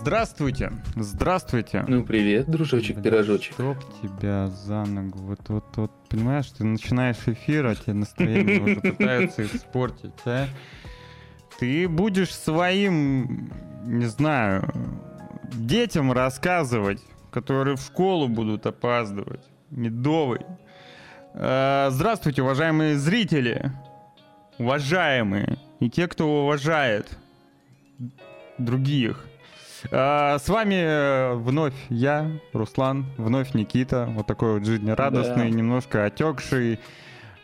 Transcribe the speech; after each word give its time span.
Здравствуйте, 0.00 0.72
здравствуйте. 0.96 1.84
Ну, 1.86 2.02
привет, 2.04 2.48
дружочек-пирожочек. 2.48 3.52
Чтоб 3.52 3.76
тебя 4.00 4.48
за 4.48 4.86
ногу, 4.86 5.18
вот, 5.18 5.40
вот, 5.48 5.76
вот, 5.76 5.92
понимаешь, 6.08 6.50
ты 6.52 6.64
начинаешь 6.64 7.18
эфир, 7.26 7.66
а 7.66 7.74
тебе 7.74 7.92
настроение 7.92 8.62
уже 8.62 8.80
пытаются 8.80 9.44
испортить, 9.44 10.14
а? 10.24 10.46
Ты 11.58 11.86
будешь 11.86 12.34
своим, 12.34 13.52
не 13.84 14.06
знаю, 14.06 14.72
детям 15.52 16.12
рассказывать, 16.12 17.02
которые 17.30 17.76
в 17.76 17.82
школу 17.82 18.26
будут 18.26 18.64
опаздывать, 18.64 19.44
медовый. 19.70 20.40
А, 21.34 21.90
Здравствуйте, 21.90 22.40
уважаемые 22.40 22.96
зрители, 22.96 23.70
уважаемые, 24.56 25.58
и 25.78 25.90
те, 25.90 26.08
кто 26.08 26.44
уважает 26.44 27.18
других. 28.56 29.26
А, 29.90 30.38
С 30.38 30.48
вами 30.48 30.74
э, 30.74 31.34
вновь 31.34 31.74
я, 31.88 32.30
Руслан, 32.52 33.06
вновь 33.16 33.54
Никита, 33.54 34.06
вот 34.10 34.26
такой 34.26 34.54
вот 34.54 34.66
жизнерадостный, 34.66 35.50
Да. 35.50 35.56
немножко 35.56 36.04
отекший, 36.04 36.78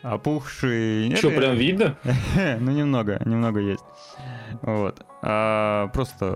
опухший. 0.03 1.15
Что, 1.15 1.29
Это- 1.29 1.39
прям 1.39 1.55
видно? 1.55 1.95
ну, 2.59 2.71
немного, 2.71 3.19
немного 3.25 3.59
есть. 3.59 3.83
Вот. 4.61 5.03
А, 5.21 5.87
просто 5.87 6.35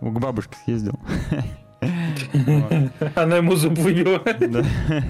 к 0.00 0.18
бабушке 0.20 0.56
съездил. 0.64 0.98
Она 3.14 3.36
ему 3.36 3.54
зуб 3.56 3.74
выбила. 3.78 4.20
Да. 4.24 4.64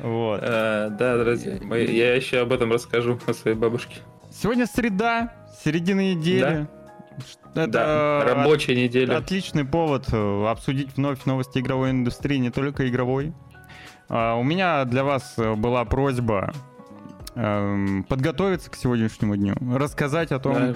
Вот. 0.00 0.40
А, 0.42 0.88
Да, 0.90 1.16
друзья, 1.16 1.58
мы- 1.62 1.84
я 1.84 2.16
еще 2.16 2.40
об 2.40 2.52
этом 2.52 2.72
расскажу, 2.72 3.20
о 3.24 3.32
своей 3.34 3.56
бабушке. 3.56 3.98
Сегодня 4.32 4.66
среда, 4.66 5.32
середина 5.64 6.00
недели. 6.12 6.66
Это 7.54 7.66
Да, 7.68 8.22
от- 8.22 8.28
рабочая 8.34 8.74
неделя. 8.76 9.18
Отличный 9.18 9.64
повод 9.64 10.06
э, 10.12 10.46
обсудить 10.48 10.96
вновь 10.96 11.24
новости 11.26 11.58
игровой 11.58 11.90
индустрии, 11.90 12.38
не 12.38 12.50
только 12.50 12.88
игровой. 12.88 13.32
А, 14.08 14.34
У 14.36 14.42
меня 14.42 14.84
для 14.84 15.04
вас 15.04 15.34
э, 15.36 15.54
была 15.54 15.84
просьба 15.84 16.52
эм, 17.34 18.04
подготовиться 18.04 18.70
к 18.70 18.76
сегодняшнему 18.76 19.36
дню, 19.36 19.54
рассказать 19.76 20.32
о 20.32 20.38
том, 20.38 20.54
Да. 20.54 20.74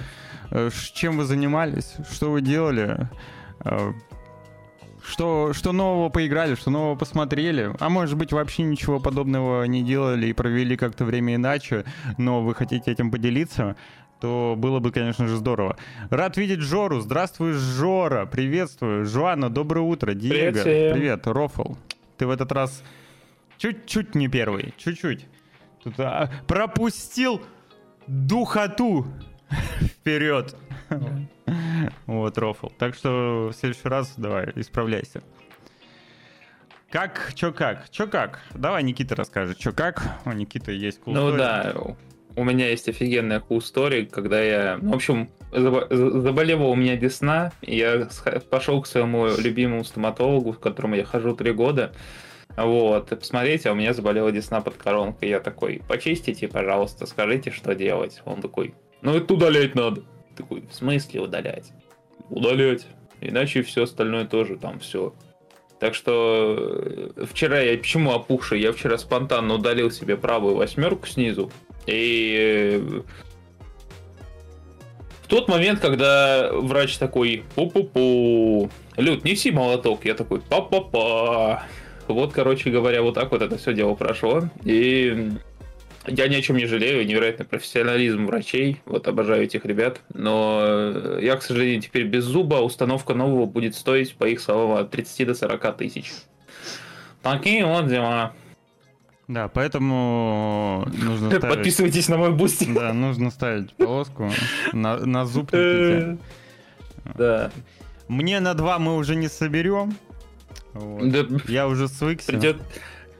э, 0.51 0.69
чем 0.93 1.17
вы 1.17 1.25
занимались, 1.25 1.95
что 2.11 2.31
вы 2.31 2.41
делали, 2.41 3.09
что, 5.03 5.53
что 5.53 5.71
нового 5.71 6.09
поиграли, 6.09 6.55
что 6.55 6.69
нового 6.69 6.95
посмотрели, 6.95 7.71
а 7.79 7.89
может 7.89 8.17
быть 8.17 8.33
вообще 8.33 8.63
ничего 8.63 8.99
подобного 8.99 9.63
не 9.63 9.81
делали 9.83 10.27
и 10.27 10.33
провели 10.33 10.75
как-то 10.75 11.05
время 11.05 11.35
иначе, 11.35 11.85
но 12.17 12.41
вы 12.43 12.53
хотите 12.53 12.91
этим 12.91 13.09
поделиться, 13.09 13.75
то 14.19 14.55
было 14.57 14.79
бы, 14.79 14.91
конечно 14.91 15.27
же, 15.27 15.35
здорово. 15.37 15.77
Рад 16.09 16.37
видеть 16.37 16.61
Жору. 16.61 16.99
Здравствуй, 17.01 17.53
Жора. 17.53 18.25
Приветствую. 18.25 19.05
Жуана, 19.05 19.49
доброе 19.49 19.81
утро. 19.81 20.13
Диего, 20.13 20.33
Привет 20.33 20.55
всем. 20.57 20.93
привет. 20.93 21.27
Рофл. 21.27 21.75
Ты 22.17 22.25
в 22.25 22.31
этот 22.31 22.51
раз 22.51 22.83
чуть-чуть 23.57 24.15
не 24.15 24.27
первый. 24.27 24.73
Чуть-чуть. 24.77 25.27
Тут, 25.83 25.99
а, 25.99 26.31
пропустил 26.47 27.41
духоту 28.07 29.05
вперед. 29.81 30.55
Вот, 32.05 32.37
Рофл. 32.37 32.67
Так 32.77 32.95
что 32.95 33.51
в 33.51 33.53
следующий 33.55 33.87
раз 33.87 34.13
давай, 34.17 34.51
исправляйся. 34.55 35.21
Как, 36.89 37.33
чё 37.35 37.51
как? 37.51 37.89
Чё 37.89 38.07
как? 38.07 38.39
Давай 38.53 38.81
Никита 38.81 39.15
расскажет, 39.15 39.57
чё 39.57 39.73
как. 39.73 40.01
У 40.25 40.31
Никиты 40.31 40.71
есть 40.71 41.01
cool 41.01 41.13
Ну 41.13 41.31
да, 41.37 41.73
у 42.37 42.43
меня 42.43 42.69
есть 42.69 42.87
офигенная 42.87 43.39
cool 43.41 43.57
story, 43.57 44.05
когда 44.05 44.41
я, 44.41 44.77
ну, 44.79 44.91
в 44.91 44.95
общем, 44.95 45.27
забо- 45.51 45.93
за- 45.93 46.21
заболела 46.21 46.65
у 46.65 46.75
меня 46.75 46.95
десна, 46.95 47.51
и 47.61 47.75
я 47.75 48.07
пошел 48.51 48.81
к 48.81 48.87
своему 48.87 49.27
любимому 49.37 49.83
стоматологу, 49.83 50.53
к 50.53 50.59
которому 50.59 50.95
я 50.95 51.03
хожу 51.03 51.35
три 51.35 51.51
года. 51.51 51.93
Вот, 52.55 53.09
посмотрите, 53.09 53.69
а 53.69 53.71
у 53.71 53.75
меня 53.75 53.93
заболела 53.93 54.31
десна 54.31 54.61
под 54.61 54.75
коронкой. 54.75 55.29
Я 55.29 55.39
такой, 55.39 55.81
почистите, 55.87 56.47
пожалуйста, 56.47 57.07
скажите, 57.07 57.49
что 57.49 57.73
делать. 57.73 58.21
Он 58.23 58.39
такой, 58.39 58.75
ну 59.01 59.15
это 59.15 59.33
удалять 59.33 59.73
надо. 59.73 60.03
Такой, 60.35 60.61
в 60.61 60.73
смысле 60.73 61.21
удалять? 61.21 61.71
Удалять. 62.29 62.85
Иначе 63.19 63.63
все 63.63 63.83
остальное 63.83 64.25
тоже 64.25 64.57
там 64.57 64.79
все. 64.79 65.15
Так 65.79 65.93
что 65.95 66.55
э, 67.17 67.25
вчера 67.25 67.59
я 67.59 67.77
почему 67.77 68.11
опухший? 68.11 68.59
Я 68.61 68.71
вчера 68.71 68.97
спонтанно 68.97 69.55
удалил 69.55 69.91
себе 69.91 70.17
правую 70.17 70.55
восьмерку 70.55 71.07
снизу. 71.07 71.51
И 71.87 72.79
э, 72.79 73.01
в 75.23 75.27
тот 75.27 75.47
момент, 75.47 75.79
когда 75.79 76.51
врач 76.53 76.97
такой 76.97 77.43
пу-пу-пу, 77.55 78.69
Люд, 78.97 79.23
неси 79.23 79.51
молоток, 79.51 80.05
я 80.05 80.13
такой 80.13 80.41
па-па-па. 80.41 81.63
Вот, 82.07 82.33
короче 82.33 82.69
говоря, 82.69 83.01
вот 83.01 83.15
так 83.15 83.31
вот 83.31 83.41
это 83.41 83.57
все 83.57 83.73
дело 83.73 83.93
прошло. 83.93 84.43
И 84.63 85.31
я 86.07 86.27
ни 86.27 86.35
о 86.35 86.41
чем 86.41 86.57
не 86.57 86.65
жалею, 86.65 87.05
невероятный 87.05 87.45
профессионализм 87.45 88.25
врачей, 88.25 88.81
вот 88.85 89.07
обожаю 89.07 89.43
этих 89.43 89.65
ребят, 89.65 89.99
но 90.13 91.19
я, 91.19 91.35
к 91.35 91.43
сожалению, 91.43 91.81
теперь 91.81 92.05
без 92.05 92.23
зуба, 92.23 92.55
установка 92.55 93.13
нового 93.13 93.45
будет 93.45 93.75
стоить, 93.75 94.15
по 94.15 94.23
их 94.23 94.39
словам, 94.39 94.77
от 94.77 94.89
30 94.89 95.27
до 95.27 95.35
40 95.35 95.77
тысяч. 95.77 96.13
Такие 97.21 97.65
вот 97.65 97.87
дела. 97.87 98.33
Да, 99.27 99.49
поэтому 99.49 100.87
нужно 101.03 101.29
ставить... 101.29 101.55
Подписывайтесь 101.55 102.07
на 102.07 102.17
мой 102.17 102.31
Boosty. 102.31 102.71
Да, 102.73 102.93
нужно 102.93 103.29
ставить 103.29 103.73
полоску 103.73 104.31
на, 104.71 104.97
на 105.05 105.25
зуб. 105.25 105.49
Э, 105.51 106.15
Да. 107.17 107.51
Мне 108.07 108.39
на 108.39 108.53
два 108.53 108.79
мы 108.79 108.95
уже 108.95 109.15
не 109.15 109.27
соберем. 109.27 109.95
Вот. 110.73 111.11
Да, 111.11 111.25
Я 111.47 111.67
уже 111.67 111.87
свыкся. 111.89 112.31
придет 112.31 112.57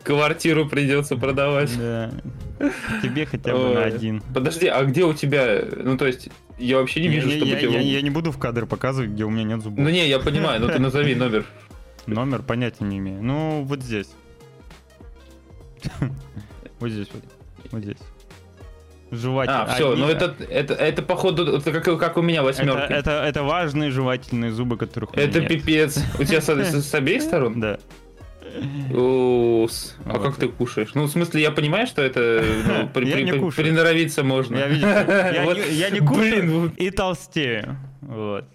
квартиру 0.04 0.66
придется 0.70 1.18
продавать. 1.18 1.78
Да. 1.78 2.12
Тебе 3.04 3.26
хотя 3.26 3.52
бы 3.54 3.74
на 3.74 3.84
один. 3.84 4.22
Подожди, 4.34 4.68
а 4.68 4.84
где 4.86 5.04
у 5.04 5.14
тебя? 5.14 5.62
Ну, 5.76 5.98
то 5.98 6.06
есть, 6.08 6.30
я 6.58 6.78
вообще 6.78 7.02
не 7.02 7.10
вижу, 7.10 7.28
я- 7.30 7.36
чтобы 7.36 7.52
я- 7.52 7.60
тебе... 7.60 7.74
я- 7.74 7.82
я 7.82 8.02
не 8.02 8.10
буду 8.10 8.32
в 8.32 8.38
кадр 8.38 8.66
показывать, 8.66 9.10
где 9.10 9.26
у 9.26 9.30
меня 9.30 9.44
нет 9.44 9.62
зубов. 9.62 9.80
Ну 9.84 9.90
не, 9.90 10.08
я 10.08 10.20
понимаю, 10.20 10.62
но 10.62 10.68
ты 10.70 10.80
назови 10.80 11.16
номер. 11.16 11.46
Номер 12.06 12.42
понятия 12.44 12.86
не 12.86 13.00
имею. 13.00 13.22
Ну, 13.22 13.64
вот 13.64 13.82
здесь. 13.84 14.08
Вот 16.80 16.90
здесь 16.90 17.08
вот. 17.14 17.24
Вот 17.72 17.82
здесь. 17.84 17.98
Жевательные. 19.10 19.62
А, 19.64 19.66
все, 19.74 19.96
ну 19.96 20.08
это, 20.10 20.36
это, 20.50 20.74
это 20.74 21.02
походу, 21.02 21.58
это 21.58 21.72
как, 21.72 21.98
как 21.98 22.18
у 22.18 22.22
меня 22.22 22.40
это, 22.40 22.46
восьмерка. 22.48 22.94
это, 22.94 23.12
это 23.24 23.44
важные 23.44 23.90
жевательные 23.90 24.52
зубы, 24.52 24.76
которых 24.78 25.14
у 25.14 25.16
меня 25.16 25.26
Это 25.28 25.40
нет. 25.40 25.50
пипец. 25.50 26.04
У 26.20 26.24
тебя 26.26 26.42
с, 26.42 26.94
обеих 26.94 27.22
сторон? 27.24 27.60
Да. 27.60 27.80
Ус. 28.94 29.96
А 30.06 30.14
Вот. 30.14 30.24
как 30.24 30.36
ты 30.36 30.48
кушаешь? 30.50 30.94
Ну, 30.94 31.04
в 31.04 31.10
смысле, 31.10 31.42
я 31.42 31.52
понимаю, 31.52 31.88
что 31.88 32.02
это 32.02 32.44
ну, 32.66 32.88
при- 32.94 33.12
при- 33.12 33.32
при- 33.32 33.50
приноровиться 33.64 34.24
можно. 34.24 34.58
Я, 34.58 34.68
видишь, 34.68 34.84
я, 34.84 35.42
Вот, 35.46 35.58
не, 35.58 35.74
я 35.74 35.90
не 35.90 36.00
кушаю 36.00 36.42
Блин, 36.44 36.74
и 36.78 36.90
толстею. 36.92 37.78
Вот. 38.02 38.46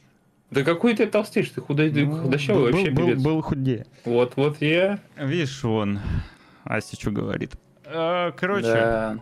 да 0.50 0.62
какой 0.64 0.94
ты 0.94 1.06
толстеешь, 1.06 1.48
ты 1.50 1.60
худой, 1.60 1.90
Ну, 1.90 2.22
худощавый 2.22 2.72
был, 2.72 2.78
вообще 2.78 2.90
был, 2.90 3.14
был 3.22 3.42
худее. 3.42 3.86
Вот, 4.04 4.34
вот 4.36 4.60
я. 4.60 4.98
Видишь, 5.16 5.64
он. 5.64 6.00
Ася 6.76 6.96
что 6.96 7.10
говорит. 7.10 7.54
А, 7.84 8.32
Короче, 8.32 8.66
Да. 8.66 9.18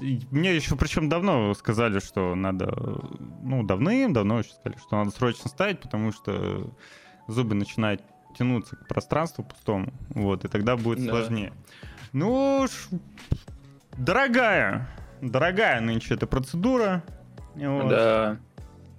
и 0.00 0.20
мне 0.30 0.54
еще 0.54 0.76
причем 0.76 1.08
давно 1.08 1.54
сказали, 1.54 1.98
что 2.00 2.34
надо, 2.34 2.66
ну, 3.42 3.62
давным-давно 3.62 4.40
еще 4.40 4.50
сказали, 4.52 4.78
что 4.80 4.96
надо 4.96 5.10
срочно 5.10 5.48
ставить, 5.48 5.80
потому 5.80 6.12
что 6.12 6.70
зубы 7.28 7.54
начинают 7.54 8.02
тянуться 8.38 8.76
к 8.76 8.86
пространству 8.88 9.44
пустому, 9.44 9.92
вот, 10.10 10.44
и 10.44 10.48
тогда 10.48 10.76
будет 10.76 11.04
Да. 11.04 11.10
сложнее. 11.10 11.52
Ну, 12.12 12.66
ж, 12.68 12.88
дорогая, 13.96 14.88
дорогая 15.20 15.80
нынче 15.80 16.14
эта 16.14 16.26
процедура. 16.26 17.02
вот. 17.54 17.88
Да. 17.88 18.36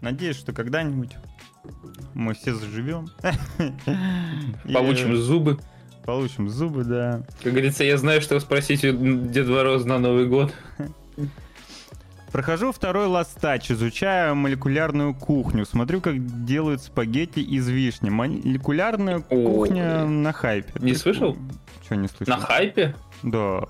Надеюсь, 0.01 0.36
что 0.38 0.54
когда-нибудь 0.54 1.16
мы 2.13 2.33
все 2.33 2.54
заживем. 2.54 3.07
И 4.66 4.74
Получим 4.74 5.16
зубы. 5.16 5.57
Получим 6.06 6.50
зубы, 6.50 6.84
да. 6.84 7.24
Как 7.44 7.52
говорится, 7.52 7.84
я 7.84 7.98
знаю, 7.98 8.22
что 8.22 8.40
спросить 8.40 8.86
у 8.86 8.92
Деда 8.92 9.52
Мороза 9.52 9.88
на 9.88 9.98
Новый 9.98 10.28
год. 10.28 10.54
Прохожу 12.31 12.72
второй 12.72 13.07
ластач, 13.07 13.72
изучаю 13.72 14.36
молекулярную 14.36 15.13
кухню. 15.16 15.66
Смотрю, 15.66 16.02
как 16.02 16.46
делают 16.46 16.81
спагетти 16.81 17.40
из 17.40 17.68
вишни. 17.69 18.10
Молекулярная 18.10 19.18
О, 19.18 19.22
кухня 19.22 20.02
блин. 20.02 20.22
на 20.22 20.34
хайпе. 20.34 20.74
Не 20.80 20.96
слышал? 20.96 21.38
Что 21.86 21.96
не 21.96 22.10
слышал? 22.10 22.36
На 22.36 22.42
хайпе? 22.42 22.94
Да, 23.24 23.63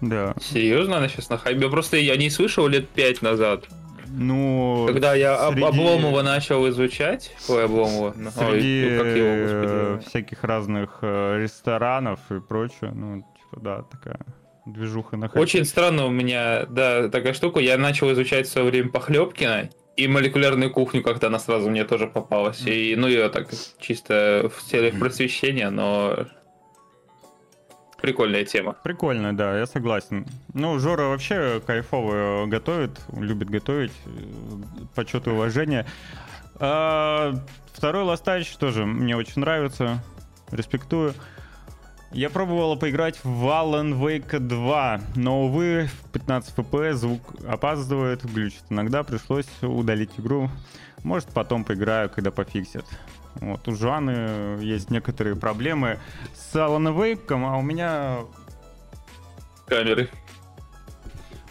да. 0.00 0.34
Серьезно, 0.40 0.98
она 0.98 1.08
сейчас 1.08 1.30
на 1.30 1.38
хайпе? 1.38 1.68
Просто 1.70 1.96
я 1.96 2.16
не 2.16 2.28
слышал 2.28 2.68
лет 2.68 2.88
пять 2.90 3.22
назад. 3.22 3.64
Ну, 4.12 4.84
Когда 4.88 5.14
я 5.14 5.50
среди- 5.50 5.62
Обломова 5.62 6.22
начал 6.22 6.68
изучать. 6.68 7.34
Ой, 7.48 7.64
Обломова. 7.64 8.12
ну, 8.16 8.30
ой, 8.36 8.60
Среди 8.60 8.88
ну, 8.90 8.98
как 9.02 9.16
его, 9.16 9.26
э, 9.26 9.92
господи. 9.94 10.08
всяких 10.10 10.44
разных 10.44 10.98
э, 11.02 11.38
ресторанов 11.42 12.20
и 12.30 12.40
прочее, 12.40 12.92
ну, 12.94 13.22
типа, 13.38 13.60
да, 13.62 13.82
такая 13.82 14.20
движуха 14.66 15.16
на 15.16 15.28
хайпе. 15.28 15.40
Очень 15.40 15.64
странно 15.64 16.06
у 16.06 16.10
меня, 16.10 16.66
да, 16.66 17.08
такая 17.08 17.32
штука. 17.34 17.60
Я 17.60 17.78
начал 17.78 18.12
изучать 18.12 18.46
в 18.46 18.50
свое 18.50 18.68
время 18.68 18.90
Похлебкина, 18.90 19.70
и 19.96 20.08
молекулярную 20.08 20.70
кухню, 20.70 21.02
как-то 21.02 21.26
она 21.26 21.38
сразу 21.38 21.68
мне 21.68 21.84
тоже 21.84 22.06
попалась. 22.06 22.62
И, 22.66 22.94
ну, 22.96 23.06
ее 23.06 23.28
так 23.28 23.48
чисто 23.80 24.50
в 24.54 24.62
целях 24.62 24.98
просвещения, 24.98 25.68
но 25.70 26.26
прикольная 28.00 28.44
тема. 28.44 28.76
Прикольно, 28.82 29.36
да, 29.36 29.58
я 29.58 29.66
согласен. 29.66 30.26
Ну, 30.54 30.78
Жора 30.78 31.04
вообще 31.08 31.60
кайфово 31.66 32.46
готовит, 32.46 33.00
любит 33.16 33.50
готовить, 33.50 33.92
почет 34.94 35.26
и 35.26 35.30
уважение. 35.30 35.86
А, 36.56 37.34
второй 37.72 38.04
Ластач 38.04 38.54
тоже 38.56 38.84
мне 38.84 39.16
очень 39.16 39.40
нравится, 39.40 40.02
респектую. 40.50 41.14
Я 42.12 42.28
пробовала 42.28 42.74
поиграть 42.74 43.20
в 43.22 43.44
Alan 43.44 43.92
Wake 43.92 44.40
2, 44.40 45.00
но, 45.14 45.44
увы, 45.44 45.88
в 46.04 46.10
15 46.10 46.58
FPS 46.58 46.94
звук 46.94 47.20
опаздывает, 47.46 48.24
глючит 48.24 48.64
иногда, 48.68 49.04
пришлось 49.04 49.46
удалить 49.62 50.10
игру. 50.18 50.50
Может, 51.04 51.28
потом 51.28 51.64
поиграю, 51.64 52.10
когда 52.10 52.32
пофиксят. 52.32 52.84
Вот, 53.36 53.66
у 53.68 53.74
Жаны 53.74 54.60
есть 54.60 54.90
некоторые 54.90 55.36
проблемы 55.36 55.98
с 56.34 56.54
Alan 56.54 56.94
Wake, 56.94 57.32
а 57.32 57.56
у 57.56 57.62
меня... 57.62 58.18
Камеры. 59.66 60.10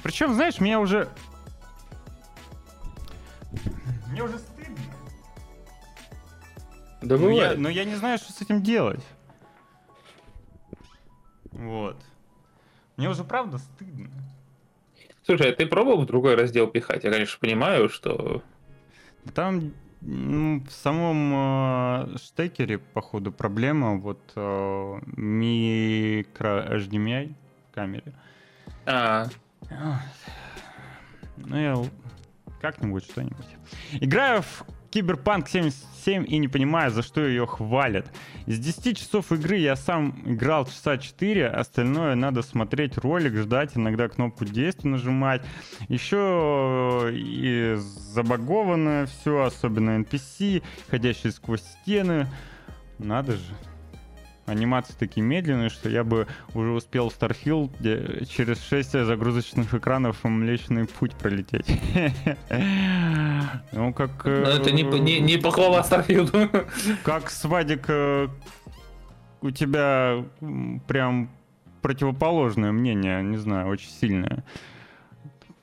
Причем, 0.03 0.33
знаешь, 0.33 0.59
меня 0.59 0.79
уже... 0.79 1.09
Мне 4.07 4.23
уже 4.23 4.37
стыдно. 4.37 4.75
Да 7.01 7.17
но, 7.17 7.29
я, 7.29 7.53
но 7.55 7.69
я 7.69 7.85
не 7.85 7.95
знаю, 7.95 8.17
что 8.17 8.33
с 8.33 8.41
этим 8.41 8.61
делать. 8.61 9.03
Вот. 11.51 11.97
Мне 12.97 13.09
уже 13.09 13.23
правда 13.23 13.57
стыдно. 13.57 14.09
Слушай, 15.23 15.51
а 15.51 15.55
ты 15.55 15.65
пробовал 15.65 16.01
в 16.01 16.05
другой 16.05 16.35
раздел 16.35 16.67
пихать? 16.67 17.03
Я, 17.03 17.11
конечно, 17.11 17.37
понимаю, 17.39 17.89
что... 17.89 18.43
Там 19.33 19.73
в 20.01 20.69
самом 20.69 22.13
э, 22.13 22.17
штекере, 22.17 22.77
походу, 22.77 23.31
проблема. 23.31 23.95
Вот 23.97 24.19
э, 24.35 24.99
микро 25.17 26.77
HDMI 26.77 27.33
в 27.69 27.75
камере. 27.75 28.13
А, 28.85 29.27
Ну, 31.37 31.57
я 31.57 31.75
как-нибудь 32.61 33.03
что-нибудь. 33.05 33.47
Играю 33.93 34.41
в 34.41 34.63
Киберпанк 34.91 35.47
77 35.47 36.25
и 36.27 36.37
не 36.37 36.47
понимаю, 36.47 36.91
за 36.91 37.03
что 37.03 37.25
ее 37.25 37.45
хвалят. 37.45 38.11
Из 38.45 38.59
10 38.59 38.97
часов 38.97 39.31
игры 39.31 39.57
я 39.57 39.75
сам 39.75 40.19
играл 40.25 40.65
часа 40.65 40.97
4, 40.97 41.47
остальное 41.47 42.15
надо 42.15 42.41
смотреть 42.41 42.97
ролик, 42.97 43.35
ждать, 43.35 43.71
иногда 43.75 44.07
кнопку 44.07 44.45
действия 44.45 44.89
нажимать. 44.89 45.43
Еще 45.87 47.09
и 47.13 47.75
забагованное 47.77 49.05
все, 49.05 49.43
особенно 49.43 50.01
NPC, 50.01 50.63
ходящие 50.89 51.31
сквозь 51.31 51.61
стены. 51.61 52.27
Надо 52.97 53.33
же. 53.33 53.68
Анимации 54.49 54.93
такие 54.97 55.25
медленные, 55.25 55.69
что 55.69 55.89
я 55.89 56.03
бы 56.03 56.27
уже 56.53 56.71
успел 56.71 57.09
в 57.09 57.17
Starfield 57.17 58.25
через 58.25 58.61
6 58.63 59.05
загрузочных 59.05 59.73
экранов 59.73 60.23
Млечный 60.23 60.87
Путь 60.87 61.13
пролететь. 61.15 61.67
Ну, 63.71 63.93
как... 63.93 64.25
ну 64.25 64.31
это 64.31 64.71
не, 64.71 64.83
не, 64.83 65.19
не 65.19 65.37
э, 65.37 65.41
похвала 65.41 65.83
Старфилду. 65.83 66.49
Как, 67.03 67.29
Свадик, 67.29 67.85
э, 67.87 68.27
у 69.41 69.51
тебя 69.51 70.25
прям 70.87 71.29
противоположное 71.81 72.71
мнение, 72.71 73.23
не 73.23 73.37
знаю, 73.37 73.67
очень 73.67 73.89
сильное. 73.89 74.43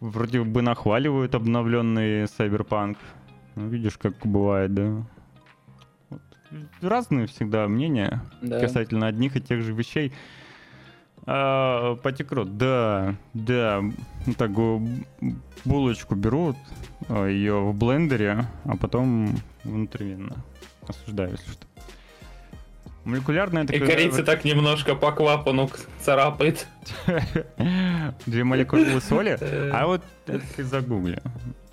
Вроде 0.01 0.43
бы 0.43 0.63
нахваливают 0.63 1.35
обновленный 1.35 2.25
Cyberpunk. 2.25 2.97
Ну, 3.55 3.69
видишь, 3.69 3.97
как 3.99 4.15
бывает, 4.25 4.75
да? 4.75 5.07
Разные 6.81 7.27
всегда 7.27 7.67
мнения 7.69 8.23
Да. 8.43 8.61
касательно 8.61 9.07
одних 9.07 9.37
и 9.37 9.41
тех 9.41 9.63
же 9.63 9.73
вещей. 9.73 10.13
А, 11.27 11.97
Патикрот, 11.97 12.57
да, 12.57 13.15
да. 13.35 13.81
Ну, 14.27 14.35
Так, 14.35 14.51
э, 14.57 14.79
булочку 15.65 16.15
берут, 16.15 16.57
ее 17.09 17.59
в 17.61 17.75
блендере, 17.75 18.47
а 18.65 18.77
потом 18.77 19.37
внутривенно. 19.65 20.37
Осуждаю, 20.87 21.33
если 21.33 21.51
что. 21.51 21.67
Молекулярная 23.05 23.65
это 23.65 23.73
И 23.73 23.79
корейцы 23.79 24.25
так 24.25 24.45
немножко 24.45 24.95
по 24.97 25.13
клапану 25.13 25.71
царапает. 26.01 26.67
Две 28.27 28.45
молекулы 28.45 29.01
соли, 29.01 29.39
а 29.73 29.87
вот 29.87 30.03
это 30.27 30.43
ты 30.57 30.65
загугли. 30.65 31.21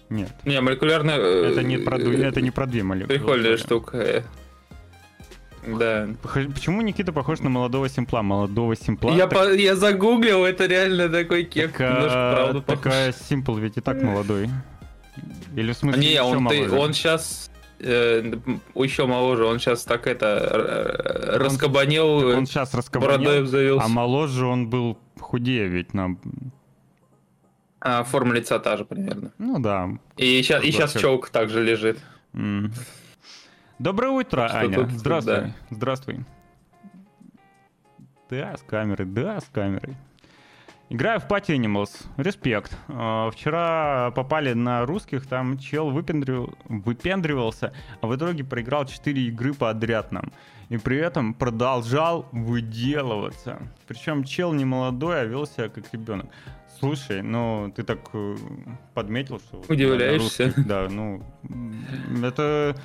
Нет, 0.10 0.32
Не, 0.46 0.62
молекулярная... 0.62 1.18
э, 1.18 1.52
это 1.52 1.64
не 1.64 1.78
про, 1.78 1.98
ду- 1.98 2.12
это 2.12 2.40
не 2.42 2.52
про 2.52 2.68
две 2.68 2.84
молекулы. 2.84 3.18
Прикольная 3.18 3.58
штука. 3.58 4.24
Э. 5.66 5.78
Да. 5.78 6.08
Почему 6.54 6.82
Никита 6.82 7.12
похож 7.12 7.40
на 7.40 7.50
молодого 7.50 7.90
симпла? 7.90 8.22
Молодого 8.22 8.76
симпла? 8.76 9.12
Я, 9.12 9.28
так- 9.28 9.40
по- 9.40 9.54
я 9.54 9.76
загуглил, 9.76 10.46
это 10.46 10.66
реально 10.66 11.10
такой 11.10 11.44
кек. 11.44 11.72
так, 11.78 11.82
а, 12.10 12.36
правда 12.36 12.62
похож. 12.62 12.84
такая 12.84 13.14
симпл 13.14 13.56
ведь 13.56 13.78
и 13.78 13.82
так 13.82 14.02
молодой. 14.02 14.50
Или 15.56 15.72
в 15.72 15.78
смысле 15.78 16.02
Не, 16.02 16.12
еще 16.14 16.22
он, 16.24 16.48
ты, 16.48 16.70
он 16.72 16.94
сейчас 16.94 17.50
еще 17.80 19.06
моложе, 19.06 19.46
он 19.46 19.60
сейчас 19.60 19.84
так 19.84 20.08
это 20.08 20.26
э, 20.28 21.38
раскабанил, 21.38 22.06
Он 22.38 22.46
сейчас 22.46 22.72
бородой 22.72 22.80
раскабанил, 23.02 23.42
обзавелся. 23.42 23.86
а 23.86 23.88
моложе 23.90 24.46
он 24.46 24.70
был 24.70 24.98
худее 25.20 25.68
ведь 25.68 25.94
на... 25.94 26.16
А 27.82 28.04
форма 28.06 28.34
лица 28.34 28.60
та 28.60 28.78
же 28.78 28.86
примерно. 28.86 29.32
Ну 29.38 29.60
да. 29.60 29.90
И 30.16 30.42
сейчас, 30.42 30.64
и 30.64 30.72
сейчас 30.72 30.94
Вообще. 30.94 31.00
челк 31.00 31.30
также 31.30 31.62
лежит. 31.62 32.00
М. 32.34 32.72
Доброе 33.80 34.12
утро, 34.12 34.48
Что 34.48 34.58
Аня. 34.60 34.76
тут, 34.76 34.92
Здравствуй. 34.92 35.36
да. 35.36 35.52
Здравствуй. 35.70 36.20
Да, 38.30 38.58
с 38.58 38.62
камерой, 38.62 39.06
да, 39.06 39.40
с 39.40 39.46
камерой. 39.46 39.96
Играю 40.90 41.20
в 41.20 41.28
Party 41.28 41.58
Animals. 41.58 42.06
Респект. 42.18 42.78
А, 42.88 43.30
Вчера 43.32 44.12
попали 44.12 44.54
на 44.54 44.86
русских, 44.86 45.26
там 45.26 45.58
чел 45.58 45.90
выпендрил- 45.92 46.56
выпендривался, 46.66 47.74
а 48.02 48.08
в 48.08 48.16
итоге 48.16 48.44
проиграл 48.44 48.86
4 48.86 49.28
игры 49.28 49.54
подряд 49.54 50.12
нам. 50.12 50.32
И 50.70 50.78
при 50.78 50.98
этом 50.98 51.34
продолжал 51.34 52.28
выделываться. 52.32 53.60
Причем 53.88 54.24
чел 54.24 54.54
не 54.54 54.66
молодой, 54.66 55.22
а 55.22 55.26
вел 55.26 55.46
себя 55.48 55.70
как 55.70 55.92
ребенок. 55.94 56.28
Слушай, 56.80 57.22
ну 57.22 57.72
ты 57.76 57.84
так 57.84 58.00
э, 58.14 58.36
подметил, 58.94 59.40
что... 59.40 59.64
Удивляешься. 59.70 60.46
русских, 60.46 60.68
Да, 60.68 60.88
ну... 60.90 61.24
Это... 62.24 62.76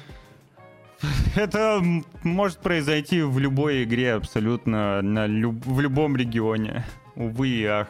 Это 1.36 1.82
может 2.22 2.58
произойти 2.58 3.22
в 3.22 3.38
любой 3.38 3.84
игре 3.84 4.14
абсолютно, 4.14 5.00
на 5.02 5.26
люб- 5.26 5.64
в 5.66 5.80
любом 5.80 6.16
регионе. 6.16 6.84
Увы 7.14 7.48
и 7.48 7.64
ах. 7.64 7.88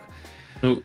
Ну, 0.63 0.83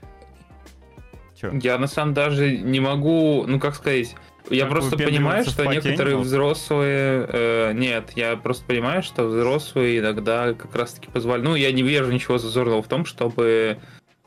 Чё? 1.40 1.52
я 1.62 1.78
на 1.78 1.88
самом 1.88 2.14
даже 2.14 2.58
не 2.58 2.80
могу, 2.80 3.46
ну 3.48 3.60
как 3.60 3.76
сказать, 3.76 4.16
я 4.50 4.64
Как 4.64 4.72
просто 4.72 4.98
понимаю, 4.98 5.46
что 5.46 5.66
некоторые 5.66 6.18
взрослые... 6.18 7.26
э, 7.30 7.72
нет, 7.74 8.12
я 8.16 8.36
просто 8.36 8.66
понимаю, 8.66 9.02
что 9.02 9.26
взрослые 9.26 10.00
иногда 10.00 10.54
как 10.54 10.76
раз-таки 10.76 11.10
позволяют... 11.10 11.46
Ну, 11.46 11.56
я 11.56 11.72
не 11.72 11.82
вижу 11.82 12.12
ничего 12.12 12.38
зазорного 12.38 12.84
в 12.84 12.88
том, 12.88 13.06
чтобы 13.06 13.80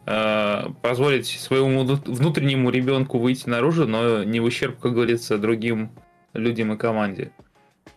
э, 0.07 0.63
позволить 0.81 1.27
своему 1.27 1.85
внут- 1.85 2.09
внутреннему 2.09 2.71
ребенку 2.71 3.19
выйти 3.19 3.49
наружу, 3.49 3.87
но 3.87 4.25
не 4.25 4.41
в 4.41 4.45
ущерб, 4.45 4.79
как 4.79 4.95
говорится, 4.95 5.37
другим 5.37 5.91
людям 6.33 6.73
и 6.73 6.79
команде. 6.79 7.31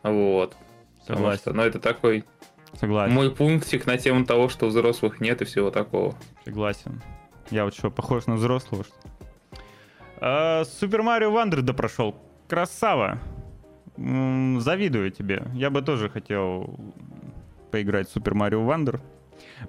Вот. 0.03 0.55
Потому 1.01 1.17
Согласен. 1.19 1.41
что, 1.41 1.53
ну, 1.53 1.61
это 1.63 1.79
такой 1.79 2.25
Согласен. 2.79 3.13
мой 3.15 3.31
пунктик 3.33 3.85
на 3.85 3.97
тему 3.97 4.25
того, 4.25 4.49
что 4.49 4.67
взрослых 4.67 5.19
нет 5.19 5.41
и 5.41 5.45
всего 5.45 5.71
такого. 5.71 6.15
Согласен. 6.45 7.01
Я 7.51 7.65
вот 7.65 7.73
что, 7.75 7.89
похож 7.89 8.27
на 8.27 8.35
взрослого, 8.35 8.83
что 8.83 8.93
ли? 8.93 9.63
А, 10.21 10.63
Super 10.65 11.01
Mario 11.01 11.31
Wonder 11.31 11.61
допрошел. 11.61 12.15
Красава. 12.47 13.19
М, 13.97 14.59
Завидую 14.61 15.11
тебе. 15.11 15.43
Я 15.53 15.69
бы 15.69 15.81
тоже 15.81 16.09
хотел 16.09 16.79
поиграть 17.71 18.07
в 18.09 18.11
Super 18.13 18.35
Mario 18.35 18.63
Wonder. 18.63 19.01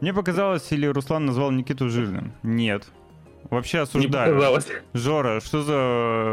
Мне 0.00 0.12
показалось, 0.12 0.70
или 0.72 0.86
Руслан 0.86 1.26
назвал 1.26 1.50
Никиту 1.52 1.88
жирным. 1.88 2.32
Нет. 2.42 2.86
Вообще 3.50 3.78
Не 3.78 3.82
осуждаю. 3.84 4.34
показалось. 4.34 4.68
Жора, 4.92 5.40
что 5.40 5.62
за 5.62 5.72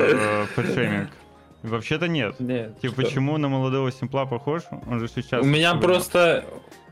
э? 0.01 0.45
Вообще-то 1.67 2.07
нет. 2.07 2.39
Нет. 2.39 2.79
Типа, 2.79 2.93
что? 2.93 3.03
почему 3.03 3.37
на 3.37 3.49
молодого 3.49 3.91
симпла 3.91 4.25
похож? 4.25 4.63
Он 4.89 4.99
же 4.99 5.07
сейчас... 5.07 5.43
У 5.43 5.45
меня 5.45 5.71
особенно- 5.71 5.87
просто 5.87 6.45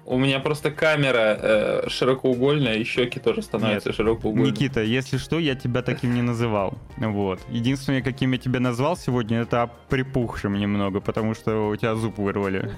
у 0.06 0.20
меня 0.20 0.40
просто 0.40 0.70
камера 0.70 1.38
э, 1.42 1.90
широкоугольная, 1.90 2.76
и 2.76 2.84
щеки 2.84 3.20
тоже 3.20 3.42
становятся 3.42 3.92
широкоугольными. 3.92 4.52
Никита, 4.52 4.84
если 4.84 5.18
что, 5.18 5.40
я 5.40 5.56
тебя 5.56 5.82
таким 5.82 6.14
не 6.14 6.22
называл. 6.22 6.78
Вот. 6.98 7.40
Единственное, 7.50 8.04
каким 8.04 8.32
я 8.34 8.38
тебя 8.38 8.60
назвал 8.60 8.98
сегодня, 8.98 9.42
это 9.42 9.72
припухшим 9.90 10.60
немного, 10.60 11.02
потому 11.02 11.34
что 11.34 11.70
у 11.70 11.76
тебя 11.76 11.96
зуб 11.96 12.20
вырвали. 12.20 12.72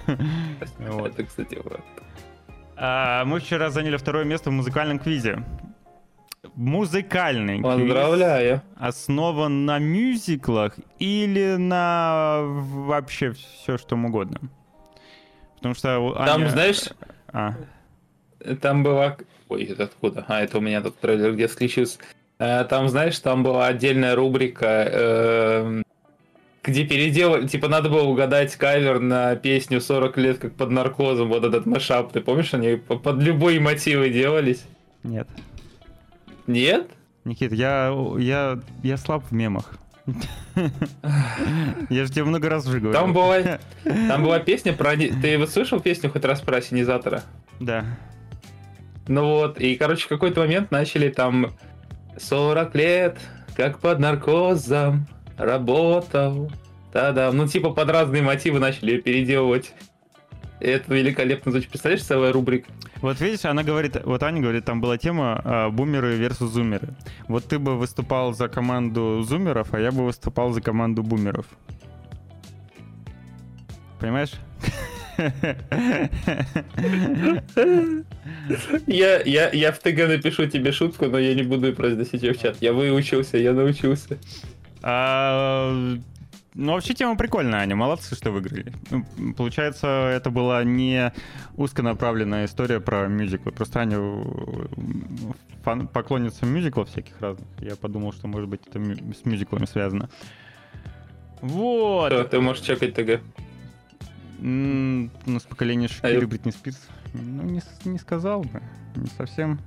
Это, 0.79 1.23
кстати, 1.25 1.59
вот. 1.61 1.81
А, 2.77 3.25
Мы 3.25 3.39
вчера 3.41 3.71
заняли 3.71 3.97
второе 3.97 4.23
место 4.23 4.49
в 4.49 4.53
музыкальном 4.53 4.97
квизе. 4.99 5.43
Музыкальный 6.55 7.61
Поздравляю. 7.61 8.61
основан 8.77 9.65
на 9.65 9.79
мюзиклах 9.79 10.75
или 10.99 11.55
на 11.55 12.41
вообще 12.43 13.33
все, 13.33 13.77
что 13.77 13.95
угодно? 13.95 14.39
Потому 15.57 15.75
что... 15.75 16.13
Там, 16.25 16.41
Аня... 16.41 16.49
знаешь... 16.49 16.83
А. 17.33 17.53
Там 18.61 18.83
была... 18.83 19.17
Ой, 19.49 19.63
это 19.63 19.85
откуда? 19.85 20.25
А, 20.27 20.41
это 20.41 20.57
у 20.57 20.61
меня 20.61 20.81
тут 20.81 20.97
трейлер 20.99 21.33
где 21.33 21.47
включился. 21.47 21.99
Э, 22.39 22.65
там, 22.65 22.87
знаешь, 22.87 23.19
там 23.19 23.43
была 23.43 23.67
отдельная 23.67 24.15
рубрика, 24.15 24.87
э, 24.91 25.81
где 26.63 26.85
переделали, 26.85 27.47
типа, 27.47 27.67
надо 27.67 27.89
было 27.89 28.03
угадать 28.03 28.55
кавер 28.55 28.99
на 28.99 29.35
песню 29.35 29.81
40 29.81 30.17
лет 30.17 30.37
как 30.37 30.53
под 30.53 30.69
наркозом, 30.69 31.29
вот 31.29 31.43
этот 31.43 31.65
машап. 31.65 32.11
Ты 32.11 32.21
помнишь, 32.21 32.53
они 32.53 32.75
под 32.75 33.21
любые 33.21 33.59
мотивы 33.59 34.09
делались? 34.09 34.65
Нет. 35.03 35.27
Нет? 36.47 36.89
Никит, 37.25 37.51
я, 37.51 37.93
я, 38.17 38.59
я 38.83 38.97
слаб 38.97 39.23
в 39.29 39.33
мемах. 39.33 39.73
Я 41.89 42.05
же 42.05 42.11
тебе 42.11 42.23
много 42.23 42.49
раз 42.49 42.65
уже 42.65 42.79
говорил. 42.79 42.99
Там 42.99 43.13
была, 43.13 43.59
там 43.83 44.23
была 44.23 44.39
песня 44.39 44.73
про... 44.73 44.95
Ты 44.95 45.37
вот 45.37 45.49
слышал 45.49 45.79
песню 45.81 46.09
хоть 46.09 46.23
раз 46.23 46.41
про 46.41 46.57
осенизатора? 46.57 47.23
Да. 47.59 47.85
Ну 49.07 49.25
вот, 49.25 49.59
и, 49.59 49.75
короче, 49.75 50.05
в 50.05 50.09
какой-то 50.09 50.41
момент 50.41 50.71
начали 50.71 51.09
там 51.09 51.51
40 52.17 52.75
лет, 52.75 53.17
как 53.55 53.79
под 53.79 53.99
наркозом, 53.99 55.07
работал. 55.37 56.51
Да-да, 56.93 57.31
ну 57.31 57.47
типа 57.47 57.71
под 57.71 57.89
разные 57.89 58.21
мотивы 58.21 58.59
начали 58.59 58.99
переделывать. 58.99 59.73
Это 60.59 60.93
великолепно 60.93 61.51
звучит. 61.51 61.69
Представляешь, 61.69 62.03
целая 62.03 62.31
рубрика? 62.31 62.69
Вот 63.01 63.21
видишь, 63.21 63.45
она 63.45 63.63
говорит, 63.63 63.97
вот 64.03 64.23
Аня 64.23 64.41
говорит, 64.41 64.65
там 64.65 64.81
была 64.81 64.97
тема 64.97 65.41
э, 65.43 65.69
бумеры 65.69 66.17
versus 66.17 66.47
зумеры. 66.47 66.89
Вот 67.27 67.45
ты 67.45 67.59
бы 67.59 67.77
выступал 67.77 68.33
за 68.33 68.47
команду 68.47 69.23
зумеров, 69.23 69.73
а 69.73 69.79
я 69.79 69.91
бы 69.91 70.05
выступал 70.05 70.51
за 70.51 70.61
команду 70.61 71.03
бумеров. 71.03 71.45
Понимаешь? 73.99 74.33
Я, 78.87 79.21
я, 79.25 79.49
я 79.51 79.71
в 79.71 79.79
ТГ 79.79 80.07
напишу 80.07 80.47
тебе 80.47 80.71
шутку, 80.71 81.07
но 81.07 81.17
я 81.17 81.33
не 81.33 81.43
буду 81.43 81.73
произносить 81.73 82.21
ее 82.21 82.33
в 82.33 82.39
чат. 82.39 82.57
Я 82.61 82.73
выучился, 82.73 83.37
я 83.37 83.53
научился. 83.53 84.17
Ну, 86.59 86.73
вообще 86.73 86.95
тема 86.95 87.15
прикольная, 87.15 87.59
Аня. 87.59 87.75
Молодцы, 87.75 88.15
что 88.15 88.31
выиграли. 88.31 88.73
Ну, 88.89 89.33
получается, 89.35 89.87
это 89.87 90.31
была 90.31 90.63
не 90.63 91.13
узконаправленная 91.55 92.45
история 92.45 92.79
про 92.79 93.07
мюзиклы. 93.07 93.51
Просто 93.51 93.81
Аня 93.81 93.99
фан, 95.63 95.87
поклонница 95.87 96.47
мюзиклов 96.47 96.89
всяких 96.89 97.21
разных. 97.21 97.47
Я 97.59 97.75
подумал, 97.75 98.11
что, 98.11 98.27
может 98.27 98.49
быть, 98.49 98.61
это 98.65 98.79
с 98.79 99.23
мюзиклами 99.23 99.65
связано. 99.65 100.09
Вот. 101.41 102.11
Что, 102.11 102.23
ты 102.23 102.41
можешь 102.41 102.63
чекать 102.63 102.95
ТГ. 102.95 103.21
У 104.39 105.29
нас 105.29 105.43
поколение 105.43 105.89
Шакиры, 105.89 106.25
а 106.25 106.27
Бритни 106.27 106.49
Спирс. 106.49 106.87
Ну, 107.13 107.43
не, 107.43 107.61
не 107.85 107.99
сказал 107.99 108.41
бы. 108.41 108.63
Не 108.95 109.09
совсем. 109.15 109.59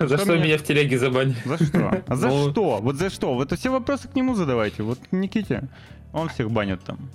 За 0.00 0.08
что, 0.08 0.18
что 0.18 0.32
меня... 0.34 0.44
меня 0.44 0.58
в 0.58 0.64
телеге 0.64 0.98
забанили? 0.98 1.36
За 1.44 1.64
что? 1.64 2.02
А 2.04 2.16
за 2.16 2.28
ну... 2.28 2.50
что? 2.50 2.78
Вот 2.78 2.96
за 2.96 3.10
что? 3.10 3.34
Вот 3.34 3.56
все 3.56 3.70
вопросы 3.70 4.08
к 4.08 4.16
нему 4.16 4.34
задавайте. 4.34 4.82
Вот 4.82 4.98
Никите. 5.12 5.68
Он 6.12 6.28
всех 6.28 6.50
банит 6.50 6.82
там. 6.84 7.10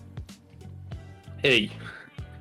Эй, 1.43 1.71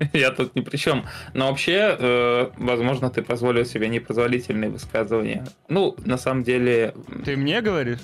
я 0.12 0.30
тут 0.30 0.54
ни 0.54 0.60
при 0.60 0.76
чем. 0.76 1.04
Но 1.32 1.48
вообще, 1.48 1.96
э, 1.98 2.50
возможно, 2.56 3.10
ты 3.10 3.22
позволил 3.22 3.64
себе 3.64 3.88
непозволительные 3.88 4.70
высказывания. 4.70 5.46
Ну, 5.68 5.96
на 6.04 6.18
самом 6.18 6.42
деле... 6.42 6.94
Ты 7.24 7.36
мне 7.36 7.60
говоришь? 7.60 8.00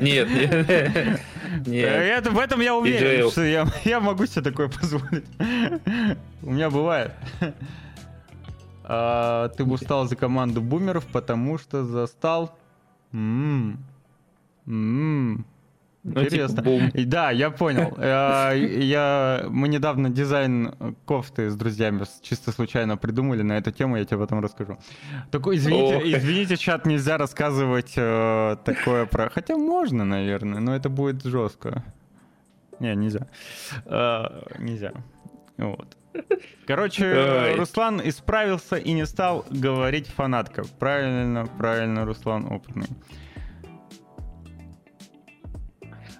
Нет, 0.00 0.28
нет. 0.30 0.68
нет. 1.66 1.88
Это, 1.88 2.30
в 2.30 2.38
этом 2.38 2.60
я 2.60 2.74
уверен, 2.74 3.30
что 3.30 3.44
я, 3.44 3.66
я 3.84 4.00
могу 4.00 4.26
себе 4.26 4.42
такое 4.42 4.68
позволить. 4.68 5.24
У 6.42 6.50
меня 6.52 6.70
бывает. 6.70 7.12
А, 8.84 9.48
ты 9.50 9.64
бы 9.64 9.74
устал 9.74 10.06
за 10.08 10.16
команду 10.16 10.60
бумеров, 10.60 11.06
потому 11.06 11.58
что 11.58 11.84
застал... 11.84 12.58
М-м. 13.12 13.84
М-м. 16.08 16.14
Ну, 16.14 16.24
Интересно. 16.24 16.56
Типа, 16.56 16.70
бум. 16.70 16.90
Да, 16.94 17.30
я 17.30 17.50
понял. 17.50 17.94
Э, 17.98 18.56
я, 18.56 19.44
мы 19.48 19.68
недавно 19.68 20.10
дизайн 20.10 20.74
кофты 21.04 21.50
с 21.50 21.56
друзьями 21.56 22.04
чисто 22.22 22.52
случайно 22.52 22.96
придумали 22.96 23.42
на 23.42 23.58
эту 23.58 23.70
тему, 23.70 23.96
я 23.96 24.04
тебе 24.04 24.16
об 24.16 24.22
этом 24.22 24.40
расскажу. 24.40 24.78
Такой, 25.30 25.56
извините, 25.56 26.00
извините, 26.16 26.56
чат, 26.56 26.86
нельзя 26.86 27.18
рассказывать 27.18 27.94
э, 27.96 28.56
такое 28.64 29.06
про... 29.06 29.30
Хотя 29.30 29.56
можно, 29.56 30.04
наверное, 30.04 30.60
но 30.60 30.74
это 30.74 30.88
будет 30.88 31.24
жестко. 31.24 31.84
Не, 32.80 32.94
нельзя. 32.94 33.26
Э, 33.86 34.26
нельзя. 34.58 34.92
Вот. 35.56 35.96
Короче, 36.66 37.04
Ой. 37.04 37.54
Руслан 37.56 38.00
исправился 38.04 38.76
и 38.76 38.92
не 38.92 39.06
стал 39.06 39.44
говорить 39.50 40.08
фанатка. 40.08 40.64
Правильно, 40.78 41.46
правильно, 41.58 42.04
Руслан 42.04 42.46
опытный. 42.46 42.88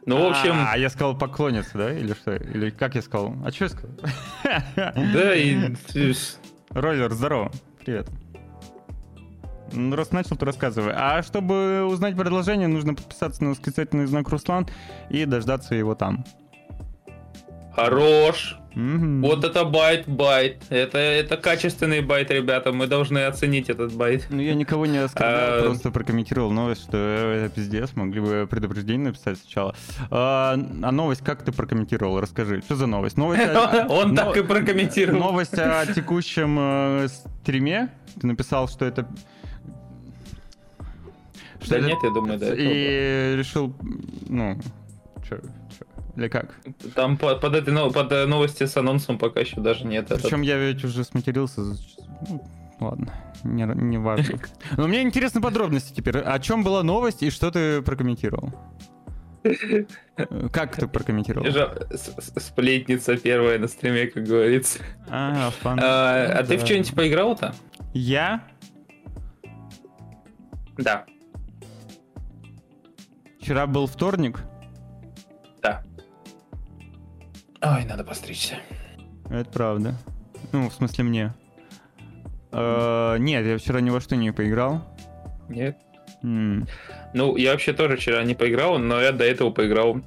Ну, 0.08 0.22
в 0.22 0.30
общем... 0.30 0.54
А, 0.54 0.78
я 0.78 0.88
сказал 0.88 1.14
поклонница, 1.14 1.76
да? 1.76 1.92
Или 1.92 2.14
что? 2.14 2.34
Или 2.34 2.70
как 2.70 2.94
я 2.94 3.02
сказал? 3.02 3.34
А 3.44 3.50
что 3.50 3.64
я 3.64 3.70
сказал? 3.70 3.90
Да, 5.12 5.34
и... 5.34 5.74
Роллер, 6.70 7.12
здорово. 7.12 7.52
Привет. 7.84 8.08
Ну, 9.72 9.94
раз 9.94 10.10
начал, 10.12 10.36
то 10.36 10.46
рассказывай. 10.46 10.94
А 10.96 11.22
чтобы 11.22 11.84
узнать 11.84 12.16
продолжение, 12.16 12.68
нужно 12.68 12.94
подписаться 12.94 13.44
на 13.44 13.50
восклицательный 13.50 14.06
знак 14.06 14.30
Руслан 14.30 14.66
и 15.10 15.26
дождаться 15.26 15.74
его 15.74 15.94
там. 15.94 16.24
Хорош. 17.74 18.56
Угу. 18.78 19.26
Вот 19.26 19.44
это 19.44 19.64
байт-байт. 19.64 20.62
Это, 20.68 20.98
это 20.98 21.36
качественный 21.36 22.00
байт, 22.00 22.30
ребята. 22.30 22.70
Мы 22.70 22.86
должны 22.86 23.18
оценить 23.24 23.68
этот 23.68 23.92
байт. 23.92 24.26
Ну, 24.30 24.40
я 24.40 24.54
никого 24.54 24.86
не 24.86 24.98
оскорблял, 24.98 25.58
а... 25.58 25.62
просто 25.64 25.90
прокомментировал 25.90 26.52
новость, 26.52 26.84
что 26.84 26.96
это 26.96 27.52
пиздец. 27.52 27.90
Могли 27.96 28.20
бы 28.20 28.46
предупреждение 28.48 29.08
написать 29.08 29.38
сначала. 29.38 29.74
А, 30.10 30.56
а 30.82 30.92
новость 30.92 31.24
как 31.24 31.42
ты 31.42 31.50
прокомментировал? 31.50 32.20
Расскажи. 32.20 32.60
Что 32.60 32.76
за 32.76 32.86
новость? 32.86 33.16
Новость 33.16 33.42
Он 33.88 34.14
так 34.14 34.36
и 34.36 34.42
прокомментировал. 34.42 35.18
Новость 35.18 35.58
о 35.58 35.84
текущем 35.92 36.56
э, 36.60 37.08
стриме. 37.08 37.90
Ты 38.20 38.28
написал, 38.28 38.68
что 38.68 38.84
это... 38.84 39.08
да 41.68 41.80
нет, 41.80 41.98
я 42.00 42.10
думаю, 42.10 42.38
да. 42.38 42.54
И 42.54 43.34
решил, 43.36 43.74
ну, 44.28 44.56
что, 45.24 45.40
или 46.16 46.28
как? 46.28 46.56
Там 46.94 47.16
под, 47.16 47.40
под 47.40 47.54
этой 47.54 47.92
под 47.92 48.12
э, 48.12 48.26
новости 48.26 48.64
с 48.64 48.76
анонсом 48.76 49.18
пока 49.18 49.40
еще 49.40 49.60
даже 49.60 49.86
нет. 49.86 50.08
Причем 50.08 50.42
этот... 50.42 50.44
я 50.44 50.58
ведь 50.58 50.84
уже 50.84 51.04
сматерился. 51.04 51.60
Ну, 51.60 52.42
ладно, 52.80 53.12
не, 53.44 53.64
не 53.64 53.98
важно. 53.98 54.38
Но 54.76 54.88
мне 54.88 55.02
интересны 55.02 55.40
подробности 55.40 55.94
теперь. 55.94 56.18
О 56.18 56.38
чем 56.38 56.64
была 56.64 56.82
новость 56.82 57.22
и 57.22 57.30
что 57.30 57.50
ты 57.50 57.82
прокомментировал? 57.82 58.52
Как 60.52 60.76
ты 60.76 60.88
прокомментировал? 60.88 61.46
Сплетница 62.36 63.16
первая 63.16 63.58
на 63.58 63.68
стриме, 63.68 64.08
как 64.08 64.24
говорится. 64.24 64.80
А, 65.08 65.50
фан... 65.62 65.78
а, 65.80 66.38
а 66.38 66.44
ты 66.44 66.58
в 66.58 66.64
что-нибудь 66.64 66.94
поиграл-то? 66.94 67.54
Я? 67.94 68.44
Да. 70.76 71.06
Вчера 73.40 73.66
был 73.66 73.86
вторник. 73.86 74.40
Ой, 77.62 77.84
надо 77.84 78.04
постричься. 78.04 78.58
Это 79.30 79.50
правда. 79.50 79.94
Ну, 80.52 80.70
в 80.70 80.74
смысле 80.74 81.04
мне. 81.04 81.34
Э, 82.52 83.16
нет, 83.18 83.44
я 83.44 83.58
вчера 83.58 83.80
ни 83.80 83.90
во 83.90 84.00
что 84.00 84.16
не 84.16 84.32
поиграл. 84.32 84.82
Нет. 85.48 85.76
Ну, 86.22 87.36
я 87.36 87.52
вообще 87.52 87.72
тоже 87.72 87.96
вчера 87.96 88.22
не 88.24 88.34
поиграл, 88.34 88.78
но 88.78 89.00
я 89.00 89.12
до 89.12 89.24
этого 89.24 89.50
поиграл. 89.50 90.00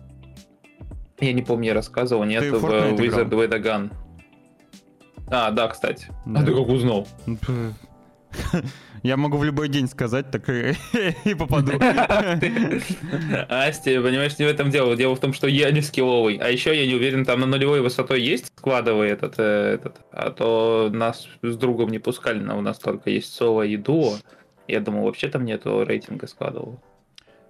Я 1.19 1.33
не 1.33 1.41
помню, 1.41 1.67
я 1.67 1.73
рассказывал, 1.73 2.23
нет, 2.23 2.43
в 2.43 2.65
Wizard 2.65 3.29
with 3.29 3.53
a 3.53 3.59
Gun. 3.59 3.91
А, 5.27 5.51
да, 5.51 5.67
кстати. 5.67 6.07
А 6.25 6.43
ты 6.43 6.53
как 6.53 6.67
узнал? 6.67 7.07
Я 9.03 9.17
могу 9.17 9.37
в 9.37 9.43
любой 9.43 9.67
день 9.67 9.87
сказать, 9.87 10.29
так 10.29 10.47
и, 10.49 10.75
и 11.25 11.33
попаду. 11.33 11.73
Асти, 13.49 13.97
понимаешь, 13.97 14.37
не 14.37 14.45
в 14.45 14.47
этом 14.47 14.69
дело. 14.69 14.95
Дело 14.95 15.15
в 15.15 15.19
том, 15.19 15.33
что 15.33 15.47
я 15.47 15.71
не 15.71 15.81
скилловый. 15.81 16.37
А 16.37 16.49
еще 16.49 16.75
я 16.75 16.85
не 16.85 16.93
уверен, 16.93 17.25
там 17.25 17.39
на 17.39 17.47
нулевой 17.47 17.81
высотой 17.81 18.21
есть 18.21 18.51
складовый 18.57 19.09
этот, 19.09 19.35
э, 19.39 19.75
этот. 19.75 19.97
А 20.11 20.29
то 20.29 20.89
нас 20.93 21.27
с 21.41 21.57
другом 21.57 21.89
не 21.89 21.97
пускали, 21.97 22.39
но 22.39 22.57
у 22.57 22.61
нас 22.61 22.77
только 22.77 23.09
есть 23.09 23.33
соло 23.33 23.63
и 23.63 23.75
дуо. 23.75 24.17
Я 24.67 24.79
думал, 24.79 25.05
вообще 25.05 25.29
там 25.29 25.45
нету 25.45 25.83
рейтинга 25.83 26.27
складового. 26.27 26.79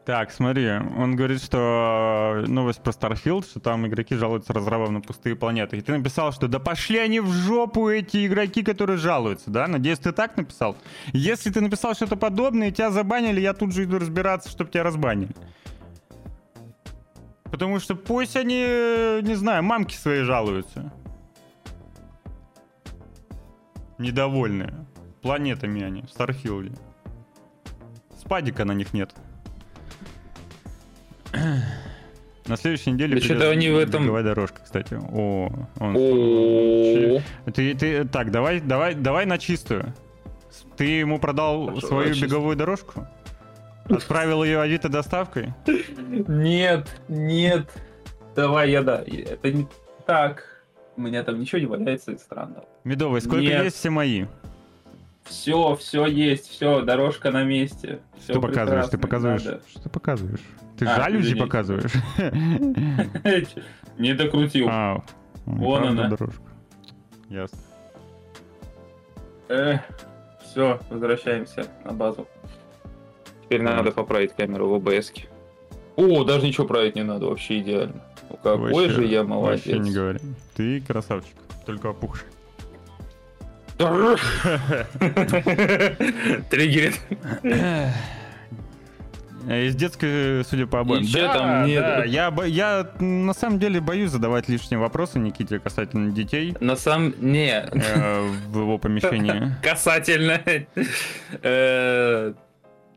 Так, 0.03 0.31
смотри, 0.31 0.67
он 0.67 1.15
говорит, 1.15 1.43
что 1.43 2.43
новость 2.47 2.81
про 2.81 2.91
Starfield, 2.91 3.45
что 3.45 3.59
там 3.59 3.85
игроки 3.85 4.15
жалуются 4.15 4.51
разрабам 4.51 4.95
на 4.95 5.01
пустые 5.01 5.35
планеты. 5.35 5.77
И 5.77 5.81
ты 5.81 5.95
написал, 5.95 6.31
что 6.31 6.47
да 6.47 6.57
пошли 6.57 6.97
они 6.97 7.19
в 7.19 7.31
жопу, 7.31 7.87
эти 7.87 8.25
игроки, 8.25 8.63
которые 8.63 8.97
жалуются, 8.97 9.51
да? 9.51 9.67
Надеюсь, 9.67 9.99
ты 9.99 10.11
так 10.11 10.37
написал? 10.37 10.75
Если 11.13 11.51
ты 11.51 11.61
написал 11.61 11.93
что-то 11.93 12.15
подобное, 12.15 12.69
и 12.69 12.71
тебя 12.71 12.89
забанили, 12.89 13.39
я 13.39 13.53
тут 13.53 13.73
же 13.73 13.83
иду 13.83 13.99
разбираться, 13.99 14.49
чтобы 14.49 14.71
тебя 14.71 14.83
разбанили. 14.83 15.35
Потому 17.43 17.79
что 17.79 17.95
пусть 17.95 18.35
они, 18.35 18.61
не 19.21 19.35
знаю, 19.35 19.61
мамки 19.61 19.93
свои 19.93 20.21
жалуются. 20.23 20.91
Недовольные. 23.99 24.73
Планетами 25.21 25.83
они 25.83 26.01
в 26.01 26.09
Старфилде. 26.09 26.71
Спадика 28.17 28.65
на 28.65 28.71
них 28.71 28.93
нет. 28.93 29.13
На 32.47 32.57
следующей 32.57 32.91
неделе 32.91 33.15
Да 33.15 33.21
что-то 33.21 33.49
они 33.51 33.69
в 33.69 33.77
этом- 33.77 34.03
беговая 34.03 34.23
дорожка, 34.23 34.61
кстати. 34.63 34.95
О, 34.95 35.49
он... 35.79 35.95
О, 35.95 37.21
Ты, 37.53 37.75
ты, 37.75 38.03
так, 38.05 38.31
давай, 38.31 38.59
давай, 38.59 38.95
давай 38.95 39.25
на 39.25 39.37
чистую. 39.37 39.93
Ты 40.75 40.85
ему 40.85 41.19
продал 41.19 41.67
Хорошо, 41.67 41.87
свою 41.87 42.09
чистую. 42.09 42.29
беговую 42.29 42.55
дорожку? 42.57 43.07
Отправил 43.89 44.43
ее 44.43 44.59
Авито 44.61 44.89
доставкой? 44.89 45.53
Нет, 46.27 46.87
нет. 47.07 47.69
Давай 48.35 48.71
я 48.71 48.81
да. 48.81 49.03
Это 49.05 49.51
не 49.51 49.67
так. 50.05 50.63
У 50.97 51.01
меня 51.01 51.23
там 51.23 51.39
ничего 51.39 51.59
не 51.59 51.67
валяется 51.67 52.11
из 52.11 52.21
странного. 52.21 52.65
Медовый, 52.83 53.21
сколько 53.21 53.41
Нет. 53.41 53.63
есть 53.63 53.77
все 53.77 53.89
мои? 53.89 54.25
Все, 55.23 55.75
все 55.75 56.05
есть, 56.07 56.49
все, 56.49 56.81
дорожка 56.81 57.31
на 57.31 57.43
месте. 57.43 57.99
Всё 58.17 58.33
Что 58.33 58.41
показываешь? 58.41 58.87
Ты 58.89 58.97
показываешь? 58.97 59.43
надо. 59.45 59.61
Что 59.69 59.81
ты 59.83 59.89
показываешь? 59.89 60.41
Ты 60.81 60.87
А, 60.87 60.95
жалюзи 60.95 61.21
извините. 61.33 61.43
показываешь? 61.43 61.91
Не 63.99 64.13
докрутил. 64.15 64.67
А, 64.67 65.03
Вон 65.45 65.83
она. 65.89 66.07
дорожка. 66.09 66.41
Ясно. 67.29 67.59
все, 70.41 70.79
возвращаемся 70.89 71.67
на 71.85 71.91
базу. 71.91 72.27
Теперь 73.43 73.61
надо 73.61 73.91
поправить 73.91 74.33
камеру 74.33 74.69
в 74.69 74.73
ОБС. 74.73 75.13
О, 75.97 76.23
даже 76.23 76.47
ничего 76.47 76.65
править 76.65 76.95
не 76.95 77.03
надо, 77.03 77.27
вообще 77.27 77.59
идеально. 77.59 78.01
Ну, 78.31 78.37
какой 78.37 78.73
Вообще- 78.73 78.89
же 78.89 79.05
я 79.05 79.23
Вообще 79.23 79.73
не 79.73 79.79
молодец. 79.79 79.93
говори. 79.95 80.19
Ты 80.55 80.81
красавчик, 80.81 81.35
только 81.67 81.89
опухший. 81.89 82.27
Триггерит. 86.49 86.99
Э, 89.47 89.65
Из 89.65 89.75
детской, 89.75 90.43
судя 90.45 90.67
по 90.67 90.79
обоим. 90.81 91.01
И 91.01 91.05
чё 91.05 91.31
там 91.31 91.65
нет? 91.65 91.81
да, 91.81 92.03
я, 92.03 92.33
я 92.45 92.87
на 92.99 93.33
самом 93.33 93.59
деле 93.59 93.79
боюсь 93.81 94.11
задавать 94.11 94.47
лишние 94.49 94.79
вопросы 94.79 95.19
Никите 95.19 95.59
касательно 95.59 96.11
детей 96.11 96.55
На 96.59 96.75
самом... 96.75 97.13
Не, 97.19 97.63
э, 97.71 98.21
в 98.49 98.59
его 98.59 98.77
помещении. 98.77 99.53
касательно. 99.63 100.39
Э, 101.43 102.33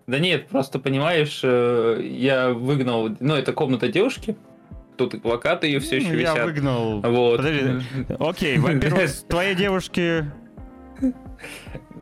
Да 0.06 0.18
нет, 0.18 0.48
просто 0.48 0.78
понимаешь, 0.78 1.40
э, 1.42 2.00
я 2.02 2.50
выгнал... 2.50 3.10
Ну, 3.20 3.34
это 3.34 3.52
комната 3.52 3.88
девушки. 3.88 4.36
Тут 4.96 5.14
и 5.14 5.18
плакаты 5.18 5.66
ее 5.66 5.80
все 5.80 5.96
еще 5.96 6.08
Ну, 6.08 6.14
Я 6.14 6.32
висят. 6.32 6.44
выгнал. 6.44 7.00
Вот. 7.00 7.38
Подожди. 7.38 7.82
Окей, 8.20 8.58
во-первых, 8.58 9.10
твоей 9.28 9.54
девушки 9.54 10.24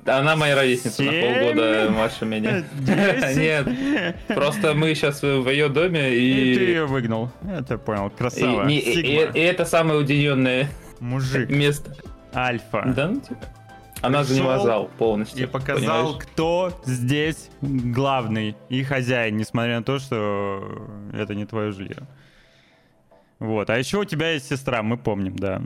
Она 0.04 0.34
моя 0.34 0.56
ровесница 0.56 1.02
на 1.02 1.12
Семь? 1.12 1.34
полгода 1.44 1.88
младше 1.90 2.24
меня. 2.24 2.64
десять. 2.72 3.36
Нет, 3.36 4.16
просто 4.28 4.74
мы 4.74 4.94
сейчас 4.94 5.22
в 5.22 5.48
ее 5.48 5.68
доме 5.68 6.10
И 6.14 6.54
ты 6.56 6.64
и... 6.64 6.68
ее 6.68 6.86
выгнал. 6.86 7.30
Это 7.48 7.78
понял. 7.78 8.08
И, 8.08 8.10
Красава. 8.10 8.64
не- 8.66 8.80
и- 8.80 8.94
Сигма. 8.94 9.32
и 9.36 9.40
это 9.40 9.64
самое 9.64 10.00
уединенное 10.00 10.68
Мужик. 10.98 11.48
место. 11.50 11.94
Альфа. 12.34 12.82
Да, 12.96 13.08
ну 13.08 13.20
типа. 13.20 13.40
Она 14.00 14.24
заняла 14.24 14.58
зал 14.58 14.90
полностью. 14.98 15.44
И 15.44 15.46
показал, 15.46 16.06
понимаешь? 16.06 16.22
кто 16.24 16.80
здесь 16.84 17.50
главный 17.60 18.56
и 18.68 18.82
хозяин, 18.82 19.36
несмотря 19.36 19.76
на 19.76 19.84
то, 19.84 20.00
что 20.00 20.82
это 21.12 21.36
не 21.36 21.44
твое 21.46 21.70
жилье. 21.70 21.98
Вот. 23.38 23.70
А 23.70 23.78
еще 23.78 23.98
у 23.98 24.04
тебя 24.04 24.32
есть 24.32 24.48
сестра, 24.48 24.82
мы 24.82 24.96
помним, 24.96 25.36
да. 25.36 25.62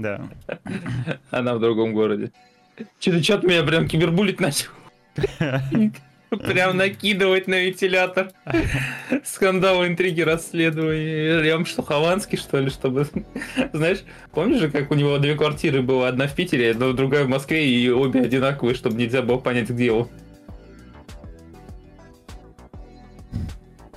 Да. 0.00 0.22
Она 1.30 1.54
в 1.54 1.60
другом 1.60 1.92
городе. 1.92 2.32
Че-то 2.98 3.22
что-то 3.22 3.46
меня 3.46 3.62
прям 3.62 3.86
кибербулить 3.86 4.40
начал. 4.40 4.70
Прям 6.30 6.76
накидывать 6.76 7.48
на 7.48 7.64
вентилятор. 7.64 8.30
Скандалы, 9.24 9.88
интриги, 9.88 10.20
расследования. 10.20 11.42
Я 11.42 11.56
вам 11.56 11.66
что, 11.66 11.82
Хованский, 11.82 12.38
что 12.38 12.60
ли, 12.60 12.70
чтобы... 12.70 13.08
Знаешь, 13.72 14.04
помнишь 14.30 14.60
же, 14.60 14.70
как 14.70 14.92
у 14.92 14.94
него 14.94 15.18
две 15.18 15.34
квартиры 15.34 15.82
было? 15.82 16.06
Одна 16.06 16.28
в 16.28 16.34
Питере, 16.36 16.70
одна 16.70 16.92
другая 16.92 17.24
в 17.24 17.28
Москве, 17.28 17.68
и 17.68 17.90
обе 17.90 18.20
одинаковые, 18.20 18.76
чтобы 18.76 18.94
нельзя 18.96 19.22
было 19.22 19.38
понять, 19.38 19.70
где 19.70 19.90
он. 19.90 20.08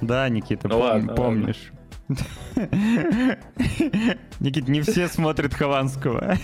Да, 0.02 0.28
Никита, 0.28 0.68
Ну 0.68 0.76
пом- 0.76 0.80
ладно, 0.80 1.13
помнишь. 1.13 1.72
Никит, 4.39 4.67
не 4.67 4.82
все 4.82 5.08
смотрят 5.08 5.54
Хованского. 5.54 6.38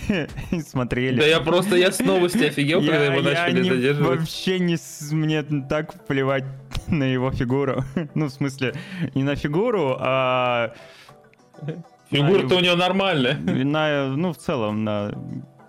Смотрели. 0.66 1.20
Да 1.20 1.26
я 1.26 1.40
просто, 1.40 1.76
я 1.76 1.92
с 1.92 2.00
новости 2.00 2.44
офигел, 2.44 2.80
когда 2.80 3.04
его 3.06 3.20
начали 3.20 3.62
задерживать. 3.62 4.18
Вообще 4.20 4.58
не... 4.58 4.76
Мне 5.12 5.42
так 5.42 6.06
плевать 6.06 6.44
на 6.88 7.04
его 7.04 7.30
фигуру. 7.30 7.84
Ну, 8.14 8.26
в 8.26 8.30
смысле, 8.30 8.74
не 9.14 9.22
на 9.22 9.36
фигуру, 9.36 9.96
а... 9.98 10.74
Фигура-то 12.10 12.56
у 12.56 12.60
него 12.60 12.76
нормальная. 12.76 13.34
на, 13.38 14.08
ну, 14.08 14.32
в 14.32 14.38
целом, 14.38 14.84
на... 14.84 15.12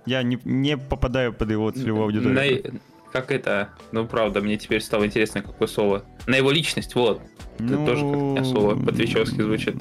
Я 0.05 0.23
не, 0.23 0.39
не 0.43 0.77
попадаю 0.77 1.33
под 1.33 1.51
его 1.51 1.69
целевую 1.71 2.05
аудиторию. 2.05 2.81
Как 3.11 3.31
это? 3.31 3.69
Ну, 3.91 4.05
правда, 4.07 4.41
мне 4.41 4.57
теперь 4.57 4.81
стало 4.81 5.05
интересно, 5.05 5.41
какое 5.41 5.67
слово. 5.67 6.03
На 6.27 6.35
его 6.35 6.51
личность, 6.51 6.95
вот. 6.95 7.21
Это 7.55 7.63
Ну, 7.63 7.85
тоже 7.85 8.35
как 8.35 8.45
слово 8.45 8.75
по-твичевски 8.75 9.41
звучит. 9.41 9.75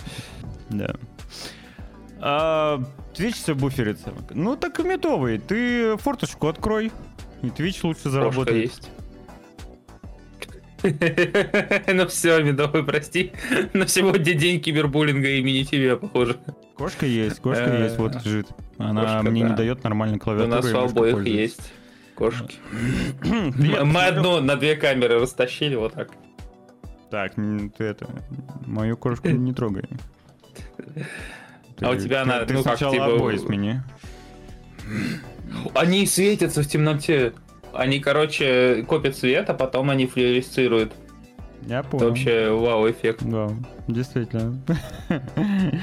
Да. 0.71 0.95
А, 2.21 2.83
Twitch 3.14 3.35
все 3.35 3.55
буферится. 3.55 4.12
Ну 4.31 4.57
так 4.57 4.79
и 4.81 4.83
медовый. 4.83 5.38
Ты 5.38 5.97
форточку 5.97 6.49
открой. 6.49 6.93
И 7.43 7.47
Twitch 7.47 7.79
лучше 7.85 8.11
заработает. 8.11 8.64
есть. 8.64 8.90
Ну 11.93 12.07
все, 12.07 12.43
медовый, 12.43 12.83
прости. 12.85 13.33
На 13.75 13.87
сегодня 13.87 14.33
день 14.35 14.61
кибербуллинга 14.61 15.29
имени 15.29 15.62
тебя, 15.64 15.97
похоже. 15.97 16.38
Кошка 16.75 17.05
есть, 17.07 17.38
кошка 17.40 17.64
Э, 17.64 17.85
есть, 17.85 17.99
вот 17.99 18.14
лежит. 18.25 18.47
Она 18.79 19.23
мне 19.23 19.43
не 19.43 19.49
да. 19.51 19.57
дает 19.57 19.85
нормальной 19.85 20.16
У 20.16 20.21
клавиатуры. 20.21 20.57
нас 20.57 20.71
и 20.71 20.75
у 20.75 20.79
обоих 20.81 21.27
есть 21.27 21.73
кошки. 22.20 22.59
Мы 23.24 24.04
одну 24.04 24.40
на 24.40 24.56
две 24.56 24.76
камеры 24.76 25.18
растащили 25.18 25.74
вот 25.74 25.94
так. 25.94 26.11
Так, 27.11 27.35
ты 27.35 27.85
это, 27.85 28.06
мою 28.66 28.96
кошку 28.96 29.28
не 29.30 29.54
трогай. 29.54 29.88
А 31.80 31.90
у 31.90 31.96
тебя 31.96 32.22
она, 32.22 32.44
Ты 32.44 32.52
ну 32.52 32.62
как, 32.62 32.76
сначала 32.76 32.92
типа, 32.92 33.14
обои 33.14 33.37
смени. 33.38 33.80
Они 35.74 36.06
светятся 36.06 36.62
в 36.62 36.66
темноте. 36.66 37.33
Они, 37.72 38.00
короче, 38.00 38.85
копят 38.87 39.16
свет, 39.16 39.48
а 39.48 39.54
потом 39.54 39.90
они 39.90 40.06
флуоресцируют. 40.06 40.92
Я 41.66 41.80
Это 41.80 41.88
понял. 41.88 42.09
вообще 42.09 42.50
вау-эффект. 42.50 43.22
Да, 43.22 43.48
действительно. 43.88 44.61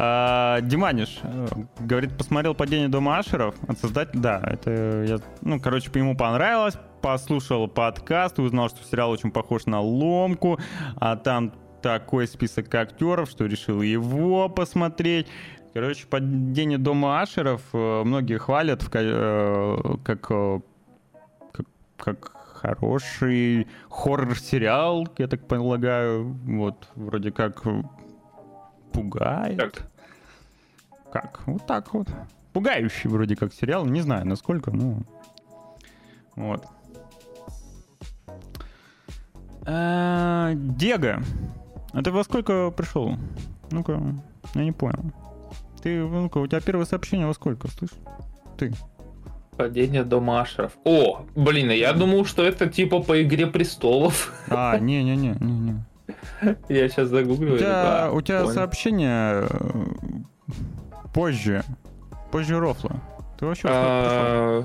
А, 0.00 0.60
Диманиш 0.60 1.18
э, 1.22 1.46
говорит, 1.80 2.16
посмотрел 2.16 2.54
падение 2.54 2.88
дома 2.88 3.18
Ашеров 3.18 3.56
от 3.66 3.78
создателя. 3.78 4.20
Да, 4.20 4.40
это 4.44 5.04
я, 5.04 5.18
ну, 5.42 5.60
короче, 5.60 5.90
ему 5.94 6.16
понравилось. 6.16 6.74
Послушал 7.02 7.66
подкаст, 7.66 8.38
узнал, 8.38 8.68
что 8.68 8.84
сериал 8.84 9.10
очень 9.10 9.32
похож 9.32 9.66
на 9.66 9.80
ломку, 9.80 10.58
а 10.96 11.16
там 11.16 11.52
такой 11.82 12.28
список 12.28 12.72
актеров, 12.74 13.28
что 13.28 13.46
решил 13.46 13.82
его 13.82 14.48
посмотреть. 14.48 15.26
Короче, 15.74 16.06
падение 16.06 16.78
дома 16.78 17.20
Ашеров 17.20 17.62
э, 17.72 18.02
многие 18.04 18.38
хвалят 18.38 18.82
в 18.82 18.90
э, 18.94 19.96
как, 20.04 20.20
как, 21.52 21.66
как 21.96 22.32
хороший 22.58 23.68
хоррор-сериал, 23.88 25.08
я 25.18 25.28
так 25.28 25.46
полагаю. 25.46 26.36
Вот, 26.44 26.88
вроде 26.94 27.30
как 27.30 27.64
пугает. 28.92 29.58
Так. 29.58 29.82
Как? 31.12 31.40
Вот 31.46 31.66
так 31.66 31.94
вот. 31.94 32.08
Пугающий 32.52 33.08
вроде 33.08 33.36
как 33.36 33.52
сериал. 33.52 33.86
Не 33.86 34.00
знаю, 34.00 34.26
насколько, 34.26 34.70
ну... 34.70 35.02
Вот. 36.36 36.64
А, 39.66 40.52
Диего, 40.54 41.22
а 41.92 42.02
ты 42.02 42.10
во 42.10 42.24
сколько 42.24 42.70
пришел? 42.70 43.16
Ну-ка, 43.70 44.00
я 44.54 44.64
не 44.64 44.72
понял. 44.72 45.12
Ты, 45.82 46.00
ну-ка, 46.00 46.38
у 46.38 46.46
тебя 46.46 46.60
первое 46.60 46.86
сообщение 46.86 47.26
во 47.26 47.34
сколько, 47.34 47.68
слышь? 47.68 47.90
Ты. 48.56 48.72
Падение 49.56 50.04
домашеров. 50.04 50.72
О, 50.84 51.26
блин, 51.34 51.70
я 51.70 51.92
думал, 51.92 52.24
что 52.24 52.44
это 52.44 52.68
типа 52.68 53.02
по 53.02 53.20
Игре 53.22 53.46
Престолов. 53.46 54.32
А, 54.48 54.78
не-не-не, 54.78 55.36
не-не. 55.40 55.84
Я 56.68 56.88
сейчас 56.88 57.08
загуглю. 57.08 57.54
У 57.54 57.58
тебя, 57.58 57.68
да, 57.68 58.10
у 58.12 58.20
тебя 58.20 58.40
понял. 58.42 58.54
сообщение 58.54 59.46
э, 59.50 59.84
позже. 61.14 61.62
Позже 62.30 62.58
рофла. 62.58 63.00
Ты 63.38 63.46
вообще 63.46 63.68
А, 63.70 64.64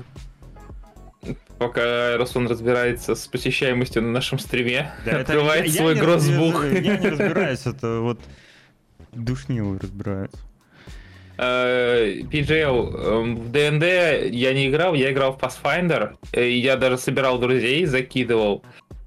Пока 1.58 2.16
Руслан 2.18 2.46
разбирается 2.48 3.14
с 3.14 3.26
посещаемостью 3.26 4.02
на 4.02 4.08
нашем 4.10 4.38
стриме, 4.38 4.90
Да, 5.04 5.12
это 5.12 5.20
открывает 5.20 5.66
я- 5.66 5.70
я 5.72 5.78
свой 5.78 5.94
гроссбук. 5.94 6.54
разбираюсь, 6.62 6.84
Я 6.84 6.96
не 6.98 7.08
разбираюсь, 7.10 7.66
это 7.66 8.00
вот 8.00 8.20
душнилы 9.12 9.78
разбираются. 9.78 10.38
Э, 11.38 12.20
PGL, 12.30 12.94
эм, 12.96 13.36
в 13.36 13.50
ДНД 13.50 13.84
я 14.32 14.52
не 14.52 14.68
играл, 14.68 14.94
я 14.94 15.10
играл 15.12 15.32
в 15.32 15.38
Pathfinder, 15.40 16.16
э, 16.32 16.48
я 16.50 16.76
даже 16.76 16.98
собирал 16.98 17.38
друзей, 17.38 17.86
закидывал. 17.86 18.62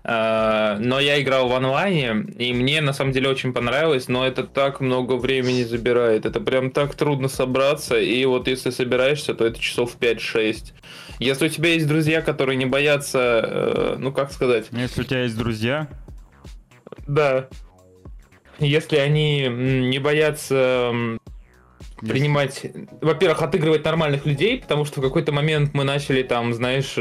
Э, 0.08 0.78
Но 0.80 1.00
я 1.02 1.22
играл 1.22 1.50
в 1.50 1.54
онлайне, 1.54 2.26
и 2.38 2.54
мне 2.54 2.80
на 2.80 2.94
самом 2.94 3.12
деле 3.12 3.30
очень 3.30 3.52
понравилось, 3.52 4.08
но 4.08 4.26
это 4.26 4.44
так 4.44 4.80
много 4.80 5.14
времени 5.14 5.64
забирает. 5.64 6.26
Это 6.26 6.40
прям 6.40 6.72
так 6.72 6.96
трудно 6.96 7.28
собраться, 7.28 8.00
и 8.00 8.24
вот 8.26 8.48
если 8.48 8.70
собираешься, 8.70 9.34
то 9.34 9.46
это 9.46 9.60
часов 9.60 9.98
5-6. 10.00 10.72
Если 11.20 11.48
у 11.48 11.50
тебя 11.50 11.74
есть 11.74 11.88
друзья, 11.88 12.22
которые 12.22 12.56
не 12.56 12.66
боятся, 12.66 13.20
э, 13.20 13.96
ну 14.00 14.14
как 14.14 14.32
сказать, 14.32 14.68
Если 14.72 15.02
у 15.02 15.04
тебя 15.04 15.24
есть 15.24 15.38
друзья, 15.38 15.90
да, 17.06 17.50
если 18.60 18.98
они 18.98 19.48
не 19.50 20.00
боятся 20.00 20.94
принимать, 22.00 22.66
во-первых, 23.02 23.42
отыгрывать 23.42 23.84
нормальных 23.84 24.26
людей, 24.26 24.60
потому 24.60 24.86
что 24.86 25.02
в 25.02 25.04
какой-то 25.04 25.32
момент 25.34 25.74
мы 25.74 25.84
начали 25.84 26.24
там, 26.24 26.54
знаешь, 26.54 26.96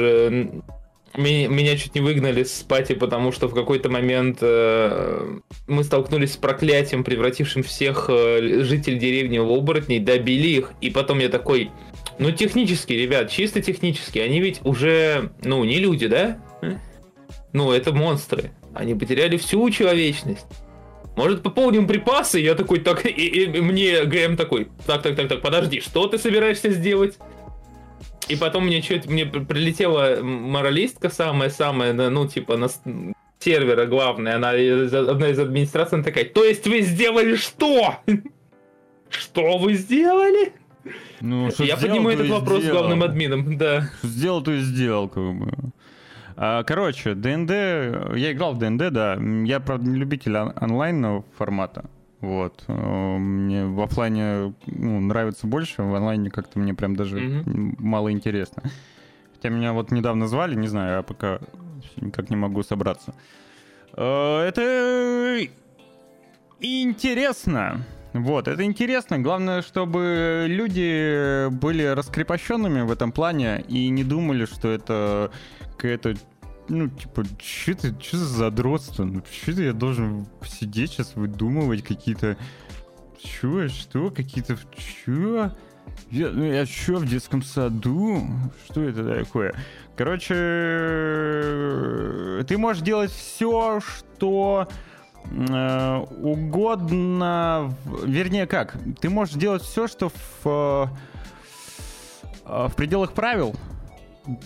э, 1.16 1.20
ми- 1.20 1.48
меня 1.48 1.76
чуть 1.76 1.94
не 1.94 2.00
выгнали 2.00 2.44
с 2.44 2.62
пати, 2.62 2.94
потому 2.94 3.33
что 3.33 3.48
в 3.48 3.55
какой-то 3.55 3.88
момент 3.88 4.38
э, 4.40 5.38
мы 5.66 5.85
столкнулись 5.85 6.33
с 6.35 6.37
проклятием, 6.37 7.05
превратившим 7.05 7.62
всех 7.62 8.07
э, 8.09 8.62
жителей 8.62 8.98
деревни 8.98 9.38
в 9.38 9.50
оборотней, 9.50 9.98
добили 9.98 10.48
их, 10.48 10.72
и 10.81 10.90
потом 10.90 11.18
я 11.18 11.29
такой, 11.29 11.70
ну 12.18 12.31
технически, 12.31 12.92
ребят, 12.92 13.31
чисто 13.31 13.61
технически, 13.61 14.18
они 14.18 14.40
ведь 14.40 14.61
уже, 14.64 15.31
ну, 15.44 15.64
не 15.64 15.79
люди, 15.79 16.07
да? 16.07 16.38
Ну, 17.52 17.72
это 17.72 17.92
монстры. 17.92 18.50
Они 18.74 18.94
потеряли 18.94 19.38
всю 19.38 19.70
человечность. 19.70 20.44
Может, 21.16 21.42
пополним 21.42 21.87
припасы? 21.87 22.38
Я 22.38 22.55
такой, 22.55 22.81
так, 22.81 23.07
и, 23.07 23.11
и 23.11 23.61
мне 23.62 24.05
ГМ 24.05 24.37
такой, 24.37 24.68
так, 24.87 25.02
так, 25.02 25.16
так, 25.16 25.29
так, 25.29 25.40
подожди, 25.40 25.81
что 25.81 26.07
ты 26.07 26.18
собираешься 26.18 26.70
сделать? 26.70 27.16
И 28.29 28.37
потом 28.37 28.67
мне 28.67 28.83
что-то, 28.83 29.11
мне 29.11 29.25
при- 29.27 29.45
прилетела 29.45 30.21
моралистка 30.23 31.11
самая-самая, 31.11 31.93
ну, 31.93 32.27
типа, 32.27 32.57
на 32.57 32.69
сервера 33.39 33.87
главная, 33.87 34.37
она 34.37 34.51
одна 34.51 35.29
из 35.29 35.39
администраций, 35.39 35.97
она 35.99 36.05
такая, 36.05 36.25
то 36.25 36.43
есть 36.45 36.67
вы 36.67 36.81
сделали 36.81 37.37
что? 37.37 37.97
Что 39.09 39.59
вы 39.59 39.75
сделали? 39.75 40.53
ну, 41.21 41.51
что 41.51 41.65
Я 41.65 41.77
сделал, 41.77 41.95
поднимаю 41.95 42.17
то 42.19 42.25
этот 42.25 42.39
вопрос 42.41 42.62
сделал. 42.62 42.79
главным 42.81 43.03
админом, 43.05 43.57
да. 43.57 43.89
Что 43.99 44.09
сделал, 44.09 44.43
то 44.43 44.53
и 44.53 44.59
сделал, 44.61 45.09
как 45.09 45.23
бы. 45.35 45.53
А, 46.37 46.65
Короче, 46.65 47.15
ДНД, 47.15 47.51
я 47.51 48.33
играл 48.33 48.55
в 48.55 48.59
ДНД, 48.59 48.93
да. 48.93 49.17
Я, 49.45 49.61
правда, 49.61 49.89
не 49.89 49.97
любитель 49.97 50.37
он- 50.37 50.53
онлайнного 50.57 51.25
формата. 51.39 51.85
Вот. 52.27 52.65
Э, 52.67 53.17
Мне 53.19 53.67
в 53.67 53.81
оффлайне 53.81 54.53
ну, 54.67 55.01
нравится 55.01 55.47
больше, 55.47 55.83
в 55.83 55.95
онлайне 55.95 56.29
как-то 56.31 56.59
мне 56.59 56.75
прям 56.75 56.97
даже 56.97 57.19
м, 57.19 57.77
мало 57.79 58.11
интересно. 58.11 58.65
Хотя 59.35 59.49
меня 59.51 59.73
вот 59.73 59.93
недавно 59.93 60.27
звали, 60.27 60.57
не 60.57 60.67
знаю, 60.67 60.97
я 60.97 61.03
пока 61.03 61.39
никак 61.97 62.31
не 62.31 62.37
могу 62.37 62.62
собраться. 62.65 63.15
Э, 63.93 64.41
Это 64.49 65.47
интересно. 66.61 67.85
Вот, 68.12 68.49
это 68.49 68.65
интересно. 68.65 69.19
Главное, 69.19 69.62
чтобы 69.62 70.47
люди 70.49 71.49
были 71.51 71.85
раскрепощенными 71.85 72.81
в 72.81 72.91
этом 72.91 73.12
плане 73.12 73.65
и 73.69 73.89
не 73.91 74.05
думали, 74.05 74.47
что 74.47 74.69
это 74.69 75.31
какая-то 75.77 76.15
ну, 76.68 76.88
типа, 76.88 77.24
что 77.38 77.72
это, 77.72 77.94
что 78.00 78.16
за 78.18 78.24
задротство? 78.26 79.05
Ну, 79.05 79.22
что 79.31 79.52
я 79.52 79.72
должен 79.72 80.26
сидеть 80.46 80.92
сейчас 80.92 81.14
выдумывать 81.16 81.83
какие-то... 81.83 82.37
Чё, 83.22 83.68
что, 83.68 84.11
какие-то... 84.11 84.57
Чё? 84.76 85.52
Я, 86.11 86.31
ну, 86.31 86.44
я 86.44 86.66
чё, 86.66 86.96
в 86.96 87.07
детском 87.07 87.42
саду? 87.42 88.22
Что 88.64 88.83
это 88.83 89.24
такое? 89.24 89.55
Короче, 89.96 90.35
ты 92.46 92.59
можешь 92.59 92.83
делать 92.83 93.11
все, 93.11 93.81
что 93.81 94.68
э, 95.31 95.96
угодно. 96.20 97.74
Вернее, 98.05 98.46
как? 98.46 98.76
Ты 99.00 99.09
можешь 99.09 99.35
делать 99.35 99.62
все, 99.62 99.88
что 99.88 100.11
в, 100.11 100.90
э, 102.44 102.68
в 102.68 102.74
пределах 102.76 103.12
правил. 103.12 103.57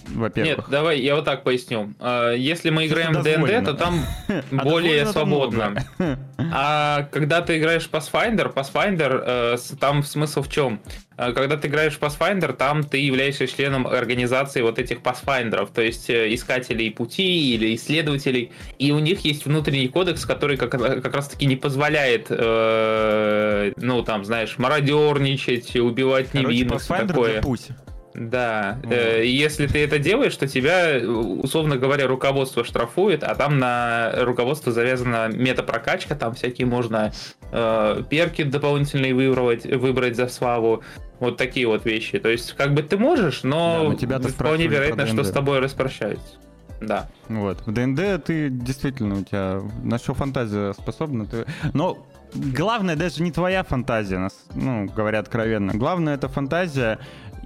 Во-первых. 0.08 0.56
Нет, 0.58 0.66
давай 0.70 1.00
я 1.00 1.16
вот 1.16 1.24
так 1.24 1.42
поясню. 1.42 1.94
А, 1.98 2.32
Если 2.32 2.70
мы 2.70 2.86
играем 2.86 3.12
в. 3.14 3.22
ДНД, 3.22 3.64
то 3.64 3.74
там 3.74 4.04
А 4.28 4.64
более 4.64 5.04
там 5.04 5.12
свободно. 5.12 5.70
много. 5.98 6.18
А 6.52 7.06
когда 7.12 7.42
ты 7.42 7.58
играешь 7.58 7.84
в 7.88 7.90
Pathfinder, 7.92 8.52
Pathfinder, 8.52 9.22
э, 9.24 9.56
там 9.78 10.02
смысл 10.02 10.42
в 10.42 10.50
чем? 10.50 10.80
Э, 11.18 11.32
Когда 11.32 11.56
ты 11.58 11.68
играешь 11.68 11.94
в 11.98 12.00
Pathfinder, 12.00 12.52
там 12.54 12.82
ты 12.82 12.96
являешься 12.98 13.46
членом 13.46 13.86
организации 13.86 14.62
вот 14.62 14.78
этих 14.78 14.98
Pathfinderов, 15.00 15.68
то 15.72 15.82
есть 15.82 16.08
э, 16.10 16.32
искателей 16.34 16.90
пути 16.90 17.54
или 17.54 17.74
исследователей, 17.74 18.52
и 18.78 18.90
у 18.90 18.98
них 18.98 19.20
есть 19.20 19.44
внутренний 19.44 19.88
кодекс, 19.88 20.24
который 20.24 20.56
как, 20.56 20.70
как 20.72 21.14
раз-таки 21.14 21.44
не 21.46 21.56
позволяет, 21.56 22.26
э, 22.30 23.72
ну 23.76 24.02
там, 24.02 24.24
знаешь, 24.24 24.56
мародерничать, 24.58 25.76
убивать 25.76 26.28
Короче, 26.32 26.48
невинных, 26.48 26.80
Pathfinder 26.82 27.06
такое. 27.08 27.32
для 27.34 27.42
пуси. 27.42 27.74
Да, 28.14 28.78
э, 28.82 29.24
и 29.24 29.30
если 29.30 29.66
ты 29.68 29.84
это 29.84 29.98
делаешь, 29.98 30.34
то 30.34 30.48
тебя, 30.48 31.00
условно 31.00 31.76
говоря, 31.76 32.08
руководство 32.08 32.64
штрафует, 32.64 33.22
а 33.22 33.34
там 33.36 33.58
на 33.58 34.12
руководство 34.16 34.72
завязана 34.72 35.28
метапрокачка, 35.32 36.16
там 36.16 36.34
всякие 36.34 36.66
можно 36.66 37.12
э, 37.52 38.02
перки 38.10 38.42
дополнительные 38.42 39.14
выбрать, 39.14 39.64
выбрать 39.64 40.16
за 40.16 40.26
славу, 40.28 40.82
вот 41.20 41.36
такие 41.36 41.66
вот 41.66 41.84
вещи. 41.84 42.18
То 42.18 42.28
есть, 42.28 42.54
как 42.54 42.74
бы 42.74 42.82
ты 42.82 42.98
можешь, 42.98 43.44
но, 43.44 43.82
Да, 43.82 43.88
но 43.90 43.94
тебя-то 43.94 44.28
вполне 44.28 44.66
вероятно, 44.66 45.06
что 45.06 45.22
с 45.22 45.30
тобой 45.30 45.60
распрощаются. 45.60 46.36
Да. 46.80 47.08
Вот. 47.28 47.60
В 47.66 47.72
ДНД 47.72 48.24
ты 48.24 48.48
действительно 48.48 49.20
у 49.20 49.22
тебя 49.22 49.60
на 49.82 49.98
что 49.98 50.14
фантазия 50.14 50.72
способна. 50.72 51.26
Ты... 51.26 51.44
Но 51.74 51.98
главное 52.34 52.96
даже 52.96 53.22
не 53.22 53.32
твоя 53.32 53.64
фантазия, 53.64 54.30
ну, 54.54 54.86
говоря 54.86 55.18
откровенно. 55.18 55.72
Главное 55.74 56.14
это 56.14 56.28
фантазия 56.28 56.98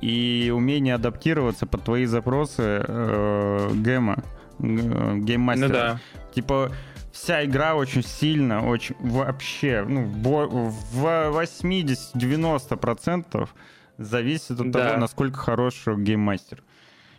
и 0.04 0.50
умение 0.50 0.94
адаптироваться 0.94 1.66
под 1.66 1.82
твои 1.84 2.04
запросы 2.06 2.84
э, 2.86 3.70
гейма, 3.74 4.22
г- 4.58 5.18
гейммастера. 5.20 5.66
Ну 5.68 5.72
да. 5.72 6.00
Типа 6.34 6.72
вся 7.12 7.44
игра 7.44 7.74
очень 7.74 8.02
сильно, 8.02 8.66
очень 8.66 8.96
вообще, 9.00 9.84
ну, 9.88 10.04
в 10.04 11.40
80-90% 12.14 13.48
зависит 13.98 14.60
от 14.60 14.70
Да. 14.70 14.88
того, 14.88 15.00
насколько 15.00 15.38
хороший 15.38 15.96
гейммастер. 15.96 16.62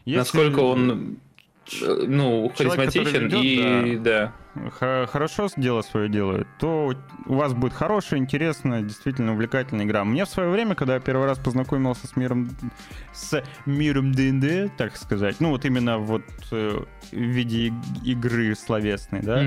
Если- 0.05 0.19
Насколько 0.19 0.59
он, 0.59 1.17
э, 1.82 2.04
ну, 2.08 2.51
Человек, 2.58 2.91
харизматичен 2.91 3.23
ведет, 3.28 3.43
и, 3.43 3.97
да. 3.97 4.34
х- 4.80 5.08
хорошо 5.08 5.47
дело 5.58 5.82
свое 5.82 6.10
делает, 6.10 6.47
то 6.60 6.93
у 7.25 7.34
вас 7.36 7.54
будет 7.54 7.73
хорошая, 7.73 8.19
интересная, 8.19 8.82
действительно 8.82 9.34
увлекательная 9.34 9.86
игра. 9.86 10.04
Мне 10.04 10.25
в 10.25 10.30
свое 10.30 10.49
время, 10.49 10.75
когда 10.75 10.95
я 10.95 10.99
первый 10.99 11.25
раз 11.28 11.38
познакомился 11.39 12.08
с 12.08 12.15
миром, 12.15 12.49
с 13.13 13.43
миром 13.65 14.12
ДНД, 14.12 14.75
так 14.78 14.95
сказать, 14.97 15.38
ну 15.39 15.49
вот 15.49 15.65
именно 15.65 15.97
вот 15.97 16.23
э, 16.51 16.80
в 17.12 17.15
виде 17.15 17.67
иг- 17.67 17.73
игры 18.04 18.56
словесной, 18.56 19.21
да, 19.21 19.43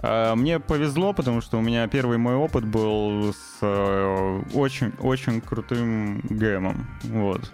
а, 0.00 0.34
Мне 0.34 0.58
повезло, 0.60 1.12
потому 1.12 1.40
что 1.40 1.58
у 1.58 1.60
меня 1.62 1.86
первый 1.86 2.18
мой 2.18 2.34
опыт 2.34 2.64
был 2.64 3.32
с 3.32 3.58
э, 3.62 4.40
очень-очень 4.52 5.40
крутым 5.40 6.20
гемом. 6.28 6.86
Вот. 7.04 7.50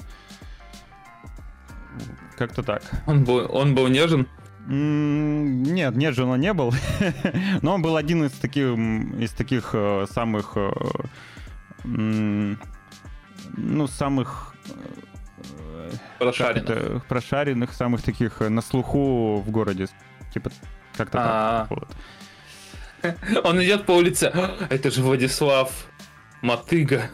Как-то 2.40 2.62
так. 2.62 2.82
Он 3.06 3.22
был, 3.22 3.46
он 3.54 3.74
был 3.74 3.88
нежен. 3.88 4.26
Нет, 4.66 5.94
нет 5.94 6.14
же, 6.14 6.24
он 6.24 6.40
не 6.40 6.54
был. 6.54 6.72
Но 7.62 7.74
он 7.74 7.82
был 7.82 7.96
один 7.96 8.24
из 8.24 8.32
таких, 8.32 8.64
из 9.20 9.30
таких 9.32 9.70
э, 9.74 10.06
самых, 10.10 10.52
э, 10.56 10.70
ну, 11.84 12.56
самых 13.88 14.54
э, 14.70 15.90
Прошаренных. 16.18 17.04
прошаренных, 17.04 17.72
самых 17.74 18.00
таких 18.02 18.40
на 18.40 18.62
слуху 18.62 19.42
в 19.46 19.50
городе. 19.50 19.88
Типа, 20.32 20.50
как-то 20.96 21.18
А. 21.20 21.66
так. 21.68 21.78
Вот. 23.02 23.02
Он 23.44 23.62
идет 23.62 23.84
по 23.84 23.92
улице. 23.92 24.30
«А, 24.32 24.56
Это 24.70 24.90
же 24.90 25.02
Владислав 25.02 25.70
Мотыга. 26.40 27.10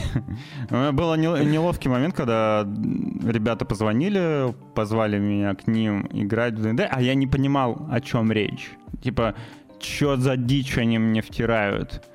Был 0.70 1.14
неловкий 1.16 1.90
момент, 1.90 2.14
когда 2.14 2.62
ребята 2.62 3.64
позвонили, 3.64 4.54
позвали 4.74 5.18
меня 5.18 5.54
к 5.54 5.66
ним 5.66 6.08
играть 6.12 6.54
в 6.54 6.62
ДНД, 6.62 6.88
а 6.90 7.00
я 7.00 7.14
не 7.14 7.26
понимал, 7.26 7.86
о 7.90 8.00
чем 8.00 8.32
речь. 8.32 8.70
Типа, 9.02 9.34
что 9.80 10.16
за 10.16 10.36
дичь 10.36 10.78
они 10.78 10.98
мне 10.98 11.22
втирают. 11.22 12.06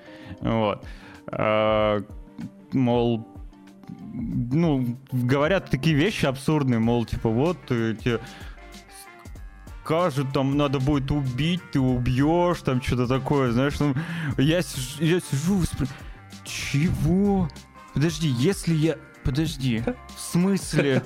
Вот. 0.42 0.86
А, 1.28 2.00
мол, 2.74 3.28
ну, 4.14 4.98
говорят 5.12 5.70
такие 5.70 5.96
вещи 5.96 6.26
абсурдные, 6.26 6.80
мол, 6.80 7.06
типа, 7.06 7.30
вот, 7.30 7.58
тебе 7.68 8.20
скажут, 9.84 10.32
там, 10.34 10.56
надо 10.56 10.80
будет 10.80 11.10
убить, 11.10 11.62
ты 11.72 11.80
убьешь, 11.80 12.62
там, 12.62 12.80
что-то 12.80 13.08
такое, 13.08 13.52
знаешь, 13.52 13.80
ну, 13.80 13.96
я, 14.38 14.62
сижу, 14.62 15.04
я 15.04 15.20
сижу, 15.20 15.64
чего? 16.46 17.50
Подожди, 17.94 18.28
если 18.28 18.74
я... 18.74 18.98
Подожди, 19.24 19.84
в 20.16 20.20
смысле? 20.20 21.04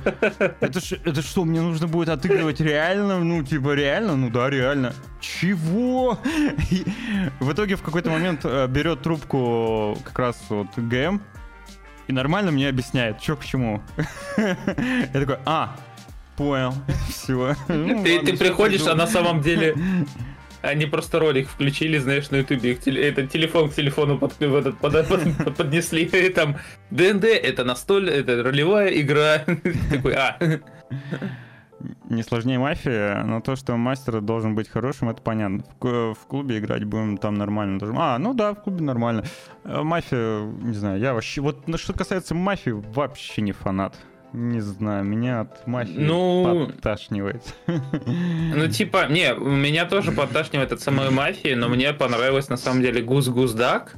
Это, 0.62 0.80
ж, 0.80 0.94
это 1.04 1.22
что, 1.22 1.44
мне 1.44 1.62
нужно 1.62 1.88
будет 1.88 2.10
отыгрывать 2.10 2.62
реально? 2.62 3.20
Ну, 3.20 3.44
типа, 3.44 3.74
реально? 3.74 4.16
Ну 4.16 4.30
да, 4.30 4.50
реально. 4.50 4.94
Чего? 5.20 6.20
И 6.72 6.86
в 7.40 7.52
итоге 7.52 7.76
в 7.76 7.82
какой-то 7.82 8.12
момент 8.12 8.42
э, 8.44 8.68
берет 8.68 9.02
трубку 9.02 9.98
как 10.06 10.20
раз 10.20 10.42
вот 10.50 10.68
ГМ 10.78 11.22
и 12.08 12.14
нормально 12.14 12.52
мне 12.52 12.70
объясняет, 12.70 13.22
что 13.22 13.36
к 13.36 13.46
чему. 13.46 13.82
Я 14.38 15.08
такой, 15.12 15.38
а, 15.46 15.76
понял, 16.36 16.74
все. 17.10 17.56
Ну, 17.68 18.04
ты, 18.04 18.20
ты 18.20 18.38
приходишь, 18.38 18.86
а 18.88 18.96
на 18.96 19.08
самом 19.08 19.42
деле 19.42 19.76
они 20.64 20.86
просто 20.86 21.20
ролик 21.20 21.50
включили, 21.50 21.98
знаешь, 21.98 22.32
на 22.32 22.38
ютубе, 22.38 22.74
это 22.74 23.28
телефон 23.28 23.70
к 23.70 23.74
телефону 23.74 24.18
под, 24.18 24.34
под, 24.34 24.78
под, 24.80 25.08
под, 25.08 25.56
поднесли, 25.58 26.04
и 26.14 26.30
там 26.30 26.56
ДНД, 26.90 27.26
это 27.26 27.66
настольная, 27.66 28.14
это 28.14 28.42
ролевая 28.42 28.90
игра. 28.90 29.40
Такой, 29.92 30.14
а. 30.14 30.38
Не 32.10 32.24
сложнее 32.24 32.60
мафия, 32.60 33.24
но 33.24 33.42
то, 33.42 33.58
что 33.58 33.76
мастер 33.76 34.22
должен 34.22 34.56
быть 34.56 34.70
хорошим, 34.70 35.10
это 35.10 35.22
понятно. 35.22 35.66
В, 35.82 36.14
в 36.14 36.28
клубе 36.28 36.60
играть 36.60 36.86
будем 36.86 37.18
там 37.18 37.34
нормально. 37.34 37.80
А, 37.98 38.18
ну 38.18 38.34
да, 38.34 38.54
в 38.54 38.64
клубе 38.64 38.84
нормально. 38.84 39.26
Э, 39.66 39.82
мафия, 39.82 40.44
не 40.46 40.76
знаю, 40.76 41.00
я 41.02 41.14
вообще... 41.14 41.42
Вот 41.42 41.66
что 41.76 41.92
касается 41.92 42.36
мафии, 42.36 42.70
вообще 42.70 43.42
не 43.42 43.52
фанат. 43.52 43.98
Не 44.34 44.62
знаю, 44.62 45.04
меня 45.04 45.42
от 45.42 45.68
мафии 45.68 45.94
ну... 45.96 46.66
подташнивает. 46.68 47.44
Ну, 47.68 48.68
типа, 48.68 49.08
не, 49.10 49.34
меня 49.36 49.86
тоже 49.86 50.12
подташнивает 50.12 50.72
от 50.72 50.82
самой 50.82 51.12
мафии, 51.12 51.54
но 51.54 51.70
мне 51.70 51.94
понравилось 51.94 52.50
на 52.50 52.58
самом 52.58 52.82
деле 52.82 53.02
Гус 53.02 53.28
Гус 53.28 53.54
Дак 53.54 53.96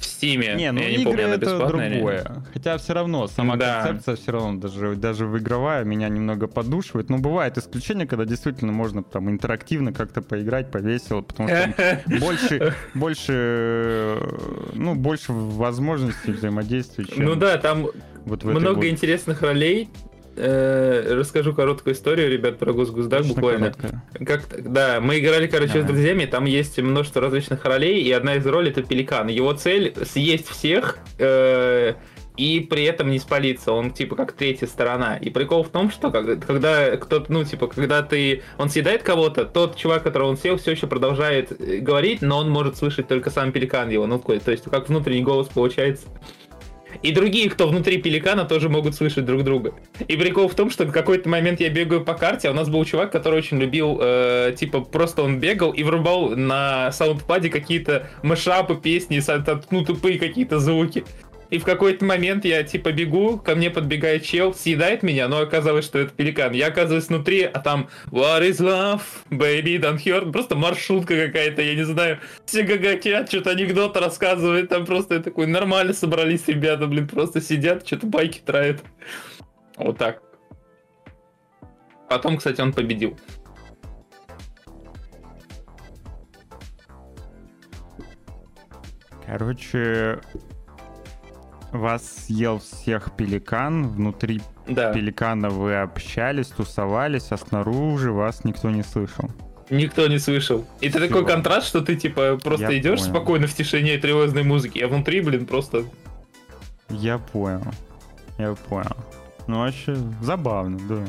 в 0.00 0.04
Стиме. 0.04 0.54
Не, 0.54 0.72
ну 0.72 0.80
я 0.80 0.96
не 0.96 1.04
помню, 1.04 1.22
это 1.22 1.58
другое. 1.58 2.20
Или... 2.20 2.42
Хотя 2.52 2.78
все 2.78 2.94
равно, 2.94 3.26
сама 3.28 3.56
да. 3.56 3.82
концепция 3.82 4.16
все 4.16 4.32
равно, 4.32 4.60
даже, 4.60 4.96
даже 4.96 5.26
в 5.26 5.38
игровая, 5.38 5.84
меня 5.84 6.08
немного 6.08 6.46
подушивает. 6.46 7.10
Но 7.10 7.18
бывает 7.18 7.58
исключение, 7.58 8.06
когда 8.06 8.24
действительно 8.24 8.72
можно 8.72 9.02
там 9.02 9.28
интерактивно 9.30 9.92
как-то 9.92 10.22
поиграть, 10.22 10.70
повесело, 10.70 11.22
потому 11.22 11.48
что 11.48 12.02
больше, 12.20 12.74
больше, 12.94 14.18
ну, 14.74 14.94
больше 14.94 15.32
возможностей 15.32 16.32
взаимодействия. 16.32 17.06
Ну 17.16 17.34
да, 17.34 17.58
там 17.58 17.88
вот 18.24 18.44
много 18.44 18.88
интересных 18.88 19.42
ролей, 19.42 19.88
э, 20.38 21.14
расскажу 21.14 21.52
короткую 21.54 21.94
историю, 21.94 22.30
ребят, 22.30 22.58
про 22.58 22.72
Госгуздак 22.72 23.26
буквально. 23.26 23.74
Как, 24.24 24.42
да, 24.58 25.00
мы 25.00 25.18
играли, 25.18 25.46
короче, 25.46 25.82
с 25.82 25.84
друзьями, 25.84 26.26
там 26.26 26.44
есть 26.44 26.78
множество 26.78 27.20
различных 27.20 27.64
ролей, 27.64 28.02
и 28.02 28.12
одна 28.12 28.36
из 28.36 28.46
ролей 28.46 28.70
это 28.70 28.82
пеликан. 28.82 29.28
Его 29.28 29.52
цель 29.52 29.94
съесть 30.04 30.48
всех, 30.48 30.98
э, 31.18 31.94
и 32.38 32.60
при 32.60 32.84
этом 32.84 33.10
не 33.10 33.18
спалиться. 33.18 33.72
Он 33.72 33.90
типа 33.90 34.16
как 34.16 34.32
третья 34.32 34.66
сторона. 34.66 35.16
И 35.16 35.28
прикол 35.28 35.64
в 35.64 35.68
том, 35.68 35.90
что 35.90 36.10
когда, 36.10 36.36
когда 36.36 36.96
кто-то, 36.96 37.30
ну, 37.30 37.44
типа, 37.44 37.66
когда 37.66 38.02
ты. 38.02 38.42
Он 38.56 38.70
съедает 38.70 39.02
кого-то, 39.02 39.44
тот 39.44 39.76
чувак, 39.76 40.04
которого 40.04 40.28
он 40.28 40.36
съел, 40.36 40.56
все 40.56 40.70
еще 40.70 40.86
продолжает 40.86 41.52
э, 41.60 41.78
говорить, 41.78 42.22
но 42.22 42.38
он 42.38 42.48
может 42.48 42.76
слышать 42.76 43.08
только 43.08 43.30
сам 43.30 43.50
пеликан 43.52 43.90
его. 43.90 44.06
Ну, 44.06 44.20
то 44.20 44.50
есть, 44.50 44.64
как 44.70 44.88
внутренний 44.88 45.22
голос 45.22 45.48
получается. 45.48 46.06
И 47.02 47.12
другие, 47.12 47.50
кто 47.50 47.68
внутри 47.68 47.98
пеликана, 47.98 48.44
тоже 48.44 48.68
могут 48.68 48.94
слышать 48.94 49.24
друг 49.24 49.44
друга. 49.44 49.74
И 50.06 50.16
прикол 50.16 50.48
в 50.48 50.54
том, 50.54 50.70
что 50.70 50.84
в 50.84 50.92
какой-то 50.92 51.28
момент 51.28 51.60
я 51.60 51.68
бегаю 51.68 52.04
по 52.04 52.14
карте, 52.14 52.48
а 52.48 52.50
у 52.52 52.54
нас 52.54 52.68
был 52.68 52.84
чувак, 52.84 53.12
который 53.12 53.38
очень 53.38 53.58
любил, 53.58 53.98
э, 54.00 54.54
типа, 54.56 54.80
просто 54.80 55.22
он 55.22 55.38
бегал 55.38 55.72
и 55.72 55.82
врубал 55.82 56.30
на 56.30 56.90
саундпаде 56.92 57.50
какие-то 57.50 58.08
мышапы, 58.22 58.76
песни, 58.76 59.22
ну, 59.70 59.84
тупые 59.84 60.18
какие-то 60.18 60.58
звуки. 60.58 61.04
И 61.50 61.58
в 61.58 61.64
какой-то 61.64 62.04
момент 62.04 62.44
я 62.44 62.62
типа 62.62 62.92
бегу, 62.92 63.38
ко 63.38 63.54
мне 63.54 63.70
подбегает 63.70 64.22
чел, 64.22 64.52
съедает 64.52 65.02
меня, 65.02 65.28
но 65.28 65.40
оказалось, 65.40 65.84
что 65.84 65.98
это 65.98 66.12
пеликан. 66.12 66.52
Я 66.52 66.66
оказываюсь 66.66 67.08
внутри, 67.08 67.42
а 67.42 67.58
там 67.60 67.88
What 68.10 68.42
is 68.42 68.58
love, 68.58 69.02
baby, 69.30 69.80
don't 69.80 69.96
hurt. 69.96 70.30
Просто 70.30 70.56
маршрутка 70.56 71.26
какая-то, 71.26 71.62
я 71.62 71.74
не 71.74 71.84
знаю. 71.84 72.20
Все 72.44 72.62
гагатят, 72.62 73.28
что-то 73.28 73.50
анекдоты 73.50 73.98
рассказывают. 74.00 74.68
Там 74.68 74.84
просто 74.84 75.22
такой 75.22 75.46
нормально 75.46 75.94
собрались 75.94 76.46
ребята, 76.48 76.86
блин, 76.86 77.08
просто 77.08 77.40
сидят, 77.40 77.86
что-то 77.86 78.06
байки 78.06 78.40
травят. 78.44 78.82
Вот 79.76 79.96
так. 79.96 80.22
Потом, 82.10 82.36
кстати, 82.36 82.60
он 82.60 82.72
победил. 82.72 83.18
Короче, 89.26 90.20
вас 91.72 92.26
съел 92.26 92.58
всех 92.58 93.12
пеликан, 93.16 93.88
внутри 93.88 94.40
да. 94.66 94.92
пеликана 94.92 95.50
вы 95.50 95.76
общались, 95.76 96.48
тусовались, 96.48 97.30
а 97.30 97.36
снаружи 97.36 98.12
вас 98.12 98.44
никто 98.44 98.70
не 98.70 98.82
слышал. 98.82 99.30
Никто 99.70 100.06
не 100.06 100.18
слышал. 100.18 100.64
И 100.80 100.88
это 100.88 100.98
такой 100.98 101.26
контраст, 101.26 101.66
что 101.66 101.82
ты 101.82 101.94
типа 101.96 102.38
просто 102.42 102.70
Я 102.70 102.78
идешь 102.78 103.00
понял. 103.00 103.10
спокойно 103.12 103.46
в 103.46 103.54
тишине 103.54 103.98
тревожной 103.98 104.42
музыки, 104.42 104.78
а 104.78 104.88
внутри, 104.88 105.20
блин, 105.20 105.46
просто. 105.46 105.84
Я 106.88 107.18
понял. 107.18 107.62
Я 108.38 108.54
понял. 108.54 108.96
Ну, 109.46 109.58
вообще, 109.60 109.96
забавно, 110.22 110.78
да. 110.88 111.04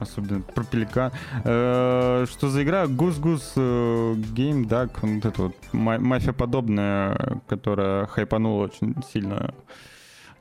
Особенно 0.00 0.40
про 0.40 0.64
пеликан. 0.64 1.12
Э, 1.44 2.26
что 2.28 2.48
за 2.48 2.62
игра? 2.62 2.86
Goose 2.86 3.19
Goose 3.19 3.52
game, 3.54 4.64
да, 4.64 4.88
вот 5.02 5.24
это 5.24 5.42
вот 5.42 5.54
мафия 5.72 6.32
подобная, 6.32 7.40
которая 7.46 8.06
хайпанула 8.06 8.64
очень 8.64 8.96
сильно. 9.12 9.54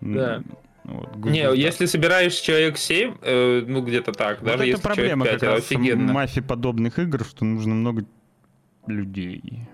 Да. 0.02 0.41
Вот, 0.86 1.15
не, 1.26 1.41
если 1.56 1.86
собираешь 1.86 2.34
человек 2.36 2.78
7, 2.78 3.17
э, 3.22 3.63
ну 3.67 3.82
где-то 3.84 4.12
так, 4.12 4.39
вот 4.39 4.45
даже 4.45 4.63
это 4.63 4.65
если 4.65 4.82
проблема 4.82 5.26
человек 5.26 5.41
5, 5.41 5.50
как 5.50 5.60
офигенно. 5.60 6.13
мафии 6.13 6.39
подобных 6.39 6.98
игр, 6.98 7.24
что 7.26 7.45
нужно 7.45 7.76
много 7.76 8.06
людей. 8.88 9.67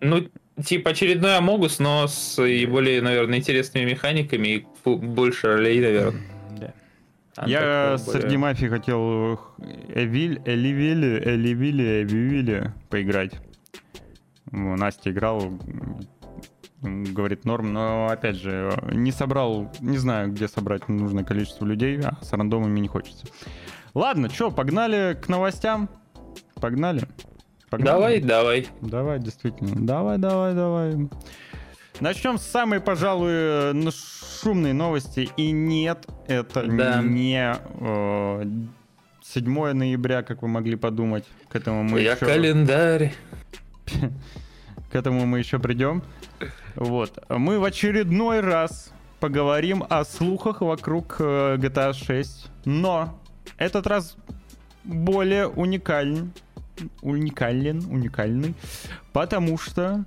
Ну, 0.00 0.28
типа 0.64 0.90
очередной 0.90 1.36
Амогус, 1.36 1.78
но 1.78 2.06
с 2.06 2.42
и 2.42 2.64
более, 2.66 3.02
наверное, 3.02 3.38
интересными 3.38 3.90
механиками 3.90 4.48
и 4.48 4.66
больше 4.84 5.48
ролей, 5.48 5.80
наверное. 5.80 6.22
Я 7.46 7.96
более... 7.96 7.98
среди 7.98 8.36
мафии 8.36 8.66
хотел 8.66 9.40
Эвиль, 9.58 10.40
Эливили, 10.44 11.22
Эливили, 11.24 12.02
Эвивили 12.02 12.72
поиграть. 12.88 13.32
Настя 14.50 15.10
играл, 15.10 15.52
говорит 16.80 17.44
норм, 17.44 17.72
но 17.72 18.08
опять 18.08 18.36
же, 18.36 18.72
не 18.92 19.12
собрал, 19.12 19.70
не 19.80 19.98
знаю, 19.98 20.30
где 20.30 20.48
собрать 20.48 20.88
нужное 20.88 21.24
количество 21.24 21.64
людей, 21.64 22.00
а 22.00 22.16
с 22.22 22.32
рандомами 22.32 22.80
не 22.80 22.88
хочется. 22.88 23.26
Ладно, 23.94 24.30
что, 24.30 24.50
погнали 24.50 25.18
к 25.20 25.28
новостям? 25.28 25.88
Погнали? 26.54 27.02
погнали? 27.68 27.94
Давай, 27.94 28.20
давай. 28.20 28.68
Давай, 28.80 29.18
действительно. 29.18 29.86
Давай, 29.86 30.18
давай, 30.18 30.54
давай. 30.54 31.08
Начнем 32.00 32.38
с 32.38 32.42
самой, 32.42 32.80
пожалуй, 32.80 33.72
шумной 34.40 34.72
новости. 34.72 35.28
И 35.36 35.50
нет, 35.50 36.06
это 36.26 36.62
да. 36.64 37.02
не 37.02 37.54
э, 37.80 38.44
7 39.22 39.72
ноября, 39.72 40.22
как 40.22 40.42
вы 40.42 40.48
могли 40.48 40.76
подумать. 40.76 41.24
К 41.48 41.56
этому 41.56 41.82
мы 41.82 42.00
Я 42.00 42.12
еще... 42.12 42.26
календарь. 42.26 43.14
К 44.92 44.94
этому 44.94 45.26
мы 45.26 45.38
еще 45.38 45.58
придем. 45.58 46.02
Вот. 46.74 47.18
Мы 47.28 47.58
в 47.58 47.64
очередной 47.64 48.40
раз 48.40 48.92
поговорим 49.20 49.84
о 49.88 50.04
слухах 50.04 50.60
вокруг 50.60 51.16
э, 51.18 51.56
GTA 51.56 51.92
6. 51.92 52.46
Но 52.64 53.20
этот 53.58 53.86
раз 53.86 54.16
более 54.84 55.48
уникален. 55.48 56.32
Уникален, 57.02 57.84
уникальный. 57.90 58.54
Потому 59.12 59.58
что 59.58 60.04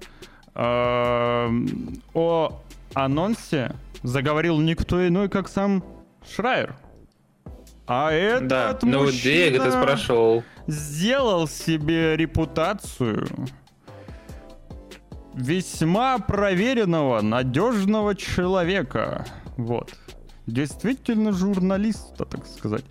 Эм, 0.54 2.02
о 2.13 2.62
анонсе 2.94 3.72
заговорил 4.04 4.60
никто 4.60 5.08
иной, 5.08 5.30
как 5.30 5.50
сам 5.50 5.84
Шрайер. 6.28 6.76
А 7.88 8.12
этот 8.12 8.48
да. 8.48 8.80
ну, 8.84 9.08
ты 9.08 9.72
спрашивал. 9.72 10.44
сделал 10.68 11.48
себе 11.48 12.16
репутацию 12.16 13.28
весьма 15.34 16.20
проверенного, 16.20 17.22
надежного 17.22 18.16
человека. 18.16 19.26
Вот. 19.58 19.94
Действительно 20.48 21.32
журналиста, 21.32 22.26
так 22.26 22.46
сказать. 22.46 22.86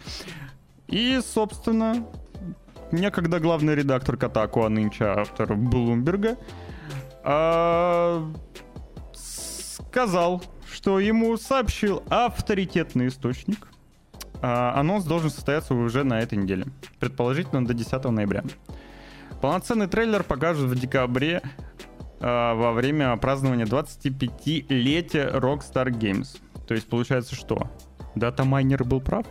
И, 0.86 1.20
собственно, 1.24 2.06
некогда 2.90 3.40
главный 3.40 3.74
редактор 3.74 4.16
Катаку, 4.16 4.64
а 4.64 4.68
нынче 4.68 5.04
автор 5.04 5.54
Блумберга, 5.54 6.36
а, 7.22 8.30
сказал, 9.12 10.42
что 10.72 11.00
ему 11.00 11.36
сообщил 11.36 12.02
авторитетный 12.08 13.08
источник. 13.08 13.68
А, 14.42 14.78
анонс 14.78 15.04
должен 15.04 15.30
состояться 15.30 15.74
уже 15.74 16.04
на 16.04 16.20
этой 16.20 16.38
неделе, 16.38 16.66
предположительно 16.98 17.66
до 17.66 17.74
10 17.74 18.04
ноября. 18.04 18.44
Полноценный 19.40 19.86
трейлер 19.86 20.22
покажут 20.22 20.70
в 20.70 20.78
декабре 20.78 21.42
а, 22.20 22.54
во 22.54 22.72
время 22.72 23.16
празднования 23.16 23.66
25-летия 23.66 25.38
Rockstar 25.38 25.88
Games. 25.88 26.38
То 26.66 26.74
есть 26.74 26.88
получается 26.88 27.34
что? 27.34 27.70
Дата 28.14 28.44
майнер 28.44 28.84
был 28.84 29.00
прав? 29.00 29.26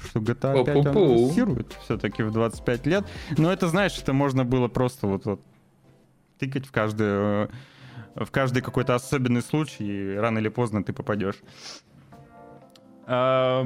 Что 0.00 0.20
GTA 0.20 0.64
5 0.64 0.86
анонсирует 0.86 1.76
все-таки 1.84 2.22
в 2.22 2.30
25 2.30 2.86
лет. 2.86 3.04
Но 3.36 3.52
это, 3.52 3.68
знаешь, 3.68 3.98
это 3.98 4.12
можно 4.12 4.44
было 4.44 4.68
просто 4.68 5.06
вот, 5.08 5.24
вот 5.24 5.40
тыкать 6.38 6.66
в 6.66 6.70
каждый, 6.70 7.48
в 8.24 8.30
каждый 8.30 8.62
какой-то 8.62 8.94
особенный 8.94 9.42
случай, 9.42 10.16
рано 10.16 10.38
или 10.38 10.48
поздно 10.48 10.82
ты 10.82 10.92
попадешь. 10.92 11.36
А, 13.06 13.64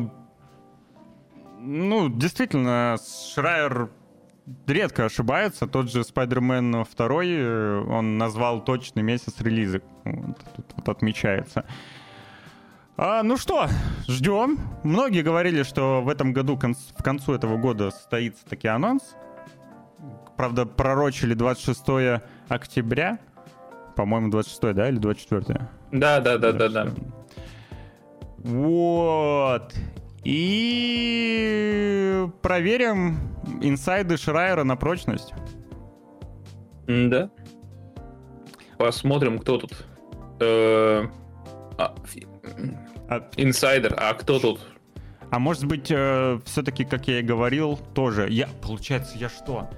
ну, 1.59 2.09
действительно, 2.09 2.97
Шрайер 3.35 3.91
редко 4.67 5.05
ошибается. 5.05 5.67
Тот 5.67 5.91
же 5.91 6.01
Spider-Man 6.01 6.87
2, 6.97 7.25
э, 7.25 7.85
он 7.89 8.19
назвал 8.19 8.65
точный 8.65 9.03
месяц 9.03 9.41
релиза. 9.41 9.81
Вот, 10.05 10.39
тут 10.57 10.67
вот 10.77 10.89
отмечается. 10.89 11.65
А, 12.97 13.23
ну 13.23 13.37
что, 13.37 13.69
ждем. 14.07 14.59
Многие 14.85 15.23
говорили, 15.23 15.63
что 15.63 16.03
в 16.03 16.09
этом 16.09 16.33
году, 16.33 16.57
в 16.57 17.03
концу 17.03 17.33
этого 17.33 17.57
года 17.57 17.91
состоится 17.91 18.45
таки 18.45 18.69
анонс. 18.69 19.17
Правда, 20.37 20.67
пророчили 20.67 21.35
26 21.35 22.23
октября. 22.49 23.19
По-моему, 23.97 24.31
26, 24.31 24.75
да, 24.75 24.89
или 24.89 24.99
24? 24.99 25.69
Да, 25.93 26.21
да, 26.21 26.39
да, 26.39 26.53
да, 26.53 26.69
да. 26.69 26.89
Вот. 28.39 29.75
И 30.25 31.63
проверим 32.43 33.19
инсайды 33.61 34.17
Шрайера 34.17 34.65
на 34.65 34.77
прочность. 34.77 35.35
Да. 36.87 37.31
Посмотрим, 38.79 39.39
кто 39.39 39.59
тут. 39.59 39.87
Э, 40.41 41.05
а, 41.79 41.95
а 43.09 43.29
инсайдер, 43.37 43.95
а 43.97 44.15
кто 44.15 44.39
тут? 44.39 44.61
А 45.31 45.39
может 45.39 45.65
быть, 45.67 45.91
э, 45.91 46.39
все-таки, 46.45 46.85
как 46.85 47.09
я 47.09 47.21
и 47.21 47.23
говорил, 47.23 47.79
тоже. 47.95 48.29
Я, 48.29 48.49
получается, 48.61 49.17
я 49.17 49.29
что? 49.29 49.71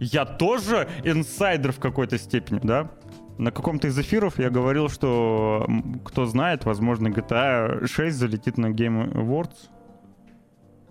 Я 0.00 0.24
тоже 0.24 0.88
инсайдер 1.04 1.72
в 1.72 1.78
какой-то 1.78 2.18
степени, 2.18 2.60
да? 2.62 2.90
На 3.38 3.52
каком-то 3.52 3.86
из 3.86 3.96
эфиров 3.96 4.40
я 4.40 4.50
говорил, 4.50 4.88
что 4.88 5.64
кто 6.04 6.26
знает, 6.26 6.64
возможно, 6.64 7.06
GTA 7.06 7.86
6 7.86 8.16
залетит 8.16 8.58
на 8.58 8.66
Game 8.72 9.12
Awards. 9.12 9.70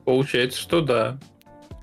Получается, 0.06 0.58
что 0.58 0.80
да. 0.80 1.18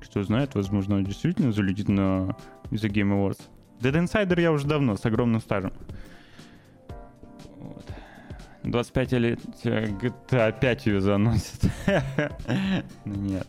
Кто 0.03 0.23
знает, 0.23 0.55
возможно, 0.55 1.03
действительно 1.03 1.51
залетит 1.51 1.87
на 1.87 2.35
The 2.71 2.89
Game 2.89 3.11
Awards. 3.11 3.41
Dead 3.79 3.93
Insider 3.93 4.41
я 4.41 4.51
уже 4.51 4.65
давно, 4.65 4.97
с 4.97 5.05
огромным 5.05 5.39
стажем. 5.39 5.71
Вот. 7.57 7.85
25 8.63 9.11
лет 9.13 9.39
GTA 9.63 10.59
5 10.59 10.85
ее 10.87 10.99
заносит. 10.99 11.69
ну 13.05 13.13
нет. 13.13 13.47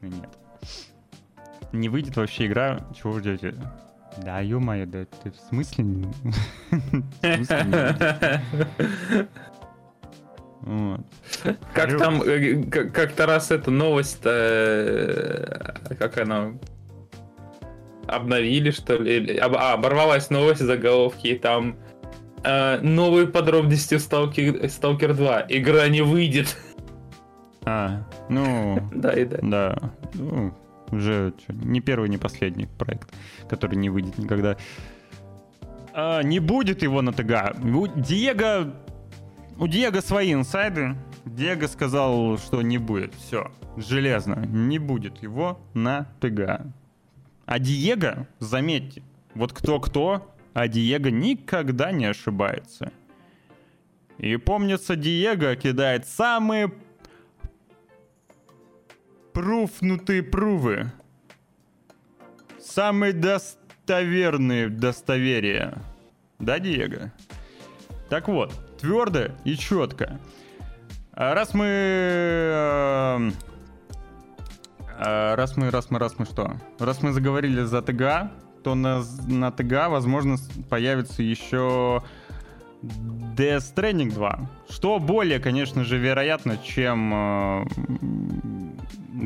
Ну 0.00 0.08
нет. 0.08 0.28
Не 1.72 1.88
выйдет 1.88 2.16
вообще 2.16 2.46
игра, 2.46 2.86
чего 2.96 3.14
вы 3.14 3.20
ждете? 3.20 3.54
Да, 4.24 4.40
ё-моё, 4.40 4.86
да 4.86 5.06
ты 5.22 5.30
в 5.30 5.36
смысле? 5.36 5.84
Вот. 10.60 11.00
Как 11.72 11.96
там, 11.98 12.20
э, 12.22 12.64
как-то 12.64 13.26
раз 13.26 13.50
эта 13.50 13.70
новость, 13.70 14.20
э, 14.24 15.72
как 15.98 16.18
она, 16.18 16.52
обновили, 18.06 18.70
что 18.70 18.96
ли? 18.96 19.38
А, 19.38 19.74
оборвалась 19.74 20.30
новость 20.30 20.60
заголовки, 20.60 21.28
и 21.28 21.38
там 21.38 21.76
э, 22.42 22.80
новые 22.80 23.28
подробности 23.28 23.94
Stalker, 23.94 24.62
Stalker 24.64 25.14
2. 25.14 25.46
Игра 25.48 25.88
не 25.88 26.02
выйдет. 26.02 26.56
А, 27.64 28.02
ну... 28.28 28.78
да, 28.92 29.12
и 29.12 29.24
да. 29.24 29.38
Да. 29.42 29.78
Уже 30.90 31.34
не 31.48 31.80
первый, 31.80 32.08
не 32.08 32.18
последний 32.18 32.66
проект, 32.66 33.14
который 33.48 33.76
не 33.76 33.90
выйдет 33.90 34.18
никогда. 34.18 34.56
А, 35.92 36.22
не 36.22 36.38
будет 36.38 36.82
его 36.82 37.02
на 37.02 37.12
ТГ. 37.12 37.56
Диего 37.96 38.74
у 39.58 39.66
Диего 39.66 40.00
свои 40.00 40.32
инсайды. 40.32 40.94
Диего 41.24 41.66
сказал, 41.66 42.38
что 42.38 42.62
не 42.62 42.78
будет. 42.78 43.14
Все, 43.14 43.50
железно. 43.76 44.36
Не 44.46 44.78
будет 44.78 45.22
его 45.22 45.60
на 45.74 46.06
ТГ. 46.20 46.66
А 47.44 47.58
Диего, 47.58 48.26
заметьте, 48.38 49.02
вот 49.34 49.52
кто-кто, 49.52 50.34
а 50.54 50.68
Диего 50.68 51.08
никогда 51.08 51.92
не 51.92 52.04
ошибается. 52.04 52.92
И 54.18 54.36
помнится, 54.36 54.96
Диего 54.96 55.54
кидает 55.56 56.06
самые 56.06 56.72
пруфнутые 59.38 60.24
прувы. 60.24 60.90
Самые 62.58 63.12
достоверные 63.12 64.68
достоверия. 64.68 65.78
Да, 66.40 66.58
Диего? 66.58 67.12
Так 68.08 68.26
вот, 68.26 68.52
твердо 68.80 69.28
и 69.44 69.54
четко. 69.54 70.18
А 71.12 71.34
раз 71.34 71.54
мы... 71.54 71.66
Э, 71.68 73.30
э, 74.98 75.34
раз 75.36 75.56
мы, 75.56 75.70
раз 75.70 75.88
мы, 75.92 76.00
раз 76.00 76.18
мы 76.18 76.24
что? 76.24 76.56
Раз 76.80 77.00
мы 77.00 77.12
заговорили 77.12 77.62
за 77.62 77.80
ТГА, 77.80 78.32
то 78.64 78.74
на, 78.74 79.04
на 79.28 79.52
ТГА, 79.52 79.88
возможно, 79.88 80.34
появится 80.68 81.22
еще 81.22 82.02
Death 82.82 83.72
Stranding 83.72 84.12
2. 84.12 84.50
Что 84.68 84.98
более, 84.98 85.38
конечно 85.38 85.84
же, 85.84 85.96
вероятно, 85.96 86.58
чем 86.58 87.14
э, 87.14 87.64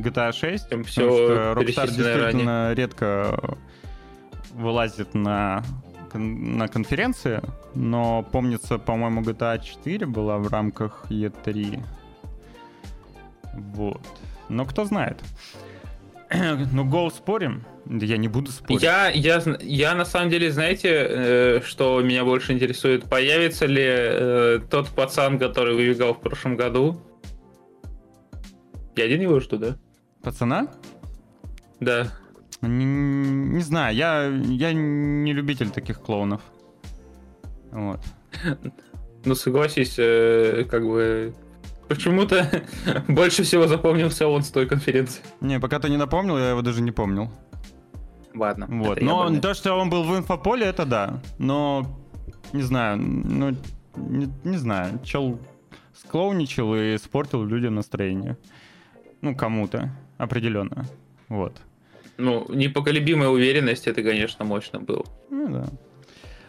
GTA 0.01 0.33
6. 0.33 0.71
Чем 0.71 0.85
все 0.85 1.03
что 1.03 1.53
Rockstar 1.53 1.87
действительно 1.87 2.69
ранее. 2.69 2.75
редко 2.75 3.57
вылазит 4.55 5.15
на 5.15 5.63
на 6.15 6.69
конференции, 6.69 7.41
но 7.75 8.23
помнится, 8.23 8.77
по-моему, 8.77 9.23
GTA 9.23 9.65
4 9.65 10.05
была 10.07 10.37
в 10.37 10.49
рамках 10.49 11.07
E3. 11.09 11.83
Вот. 13.55 14.03
Но 14.49 14.67
кто 14.67 14.85
знает. 14.85 15.19
ну, 16.73 16.85
гол 16.85 17.11
спорим? 17.11 17.65
Я 17.87 18.17
не 18.17 18.29
буду 18.29 18.51
спорить. 18.51 18.83
Я, 18.83 19.09
я, 19.09 19.43
я 19.61 19.95
на 19.95 20.05
самом 20.05 20.31
деле, 20.31 20.51
знаете, 20.51 20.89
э, 20.91 21.61
что 21.65 22.01
меня 22.01 22.25
больше 22.25 22.53
интересует? 22.53 23.05
Появится 23.05 23.67
ли 23.67 23.85
э, 23.85 24.61
тот 24.71 24.89
пацан, 24.91 25.39
который 25.39 25.75
выбегал 25.75 26.15
в 26.15 26.21
прошлом 26.21 26.57
году? 26.57 27.01
Я 28.97 29.05
один 29.05 29.21
его 29.21 29.41
жду, 29.41 29.59
да? 29.59 29.77
Пацана? 30.23 30.69
Да. 31.81 32.13
Не, 32.61 32.85
не 32.85 33.61
знаю, 33.61 33.95
я, 33.97 34.27
я 34.27 34.73
не 34.73 35.33
любитель 35.33 35.71
таких 35.71 36.01
клоунов. 36.01 36.43
Вот. 37.71 38.01
Ну, 39.25 39.37
согласись, 39.37 40.01
э, 40.01 40.67
как 40.69 40.85
бы 40.85 41.33
Почему-то 41.93 42.65
больше 43.09 43.43
всего 43.43 43.67
запомнился 43.67 44.27
он 44.27 44.43
с 44.43 44.51
той 44.51 44.67
конференции. 44.67 45.23
Не, 45.43 45.61
пока 45.61 45.79
ты 45.79 45.91
не 45.91 45.99
напомнил, 45.99 46.39
я 46.39 46.51
его 46.51 46.63
даже 46.63 46.81
не 46.81 46.91
помнил. 46.91 47.31
Ладно. 48.35 48.67
Вот. 48.69 49.03
Но 49.03 49.41
то, 49.41 49.53
что 49.53 49.75
он 49.75 49.91
был 49.91 50.03
в 50.05 50.17
инфополе, 50.17 50.65
это 50.65 50.87
да. 50.87 51.21
Но 51.39 51.87
не 52.55 52.63
знаю, 52.63 52.97
ну 52.97 53.55
не, 53.97 54.33
не 54.45 54.57
знаю, 54.57 55.01
чел 55.05 55.39
склоуничал 55.95 56.75
и 56.75 56.97
испортил 56.97 57.45
людям 57.45 57.75
настроение. 57.75 58.39
Ну, 59.23 59.35
кому-то, 59.35 59.91
определенно. 60.19 60.85
Вот. 61.29 61.63
Ну, 62.19 62.47
непоколебимая 62.51 63.29
уверенность, 63.29 63.87
это, 63.87 64.03
конечно, 64.03 64.45
мощно 64.45 64.81
было. 64.81 65.05
Ну 65.31 65.49
да. 65.49 65.67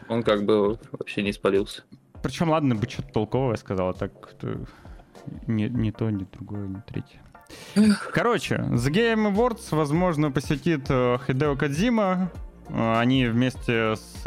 Он 0.10 0.24
как 0.24 0.44
бы 0.44 0.78
вообще 0.92 1.24
не 1.24 1.32
спалился. 1.32 1.84
Причем, 2.22 2.50
ладно, 2.50 2.76
бы 2.76 2.90
что-то 2.90 3.10
толковое 3.14 3.56
сказал, 3.56 3.90
а 3.90 3.94
так 3.94 4.12
не, 5.48 5.70
не 5.70 5.92
то, 5.92 6.10
не 6.10 6.26
другое, 6.26 6.68
не 6.68 6.82
третье. 6.82 7.22
Короче, 8.12 8.56
The 8.56 8.92
Game 8.92 9.34
Awards, 9.34 9.68
возможно, 9.72 10.32
посетит 10.32 10.86
э, 10.90 11.18
Хидео 11.26 11.56
Кадзима. 11.56 12.32
Э, 12.70 12.98
они 12.98 13.28
вместе 13.28 13.96
с 13.96 14.24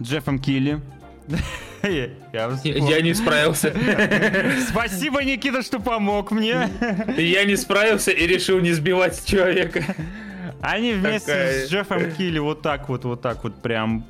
Джеффом 0.00 0.38
Килли. 0.38 0.80
Я, 1.82 2.08
я 2.32 3.00
не 3.00 3.14
справился. 3.14 3.72
Спасибо, 4.68 5.22
Никита, 5.22 5.62
что 5.62 5.78
помог 5.78 6.32
мне. 6.32 6.68
Я 7.16 7.44
не 7.44 7.54
справился 7.54 8.10
и 8.10 8.26
решил 8.26 8.58
не 8.58 8.72
сбивать 8.72 9.24
человека. 9.24 9.84
Они 10.60 10.92
вместе 10.92 11.26
Такая... 11.26 11.66
с 11.66 11.70
Джеффом 11.70 12.10
Килли 12.12 12.40
вот 12.40 12.62
так 12.62 12.88
вот, 12.88 13.04
вот 13.04 13.22
так 13.22 13.44
вот 13.44 13.62
прям 13.62 14.04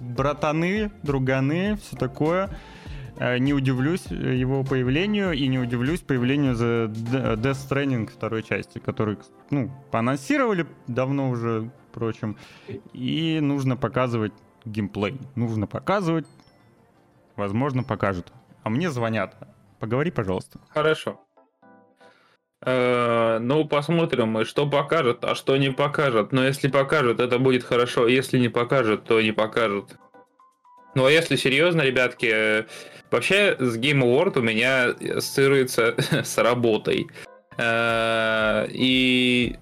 братаны, 0.00 0.90
друганы, 1.04 1.76
все 1.76 1.96
такое. 1.96 2.50
Э, 3.16 3.38
не 3.38 3.52
удивлюсь 3.54 4.06
его 4.06 4.64
появлению 4.64 5.32
и 5.32 5.46
не 5.46 5.58
удивлюсь 5.58 6.00
появлению 6.00 6.54
за 6.54 6.86
Death 6.86 7.68
Stranding 7.68 8.10
второй 8.10 8.42
части, 8.42 8.78
который, 8.78 9.18
ну, 9.50 9.70
поанонсировали 9.90 10.66
давно 10.88 11.30
уже, 11.30 11.70
впрочем, 11.90 12.36
и 12.92 13.38
нужно 13.40 13.76
показывать 13.76 14.32
геймплей. 14.64 15.18
Нужно 15.34 15.66
показывать, 15.66 16.26
возможно, 17.36 17.82
покажут. 17.82 18.32
А 18.62 18.70
мне 18.70 18.90
звонят. 18.90 19.36
Поговори, 19.78 20.10
пожалуйста. 20.10 20.58
Хорошо. 20.70 21.20
Э, 22.62 23.38
ну, 23.40 23.66
посмотрим, 23.66 24.44
что 24.44 24.68
покажет, 24.68 25.24
а 25.24 25.34
что 25.34 25.56
не 25.56 25.70
покажет. 25.70 26.32
Но 26.32 26.44
если 26.44 26.68
покажет, 26.68 27.20
это 27.20 27.38
будет 27.38 27.62
хорошо. 27.62 28.08
Если 28.08 28.38
не 28.38 28.48
покажет, 28.48 29.04
то 29.04 29.20
не 29.20 29.32
покажет. 29.32 29.96
Ну, 30.94 31.04
а 31.04 31.10
если 31.10 31.36
серьезно, 31.36 31.82
ребятки, 31.82 32.66
вообще 33.10 33.56
с 33.58 33.76
Game 33.76 34.02
Award 34.02 34.38
у 34.38 34.42
меня 34.42 34.94
ассоциируется 35.16 35.94
с 36.24 36.38
работой. 36.38 37.08
Э, 37.58 38.66
и 38.70 39.56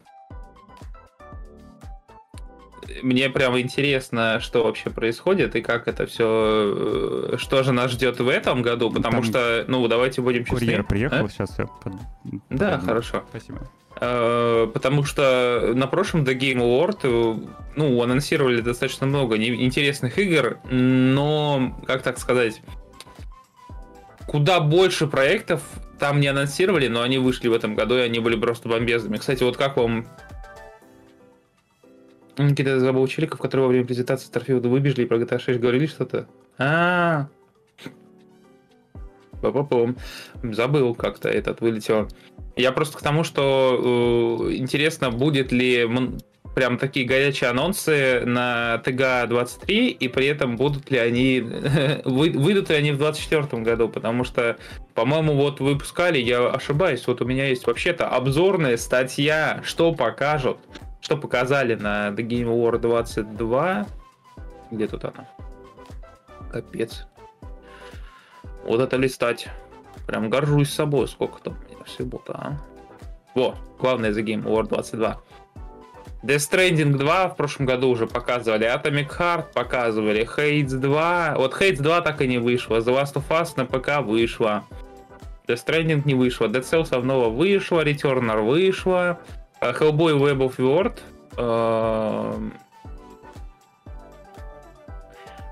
мне 3.02 3.28
прямо 3.28 3.60
интересно, 3.60 4.40
что 4.40 4.64
вообще 4.64 4.90
происходит 4.90 5.56
и 5.56 5.62
как 5.62 5.88
это 5.88 6.06
все, 6.06 7.32
э, 7.32 7.36
что 7.38 7.62
же 7.62 7.72
нас 7.72 7.90
ждет 7.90 8.20
в 8.20 8.28
этом 8.28 8.62
году, 8.62 8.90
потому 8.90 9.16
Там 9.16 9.24
что, 9.24 9.64
ну, 9.68 9.86
давайте 9.88 10.20
будем 10.20 10.44
честны. 10.44 10.58
Курьер 10.58 10.84
приехал, 10.84 11.26
а? 11.26 11.28
сейчас 11.28 11.58
я 11.58 11.66
под... 11.66 11.94
Да, 12.50 12.76
под... 12.78 12.84
хорошо. 12.84 13.24
Спасибо. 13.30 13.68
Э, 14.00 14.68
потому 14.72 15.04
что 15.04 15.72
на 15.74 15.86
прошлом 15.86 16.24
The 16.24 16.36
Game 16.38 16.58
Award, 16.58 16.98
э, 17.02 17.46
ну, 17.76 18.02
анонсировали 18.02 18.60
достаточно 18.60 19.06
много 19.06 19.36
интересных 19.36 20.18
игр, 20.18 20.58
но, 20.70 21.78
как 21.86 22.02
так 22.02 22.18
сказать, 22.18 22.62
куда 24.26 24.60
больше 24.60 25.06
проектов 25.06 25.62
там 25.98 26.20
не 26.20 26.26
анонсировали, 26.26 26.88
но 26.88 27.02
они 27.02 27.18
вышли 27.18 27.48
в 27.48 27.52
этом 27.52 27.74
году, 27.74 27.96
и 27.96 28.00
они 28.00 28.18
были 28.18 28.36
просто 28.36 28.68
бомбезными. 28.68 29.18
Кстати, 29.18 29.44
вот 29.44 29.56
как 29.56 29.76
вам 29.76 30.06
Никита 32.38 32.80
забыл 32.80 33.06
челиков, 33.06 33.40
которые 33.40 33.66
во 33.66 33.68
время 33.68 33.86
презентации 33.86 34.30
Starfield 34.30 34.68
выбежали 34.68 35.02
и 35.02 35.06
про 35.06 35.18
GTA 35.18 35.38
6 35.38 35.60
говорили 35.60 35.86
что-то. 35.86 36.26
А, 36.58 37.28
Па-па-пум. 39.42 39.96
Забыл 40.42 40.94
как-то 40.94 41.28
этот 41.28 41.60
вылетел. 41.60 42.08
Я 42.54 42.70
просто 42.70 42.96
к 42.98 43.02
тому, 43.02 43.24
что 43.24 44.46
э, 44.48 44.54
интересно, 44.54 45.10
будет 45.10 45.50
ли 45.50 45.88
прям 46.54 46.78
такие 46.78 47.06
горячие 47.06 47.50
анонсы 47.50 48.22
на 48.24 48.80
ТГ-23, 48.84 49.88
и 49.88 50.08
при 50.08 50.26
этом 50.26 50.56
будут 50.56 50.90
ли 50.90 50.98
они, 50.98 51.40
выйдут 52.04 52.70
ли 52.70 52.76
они 52.76 52.92
в 52.92 52.98
2024 52.98 53.62
году, 53.62 53.88
потому 53.88 54.22
что, 54.24 54.58
по-моему, 54.94 55.34
вот 55.34 55.60
выпускали, 55.60 56.18
я 56.18 56.46
ошибаюсь, 56.48 57.06
вот 57.06 57.22
у 57.22 57.24
меня 57.24 57.48
есть 57.48 57.66
вообще-то 57.66 58.08
обзорная 58.08 58.76
статья, 58.76 59.62
что 59.64 59.92
покажут 59.92 60.58
что 61.02 61.16
показали 61.16 61.74
на 61.74 62.08
The 62.08 62.26
Game 62.26 62.46
Award 62.46 62.78
22. 62.78 63.86
Где 64.70 64.86
тут 64.86 65.04
она? 65.04 65.28
Капец. 66.50 67.06
Вот 68.64 68.80
это 68.80 68.96
листать. 68.96 69.48
Прям 70.06 70.30
горжусь 70.30 70.70
собой, 70.70 71.08
сколько 71.08 71.42
там 71.42 71.56
всего-то, 71.84 72.32
а. 72.32 72.58
Во, 73.34 73.56
главное 73.78 74.12
The 74.12 74.22
Game 74.22 74.44
Award 74.44 74.68
22. 74.68 75.20
Death 76.22 76.36
Stranding 76.36 76.96
2 76.96 77.28
в 77.28 77.36
прошлом 77.36 77.66
году 77.66 77.88
уже 77.88 78.06
показывали, 78.06 78.64
Atomic 78.64 79.08
Heart 79.18 79.52
показывали, 79.52 80.24
Hades 80.24 80.78
2, 80.78 81.34
вот 81.36 81.54
Hades 81.54 81.82
2 81.82 82.00
так 82.02 82.20
и 82.20 82.28
не 82.28 82.38
вышло, 82.38 82.76
The 82.76 82.94
Last 82.94 83.14
of 83.14 83.24
Us 83.28 83.54
на 83.56 83.66
ПК 83.66 84.06
вышла, 84.06 84.64
Death 85.48 85.66
Stranding 85.66 86.02
не 86.04 86.14
вышло, 86.14 86.46
Dead 86.46 86.62
Cells 86.62 86.90
давно 86.90 87.28
вышла, 87.28 87.84
Returner 87.84 88.40
вышла, 88.40 89.18
Hellboy 89.62 90.18
Web 90.18 90.38
of 90.38 90.56
Word. 90.58 90.98
Эм, 91.36 92.52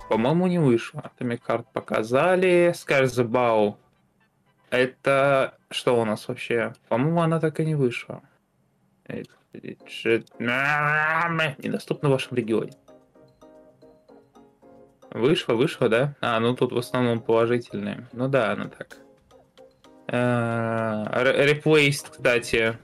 по-моему, 0.09 0.49
не 0.49 0.59
вышло. 0.59 1.01
Atomic 1.01 1.41
Heart 1.47 1.67
показали. 1.73 2.73
Скарзабау. 2.75 3.79
Это 4.71 5.55
что 5.71 6.01
у 6.01 6.05
нас 6.05 6.27
вообще? 6.27 6.75
По-моему, 6.89 7.23
она 7.23 7.39
так 7.39 7.61
и 7.61 7.65
не 7.65 7.77
вышла. 7.77 8.23
Недоступна 11.59 12.09
в 12.09 12.13
вашем 12.13 12.37
регионе. 12.37 12.73
Вышла, 15.13 15.55
вышла, 15.55 15.89
да? 15.89 16.17
А, 16.21 16.39
ну 16.41 16.55
тут 16.55 16.73
в 16.73 16.79
основном 16.79 17.21
положительные. 17.21 18.09
Ну 18.13 18.29
да, 18.29 18.53
она 18.53 18.69
так. 18.69 18.99
Э, 20.09 21.05
кстати, 22.11 22.77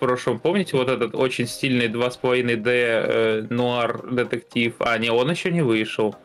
прошлом, 0.00 0.40
помните, 0.40 0.76
вот 0.76 0.88
этот 0.88 1.14
очень 1.14 1.46
стильный 1.46 1.88
2,5D 1.88 2.62
э, 2.66 3.46
нуар 3.50 4.02
детектив? 4.10 4.74
А, 4.80 4.98
не, 4.98 5.10
он 5.10 5.30
еще 5.30 5.52
не 5.52 5.62
вышел. 5.62 6.16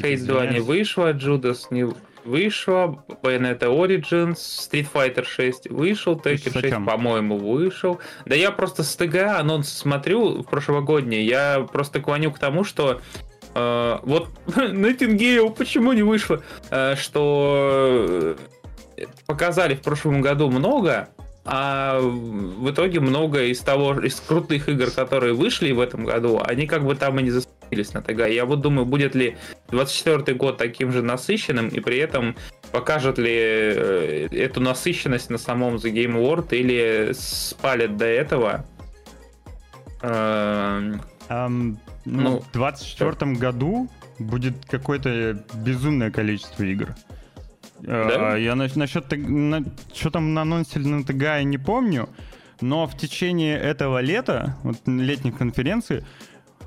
Хейт 0.00 0.24
2 0.24 0.46
не 0.46 0.60
вышла, 0.60 1.12
Джудас 1.12 1.70
не 1.70 1.86
вышла, 2.24 3.02
Bayonetta 3.22 3.68
Origins, 3.68 4.36
Street 4.36 4.86
Fighter 4.92 5.24
6 5.24 5.70
вышел, 5.70 6.14
Tekken 6.14 6.60
6, 6.60 6.86
по-моему, 6.86 7.38
вышел. 7.38 8.00
Да 8.26 8.34
я 8.34 8.50
просто 8.50 8.82
с 8.82 8.96
ТГ 8.96 9.38
анонс 9.38 9.68
смотрю 9.68 10.42
в 10.42 10.44
прошлогодний, 10.44 11.24
я 11.24 11.66
просто 11.72 12.00
клоню 12.00 12.30
к 12.32 12.38
тому, 12.38 12.64
что 12.64 13.00
э, 13.54 13.98
вот 14.02 14.28
Nightingale 14.46 15.54
почему 15.54 15.92
не 15.92 16.02
вышло, 16.02 16.42
э, 16.70 16.94
что 16.96 18.36
э, 18.96 19.06
показали 19.26 19.74
в 19.74 19.82
прошлом 19.82 20.20
году 20.20 20.50
много, 20.50 21.08
а 21.44 21.98
в 22.00 22.70
итоге 22.70 23.00
много 23.00 23.44
из 23.44 23.60
того, 23.60 23.98
из 23.98 24.20
крутых 24.20 24.68
игр, 24.68 24.90
которые 24.90 25.32
вышли 25.32 25.72
в 25.72 25.80
этом 25.80 26.04
году, 26.04 26.40
они 26.44 26.66
как 26.66 26.84
бы 26.84 26.94
там 26.94 27.18
и 27.18 27.22
не 27.22 27.30
застопились 27.30 27.92
на 27.94 28.02
ТГ. 28.02 28.28
Я 28.28 28.44
вот 28.44 28.60
думаю, 28.60 28.84
будет 28.84 29.14
ли 29.14 29.36
24 29.70 30.36
год 30.36 30.58
таким 30.58 30.92
же 30.92 31.02
насыщенным, 31.02 31.68
и 31.68 31.80
при 31.80 31.98
этом 31.98 32.36
покажет 32.72 33.18
ли 33.18 33.32
э, 33.32 34.28
эту 34.32 34.60
насыщенность 34.60 35.30
на 35.30 35.38
самом 35.38 35.76
The 35.76 35.92
Game 35.92 36.14
Award, 36.14 36.54
или 36.54 37.12
спалят 37.14 37.96
до 37.96 38.04
этого. 38.04 38.64
Um, 40.02 41.00
ну, 41.28 41.76
ну, 42.22 42.40
в 42.40 42.52
24 42.52 43.32
году 43.32 43.88
будет 44.18 44.54
какое-то 44.66 45.44
безумное 45.54 46.10
количество 46.10 46.64
игр. 46.64 46.94
Да? 47.82 48.32
А, 48.32 48.36
я 48.36 48.54
на, 48.54 48.68
насчет 48.74 49.04
на, 49.10 49.64
что 49.92 50.10
там 50.10 50.34
на 50.34 50.42
анонсе 50.42 50.78
на 50.80 51.04
ТГ 51.04 51.22
я 51.22 51.42
не 51.42 51.58
помню, 51.58 52.08
но 52.60 52.86
в 52.86 52.96
течение 52.96 53.58
этого 53.58 54.00
лета, 54.00 54.56
вот 54.62 54.76
летних 54.86 55.38
конференций, 55.38 56.04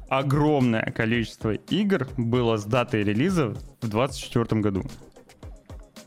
огромное 0.09 0.91
количество 0.95 1.53
игр 1.53 2.07
было 2.18 2.57
с 2.57 2.66
датой 2.66 3.03
релиза 3.03 3.49
в 3.82 3.89
2024 3.89 4.61
году. 4.61 4.84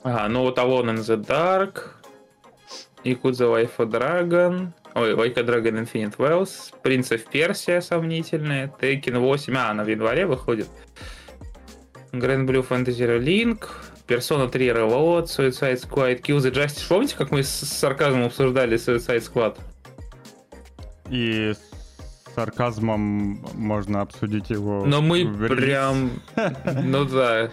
А, 0.03 0.29
ну 0.29 0.43
вот 0.43 0.59
Alone 0.59 0.95
in 0.95 0.99
the 0.99 1.17
Dark, 1.17 1.91
Yakuza 3.05 3.47
Life 3.47 3.77
of 3.79 3.91
Dragon, 3.91 4.73
ой, 4.95 5.15
Like 5.15 5.39
a 5.39 5.43
Dragon 5.43 5.85
Infinite 5.85 6.17
Wells, 6.19 6.73
Prince 6.83 7.11
of 7.11 7.23
Persia 7.33 7.81
сомнительная, 7.81 8.73
Tekken 8.81 9.19
8, 9.19 9.57
а, 9.57 9.71
она 9.71 9.85
в 9.85 9.89
январе 9.89 10.27
выходит, 10.27 10.69
Grand 12.13 12.47
Blue 12.47 12.67
Fantasy 12.67 13.21
Link, 13.21 13.69
Persona 14.07 14.49
3 14.49 14.73
Reload, 14.73 15.25
Suicide 15.25 15.81
Squad, 15.81 16.21
Kill 16.23 16.39
the 16.39 16.53
Justice. 16.53 16.87
Помните, 16.89 17.17
как 17.17 17.31
мы 17.31 17.43
с 17.43 17.49
сарказмом 17.49 18.27
обсуждали 18.27 18.77
Suicide 18.77 19.25
Squad? 19.33 19.59
И 21.11 21.53
с 21.55 22.35
сарказмом 22.35 23.41
можно 23.55 24.03
обсудить 24.03 24.51
его. 24.51 24.85
Но 24.87 25.03
мы 25.03 25.27
прям... 25.49 26.11
Ну 26.85 27.05
да. 27.05 27.51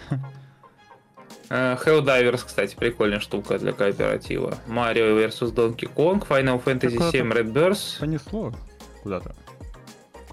Uh, 1.50 1.78
Helldivers, 1.84 2.42
кстати, 2.46 2.74
прикольная 2.74 3.20
штука 3.20 3.58
для 3.58 3.72
кооператива. 3.72 4.58
Mario 4.66 5.14
vs. 5.14 5.52
Donkey 5.52 5.92
Kong, 5.94 6.26
Final 6.26 6.62
Fantasy 6.62 7.10
7 7.10 7.32
Red 7.32 7.52
Burst. 7.52 8.00
Понесло 8.00 8.52
куда-то. 9.02 9.34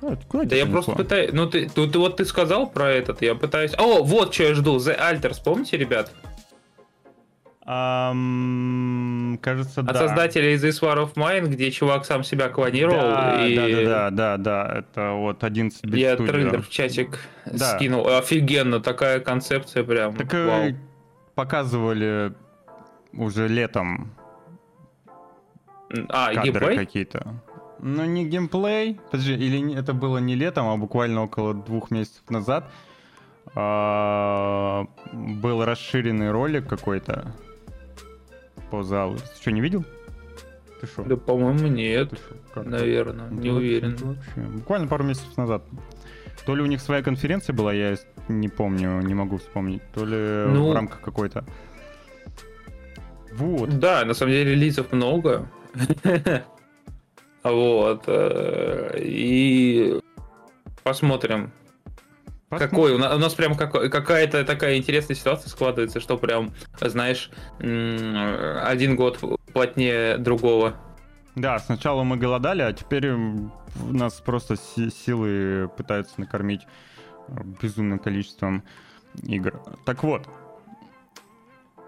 Куда, 0.02 0.18
куда 0.28 0.44
да 0.46 0.56
я 0.56 0.66
просто 0.66 0.94
пытаюсь... 0.94 1.32
Ну, 1.32 1.48
ты, 1.48 1.70
ты, 1.70 1.88
ты, 1.88 2.00
вот 2.00 2.18
ты 2.18 2.26
сказал 2.26 2.68
про 2.68 2.90
этот, 2.90 3.22
я 3.22 3.36
пытаюсь... 3.36 3.74
О, 3.78 4.04
вот 4.04 4.34
что 4.34 4.44
я 4.44 4.54
жду, 4.56 4.78
The 4.78 5.00
Alters, 5.00 5.38
помните, 5.44 5.78
ребят? 5.78 6.12
Ам, 7.64 9.38
кажется, 9.42 9.82
От 9.82 9.88
да. 9.88 9.94
создателей 9.94 10.56
This 10.56 10.82
War 10.82 10.98
of 11.04 11.14
Mine, 11.14 11.48
где 11.48 11.70
чувак 11.70 12.06
сам 12.06 12.24
себя 12.24 12.50
клонировал. 12.50 13.00
Да, 13.00 13.46
и... 13.48 13.56
да, 13.56 14.10
да, 14.10 14.10
да, 14.10 14.38
да, 14.38 14.80
это 14.80 15.12
вот 15.12 15.44
11 15.44 15.86
бит 15.86 15.94
Я 15.96 16.16
студио. 16.16 16.32
трейлер 16.34 16.62
в 16.64 16.70
чатик 16.70 17.20
Да. 17.46 17.76
скинул. 17.78 18.08
Офигенно, 18.08 18.80
такая 18.80 19.20
концепция 19.20 19.84
прям. 19.84 20.16
Так 20.16 20.34
э, 20.34 20.48
Вау. 20.48 20.76
показывали 21.36 22.34
уже 23.14 23.48
летом 23.48 24.12
А, 26.10 26.34
кадры 26.34 26.76
какие-то. 26.76 27.36
Ну, 27.82 28.06
не 28.06 28.26
геймплей. 28.26 29.00
Подожди, 29.10 29.34
или 29.34 29.76
это 29.76 29.94
было 29.94 30.20
не 30.20 30.36
летом, 30.36 30.68
а 30.68 30.78
буквально 30.78 31.24
около 31.24 31.54
двух 31.54 31.90
месяцев 31.92 32.22
назад. 32.30 32.72
А, 33.56 34.86
был 35.12 35.66
расширенный 35.66 36.32
ролик 36.32 36.68
какой-то 36.68 37.34
по 38.70 38.84
залу. 38.84 39.18
Ты 39.18 39.42
что, 39.42 39.52
не 39.52 39.62
видел? 39.62 39.84
Ты 40.80 40.88
что? 40.88 41.04
Да, 41.04 41.18
по-моему, 41.18 41.68
нет. 41.68 42.14
Наверное, 42.56 43.30
не 43.30 43.50
уверен. 43.50 43.96
Вообще. 44.00 44.42
Буквально 44.58 44.88
пару 44.88 45.04
месяцев 45.04 45.36
назад. 45.38 45.64
То 46.46 46.56
ли 46.56 46.62
у 46.62 46.66
них 46.68 46.82
своя 46.82 47.04
конференция 47.04 47.54
была, 47.54 47.74
я 47.74 47.96
не 48.28 48.48
помню, 48.48 49.02
не 49.02 49.14
могу 49.14 49.38
вспомнить. 49.38 49.82
То 49.94 50.06
ли 50.06 50.52
Ну- 50.54 50.72
в 50.72 50.74
рамках 50.74 51.02
какой-то. 51.02 51.46
Вот. 53.34 53.80
Да, 53.80 54.06
на 54.06 54.14
самом 54.14 54.34
деле 54.34 54.52
релизов 54.52 54.92
много. 54.92 55.50
Вот. 57.44 58.04
э, 58.08 58.98
И 59.00 60.00
посмотрим. 60.84 61.52
Какой? 62.50 62.94
У 62.94 62.98
на- 62.98 63.16
у 63.16 63.18
нас 63.18 63.34
прям 63.34 63.56
какая-то 63.56 64.44
такая 64.44 64.78
интересная 64.78 65.16
ситуация 65.16 65.50
складывается, 65.50 66.02
что 66.02 66.18
прям, 66.18 66.52
знаешь, 66.82 67.32
один 67.60 68.96
год 68.98 69.20
плотнее 69.54 70.18
другого. 70.18 70.74
Да, 71.36 71.60
сначала 71.60 72.04
мы 72.04 72.18
голодали, 72.18 72.62
а 72.62 72.74
теперь 72.74 73.10
нас 73.90 74.16
просто 74.16 74.58
си- 74.58 74.90
силы 74.92 75.70
пытаются 75.78 76.20
накормить 76.20 76.64
э, 77.30 77.34
безумным 77.62 78.00
количеством 78.00 78.64
игр. 79.24 79.62
Так 79.86 80.04
вот, 80.04 80.28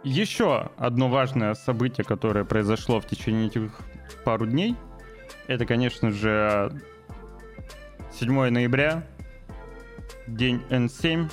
еще 0.05 0.71
одно 0.77 1.09
важное 1.09 1.55
событие, 1.55 2.05
которое 2.05 2.45
произошло 2.45 3.01
в 3.01 3.05
течение 3.05 3.47
этих 3.47 3.71
пару 4.23 4.45
дней, 4.45 4.75
это, 5.47 5.65
конечно 5.65 6.11
же, 6.11 6.71
7 8.19 8.49
ноября, 8.49 9.03
день 10.27 10.61
N7, 10.69 11.31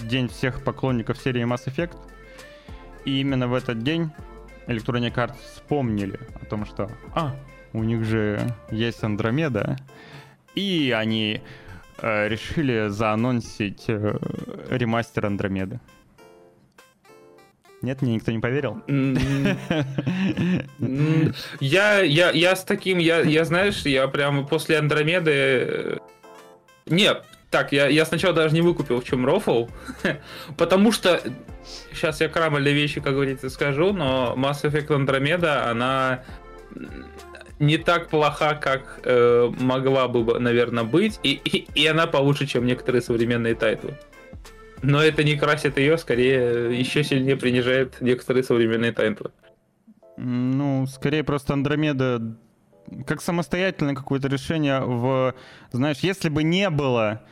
день 0.00 0.28
всех 0.28 0.62
поклонников 0.64 1.18
серии 1.18 1.44
Mass 1.44 1.66
Effect. 1.66 1.96
И 3.04 3.20
именно 3.20 3.48
в 3.48 3.54
этот 3.54 3.82
день 3.82 4.10
Electronic 4.66 5.14
Arts 5.14 5.36
вспомнили 5.54 6.18
о 6.40 6.44
том, 6.44 6.66
что 6.66 6.90
а, 7.14 7.34
у 7.72 7.82
них 7.82 8.04
же 8.04 8.54
есть 8.70 9.02
Андромеда, 9.02 9.76
и 10.54 10.94
они 10.96 11.40
э, 11.98 12.28
решили 12.28 12.88
заанонсить 12.88 13.84
э, 13.88 14.18
ремастер 14.70 15.26
Андромеды. 15.26 15.80
Нет, 17.82 18.00
мне 18.00 18.14
никто 18.14 18.30
не 18.30 18.38
поверил. 18.38 18.80
Я, 21.60 22.00
я, 22.00 22.30
я 22.30 22.56
с 22.56 22.64
таким, 22.64 22.98
я, 22.98 23.20
я 23.20 23.44
знаешь, 23.44 23.82
я 23.82 24.06
прямо 24.08 24.46
после 24.46 24.78
Андромеды... 24.78 25.30
э, 25.32 25.96
Нет, 26.86 27.24
так, 27.50 27.72
я, 27.72 27.88
я 27.88 28.06
сначала 28.06 28.34
даже 28.34 28.54
не 28.54 28.62
выкупил, 28.62 29.00
в 29.00 29.04
чем 29.04 29.26
рофл, 29.26 29.66
потому 30.56 30.92
что 30.92 31.20
сейчас 31.92 32.20
я 32.20 32.28
крамольные 32.28 32.72
вещи, 32.72 33.00
как 33.00 33.14
говорится, 33.14 33.50
скажу, 33.50 33.92
но 33.92 34.34
Mass 34.36 34.62
Effect 34.62 34.88
Andromeda, 34.88 35.68
она 35.70 36.22
не 37.58 37.78
так 37.78 38.08
плоха, 38.08 38.54
как 38.54 39.00
э, 39.04 39.52
могла 39.60 40.08
бы, 40.08 40.38
наверное, 40.40 40.84
быть, 40.84 41.20
и, 41.22 41.32
и, 41.44 41.66
и 41.74 41.86
она 41.86 42.06
получше, 42.06 42.46
чем 42.46 42.64
некоторые 42.64 43.02
современные 43.02 43.54
title 43.54 43.85
ы. 43.85 43.98
Но 44.82 45.02
это 45.02 45.24
не 45.24 45.36
красит 45.36 45.78
ее, 45.78 45.96
скорее 45.96 46.78
еще 46.78 47.04
сильнее 47.04 47.36
принижает 47.36 48.00
некоторые 48.00 48.42
современные 48.42 48.92
тайтлы. 48.92 49.30
Ну, 50.16 50.86
скорее 50.86 51.24
просто 51.24 51.54
Андромеда 51.54 52.36
как 53.06 53.22
самостоятельное 53.22 53.94
какое-то 53.94 54.28
решение 54.28 54.80
в... 54.80 55.34
Знаешь, 55.70 55.98
если 55.98 56.28
бы 56.28 56.42
не 56.42 56.68
было... 56.68 57.22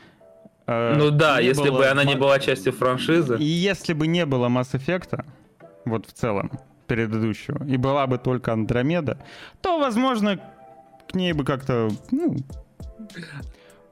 э, 0.66 0.94
Ну 0.96 1.11
да, 1.11 1.40
если 1.40 1.70
бы 1.70 1.86
она 1.86 2.05
не 2.05 2.14
была 2.14 2.38
частью 2.38 2.72
франшизы. 2.72 3.36
И 3.38 3.44
если 3.44 3.92
бы 3.92 4.07
не 4.07 4.24
было 4.26 4.48
Mass 4.48 4.72
Effect, 4.72 5.24
вот 5.84 6.07
в 6.07 6.12
целом, 6.12 6.53
предыдущего, 6.86 7.64
и 7.64 7.76
была 7.76 8.07
бы 8.07 8.18
только 8.18 8.53
Андромеда, 8.53 9.18
то, 9.61 9.78
возможно, 9.78 10.40
к 11.09 11.14
ней 11.14 11.32
бы 11.32 11.44
как-то, 11.44 11.90
ну, 12.11 12.36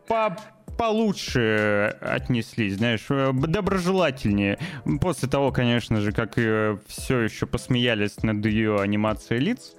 по 0.06 0.36
получше 0.76 1.96
отнеслись, 2.00 2.76
знаешь, 2.76 3.06
э, 3.10 3.32
доброжелательнее. 3.32 4.58
После 5.00 5.28
того, 5.28 5.52
конечно 5.52 6.00
же, 6.00 6.12
как 6.12 6.34
все 6.34 7.18
еще 7.18 7.46
посмеялись 7.46 8.22
над 8.22 8.44
ее 8.44 8.80
анимацией 8.80 9.40
лиц, 9.40 9.74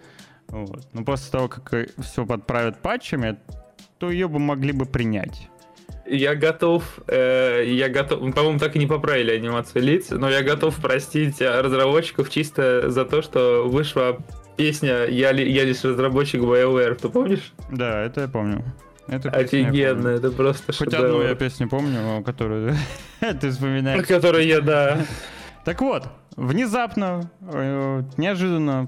вот. 0.48 0.88
но 0.94 1.04
после 1.04 1.32
того, 1.32 1.48
как 1.48 1.90
все 2.00 2.26
подправят 2.26 2.82
патчами, 2.82 3.38
то 3.98 4.10
ее 4.10 4.28
бы 4.28 4.40
могли 4.40 4.72
бы 4.72 4.86
принять. 4.86 5.50
Я 6.06 6.34
готов, 6.34 7.00
э, 7.08 7.66
я 7.68 7.88
готов, 7.88 8.34
по-моему, 8.34 8.58
так 8.58 8.76
и 8.76 8.80
не 8.80 8.88
поправили 8.88 9.32
анимацию 9.32 9.84
лиц, 9.84 10.08
но 10.10 10.28
я 10.30 10.42
готов 10.42 10.76
простить 10.78 11.40
э, 11.40 11.62
разработчиков 11.62 12.32
чисто 12.32 12.90
за 12.90 13.06
то, 13.06 13.22
что 13.22 13.68
вышла 13.68 14.18
песня 14.58 15.06
«Я, 15.06 15.30
я 15.32 15.64
лишь 15.64 15.84
разработчик 15.84 16.42
BioWare», 16.42 16.96
ты 16.96 17.10
помнишь? 17.10 17.54
Да, 17.72 18.02
это 18.02 18.22
я 18.22 18.28
помню. 18.28 18.64
Помню. 19.10 19.38
Офигенно, 19.38 20.08
это 20.10 20.32
просто 20.32 20.68
Хоть 20.68 20.76
шедевр. 20.92 21.06
одну 21.06 21.22
я 21.24 21.36
песню 21.36 21.68
помню, 21.70 22.24
которую 22.24 22.76
ты 23.20 23.50
вспоминаешь. 23.52 24.06
Который 24.08 24.48
я, 24.48 24.62
да. 24.62 25.00
Так 25.66 25.82
вот, 25.82 26.08
внезапно, 26.36 27.30
э, 27.42 28.04
неожиданно, 28.18 28.88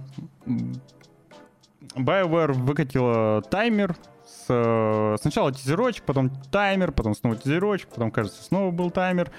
BioWare 1.96 2.54
выкатила 2.54 3.42
таймер. 3.42 3.96
С, 4.26 4.46
э, 4.50 5.18
сначала 5.22 5.52
тизерочек, 5.52 6.04
потом 6.06 6.30
таймер, 6.52 6.92
потом 6.94 7.14
снова 7.16 7.36
тизерочек, 7.36 7.90
потом, 7.90 8.12
кажется, 8.12 8.42
снова 8.44 8.72
был 8.72 8.90
таймер. 8.90 9.30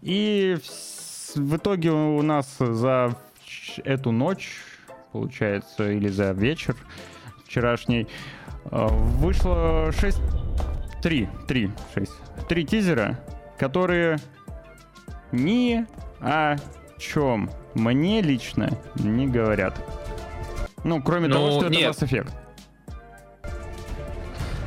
И 0.00 0.56
вс- 0.58 1.40
в 1.40 1.56
итоге 1.56 1.90
у 1.90 2.22
нас 2.22 2.56
за 2.58 3.16
эту 3.84 4.12
ночь, 4.12 4.62
получается, 5.12 5.90
или 5.90 6.08
за 6.08 6.30
вечер 6.32 6.76
вчерашний, 7.44 8.06
вышло 8.70 9.90
6... 9.92 10.18
3, 11.02 11.28
3, 11.46 11.70
6. 11.94 12.12
Три 12.48 12.64
тизера, 12.64 13.18
которые 13.58 14.18
ни 15.32 15.84
о 16.20 16.56
чем 16.98 17.50
мне 17.74 18.20
лично 18.20 18.70
не 18.96 19.26
говорят. 19.26 19.74
Ну, 20.84 21.02
кроме 21.02 21.28
Ну, 21.28 21.34
того, 21.34 21.60
что 21.60 21.68
нет. 21.68 21.94
это 21.96 22.04
Mass 22.04 22.08
Effect. 22.08 22.30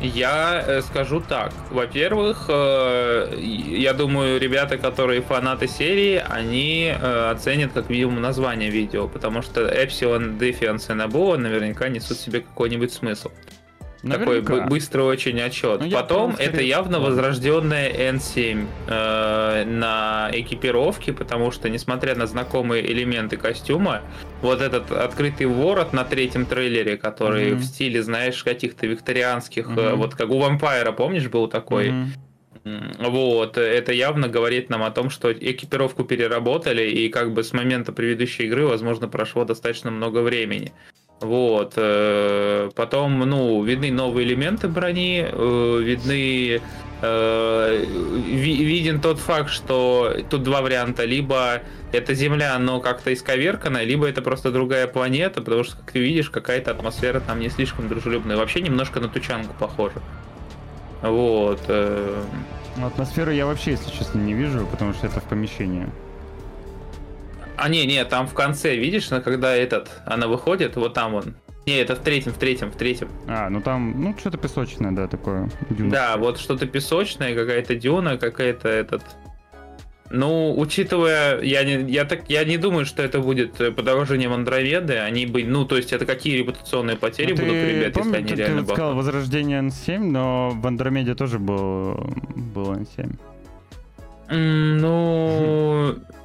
Я 0.01 0.63
э, 0.65 0.81
скажу 0.81 1.21
так. 1.21 1.53
Во-первых, 1.69 2.45
э, 2.47 3.35
я 3.37 3.93
думаю, 3.93 4.39
ребята, 4.39 4.79
которые 4.79 5.21
фанаты 5.21 5.67
серии, 5.67 6.23
они 6.27 6.91
э, 6.91 7.29
оценят 7.29 7.73
как 7.73 7.89
минимум 7.89 8.19
название 8.19 8.71
видео, 8.71 9.07
потому 9.07 9.43
что 9.43 9.61
Epsilon, 9.61 10.39
Defiance 10.39 10.91
и 10.91 10.97
Naboo 10.97 11.37
наверняка 11.37 11.87
несут 11.87 12.17
себе 12.17 12.41
какой-нибудь 12.41 12.91
смысл. 12.91 13.29
Такой 14.01 14.41
Наверняка. 14.41 14.63
бы- 14.63 14.69
быстрый 14.71 15.01
очень 15.01 15.39
отчет. 15.41 15.79
Ну, 15.81 15.91
Потом 15.91 16.31
прям 16.31 16.41
это 16.43 16.53
скорее- 16.55 16.69
явно 16.69 16.99
возрожденная 16.99 17.89
N7 18.13 18.65
э, 18.87 19.63
на 19.65 20.29
экипировке, 20.33 21.13
потому 21.13 21.51
что, 21.51 21.69
несмотря 21.69 22.15
на 22.15 22.25
знакомые 22.25 22.83
элементы 22.91 23.37
костюма, 23.37 24.01
вот 24.41 24.59
этот 24.61 24.91
открытый 24.91 25.45
ворот 25.45 25.93
на 25.93 26.03
третьем 26.03 26.47
трейлере, 26.47 26.97
который 26.97 27.51
Мгм. 27.51 27.59
в 27.59 27.63
стиле, 27.63 28.01
знаешь, 28.01 28.43
каких-то 28.43 28.87
викторианских, 28.87 29.67
Мгм. 29.67 29.97
вот 29.97 30.15
как 30.15 30.29
у 30.31 30.39
Вампайра, 30.39 30.91
помнишь, 30.93 31.27
был 31.29 31.47
такой? 31.47 31.89
М, 31.89 32.11
Вот, 32.99 33.57
это 33.57 33.91
явно 33.91 34.27
говорит 34.27 34.69
нам 34.69 34.83
о 34.83 34.91
том, 34.91 35.09
что 35.09 35.31
экипировку 35.33 36.03
переработали, 36.03 36.83
и 36.89 37.09
как 37.09 37.33
бы 37.33 37.43
с 37.43 37.53
момента 37.53 37.91
предыдущей 37.91 38.43
игры, 38.43 38.67
возможно, 38.67 39.07
прошло 39.07 39.45
достаточно 39.45 39.89
много 39.89 40.19
времени. 40.19 40.71
Вот. 41.21 41.73
э, 41.77 42.69
Потом, 42.75 43.19
ну, 43.19 43.63
видны 43.63 43.91
новые 43.91 44.27
элементы 44.27 44.67
брони, 44.67 45.25
э, 45.31 45.79
видны 45.83 46.61
э, 47.03 47.85
ви- 47.85 48.63
виден 48.65 48.99
тот 49.01 49.19
факт, 49.19 49.49
что 49.49 50.15
тут 50.29 50.43
два 50.43 50.61
варианта. 50.61 51.05
Либо 51.05 51.61
это 51.91 52.13
Земля, 52.13 52.57
но 52.59 52.79
как-то 52.79 53.13
исковеркана, 53.13 53.83
либо 53.83 54.07
это 54.07 54.21
просто 54.21 54.51
другая 54.51 54.87
планета, 54.87 55.41
потому 55.41 55.63
что, 55.63 55.77
как 55.77 55.91
ты 55.91 55.99
видишь, 55.99 56.29
какая-то 56.29 56.71
атмосфера 56.71 57.19
там 57.19 57.39
не 57.39 57.49
слишком 57.49 57.87
дружелюбная. 57.87 58.37
Вообще 58.37 58.61
немножко 58.61 58.99
на 58.99 59.07
тучанку 59.07 59.53
похоже. 59.59 59.95
Вот. 61.01 61.61
Атмосферу 62.83 63.31
я 63.31 63.45
вообще, 63.45 63.71
если 63.71 63.91
честно, 63.91 64.19
не 64.19 64.33
вижу, 64.33 64.65
потому 64.65 64.93
что 64.93 65.07
это 65.07 65.19
в 65.19 65.23
помещении. 65.25 65.87
А, 67.57 67.69
не, 67.69 67.85
не, 67.85 68.03
там 68.05 68.27
в 68.27 68.33
конце, 68.33 68.75
видишь, 68.75 69.09
когда 69.23 69.55
этот, 69.55 69.89
она 70.05 70.27
выходит, 70.27 70.75
вот 70.75 70.93
там 70.93 71.15
он. 71.15 71.35
Не, 71.67 71.77
это 71.77 71.95
в 71.95 71.99
третьем, 71.99 72.33
в 72.33 72.37
третьем, 72.37 72.71
в 72.71 72.75
третьем. 72.75 73.09
А, 73.27 73.49
ну 73.49 73.61
там, 73.61 74.01
ну, 74.01 74.15
что-то 74.17 74.37
песочное, 74.37 74.91
да, 74.91 75.07
такое. 75.07 75.49
Дюна. 75.69 75.91
Да, 75.91 76.17
вот 76.17 76.39
что-то 76.39 76.65
песочное, 76.65 77.35
какая-то 77.35 77.75
дюна, 77.75 78.17
какая-то 78.17 78.67
этот... 78.67 79.03
Ну, 80.09 80.57
учитывая, 80.57 81.39
я 81.41 81.63
не, 81.63 81.89
я 81.89 82.03
так, 82.03 82.29
я 82.29 82.43
не 82.43 82.57
думаю, 82.57 82.85
что 82.85 83.01
это 83.01 83.19
будет 83.19 83.53
продолжением 83.53 84.33
Андромеды. 84.33 84.97
Они 84.97 85.25
бы, 85.25 85.43
ну, 85.43 85.63
то 85.63 85.77
есть 85.77 85.93
это 85.93 86.05
какие 86.05 86.37
репутационные 86.37 86.97
потери 86.97 87.31
ну, 87.31 87.37
будут 87.37 87.51
у 87.51 87.67
ребят, 87.67 87.93
помню, 87.93 88.09
если 88.09 88.17
они 88.17 88.27
ты, 88.27 88.35
реально 88.35 88.61
ты 88.63 88.73
сказал 88.73 88.95
возрождение 88.95 89.61
N7, 89.61 89.99
но 89.99 90.49
в 90.49 90.67
Андромеде 90.67 91.15
тоже 91.15 91.39
был, 91.39 91.95
был 92.35 92.73
N7. 92.73 93.15
Mm, 94.29 94.79
ну, 94.81 95.95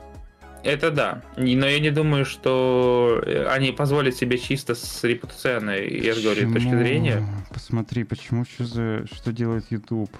это 0.66 0.90
да. 0.90 1.22
Но 1.36 1.66
я 1.66 1.80
не 1.80 1.90
думаю, 1.90 2.24
что 2.24 3.22
они 3.48 3.72
позволят 3.72 4.16
себе 4.16 4.38
чисто 4.38 4.74
с 4.74 5.04
репутационной, 5.04 6.00
я 6.00 6.14
же 6.14 6.22
говорю, 6.22 6.52
точки 6.52 6.68
зрения. 6.68 7.26
Посмотри, 7.52 8.04
почему 8.04 8.44
что 8.44 8.64
за 8.64 9.06
что 9.06 9.32
делает 9.32 9.70
YouTube? 9.70 10.10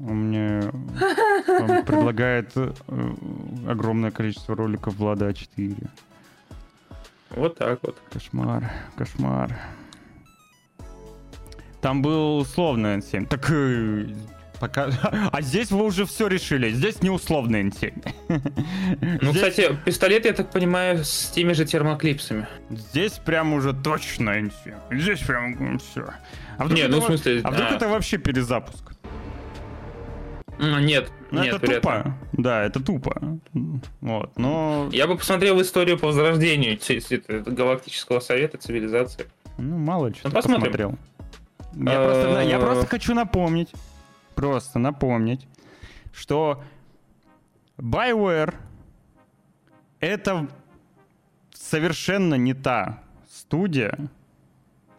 Он 0.00 0.28
мне 0.28 0.62
он 1.48 1.84
предлагает 1.84 2.52
э, 2.54 2.72
огромное 3.66 4.12
количество 4.12 4.54
роликов 4.54 4.94
Влада 4.94 5.28
А4. 5.28 5.88
Вот 7.30 7.56
так 7.58 7.80
вот. 7.82 8.00
Кошмар, 8.12 8.70
кошмар. 8.96 9.58
Там 11.80 12.02
был 12.02 12.38
условно 12.38 12.98
N7. 12.98 13.26
Так 13.26 13.50
э, 13.50 14.06
пока... 14.60 14.88
А 15.32 15.42
здесь 15.42 15.70
вы 15.70 15.84
уже 15.84 16.06
все 16.06 16.26
решили. 16.28 16.70
Здесь 16.70 17.02
не 17.02 17.10
условно 17.10 17.56
N7. 17.56 17.92
Ну, 19.20 19.32
здесь... 19.32 19.34
кстати, 19.34 19.76
пистолет, 19.84 20.24
я 20.24 20.32
так 20.32 20.50
понимаю, 20.50 21.04
с 21.04 21.30
теми 21.30 21.52
же 21.52 21.64
термоклипсами. 21.64 22.46
Здесь 22.70 23.12
прям 23.12 23.52
уже 23.52 23.72
точно 23.72 24.30
N7. 24.30 24.74
Здесь 24.92 25.20
прям 25.20 25.78
все. 25.78 26.06
А 26.56 26.64
вдруг, 26.64 26.78
не, 26.78 26.84
это, 26.84 26.92
ну, 26.92 27.00
в 27.00 27.04
смысле... 27.04 27.40
а 27.44 27.50
вдруг 27.50 27.70
а... 27.70 27.74
это 27.74 27.88
вообще 27.88 28.18
перезапуск? 28.18 28.92
Нет, 30.58 31.10
ну, 31.30 31.42
нет, 31.42 31.62
это 31.62 31.74
тупо. 31.74 32.14
Да, 32.32 32.64
это 32.64 32.80
тупо. 32.80 33.40
Вот, 34.00 34.36
но... 34.36 34.88
Я 34.92 35.06
бы 35.06 35.16
посмотрел 35.16 35.60
историю 35.60 35.98
по 35.98 36.08
возрождению 36.08 36.78
Галактического 37.28 38.20
Совета 38.20 38.58
Цивилизации. 38.58 39.26
Ну, 39.56 39.76
мало 39.76 40.12
что 40.14 40.28
ну, 40.28 40.34
посмотрел. 40.34 40.98
Я 41.74 42.02
просто, 42.02 42.40
я 42.42 42.58
просто 42.58 42.86
хочу 42.86 43.14
напомнить, 43.14 43.68
просто 44.38 44.78
напомнить, 44.78 45.48
что 46.12 46.62
BioWare 47.76 48.54
это 49.98 50.46
совершенно 51.52 52.36
не 52.36 52.54
та 52.54 53.02
студия, 53.28 53.98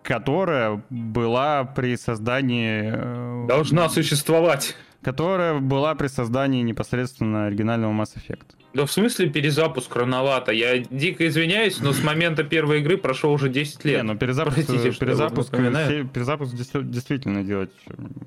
которая 0.03 0.83
была 0.89 1.63
при 1.63 1.95
создании... 1.95 2.91
Э, 2.93 3.47
Должна 3.47 3.87
существовать 3.87 4.75
которая 5.01 5.59
была 5.59 5.95
при 5.95 6.07
создании 6.07 6.61
непосредственно 6.61 7.45
оригинального 7.45 7.93
Mass 7.93 8.17
Effect. 8.17 8.59
Да 8.74 8.86
в 8.86 8.91
смысле 8.91 9.30
перезапуск 9.30 9.95
рановато? 9.95 10.51
Я 10.51 10.78
дико 10.78 11.28
извиняюсь, 11.28 11.80
но 11.80 11.91
с 11.91 12.03
момента 12.03 12.43
первой 12.43 12.82
игры 12.82 12.97
прошло 12.97 13.34
уже 13.34 13.49
10 13.49 13.86
лет. 13.86 13.97
Не, 13.97 14.03
ну 14.03 14.17
перезапуск, 14.17 14.55
Простите, 14.55 14.91
перезапуск, 14.91 15.51
перезапуск 15.51 16.53
действительно 16.53 17.43
делать 17.43 17.72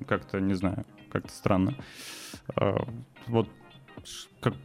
как-то, 0.07 0.41
не 0.41 0.53
знаю, 0.53 0.85
как-то 1.11 1.31
странно. 1.31 1.75
А, 2.55 2.85
вот 3.27 3.47
как, 4.41 4.55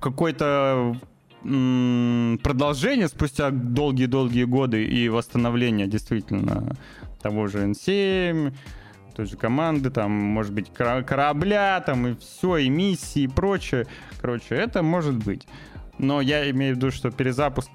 какой-то 0.00 0.96
продолжение 1.42 3.08
спустя 3.08 3.50
долгие-долгие 3.50 4.44
годы 4.44 4.84
и 4.84 5.08
восстановление 5.08 5.86
действительно 5.86 6.76
того 7.22 7.46
же 7.46 7.58
N7, 7.66 8.52
той 9.10 9.26
же 9.26 9.36
команды, 9.36 9.90
там, 9.90 10.10
может 10.10 10.52
быть, 10.52 10.72
корабля, 10.72 11.82
там, 11.84 12.06
и 12.06 12.14
все, 12.16 12.56
и 12.58 12.68
миссии, 12.68 13.22
и 13.22 13.28
прочее. 13.28 13.86
Короче, 14.20 14.54
это 14.54 14.82
может 14.82 15.14
быть. 15.14 15.46
Но 15.98 16.20
я 16.20 16.48
имею 16.50 16.74
в 16.74 16.76
виду, 16.78 16.90
что 16.90 17.10
перезапуск 17.10 17.70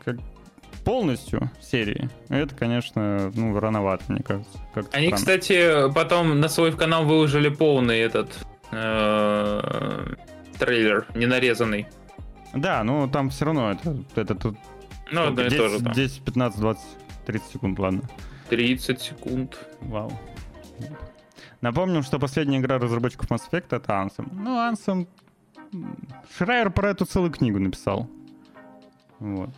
полностью 0.83 1.51
серии, 1.61 2.09
это, 2.29 2.53
конечно, 2.55 3.31
ну, 3.36 3.59
рановато, 3.59 4.03
мне 4.07 4.21
кажется. 4.23 4.59
Они, 4.91 5.07
странно. 5.07 5.15
кстати, 5.15 5.93
потом 5.93 6.39
на 6.39 6.47
свой 6.47 6.71
канал 6.71 7.05
выложили 7.05 7.49
полный 7.49 7.99
этот 7.99 8.29
э, 8.71 10.05
трейлер, 10.59 11.07
не 11.15 11.25
нарезанный. 11.25 11.88
Да, 12.53 12.83
ну 12.83 13.09
там 13.09 13.31
все 13.31 13.45
равно 13.45 13.71
это, 13.71 13.97
это 14.15 14.36
тут 14.36 14.57
ну, 15.11 15.31
да, 15.31 15.43
10, 15.43 15.57
тоже, 15.57 15.79
10, 15.79 16.21
15, 16.23 16.59
20, 16.59 16.83
30 17.25 17.51
секунд, 17.51 17.79
ладно. 17.79 18.01
30 18.49 19.01
секунд. 19.01 19.57
Вау. 19.81 20.11
Напомним, 21.66 22.03
что 22.03 22.20
последняя 22.20 22.59
игра 22.59 22.78
разработчиков 22.78 23.28
Mass 23.32 23.41
Effect 23.49 23.76
это 23.76 23.93
Ansem. 23.93 24.30
Ну, 24.32 24.51
Ansem... 24.51 25.07
Шрайер 26.38 26.70
про 26.70 26.91
эту 26.91 27.05
целую 27.05 27.32
книгу 27.32 27.57
написал. 27.57 28.07
Вот. 29.18 29.49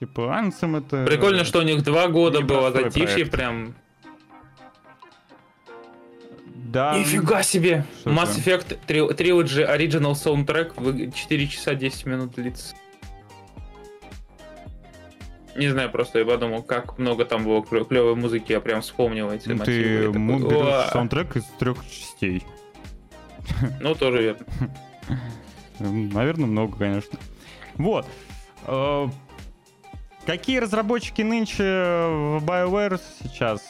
Типа, 0.00 0.38
Ansem 0.38 0.76
это... 0.76 1.06
Прикольно, 1.06 1.44
что 1.44 1.60
у 1.60 1.62
них 1.62 1.82
два 1.82 2.08
года 2.08 2.42
было 2.42 2.70
затишье 2.70 3.24
прям... 3.24 3.74
Да. 6.44 6.98
Нифига 6.98 7.42
себе! 7.42 7.86
Что 8.00 8.10
Mass? 8.10 8.36
Effect 8.36 8.78
Trilogy 8.86 9.66
Original 9.66 10.12
Soundtrack 10.12 11.14
4 11.14 11.46
часа 11.46 11.74
10 11.74 12.04
минут 12.04 12.34
длится. 12.34 12.74
Не 15.60 15.68
знаю, 15.68 15.90
просто 15.90 16.20
я 16.20 16.24
подумал, 16.24 16.62
как 16.62 16.98
много 16.98 17.26
там 17.26 17.44
было 17.44 17.62
клевой 17.62 18.14
музыки, 18.14 18.52
я 18.52 18.62
прям 18.62 18.80
вспомнил 18.80 19.30
эти 19.30 19.50
ну, 19.50 19.56
мотивы. 19.56 20.06
Ты 20.06 20.06
такой, 20.06 20.38
берешь 20.38 20.90
саундтрек 20.90 21.36
из 21.36 21.44
трех 21.58 21.86
частей. 21.86 22.46
Ну, 23.80 23.94
тоже 23.94 24.22
верно. 24.22 24.46
Наверное, 25.78 26.46
много, 26.46 26.78
конечно. 26.78 27.18
Вот. 27.74 28.06
Э, 28.66 29.08
какие 30.24 30.60
разработчики 30.60 31.20
нынче 31.20 31.62
в 31.62 32.42
BioWare 32.42 32.98
сейчас? 33.22 33.60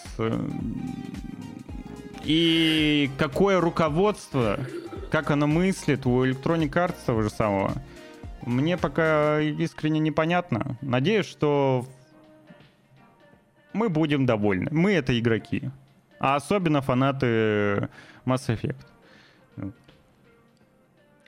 И 2.23 3.11
какое 3.19 3.61
руководство, 3.61 4.61
как 5.11 5.33
оно 5.33 5.49
мыслит 5.49 6.07
у 6.07 6.25
Electronic 6.25 6.71
Arts 6.71 6.97
того 7.05 7.23
же 7.23 7.31
самого? 7.31 7.73
Мне 8.47 8.77
пока 8.77 9.41
искренне 9.41 10.01
непонятно. 10.01 10.77
Надеюсь, 10.81 11.27
что 11.27 11.87
мы 13.73 13.89
будем 13.89 14.27
довольны. 14.27 14.69
Мы 14.71 14.93
это 14.93 15.19
игроки. 15.19 15.71
А 16.19 16.37
особенно 16.37 16.81
фанаты 16.81 17.89
Mass 18.25 18.49
Effect. 18.49 18.87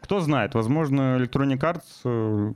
Кто 0.01 0.21
знает, 0.21 0.55
возможно, 0.55 1.17
Electronic 1.19 1.59
Arts 1.61 2.01
э, 2.05 2.53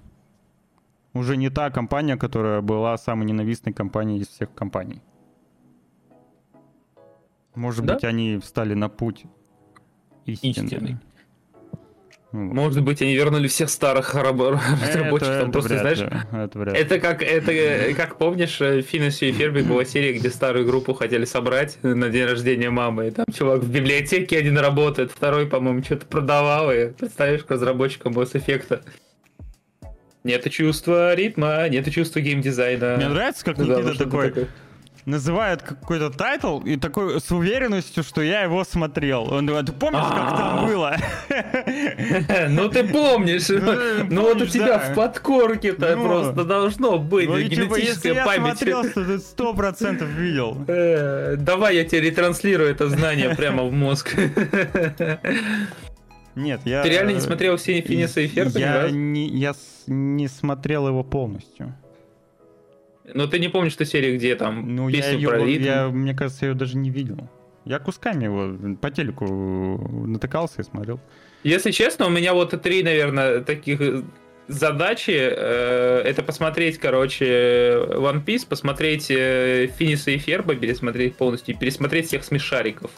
уже 1.15 1.37
не 1.37 1.49
та 1.49 1.71
компания, 1.71 2.17
которая 2.17 2.61
была 2.61 2.97
самой 2.99 3.25
ненавистной 3.27 3.73
компанией 3.73 4.21
из 4.21 4.29
всех 4.29 4.53
компаний. 4.53 5.01
Может 7.55 7.87
да? 7.87 7.95
быть, 7.95 8.05
они 8.05 8.39
встали 8.39 8.75
на 8.75 8.89
путь 8.89 9.25
истины. 10.27 10.67
истины. 10.67 11.01
Может 12.37 12.83
быть, 12.83 13.01
они 13.01 13.15
вернули 13.15 13.49
всех 13.49 13.71
старых 13.71 14.15
разработчиков. 14.15 15.41
Там 15.41 15.53
просто, 15.53 15.79
знаешь, 15.79 16.01
это, 16.01 16.71
это 16.71 17.01
как, 17.01 17.23
это 17.23 17.95
как 17.95 18.19
помнишь, 18.19 18.61
в 18.61 18.83
Финесе 18.83 19.31
и 19.31 19.33
Ферби 19.33 19.63
была 19.63 19.85
серия, 19.85 20.13
где 20.13 20.29
старую 20.29 20.67
группу 20.67 20.93
хотели 20.93 21.25
собрать 21.25 21.79
на 21.83 22.11
день 22.11 22.27
рождения 22.27 22.69
мамы. 22.69 23.09
И 23.09 23.11
там 23.11 23.25
чувак 23.35 23.63
в 23.63 23.71
библиотеке 23.71 24.39
один 24.39 24.59
работает, 24.59 25.13
второй, 25.13 25.47
по-моему, 25.47 25.83
что-то 25.83 26.07
продавал. 26.07 26.71
И 26.71 26.89
представляешь, 26.89 27.43
к 27.43 27.51
разработчикам 27.51 28.13
Mass 28.13 28.33
Effect. 28.33 28.83
Нет 30.23 30.51
чувства 30.51 31.15
ритма, 31.15 31.69
нет 31.69 31.91
чувства 31.91 32.21
геймдизайна. 32.21 32.97
Мне 32.97 33.09
нравится, 33.09 33.45
как 33.45 33.59
Никита 33.59 33.97
такой... 33.97 34.29
такой 34.29 34.49
называют 35.07 35.63
какой-то 35.63 36.11
title 36.11 36.59
и 36.59 36.77
такой 36.77 37.21
с 37.21 37.31
уверенностью, 37.31 38.03
что 38.03 38.23
я 38.23 38.43
его 38.43 38.65
смотрел. 38.65 39.33
Он 39.33 39.47
говорит, 39.47 39.71
ты 39.71 39.73
помнишь, 39.73 40.03
как 40.03 40.37
там 40.37 40.59
а. 40.59 40.67
было? 40.67 40.97
Ну 42.49 42.69
ты 42.69 42.85
помнишь. 42.85 43.49
Ну 43.49 44.23
вот 44.23 44.43
у 44.43 44.47
тебя 44.47 44.79
в 44.79 44.95
подкорке-то 44.95 45.97
ну. 45.97 46.05
просто 46.05 46.45
должно 46.45 46.99
быть 46.99 47.29
ну 47.29 47.39
генетическая 47.39 48.25
память. 48.25 48.61
Если 48.61 48.71
я 48.71 48.83
смотрел, 48.83 49.07
ты 49.07 49.19
сто 49.19 49.55
процентов 49.55 50.09
видел. 50.09 50.65
Э, 50.77 51.37
давай 51.37 51.77
я 51.77 51.85
тебе 51.85 52.03
ретранслирую 52.03 52.69
это 52.69 52.89
знание 52.89 53.35
прямо 53.37 53.65
в 53.65 53.73
мозг. 53.73 54.15
Нет, 56.35 56.61
я... 56.65 56.83
Ты 56.83 56.89
реально 56.89 57.11
не 57.13 57.21
смотрел 57.21 57.57
все 57.57 57.81
Финиса 57.81 58.21
и 58.21 58.27
Ферба? 58.27 58.59
Я 58.59 58.91
не, 58.91 59.29
я 59.29 59.55
не 59.87 60.29
смотрел 60.29 60.89
его 60.89 61.03
полностью. 61.05 61.75
Но 63.15 63.27
ты 63.27 63.39
не 63.39 63.49
помнишь 63.49 63.77
ту 63.77 63.85
серию, 63.85 64.17
где 64.17 64.35
там 64.35 64.75
ну, 64.75 64.91
песню 64.91 65.13
я 65.13 65.17
ее, 65.17 65.29
про 65.29 65.45
ритм? 65.45 65.65
Я, 65.65 65.89
мне 65.89 66.15
кажется, 66.15 66.47
я 66.47 66.53
ее 66.53 66.59
даже 66.59 66.77
не 66.77 66.91
видел. 66.91 67.29
Я 67.65 67.79
кусками 67.79 68.25
его 68.25 68.77
по 68.77 68.91
телеку 68.91 69.27
натыкался 70.07 70.63
и 70.63 70.65
смотрел. 70.65 71.01
Если 71.43 71.71
честно, 71.71 72.07
у 72.07 72.11
меня 72.11 72.35
вот 72.35 72.61
три, 72.63 72.83
наверное, 72.83 73.41
таких 73.41 73.81
задачи 74.49 75.11
э, 75.17 76.03
это 76.05 76.23
посмотреть, 76.23 76.79
короче, 76.79 77.27
One 77.27 78.25
Piece, 78.25 78.47
посмотреть 78.49 79.11
э, 79.11 79.69
Финиса 79.79 80.13
и 80.13 80.19
Ферба, 80.19 80.55
пересмотреть 80.55 81.17
полностью, 81.17 81.55
и 81.55 81.59
пересмотреть 81.59 82.07
всех 82.07 82.25
смешариков. 82.25 82.91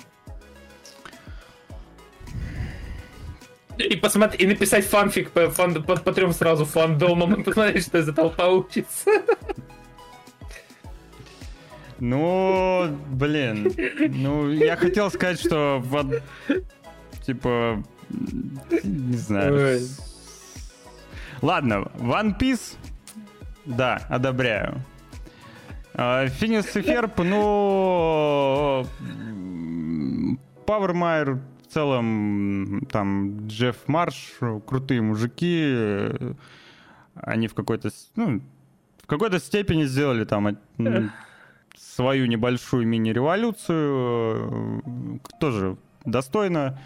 И 3.79 3.97
посмотреть, 3.97 4.41
и 4.43 4.47
написать 4.47 4.85
фанфик 4.85 5.31
по, 5.31 5.51
фан, 5.51 5.83
по, 5.83 5.97
по 5.97 6.13
трем 6.13 6.33
сразу 6.33 6.65
фандомам 6.65 7.41
и 7.41 7.45
посмотреть, 7.45 7.85
что 7.85 7.99
из 7.99 8.09
этого 8.09 8.29
получится. 8.29 9.11
Ну, 12.01 12.97
блин. 13.11 13.73
Ну, 14.11 14.51
я 14.51 14.77
хотел 14.77 15.11
сказать, 15.11 15.41
что 15.41 15.81
вот, 15.85 16.23
типа, 17.27 17.83
не 18.09 19.17
знаю. 19.17 19.81
Ладно, 21.43 21.91
One 21.97 22.39
Piece, 22.39 22.77
да, 23.65 24.01
одобряю. 24.09 24.83
Финис 25.95 26.77
и 26.77 26.83
Ферб, 26.83 27.19
ну... 27.19 28.87
Пауэрмайер 30.67 31.41
в 31.63 31.73
целом, 31.73 32.87
там, 32.91 33.47
Джефф 33.47 33.89
Марш, 33.89 34.39
крутые 34.67 35.01
мужики. 35.03 36.13
Они 37.15 37.49
в 37.49 37.55
какой-то, 37.55 37.91
ну, 38.17 38.41
в 39.03 39.07
какой-то 39.07 39.39
степени 39.41 39.85
сделали 39.85 40.25
там 40.25 40.59
свою 41.99 42.27
небольшую 42.27 42.87
мини-революцию. 42.87 44.83
э, 44.87 45.19
Тоже 45.41 45.77
достойно. 46.05 46.79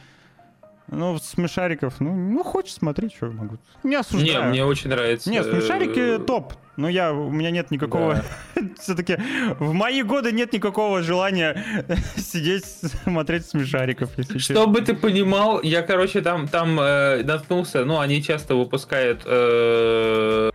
Ну, 0.88 1.18
смешариков, 1.18 2.00
ну, 2.00 2.14
ну 2.14 2.42
хочешь 2.42 2.72
смотри, 2.74 3.10
что 3.10 3.26
могу. 3.26 3.58
Не 3.82 3.90
Не, 3.90 3.96
осуждаю. 3.96 4.48
мне 4.48 4.64
очень 4.64 4.88
нравится. 4.88 5.30
Нет, 5.30 5.44
смешарики 5.44 6.16
э, 6.16 6.18
топ. 6.18 6.54
Но 6.78 6.88
я, 6.88 7.12
у 7.12 7.30
меня 7.30 7.50
нет 7.50 7.70
никакого... 7.70 8.22
да. 8.54 8.62
Все-таки 8.80 9.18
в 9.58 9.74
мои 9.74 10.02
годы 10.02 10.32
нет 10.32 10.54
никакого 10.54 11.02
желания 11.02 11.62
сидеть, 12.16 12.64
смотреть 12.64 13.44
смешариков, 13.44 14.08
если 14.16 14.38
честно. 14.38 14.54
Чтобы 14.54 14.80
ты 14.80 14.94
понимал, 14.94 15.60
я, 15.62 15.82
короче, 15.82 16.22
там, 16.22 16.48
там 16.48 16.80
э, 16.80 17.22
наткнулся, 17.22 17.84
ну, 17.84 17.98
они 18.00 18.22
часто 18.22 18.54
выпускают 18.54 19.22
э, 19.26 20.50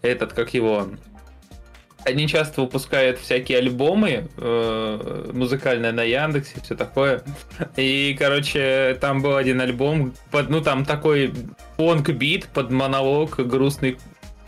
этот, 0.00 0.32
как 0.32 0.54
его, 0.54 0.88
они 2.04 2.28
часто 2.28 2.62
выпускают 2.62 3.18
всякие 3.18 3.58
альбомы 3.58 4.28
э, 4.36 5.30
музыкальные 5.32 5.92
на 5.92 6.02
Яндексе, 6.02 6.60
все 6.62 6.74
такое. 6.74 7.22
И, 7.76 8.16
короче, 8.18 8.96
там 9.00 9.20
был 9.20 9.36
один 9.36 9.60
альбом, 9.60 10.14
под, 10.30 10.48
ну, 10.48 10.60
там 10.60 10.84
такой 10.84 11.34
фонк-бит 11.76 12.46
под 12.46 12.70
монолог 12.70 13.36
грустный 13.36 13.98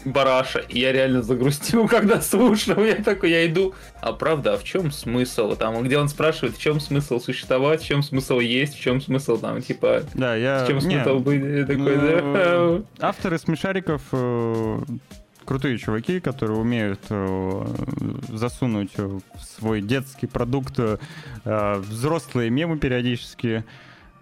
бараша. 0.05 0.61
И 0.69 0.81
я 0.81 0.93
реально 0.93 1.23
загрустил, 1.23 1.87
когда 1.89 2.21
слушал. 2.21 2.83
Я 2.83 2.97
такой, 2.97 3.31
я 3.31 3.47
иду. 3.47 3.75
А 4.01 4.13
правда, 4.13 4.55
а 4.55 4.57
в 4.59 4.65
чем 4.65 4.91
смысл? 4.91 5.55
Там, 5.57 5.83
где 5.83 5.99
он 5.99 6.09
спрашивает, 6.09 6.57
в 6.57 6.61
чем 6.61 6.81
смысл 6.81 7.21
существовать, 7.21 7.83
в 7.83 7.87
чем 7.87 8.03
смысл 8.03 8.39
есть, 8.39 8.75
в 8.75 8.81
чем 8.81 9.01
смысл 9.01 9.39
там, 9.39 9.61
типа, 9.61 10.05
Да, 10.15 10.35
я... 10.35 10.65
в 10.65 10.69
чем 10.69 10.81
смысл 10.81 11.19
быть? 11.19 11.43
Я 11.43 11.67
такой, 11.67 11.97
ну, 11.97 12.85
да. 12.99 13.09
Авторы 13.09 13.39
смешариков 13.39 14.03
э, 14.13 14.79
крутые 15.45 15.79
чуваки, 15.79 16.21
которые 16.21 16.59
умеют 16.59 17.01
э, 17.11 17.67
засунуть 18.29 18.97
в 18.97 19.21
свой 19.41 19.81
детский 19.81 20.27
продукт 20.27 20.75
э, 20.79 20.99
взрослые 21.79 22.51
мемы 22.51 22.79
периодически. 22.79 23.65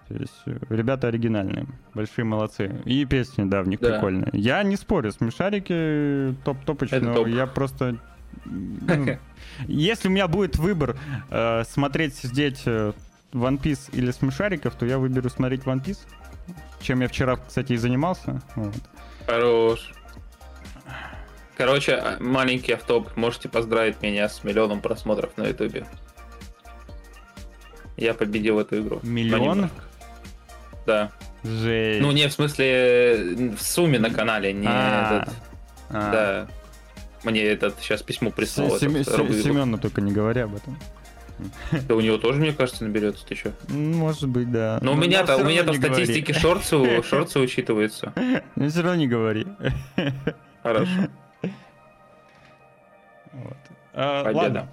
То 0.09 0.15
есть 0.15 0.43
э, 0.47 0.57
ребята 0.71 1.09
оригинальные, 1.09 1.67
большие 1.95 2.25
молодцы. 2.25 2.81
И 2.85 3.05
песни, 3.05 3.45
да, 3.45 3.63
в 3.63 3.69
них 3.69 3.81
Да. 3.81 3.93
прикольные. 3.93 4.31
Я 4.33 4.63
не 4.63 4.77
спорю, 4.77 5.13
смешарики 5.13 6.35
топ-топочно. 6.45 6.97
Это 6.97 7.15
топ. 7.15 7.29
Я 7.29 7.47
просто... 7.47 7.97
ну, 8.47 9.19
если 9.67 10.09
у 10.09 10.11
меня 10.11 10.29
будет 10.29 10.57
выбор 10.57 10.97
э, 11.31 11.65
смотреть, 11.65 12.15
сидеть 12.17 12.63
э, 12.65 12.93
One 13.33 13.61
Piece 13.61 13.91
или 13.93 14.11
смешариков, 14.11 14.75
то 14.75 14.87
я 14.87 14.99
выберу 14.99 15.29
смотреть 15.29 15.63
One 15.65 15.85
Piece. 15.85 15.99
Чем 16.81 17.01
я 17.01 17.09
вчера, 17.09 17.37
кстати, 17.37 17.75
и 17.75 17.77
занимался. 17.77 18.41
Вот. 18.55 18.75
Хорош. 19.27 19.93
Короче, 21.59 21.95
а, 21.95 22.17
маленький 22.21 22.73
автоп. 22.73 23.17
Можете 23.17 23.49
поздравить 23.49 24.01
меня 24.01 24.29
с 24.29 24.45
миллионом 24.45 24.81
просмотров 24.81 25.37
на 25.37 25.49
ютубе. 25.49 25.87
Я 27.97 28.15
победил 28.15 28.61
эту 28.61 28.81
игру. 28.81 29.01
Миллион? 29.03 29.63
Но. 29.63 29.71
Да. 30.87 31.11
Жесть. 31.43 32.01
Ну, 32.01 32.13
не 32.13 32.29
в 32.29 32.33
смысле 32.33 33.35
в 33.57 33.61
сумме 33.61 33.99
на 33.99 34.11
канале, 34.11 34.53
не 34.53 34.69
А, 34.69 35.23
этот. 35.23 35.35
а. 35.91 36.13
Да. 36.13 36.49
Мне 37.25 37.43
этот 37.43 37.81
сейчас 37.81 38.03
письмо 38.03 38.31
прислал. 38.31 38.71
С- 38.71 38.83
этот, 38.85 39.17
рубль. 39.17 39.43
Семену 39.43 39.79
только 39.79 40.01
не 40.01 40.13
говори 40.13 40.43
об 40.43 40.55
этом. 40.55 40.79
Да 41.89 41.95
у 41.97 42.01
него 42.01 42.19
тоже, 42.19 42.39
мне 42.41 42.53
кажется, 42.53 42.85
наберется, 42.85 43.25
ты 43.27 43.35
что? 43.35 43.53
Может 43.69 44.29
быть, 44.29 44.51
да. 44.51 44.79
Но 44.81 44.93
у 44.93 44.95
Но 44.95 45.03
меня-то, 45.03 45.35
всё 45.35 45.45
у 45.45 45.49
меня-то 45.49 45.73
в 45.73 45.77
статистике 45.77 46.33
шорцы, 46.35 47.03
шорцы 47.03 47.41
учитываются. 47.41 48.13
Но 48.57 48.69
все 48.69 48.83
равно 48.83 48.97
не 48.97 49.09
говори. 49.09 49.47
Хорошо. 50.63 50.91
Вот. 53.45 53.57
А, 53.95 54.25
Победа. 54.25 54.39
Ладно, 54.43 54.69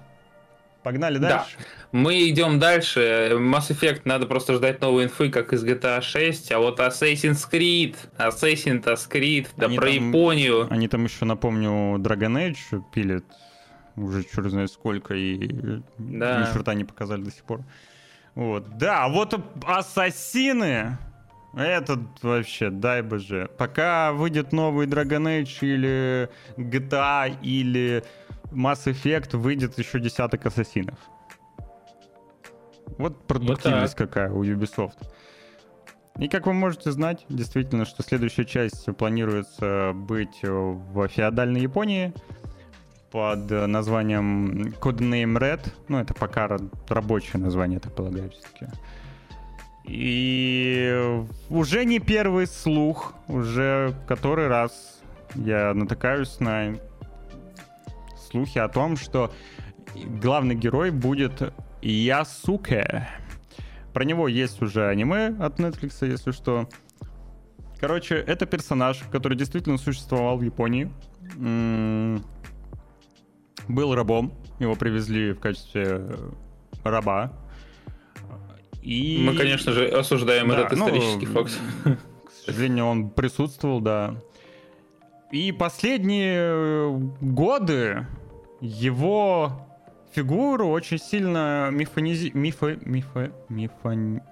погнали 0.82 1.18
Да. 1.18 1.28
дальше. 1.28 1.56
Мы 1.92 2.28
идем 2.28 2.58
дальше. 2.58 3.30
Mass 3.32 3.70
Effect 3.70 4.02
надо 4.04 4.26
просто 4.26 4.54
ждать 4.54 4.80
новой 4.80 5.04
инфы, 5.04 5.30
как 5.30 5.52
из 5.52 5.64
GTA 5.64 6.00
6. 6.00 6.52
А 6.52 6.58
вот 6.58 6.78
Assassin's 6.80 7.48
Creed, 7.50 7.96
Assassin's 8.18 8.84
Creed, 9.10 9.48
да 9.56 9.66
Они 9.66 9.76
про 9.78 9.86
там- 9.86 10.08
Японию. 10.08 10.66
Они 10.70 10.88
там 10.88 11.04
еще, 11.04 11.24
напомню, 11.24 11.96
Dragon 11.98 12.36
Age 12.52 12.82
пилят 12.92 13.24
уже 13.96 14.24
черт 14.24 14.50
знает 14.50 14.70
сколько, 14.70 15.14
и 15.14 15.80
Да. 15.98 16.40
ни 16.40 16.52
черта 16.52 16.74
не 16.74 16.84
показали 16.84 17.22
до 17.22 17.30
сих 17.30 17.44
пор. 17.44 17.60
Вот. 18.34 18.76
Да, 18.76 19.04
а 19.04 19.08
вот 19.08 19.34
ассасины, 19.64 20.98
это 21.56 21.98
вообще, 22.20 22.68
дай 22.68 23.00
боже. 23.00 23.48
Пока 23.56 24.12
выйдет 24.12 24.52
новый 24.52 24.86
Dragon 24.86 25.42
Age 25.42 25.58
или 25.62 26.28
GTA 26.58 27.38
или 27.42 28.04
Mass 28.50 28.86
Effect, 28.86 29.36
выйдет 29.36 29.78
еще 29.78 30.00
десяток 30.00 30.46
ассасинов. 30.46 30.98
Вот 32.98 33.26
продуктивность 33.26 33.94
какая 33.94 34.30
у 34.30 34.42
Ubisoft. 34.44 34.96
И 36.18 36.28
как 36.28 36.46
вы 36.46 36.54
можете 36.54 36.92
знать, 36.92 37.26
действительно, 37.28 37.84
что 37.84 38.02
следующая 38.02 38.46
часть 38.46 38.86
планируется 38.96 39.92
быть 39.94 40.38
в 40.42 41.08
феодальной 41.08 41.60
Японии 41.60 42.14
под 43.10 43.50
названием 43.50 44.68
Codename 44.80 45.38
Red. 45.38 45.72
Ну, 45.88 45.98
это 45.98 46.14
пока 46.14 46.46
ра- 46.46 46.70
рабочее 46.88 47.42
название, 47.42 47.80
так 47.80 47.94
полагаю, 47.94 48.30
все-таки. 48.30 48.66
И 49.84 51.22
уже 51.50 51.84
не 51.84 51.98
первый 51.98 52.46
слух, 52.46 53.12
уже 53.28 53.94
который 54.08 54.48
раз 54.48 55.00
я 55.34 55.74
натыкаюсь 55.74 56.40
на 56.40 56.76
слухи 58.26 58.58
о 58.58 58.68
том, 58.68 58.96
что 58.96 59.32
главный 59.94 60.54
герой 60.54 60.90
будет 60.90 61.52
Ясуке. 61.82 63.08
Про 63.92 64.04
него 64.04 64.28
есть 64.28 64.60
уже 64.60 64.88
аниме 64.88 65.36
от 65.38 65.58
Netflix, 65.58 66.06
если 66.06 66.32
что. 66.32 66.68
Короче, 67.78 68.16
это 68.16 68.46
персонаж, 68.46 69.02
который 69.10 69.36
действительно 69.36 69.78
существовал 69.78 70.38
в 70.38 70.42
Японии. 70.42 70.90
Был 73.68 73.94
рабом. 73.94 74.32
Его 74.58 74.74
привезли 74.74 75.32
в 75.32 75.40
качестве 75.40 75.84
э, 75.86 76.30
раба. 76.84 77.32
И... 78.80 79.22
Мы, 79.26 79.36
конечно 79.36 79.72
же, 79.72 79.88
осуждаем 79.88 80.48
Да, 80.48 80.60
этот 80.60 80.78
ну, 80.78 80.86
исторический 80.86 81.26
факт. 81.26 81.52
К 81.84 82.46
сожалению, 82.46 82.86
он 82.86 83.10
присутствовал, 83.10 83.80
да. 83.80 84.14
И 85.36 85.52
последние 85.52 86.38
э, 86.38 86.98
годы 87.20 88.06
его 88.62 89.52
фигуру 90.10 90.68
очень 90.68 90.96
сильно 90.98 91.68
мифонизи... 91.70 92.30
Мифо... 92.32 92.78
Мифо... 92.86 93.30
Мифо... 93.50 94.22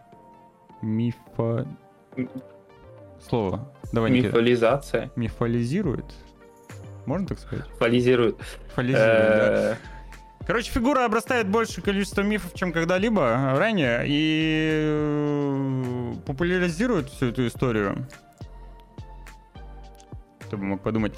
Мифо... 0.80 1.68
Слово. 3.20 3.70
Давай, 3.92 4.12
Никита. 4.12 4.28
Мифолизация. 4.28 5.10
Мифолизирует? 5.14 6.06
Можно 7.04 7.26
так 7.26 7.38
сказать? 7.38 7.66
Фолизирует. 7.78 8.40
Фолизирует, 8.74 9.08
да. 9.08 9.72
Э, 9.72 9.74
Короче, 10.46 10.72
фигура 10.72 11.04
обрастает 11.04 11.50
большим 11.50 11.82
количеством 11.82 12.28
мифов, 12.28 12.54
чем 12.54 12.72
когда-либо 12.72 13.54
ранее, 13.58 14.04
и 14.06 14.80
э, 14.86 16.14
популяризирует 16.24 17.10
всю 17.10 17.26
эту 17.26 17.46
историю. 17.46 18.06
Кто 20.54 20.60
бы 20.60 20.68
мог 20.68 20.82
подумать. 20.82 21.14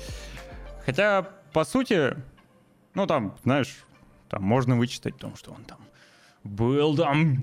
Хотя, 0.87 1.29
по 1.53 1.65
сути, 1.65 2.17
ну 2.95 3.07
там, 3.07 3.37
знаешь, 3.45 3.85
там 4.31 4.43
можно 4.43 4.77
вычитать 4.79 5.17
о 5.17 5.19
том, 5.19 5.37
что 5.37 5.53
он 5.53 5.63
там 5.65 5.79
был 6.43 6.97
там 6.97 7.43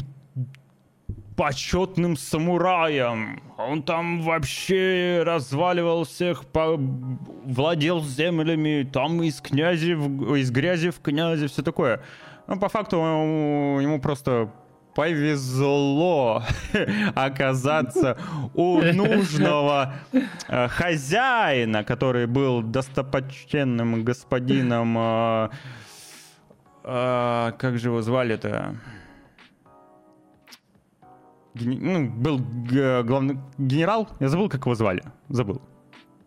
почетным 1.37 2.17
самураем. 2.17 3.43
Он 3.59 3.83
там 3.83 4.23
вообще 4.23 5.21
разваливал 5.23 6.05
всех, 6.05 6.45
по... 6.45 6.77
владел 6.77 8.03
землями, 8.03 8.89
там 8.91 9.21
из 9.21 9.39
князи, 9.39 9.93
в... 9.93 10.35
из 10.35 10.49
грязи 10.49 10.89
в 10.89 10.99
князи, 10.99 11.45
все 11.45 11.61
такое. 11.61 12.01
Ну, 12.47 12.59
по 12.59 12.69
факту 12.69 12.97
ему 12.97 14.01
просто 14.01 14.51
повезло 14.95 16.43
оказаться 17.15 18.17
у 18.53 18.81
нужного 18.81 19.93
э, 20.47 20.67
хозяина, 20.67 21.83
который 21.83 22.27
был 22.27 22.61
достопочтенным 22.61 24.03
господином... 24.03 24.97
Э, 24.97 25.49
э, 26.83 27.51
как 27.57 27.77
же 27.77 27.89
его 27.89 28.01
звали-то? 28.01 28.75
Ну, 31.55 32.09
был 32.09 32.39
главный 33.03 33.37
генерал, 33.59 34.09
я 34.19 34.27
забыл, 34.27 34.49
как 34.49 34.61
его 34.61 34.73
звали, 34.73 35.03
забыл. 35.29 35.61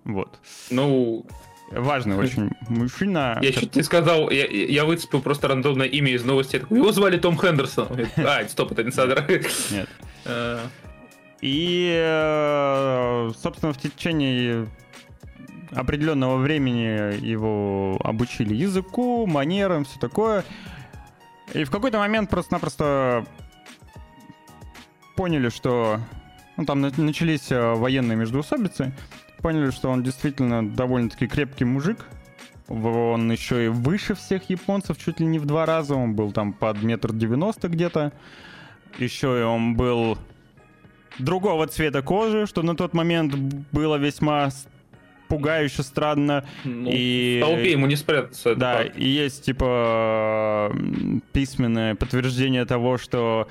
Вот. 0.04 0.38
Ну, 0.70 1.26
важный 1.70 2.16
очень 2.18 2.50
мужчина. 2.68 3.38
Я 3.42 3.52
чуть 3.52 3.74
не 3.76 3.82
сказал, 3.82 4.30
я, 4.30 4.46
я 4.46 4.84
выцепил 4.84 5.20
просто 5.20 5.48
рандомное 5.48 5.86
имя 5.86 6.12
из 6.12 6.24
новости. 6.24 6.64
Его 6.70 6.92
звали 6.92 7.18
Том 7.18 7.38
Хендерсон. 7.38 7.88
А, 8.16 8.46
стоп, 8.48 8.72
это 8.72 8.84
не 8.84 8.90
Садр. 8.90 9.24
Нет. 9.70 9.88
Э. 10.28 10.58
И, 11.40 11.92
э, 11.94 13.30
собственно, 13.40 13.72
в 13.72 13.78
течение 13.78 14.66
определенного 15.72 16.38
времени 16.38 17.24
его 17.24 17.96
обучили 18.02 18.54
языку, 18.54 19.26
манерам, 19.26 19.84
все 19.84 20.00
такое. 20.00 20.44
И 21.54 21.62
в 21.62 21.70
какой-то 21.70 21.98
момент 21.98 22.30
просто-напросто 22.30 23.24
поняли, 25.14 25.48
что 25.48 26.00
ну, 26.56 26.64
там 26.64 26.80
начались 26.80 27.50
э, 27.50 27.74
военные 27.74 28.16
междоусобицы, 28.16 28.92
поняли, 29.42 29.70
что 29.70 29.90
он 29.90 30.02
действительно 30.02 30.68
довольно-таки 30.68 31.26
крепкий 31.26 31.64
мужик. 31.64 32.04
Он 32.68 33.30
еще 33.30 33.66
и 33.66 33.68
выше 33.68 34.14
всех 34.14 34.50
японцев, 34.50 34.98
чуть 34.98 35.20
ли 35.20 35.26
не 35.26 35.38
в 35.38 35.46
два 35.46 35.66
раза. 35.66 35.94
Он 35.94 36.14
был 36.14 36.32
там 36.32 36.52
под 36.52 36.82
метр 36.82 37.12
девяносто 37.12 37.68
где-то. 37.68 38.12
Еще 38.98 39.40
и 39.40 39.42
он 39.42 39.76
был 39.76 40.18
другого 41.18 41.66
цвета 41.66 42.02
кожи, 42.02 42.46
что 42.46 42.62
на 42.62 42.74
тот 42.74 42.92
момент 42.92 43.34
было 43.72 43.96
весьма 43.96 44.50
пугающе 45.28 45.82
странно. 45.82 46.44
Ну, 46.64 46.90
и... 46.92 47.40
В 47.42 47.46
толпе 47.46 47.72
ему 47.72 47.86
не 47.86 47.96
спрятаться. 47.96 48.54
Да, 48.54 48.78
факт. 48.78 48.96
и 48.96 49.08
есть 49.08 49.44
типа 49.44 50.72
письменное 51.32 51.94
подтверждение 51.94 52.64
того, 52.64 52.98
что 52.98 53.48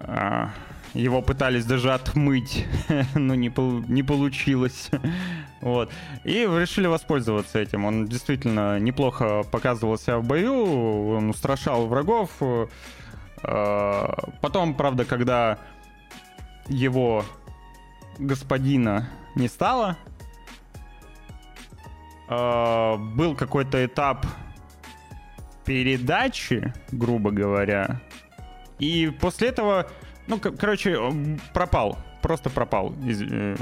а, 0.00 0.50
его 0.94 1.22
пытались 1.22 1.64
даже 1.64 1.92
отмыть, 1.92 2.66
но 3.14 3.34
не, 3.34 3.50
пол- 3.50 3.84
не 3.88 4.02
получилось. 4.02 4.90
вот. 5.60 5.90
И 6.24 6.44
решили 6.44 6.86
воспользоваться 6.86 7.58
этим. 7.58 7.84
Он 7.84 8.06
действительно 8.06 8.78
неплохо 8.78 9.42
показывался 9.50 10.18
в 10.18 10.24
бою, 10.24 11.10
он 11.10 11.30
устрашал 11.30 11.86
врагов. 11.86 12.30
А, 13.42 14.30
потом, 14.40 14.74
правда, 14.74 15.04
когда 15.04 15.58
его 16.68 17.24
господина 18.18 19.08
не 19.34 19.48
стало, 19.48 19.96
а, 22.28 22.96
был 22.96 23.34
какой-то 23.36 23.84
этап 23.84 24.26
передачи, 25.64 26.72
грубо 26.90 27.30
говоря. 27.30 28.00
И 28.80 29.12
после 29.20 29.48
этого 29.48 29.86
ну, 30.30 30.38
короче, 30.38 30.96
пропал. 31.52 31.98
Просто 32.22 32.50
пропал 32.50 32.94
из, 33.04 33.22
э, 33.22 33.56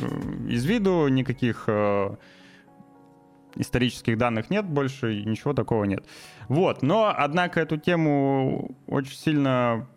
из 0.48 0.64
виду, 0.64 1.08
никаких 1.08 1.64
э, 1.66 2.16
исторических 3.56 4.18
данных 4.18 4.50
нет 4.50 4.66
больше, 4.66 5.22
ничего 5.24 5.54
такого 5.54 5.84
нет. 5.84 6.04
Вот, 6.48 6.82
но, 6.82 7.12
однако, 7.16 7.60
эту 7.60 7.76
тему 7.78 8.76
очень 8.86 9.16
сильно 9.16 9.88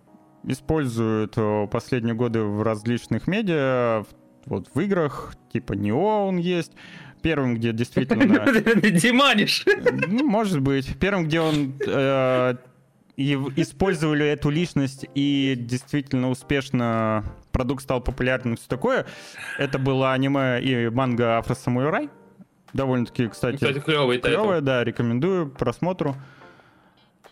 используют 0.43 1.33
э, 1.37 1.67
последние 1.67 2.15
годы 2.15 2.43
в 2.43 2.63
различных 2.63 3.27
медиа, 3.27 4.05
вот 4.45 4.69
в 4.73 4.79
играх, 4.79 5.35
типа 5.51 5.73
Нео 5.73 6.27
он 6.27 6.37
есть, 6.37 6.73
первым, 7.21 7.55
где 7.55 7.73
действительно... 7.73 8.45
Диманиш! 8.91 9.65
Ну, 10.07 10.27
может 10.27 10.61
быть. 10.61 10.97
Первым, 10.99 11.25
где 11.25 11.41
он 11.41 11.73
э, 11.85 12.55
и 13.17 13.33
использовали 13.55 14.25
эту 14.25 14.49
личность, 14.49 15.05
и 15.15 15.55
действительно 15.57 16.29
успешно 16.29 17.25
продукт 17.51 17.83
стал 17.83 18.01
популярным, 18.01 18.55
все 18.55 18.67
такое. 18.67 19.05
Это 19.57 19.79
было 19.79 20.13
аниме 20.13 20.61
и 20.61 20.89
манга 20.89 21.37
Афро 21.37 21.53
Самурай. 21.53 22.09
Довольно-таки, 22.73 23.27
кстати, 23.27 23.55
кстати 23.55 23.79
клевый 23.79 24.19
клевое, 24.19 24.61
да, 24.61 24.83
рекомендую 24.83 25.49
просмотру. 25.49 26.15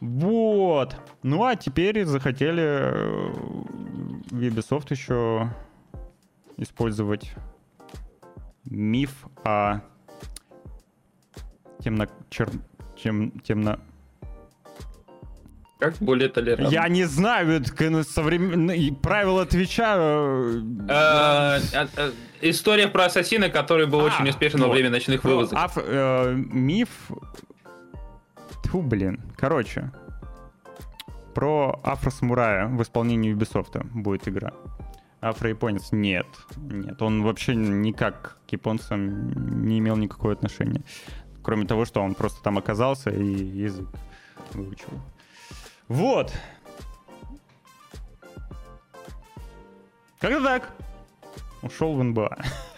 Вот. 0.01 0.95
Ну 1.23 1.43
а 1.43 1.55
теперь 1.55 2.05
захотели 2.05 2.63
э, 2.63 3.31
Ubisoft 4.31 4.87
еще 4.91 5.49
использовать 6.57 7.33
миф 8.65 9.25
о 9.43 9.79
темно... 11.83 12.07
Чер... 12.29 12.49
Чем... 12.95 13.31
темно... 13.41 13.79
Как 15.79 15.95
более 16.01 16.27
толерантно? 16.27 16.73
Я 16.73 16.89
не 16.89 17.05
знаю, 17.05 17.49
это 17.51 18.03
современ... 18.03 18.95
правила 18.97 19.45
Твича... 19.45 19.95
Э, 19.97 20.61
а, 20.89 21.59
а, 21.73 21.87
а, 21.95 22.11
история 22.41 22.89
про 22.89 23.05
ассасина, 23.05 23.49
который 23.49 23.87
был 23.87 23.99
очень 23.99 24.27
успешен 24.27 24.59
во 24.61 24.67
время 24.67 24.89
ночных 24.89 25.23
вывозок. 25.23 25.57
Э, 25.77 26.33
миф... 26.35 26.89
Тьфу, 28.61 28.81
блин. 28.81 29.21
Короче, 29.37 29.89
про 31.33 31.79
афросамурая 31.81 32.67
в 32.67 32.81
исполнении 32.83 33.33
Ubisoft 33.33 33.81
будет 33.93 34.27
игра. 34.27 34.51
Афро-японец 35.21 35.93
нет. 35.93 36.27
Нет, 36.57 37.01
он 37.01 37.23
вообще 37.23 37.55
никак 37.55 38.37
к 38.49 38.51
японцам 38.51 39.65
не 39.65 39.79
имел 39.79 39.95
никакого 39.95 40.33
отношения. 40.33 40.83
Кроме 41.41 41.65
того, 41.65 41.85
что 41.85 42.01
он 42.01 42.15
просто 42.15 42.43
там 42.43 42.57
оказался 42.57 43.11
и 43.11 43.23
язык 43.23 43.87
выучил. 44.53 44.91
Вот. 45.89 46.31
Как-то 50.19 50.43
так. 50.43 50.71
Ушел 51.61 51.95
в 51.95 52.03
НБА. 52.03 52.37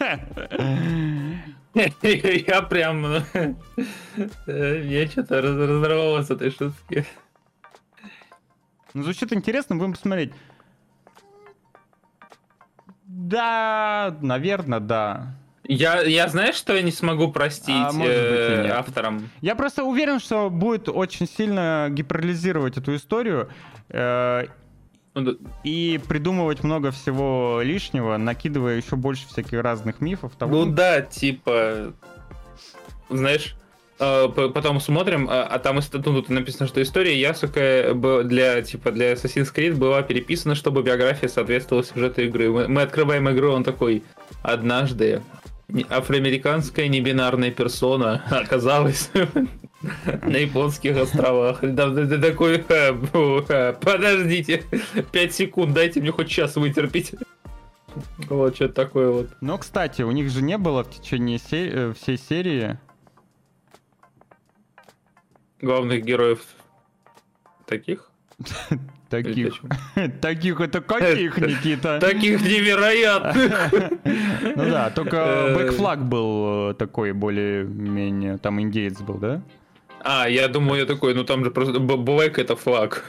Я 1.74 2.62
прям... 2.62 3.02
Ну, 3.02 3.54
я 4.46 5.06
что-то 5.06 5.40
разорвалась 5.40 6.26
с 6.26 6.30
этой 6.30 6.50
шутки. 6.50 7.06
Ну, 8.92 9.02
звучит 9.02 9.32
интересно, 9.32 9.76
будем 9.76 9.92
посмотреть. 9.92 10.32
Да, 13.06 14.16
наверное, 14.20 14.80
да. 14.80 15.34
Я, 15.64 16.02
я 16.02 16.28
знаешь, 16.28 16.56
что 16.56 16.74
я 16.74 16.82
не 16.82 16.90
смогу 16.90 17.30
простить 17.30 17.74
а, 17.74 17.92
может 17.92 18.14
быть, 18.14 18.38
э, 18.38 18.68
авторам? 18.70 19.30
Я 19.40 19.54
просто 19.54 19.84
уверен, 19.84 20.18
что 20.18 20.50
будет 20.50 20.88
очень 20.88 21.28
сильно 21.28 21.86
гиперлизировать 21.88 22.76
эту 22.76 22.96
историю 22.96 23.48
э, 23.88 24.46
ну 25.14 25.36
и 25.62 26.00
придумывать 26.08 26.64
много 26.64 26.90
всего 26.90 27.60
лишнего, 27.62 28.16
накидывая 28.16 28.76
еще 28.76 28.96
больше 28.96 29.28
всяких 29.28 29.60
разных 29.60 30.00
мифов. 30.00 30.32
Того... 30.36 30.64
Ну 30.64 30.72
да, 30.72 31.02
типа, 31.02 31.92
знаешь, 33.08 33.54
э, 34.00 34.28
потом 34.28 34.80
смотрим, 34.80 35.28
а, 35.30 35.44
а 35.44 35.58
там 35.58 35.76
ну, 35.76 36.00
тут 36.00 36.28
написано, 36.28 36.66
что 36.66 36.82
история 36.82 37.20
Ясука 37.20 37.92
для 38.24 38.62
типа 38.62 38.90
для 38.90 39.12
Assassin's 39.12 39.54
Creed 39.54 39.74
была 39.74 40.02
переписана, 40.02 40.54
чтобы 40.54 40.82
биография 40.82 41.28
соответствовала 41.28 41.84
сюжету 41.84 42.22
игры. 42.22 42.50
Мы, 42.50 42.68
мы 42.68 42.82
открываем 42.82 43.30
игру, 43.30 43.52
он 43.52 43.64
такой 43.64 44.02
однажды 44.42 45.22
афроамериканская 45.88 46.88
небинарная 46.88 47.50
персона 47.50 48.22
оказалась 48.30 49.10
на 50.22 50.36
японских 50.36 50.96
островах. 50.96 51.60
Ты 51.60 51.74
такой, 52.18 52.58
подождите, 52.58 54.64
5 55.12 55.34
секунд, 55.34 55.74
дайте 55.74 56.00
мне 56.00 56.12
хоть 56.12 56.28
час 56.28 56.56
вытерпеть. 56.56 57.14
Вот 58.28 58.54
что-то 58.54 58.74
такое 58.74 59.10
вот. 59.10 59.28
Но, 59.40 59.58
кстати, 59.58 60.02
у 60.02 60.10
них 60.12 60.30
же 60.30 60.42
не 60.42 60.56
было 60.56 60.84
в 60.84 60.90
течение 60.90 61.38
се- 61.38 61.92
всей 61.92 62.16
серии 62.16 62.78
главных 65.60 66.04
героев 66.04 66.40
таких? 67.66 68.10
Таких. 69.12 69.60
Таких 70.22 70.60
это 70.60 70.80
каких, 70.80 71.36
Никита? 71.46 72.00
Таких 72.00 72.40
невероятных. 72.40 73.70
Ну 74.56 74.64
да, 74.70 74.90
только 74.90 75.52
бэкфлаг 75.54 76.04
был 76.04 76.70
э, 76.70 76.74
такой 76.74 77.12
более-менее, 77.12 78.38
там 78.38 78.60
индеец 78.60 79.00
был, 79.00 79.14
да? 79.14 79.42
А, 80.00 80.28
я 80.28 80.48
думаю, 80.48 80.80
я 80.80 80.86
такой, 80.86 81.14
ну 81.14 81.24
там 81.24 81.44
же 81.44 81.50
просто 81.50 81.78
Блэк 81.78 82.38
это 82.38 82.56
флаг. 82.56 83.04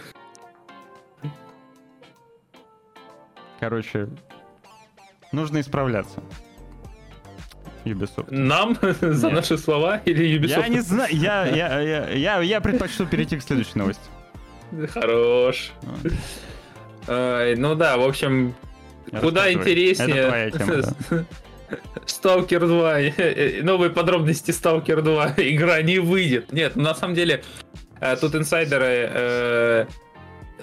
Короче, 3.59 4.09
нужно 5.31 5.61
исправляться. 5.61 6.21
Ubisoft. 7.85 8.27
Нам 8.29 8.77
за 9.01 9.27
Нет. 9.27 9.35
наши 9.35 9.57
слова 9.57 10.01
или 10.05 10.37
Ubisoft? 10.37 10.61
Я 10.61 10.67
не 10.67 10.81
знаю, 10.81 11.15
я, 11.15 11.45
я, 11.45 11.79
я, 11.81 12.09
я, 12.09 12.41
я 12.41 12.61
предпочту 12.61 13.05
перейти 13.05 13.37
к 13.37 13.43
следующей 13.43 13.79
новости. 13.79 14.03
Хорош. 14.93 15.71
Ну 17.07 17.75
да, 17.75 17.97
в 17.97 18.03
общем, 18.03 18.55
куда 19.19 19.51
интереснее. 19.51 20.51
Сталкер 22.05 22.67
2. 22.67 22.99
э, 22.99 23.61
Новые 23.63 23.89
подробности 23.89 24.51
Сталкер 24.51 25.01
2. 25.01 25.33
Игра 25.37 25.81
не 25.81 25.99
выйдет. 25.99 26.51
Нет, 26.51 26.75
ну, 26.75 26.83
на 26.83 26.95
самом 26.95 27.15
деле, 27.15 27.43
э, 27.99 28.15
тут 28.17 28.35
инсайдеры... 28.35 29.87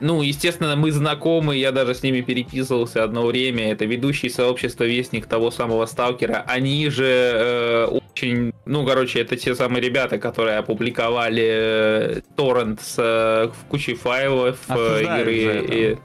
Ну, 0.01 0.22
естественно, 0.22 0.76
мы 0.76 0.92
знакомы, 0.92 1.57
я 1.57 1.72
даже 1.72 1.94
с 1.94 2.03
ними 2.03 2.20
переписывался 2.22 3.05
одно 3.05 3.26
время. 3.26 3.70
Это 3.72 3.84
ведущий 3.84 4.28
сообщества 4.28 4.84
Вестник 4.84 5.26
того 5.26 5.51
самого 5.51 5.86
Сталкера. 5.86 6.44
Они 6.46 6.88
же 6.88 7.05
э, 7.07 7.84
очень... 8.14 8.53
Ну, 8.64 8.86
короче, 8.86 9.20
это 9.20 9.36
те 9.36 9.55
самые 9.55 9.82
ребята, 9.82 10.18
которые 10.18 10.59
опубликовали 10.59 11.48
э, 11.53 12.20
торрент 12.36 12.80
с 12.80 12.94
э, 12.98 13.51
кучей 13.68 13.94
файлов 13.94 14.59
э, 14.68 15.03
игры. 15.03 15.66
и- 15.92 15.98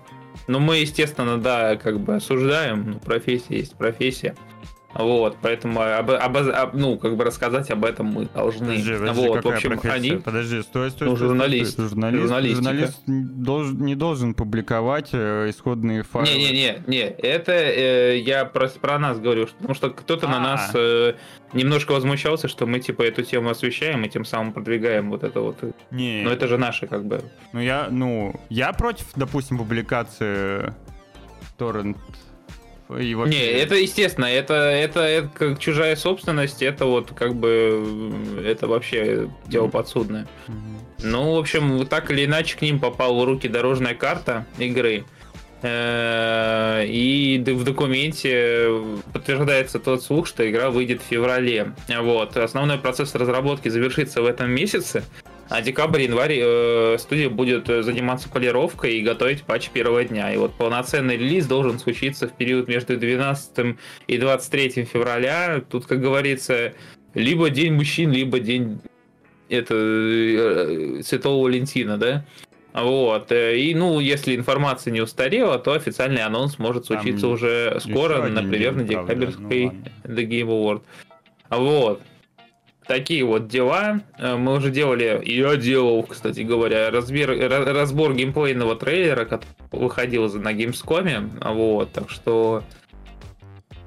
ну, 0.48 0.60
мы, 0.60 0.78
естественно, 0.78 1.38
да, 1.39 1.76
как 1.76 2.00
бы 2.00 2.16
осуждаем. 2.16 2.91
Ну, 2.91 3.00
профессия 3.00 3.58
есть 3.58 3.76
профессия. 3.76 4.36
Вот, 4.98 5.38
поэтому 5.41 5.82
об, 5.82 6.10
об- 6.10 6.38
об- 6.38 6.74
ну, 6.74 6.98
как 6.98 7.18
бы 7.18 7.26
рассказать 7.26 7.70
об 7.70 7.84
этом 7.84 8.06
мы 8.08 8.26
должны. 8.34 8.68
Подожди, 8.68 8.93
подожди, 8.93 9.28
вот, 9.28 9.43
в 9.43 9.48
общем, 9.50 9.70
профессия? 9.72 9.93
они... 9.93 10.12
Подожди, 10.22 10.62
стой, 10.62 10.89
стой, 10.89 11.08
Ну, 11.10 11.16
стой, 11.16 11.18
стой, 11.18 11.28
журналист. 11.28 11.72
стой. 11.74 11.89
Журналист, 11.89 12.22
Журналистика. 12.24 12.64
журналист 12.64 13.02
должен- 13.08 13.78
не 13.86 13.96
должен 13.96 14.34
публиковать 14.34 15.10
э, 15.12 15.50
исходные 15.50 16.04
файлы. 16.04 16.28
Не-не-не, 16.30 16.84
не, 16.88 17.00
это 17.02 17.52
э, 17.52 18.20
я 18.20 18.46
про, 18.46 18.70
про 18.70 18.98
нас 18.98 19.20
говорю, 19.20 19.48
потому 19.48 19.74
что 19.76 19.89
кто-то 19.89 20.28
на 20.30 20.38
А. 20.38 20.39
нас 20.39 20.72
э, 20.74 21.16
немножко 21.52 21.91
возмущался, 21.91 22.48
что 22.48 22.66
мы 22.66 22.80
типа 22.80 23.02
эту 23.04 23.22
тему 23.24 23.50
освещаем 23.50 24.04
и 24.06 24.10
тем 24.10 24.24
самым 24.24 24.54
продвигаем 24.54 25.10
вот 25.10 25.24
это 25.26 25.41
вот. 25.41 25.58
Не, 25.91 26.22
Но 26.24 26.32
это 26.32 26.48
же 26.48 26.58
наше 26.58 26.88
как 26.88 27.04
бы. 27.06 27.22
ну 27.52 27.60
я, 27.60 27.88
ну, 27.91 28.34
я 28.50 28.72
против, 28.72 29.08
допустим, 29.16 29.58
публикации 29.58 30.74
торрент 31.58 31.98
и 32.90 33.16
вообще... 33.16 33.38
Не, 33.38 33.46
это 33.46 33.76
естественно, 33.76 34.26
это, 34.26 34.54
это, 34.54 35.00
это 35.00 35.28
как 35.28 35.60
чужая 35.60 35.96
собственность, 35.96 36.62
это 36.62 36.86
вот 36.86 37.12
как 37.12 37.36
бы 37.36 38.14
это 38.44 38.68
вообще 38.68 39.30
дело 39.48 39.68
подсудное. 39.68 40.28
Ну, 41.02 41.36
в 41.36 41.40
общем, 41.40 41.86
так 41.88 42.12
или 42.12 42.26
иначе 42.26 42.58
к 42.58 42.62
ним 42.62 42.80
попала 42.80 43.22
в 43.22 43.26
руки 43.26 43.48
дорожная 43.48 43.96
карта 43.96 44.46
игры. 44.58 45.04
Э, 45.62 46.86
И 46.88 47.44
в 47.46 47.64
документе 47.64 48.70
подтверждается 49.14 49.80
тот 49.80 50.04
слух, 50.04 50.28
что 50.28 50.48
игра 50.50 50.70
выйдет 50.70 51.02
в 51.02 51.06
феврале. 51.06 51.74
Вот. 51.88 52.38
Основной 52.38 52.78
процесс 52.78 53.16
разработки 53.16 53.70
завершится 53.70 54.22
в 54.22 54.26
этом 54.26 54.52
месяце, 54.52 55.04
а 55.50 55.62
декабрь-январь 55.62 56.39
э, 56.39 56.98
студия 56.98 57.30
будет 57.30 57.70
э, 57.70 57.84
заниматься 57.84 58.30
полировкой 58.30 58.96
и 58.98 59.02
готовить 59.02 59.43
патч 59.43 59.70
первого 59.70 60.04
дня. 60.04 60.34
И 60.34 60.38
вот 60.38 60.54
полноценный 60.54 61.18
релиз 61.18 61.46
должен 61.46 61.78
случиться 61.78 62.28
в 62.28 62.34
период 62.34 62.68
между 62.68 62.98
12 62.98 63.78
и 64.08 64.18
23 64.18 64.86
февраля. 64.86 65.62
Тут, 65.70 65.86
как 65.86 66.02
говорится, 66.02 66.74
либо 67.14 67.50
День 67.50 67.74
мужчин, 67.74 68.12
либо 68.12 68.39
День 68.39 68.80
это 69.50 69.76
э, 69.76 71.02
Святого 71.04 71.43
Валентина, 71.43 71.98
да? 71.98 72.26
Вот. 72.74 73.32
э, 73.32 73.58
И, 73.58 73.76
ну, 73.76 74.00
если 74.00 74.36
информация 74.36 74.91
не 74.91 75.02
устарела, 75.02 75.60
то 75.60 75.74
официальный 75.74 76.24
анонс 76.24 76.60
может 76.60 76.88
Там 76.88 77.02
случиться 77.02 77.28
уже 77.28 77.78
скоро, 77.80 78.28
например, 78.28 78.76
на 78.76 78.84
день, 78.84 78.98
правда, 78.98 79.14
декабрьской 79.14 79.66
ну 79.66 79.68
ладно. 79.68 80.22
The 80.22 80.28
Game 80.28 80.48
Award. 80.48 80.82
Вот. 81.50 82.02
Такие 82.88 83.24
вот 83.24 83.48
дела. 83.48 84.02
Э, 84.20 84.36
Мы 84.36 84.54
уже 84.56 84.70
делали, 84.70 85.20
и 85.24 85.38
я 85.40 85.56
делал, 85.56 86.04
кстати 86.04 86.42
говоря, 86.42 86.92
разбер, 86.92 87.32
ра- 87.32 87.74
разбор 87.74 88.14
геймплейного 88.14 88.76
трейлера, 88.76 89.26
который 89.26 89.48
выходил 89.72 90.32
на 90.40 90.54
Gamescom. 90.54 91.54
Вот, 91.54 91.92
так 91.94 92.10
что 92.12 92.64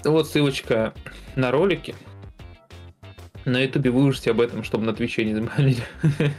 вот 0.05 0.29
ссылочка 0.29 0.95
на 1.37 1.51
ролики. 1.53 1.95
На 3.45 3.61
ютубе 3.61 3.91
выложите 3.91 4.33
об 4.33 4.41
этом, 4.41 4.65
чтобы 4.65 4.85
на 4.85 4.93
твиче 4.93 5.25
не 5.25 5.35
заболели. 5.35 5.83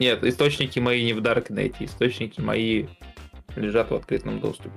Нет, 0.00 0.24
источники 0.24 0.78
мои 0.78 1.04
не 1.04 1.12
в 1.12 1.20
Даркнете, 1.20 1.84
источники 1.84 2.40
мои 2.40 2.86
лежат 3.56 3.90
в 3.90 3.94
открытом 3.94 4.40
доступе. 4.40 4.72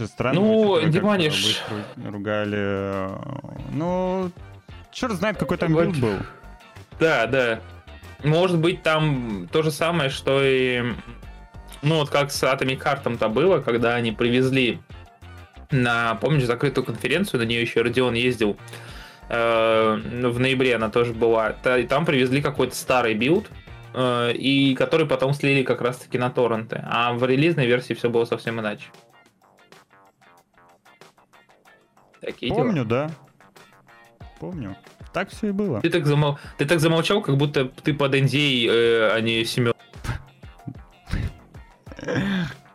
Всё 0.00 0.06
странно, 0.06 0.40
Ну, 0.40 0.80
Диманиш. 0.88 1.60
ругали. 2.02 2.56
э, 2.58 3.16
Ну, 3.74 4.30
черт 4.90 5.12
знает, 5.12 5.36
какой 5.36 5.58
там 5.58 5.74
build 5.74 5.94
был. 5.98 6.14
Да, 6.98 7.26
да. 7.26 7.60
Может 8.24 8.56
быть, 8.56 8.82
там 8.82 9.46
то 9.52 9.62
же 9.62 9.70
самое, 9.70 10.08
что 10.08 10.40
и... 10.42 10.94
Ну, 11.82 11.96
вот 11.96 12.08
как 12.08 12.30
с 12.32 12.42
Atomic 12.42 12.82
Heart-то 12.82 13.28
было, 13.28 13.60
когда 13.60 13.94
они 13.94 14.10
привезли 14.10 14.80
на, 15.70 16.14
помнишь, 16.14 16.44
закрытую 16.46 16.86
конференцию, 16.86 17.40
на 17.40 17.44
нее 17.44 17.60
еще 17.60 17.82
Родион 17.82 18.14
ездил, 18.14 18.56
э, 19.28 20.00
в 20.28 20.40
ноябре 20.40 20.76
она 20.76 20.88
тоже 20.88 21.12
была, 21.12 21.50
и 21.76 21.82
там 21.86 22.06
привезли 22.06 22.40
какой-то 22.40 22.74
старый 22.74 23.12
build, 23.12 23.50
э, 23.92 24.32
и 24.32 24.74
который 24.76 25.04
потом 25.04 25.34
слили 25.34 25.62
как 25.62 25.82
раз-таки 25.82 26.16
на 26.16 26.30
торренты. 26.30 26.82
А 26.88 27.12
в 27.12 27.22
релизной 27.26 27.66
версии 27.66 27.92
все 27.92 28.08
было 28.08 28.24
совсем 28.24 28.60
иначе. 28.60 28.86
Такие 32.20 32.52
дела. 32.52 32.64
Помню, 32.64 32.84
да. 32.84 33.10
Помню. 34.38 34.76
Так 35.12 35.30
все 35.30 35.48
и 35.48 35.52
было. 35.52 35.80
Ты 35.80 35.90
так, 35.90 36.06
замол... 36.06 36.38
ты 36.56 36.66
так 36.66 36.80
замолчал, 36.80 37.20
как 37.20 37.36
будто 37.36 37.66
ты 37.66 37.92
под 37.94 38.14
NDA, 38.14 38.68
э, 38.68 39.10
а 39.12 39.20
не 39.20 39.44
Семен. 39.44 39.74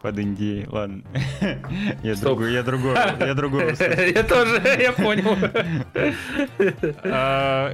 Под 0.01 0.19
Индией, 0.19 0.67
ладно. 0.67 1.01
Я 2.03 2.15
другой, 2.15 2.53
я 2.53 2.61
другого, 2.61 2.93
я 3.19 3.33
другого. 3.33 3.63
Я 4.15 4.23
тоже, 4.23 4.61
я 4.79 4.91
понял. 4.91 5.35
А. 7.03 7.71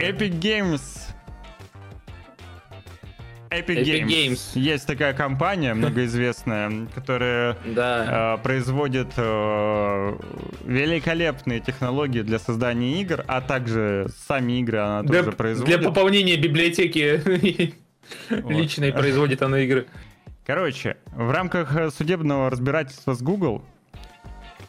Epic 0.00 0.40
Games. 0.40 1.07
Epic, 3.50 3.66
Epic 3.78 3.84
Games. 3.84 4.06
Games. 4.08 4.40
Есть 4.54 4.86
такая 4.86 5.12
компания 5.14 5.74
многоизвестная, 5.74 6.86
которая 6.94 7.56
Да. 7.74 8.34
э, 8.38 8.42
производит 8.42 9.08
э, 9.16 10.16
великолепные 10.64 11.60
технологии 11.60 12.22
для 12.22 12.38
создания 12.38 13.00
игр, 13.00 13.24
а 13.26 13.40
также 13.40 14.08
сами 14.26 14.60
игры 14.60 14.78
она 14.78 15.02
Для, 15.02 15.22
тоже 15.22 15.36
производит. 15.36 15.78
для 15.80 15.88
пополнения 15.88 16.36
библиотеки 16.36 17.22
Вот. 18.30 18.50
личной 18.50 18.92
производит 18.92 19.42
она 19.42 19.60
игры. 19.60 19.86
Короче, 20.46 20.96
в 21.12 21.30
рамках 21.30 21.76
э, 21.76 21.90
судебного 21.90 22.50
разбирательства 22.50 23.14
с 23.14 23.20
Google, 23.22 23.62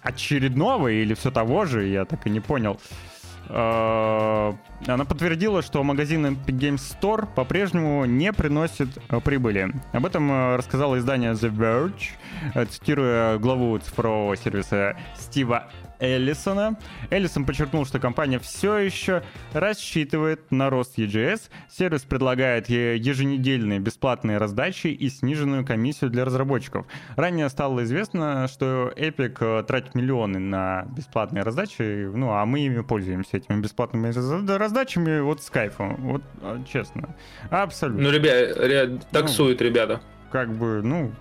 очередного 0.01 0.89
или 0.89 1.13
все 1.13 1.32
того 1.32 1.65
же, 1.65 1.88
я 1.88 2.05
так 2.05 2.25
и 2.27 2.30
не 2.30 2.39
понял, 2.39 2.80
э, 2.89 2.93
она 3.49 5.05
подтвердила, 5.05 5.61
что 5.61 5.83
магазин 5.83 6.25
Epic 6.25 6.57
Games 6.57 6.81
Store 6.99 7.27
по-прежнему 7.33 8.05
не 8.05 8.31
приносит 8.31 8.89
э, 9.09 9.19
прибыли. 9.19 9.73
Об 9.91 10.05
этом 10.05 10.31
э, 10.31 10.55
рассказало 10.55 10.97
издание 10.99 11.31
The 11.31 11.49
Verge, 11.49 12.11
э, 12.53 12.65
цитируя 12.65 13.37
главу 13.37 13.77
цифрового 13.79 14.35
сервиса 14.37 14.95
Стива 15.17 15.69
Эллисона. 15.99 16.77
Эллисон 17.09 17.45
подчеркнул, 17.45 17.85
что 17.85 17.99
компания 17.99 18.39
все 18.39 18.77
еще 18.77 19.23
рассчитывает 19.53 20.51
на 20.51 20.69
рост 20.69 20.97
EGS. 20.97 21.49
Сервис 21.69 22.03
предлагает 22.03 22.69
еженедельные 22.69 23.79
бесплатные 23.79 24.37
раздачи 24.37 24.87
и 24.87 25.09
сниженную 25.09 25.65
комиссию 25.65 26.09
для 26.09 26.25
разработчиков. 26.25 26.85
Ранее 27.15 27.49
стало 27.49 27.83
известно, 27.83 28.47
что 28.47 28.91
Epic 28.95 29.37
э, 29.39 29.63
тратит 29.63 29.95
миллионы 29.95 30.39
на 30.39 30.85
бесплатные 30.95 31.43
раздачи, 31.43 32.09
ну 32.13 32.31
а 32.31 32.45
мы 32.45 32.61
ими 32.61 32.81
пользуемся, 32.81 33.37
этими 33.37 33.61
бесплатными 33.61 34.07
раз- 34.07 34.57
раздачами, 34.57 35.19
вот 35.19 35.43
с 35.43 35.49
кайфом, 35.49 35.95
вот 35.99 36.23
а, 36.41 36.63
честно. 36.71 37.15
Абсолютно. 37.49 38.03
Ну, 38.03 38.11
ребята, 38.11 38.99
таксуют 39.11 39.61
ребята. 39.61 40.01
Как 40.31 40.53
бы, 40.53 40.81
ну, 40.83 41.11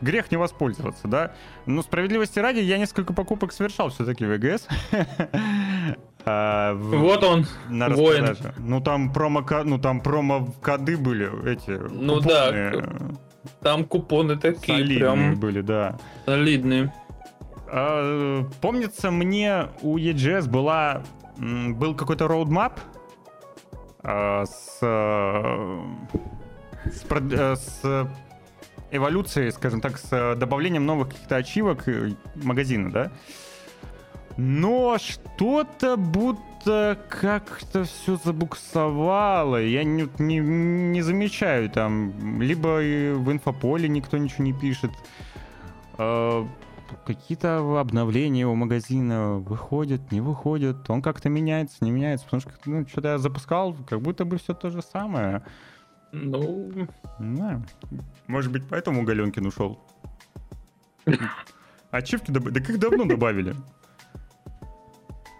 грех 0.00 0.30
не 0.30 0.36
воспользоваться, 0.36 1.08
да? 1.08 1.32
Но 1.66 1.82
справедливости 1.82 2.38
ради, 2.38 2.60
я 2.60 2.78
несколько 2.78 3.12
покупок 3.12 3.52
совершал 3.52 3.90
все-таки 3.90 4.24
в 4.24 4.32
EGS. 4.32 4.62
А, 6.28 6.74
Вот 6.74 7.22
он. 7.22 7.46
на 7.68 7.88
воин. 7.88 8.36
Ну 8.58 8.80
там 8.80 9.12
промо 9.12 9.44
ну 9.64 9.78
там 9.78 10.00
промо-коды 10.00 10.96
были 10.96 11.30
эти. 11.48 11.70
Ну 11.70 12.18
да, 12.18 12.72
Там 13.62 13.84
купоны 13.84 14.36
такие 14.36 14.78
солидные 14.78 14.98
прям 14.98 15.36
были, 15.36 15.60
да. 15.60 15.96
солидные. 16.24 16.92
А, 17.68 18.44
помнится, 18.60 19.12
мне 19.12 19.68
у 19.82 19.98
EGS 19.98 20.48
была 20.48 21.02
был 21.38 21.94
какой-то 21.94 22.26
роудмап 22.26 22.80
а, 24.02 24.44
с, 24.46 24.78
э, 24.82 25.80
с, 26.90 27.04
э, 27.10 27.56
с 27.56 28.08
эволюцией, 28.90 29.50
скажем 29.52 29.80
так, 29.80 29.98
с 29.98 30.12
э, 30.12 30.34
добавлением 30.36 30.86
новых 30.86 31.08
каких-то 31.08 31.36
ачивок 31.36 31.88
э, 31.88 32.12
магазина, 32.34 32.90
да. 32.90 33.12
Но 34.36 34.98
что-то 34.98 35.96
будто 35.96 36.98
как-то 37.08 37.84
все 37.84 38.16
забуксовало. 38.22 39.62
Я 39.62 39.82
не, 39.84 40.08
не, 40.18 40.38
не 40.38 41.02
замечаю 41.02 41.70
там. 41.70 42.40
Либо 42.40 42.78
в 43.16 43.32
инфополе 43.32 43.88
никто 43.88 44.18
ничего 44.18 44.44
не 44.44 44.52
пишет. 44.52 44.90
Э, 45.98 46.44
какие-то 47.06 47.80
обновления 47.80 48.46
у 48.46 48.54
магазина 48.54 49.34
выходят, 49.34 50.12
не 50.12 50.20
выходят. 50.20 50.88
Он 50.90 51.00
как-то 51.02 51.28
меняется, 51.28 51.78
не 51.80 51.90
меняется. 51.90 52.26
Потому 52.26 52.40
что 52.42 52.52
ну, 52.66 52.86
что-то 52.86 53.08
я 53.08 53.18
запускал, 53.18 53.74
как 53.86 54.02
будто 54.02 54.24
бы 54.24 54.36
все 54.36 54.52
то 54.54 54.70
же 54.70 54.82
самое. 54.82 55.42
Ну, 56.12 56.70
Не 57.18 57.36
знаю. 57.36 57.64
Может 58.26 58.52
быть, 58.52 58.64
поэтому 58.68 59.02
Галенкин 59.04 59.46
ушел. 59.46 59.80
Ачивки 61.90 62.30
добавили. 62.30 62.58
Да 62.58 62.64
как 62.64 62.78
давно 62.78 63.04
добавили? 63.04 63.54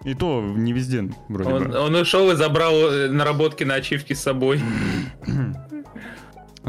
И 0.05 0.15
то 0.15 0.41
не 0.41 0.73
везде, 0.73 1.11
вроде 1.29 1.51
он, 1.51 1.65
бы. 1.69 1.79
он 1.79 1.95
ушел 1.97 2.31
и 2.31 2.37
забрал 2.37 2.75
э, 2.75 3.09
наработки 3.09 3.65
на 3.65 3.75
ачивки 3.75 4.13
с 4.13 4.21
собой. 4.21 4.61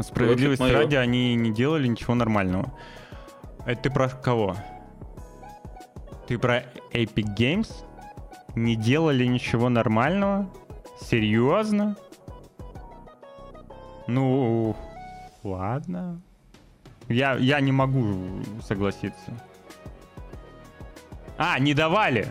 Справедливости 0.00 0.62
Вот 0.62 0.72
ради, 0.72 0.96
они 0.96 1.36
не 1.36 1.52
делали 1.52 1.86
ничего 1.86 2.14
нормального. 2.14 2.74
Это 3.64 3.82
ты 3.82 3.90
про 3.90 4.08
кого? 4.08 4.56
Ты 6.26 6.36
про 6.36 6.64
Epic 6.92 7.36
Games? 7.36 7.70
Не 8.56 8.74
делали 8.74 9.24
ничего 9.24 9.68
нормального? 9.68 10.50
Серьезно? 11.00 11.96
Ну, 14.08 14.76
ладно. 15.42 16.20
Я, 17.08 17.36
я 17.36 17.60
не 17.60 17.72
могу 17.72 18.42
согласиться. 18.66 19.32
А, 21.36 21.58
не 21.58 21.72
давали! 21.72 22.28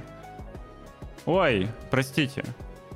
Ой, 1.26 1.68
простите. 1.90 2.44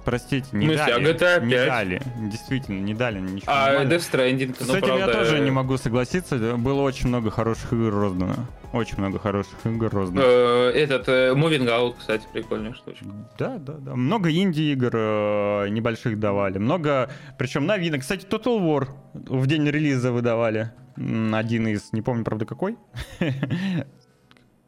Простите, 0.04 0.48
не 0.52 0.74
а 0.74 0.78
дали. 0.88 1.14
GTA 1.14 1.46
не 1.46 1.52
5? 1.52 1.68
дали. 1.68 2.02
Действительно, 2.32 2.80
не 2.80 2.94
дали 2.94 3.20
ничего 3.20 3.52
А. 3.52 3.84
Death 3.84 4.12
Stranding, 4.12 4.56
С 4.64 4.68
ну, 4.68 4.76
этим 4.76 4.88
правда... 4.88 5.06
я 5.06 5.14
тоже 5.14 5.40
не 5.40 5.52
могу 5.52 5.78
согласиться. 5.78 6.38
Было 6.58 6.82
очень 6.82 7.08
много 7.08 7.30
хороших 7.30 7.72
игр 7.74 7.94
роздано. 7.94 8.36
Очень 8.74 9.00
много 9.00 9.20
хороших 9.20 9.66
игр 9.66 9.90
роздано. 9.90 10.22
э, 10.24 10.72
Этот, 10.72 11.10
э, 11.10 11.34
Moving 11.34 11.68
Out, 11.68 11.96
кстати, 12.00 12.26
прикольная 12.32 12.74
штучка. 12.74 13.06
Да, 13.38 13.58
да, 13.58 13.74
да. 13.74 13.96
Много 13.96 14.30
инди-игр 14.32 14.92
э, 14.94 15.70
небольших 15.70 16.18
давали. 16.20 16.58
Много, 16.58 17.10
причем 17.38 17.66
новинок. 17.66 18.02
Кстати, 18.02 18.26
Total 18.26 18.60
War 18.60 18.88
в 19.14 19.46
день 19.48 19.68
релиза 19.68 20.12
выдавали. 20.12 20.72
Один 20.96 21.68
из, 21.68 21.92
не 21.92 22.02
помню, 22.02 22.24
правда, 22.24 22.46
какой. 22.46 22.78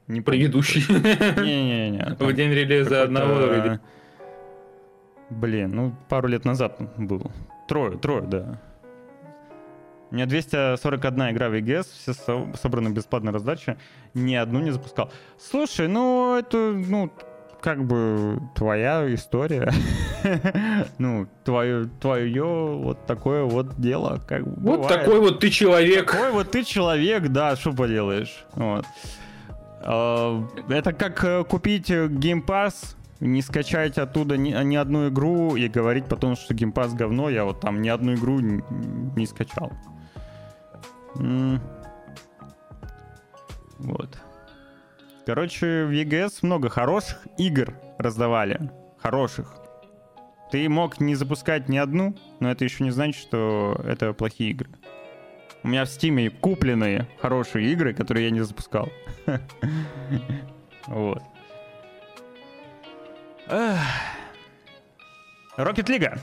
Не. 0.08 0.20
Предыдущий. 0.22 0.82
Не-не-не. 1.42 2.16
В 2.20 2.34
день 2.34 2.52
релиза 2.52 3.04
одного. 3.04 3.80
Блин, 5.30 5.72
ну 5.72 5.96
пару 6.10 6.28
лет 6.28 6.44
назад 6.46 6.78
был. 6.98 7.32
Трое, 7.70 7.98
трое, 7.98 8.24
да. 8.24 8.62
У 10.14 10.16
меня 10.16 10.28
241 10.28 11.32
игра 11.32 11.50
в 11.50 11.54
EGS, 11.54 11.88
все 12.04 12.14
со- 12.14 12.46
собраны 12.62 12.90
бесплатной 12.90 13.32
раздаче, 13.34 13.78
ни 14.14 14.36
одну 14.36 14.60
не 14.60 14.70
запускал. 14.70 15.12
Слушай, 15.40 15.88
ну 15.88 16.36
это, 16.38 16.56
ну, 16.72 17.12
как 17.60 17.84
бы 17.84 18.40
твоя 18.54 19.12
история. 19.14 19.72
Ну, 21.00 21.28
твое, 21.44 21.90
твое 22.00 22.46
вот 22.46 23.06
такое 23.08 23.44
вот 23.44 23.76
дело, 23.82 24.22
как 24.26 24.44
бы 24.48 24.52
Вот 24.70 24.82
бывает. 24.82 25.00
такой 25.02 25.20
вот 25.20 25.40
ты 25.40 25.50
человек. 25.50 26.10
Такой 26.12 26.32
вот 26.32 26.52
ты 26.52 26.64
человек, 26.64 27.28
да, 27.30 27.56
что 27.58 27.74
поделаешь. 27.74 28.46
Вот. 28.54 28.86
А, 29.82 30.48
Это 30.70 30.94
как 30.94 31.24
э, 31.26 31.44
купить 31.44 31.90
Game 31.90 32.46
Pass, 32.46 32.96
не 33.20 33.42
скачать 33.42 33.98
оттуда 33.98 34.38
ни, 34.38 34.52
ни 34.64 34.76
одну 34.78 35.10
игру 35.10 35.56
и 35.58 35.68
говорить 35.68 36.06
потом, 36.06 36.36
что 36.36 36.54
Game 36.54 36.72
Pass 36.72 36.96
говно, 36.96 37.30
я 37.30 37.44
вот 37.46 37.60
там 37.60 37.82
ни 37.82 37.90
одну 37.90 38.14
игру 38.14 38.40
не 38.40 39.26
скачал. 39.26 39.74
Вот. 43.80 44.18
Короче, 45.26 45.86
в 45.86 45.92
EGS 45.92 46.40
много 46.42 46.70
хороших 46.70 47.26
игр 47.38 47.74
раздавали. 47.98 48.72
Хороших. 48.98 49.56
Ты 50.52 50.68
мог 50.70 51.00
не 51.00 51.16
запускать 51.16 51.70
ни 51.70 51.78
одну, 51.78 52.16
но 52.40 52.52
это 52.52 52.64
еще 52.64 52.84
не 52.84 52.92
значит, 52.92 53.22
что 53.22 53.80
это 53.86 54.14
плохие 54.14 54.52
игры. 54.52 54.70
У 55.64 55.70
меня 55.70 55.86
в 55.86 55.90
Стиме 55.90 56.30
купленные 56.30 57.08
хорошие 57.20 57.72
игры, 57.72 57.94
которые 57.94 58.26
я 58.26 58.32
не 58.32 58.42
запускал. 58.42 58.90
Вот. 60.86 61.24
Rocket 65.58 65.88
League, 65.88 66.20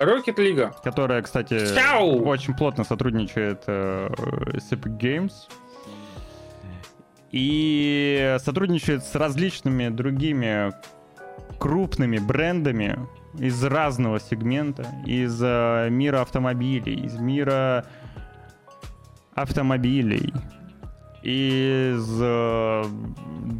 Rocket 0.00 0.36
League. 0.36 0.72
которая, 0.82 1.22
кстати, 1.22 1.74
Чау! 1.74 2.24
очень 2.24 2.54
плотно 2.54 2.84
сотрудничает 2.84 3.64
э, 3.66 4.08
с 4.58 4.72
Epic 4.72 4.98
Games. 4.98 5.32
И 7.30 8.36
сотрудничает 8.40 9.04
с 9.04 9.14
различными 9.14 9.88
другими 9.88 10.72
крупными 11.58 12.18
брендами 12.18 12.98
из 13.38 13.62
разного 13.62 14.18
сегмента, 14.18 14.86
из 15.06 15.40
э, 15.42 15.88
мира 15.90 16.22
автомобилей, 16.22 16.94
из 16.94 17.14
мира 17.14 17.84
автомобилей, 19.34 20.32
из 21.22 22.18
э, 22.20 22.84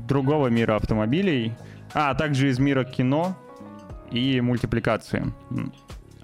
другого 0.08 0.48
мира 0.48 0.76
автомобилей, 0.76 1.52
а 1.92 2.14
также 2.14 2.48
из 2.48 2.58
мира 2.58 2.84
кино 2.84 3.36
и 4.10 4.40
мультипликации. 4.40 5.32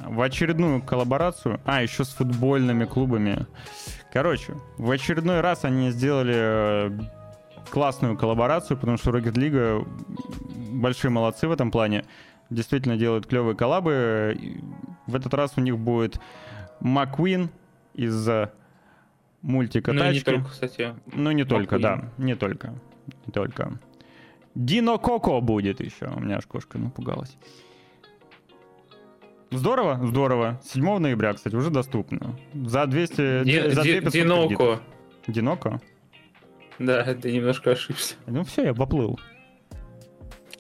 В 0.06 0.20
очередную 0.20 0.82
коллаборацию, 0.82 1.60
а 1.64 1.82
еще 1.82 2.04
с 2.04 2.08
футбольными 2.08 2.84
клубами. 2.84 3.46
Короче, 4.12 4.54
в 4.78 4.90
очередной 4.90 5.40
раз 5.40 5.64
они 5.64 5.90
сделали 5.90 6.34
э, 6.36 6.98
классную 7.70 8.16
коллаборацию, 8.16 8.76
потому 8.78 8.96
что 8.96 9.10
Rocket 9.10 9.34
League 9.34 9.86
большие 10.72 11.10
молодцы 11.10 11.48
в 11.48 11.52
этом 11.52 11.70
плане. 11.70 12.04
Действительно 12.50 12.96
делают 12.96 13.26
клевые 13.26 13.56
коллабы. 13.56 14.36
И 14.40 14.60
В 15.06 15.16
этот 15.16 15.34
раз 15.34 15.52
у 15.56 15.60
них 15.60 15.78
будет 15.78 16.20
Маквин 16.80 17.50
из 17.94 18.28
э, 18.28 18.50
мультика 19.42 19.92
Ну 19.92 20.04
и 20.04 20.08
не 20.08 20.20
«Тачки». 20.20 20.24
только, 20.24 20.50
кстати. 20.50 20.94
Ну, 21.12 21.32
не 21.32 21.44
только, 21.44 21.78
Маккуин. 21.78 21.82
да. 21.82 22.24
Не 22.24 22.34
только. 22.34 22.74
Не 23.26 23.32
только. 23.32 23.78
Дино 24.54 24.98
Коко 24.98 25.40
будет 25.40 25.80
еще. 25.80 26.06
У 26.14 26.20
меня 26.20 26.36
аж 26.36 26.46
кошка 26.46 26.78
напугалась. 26.78 27.36
Здорово, 29.50 30.00
здорово. 30.06 30.60
7 30.64 30.98
ноября, 30.98 31.32
кстати, 31.32 31.54
уже 31.54 31.70
доступно. 31.70 32.36
За 32.54 32.86
200... 32.86 33.44
Ди- 33.44 33.70
за 33.70 33.82
Ди- 33.82 34.00
2500 34.00 34.12
Диноко. 34.12 34.46
кредитов. 34.48 34.80
Диноко? 35.28 35.80
Да, 36.78 37.04
ты 37.14 37.32
немножко 37.32 37.70
ошибся. 37.72 38.16
Ну 38.26 38.44
все, 38.44 38.64
я 38.64 38.74
поплыл. 38.74 39.18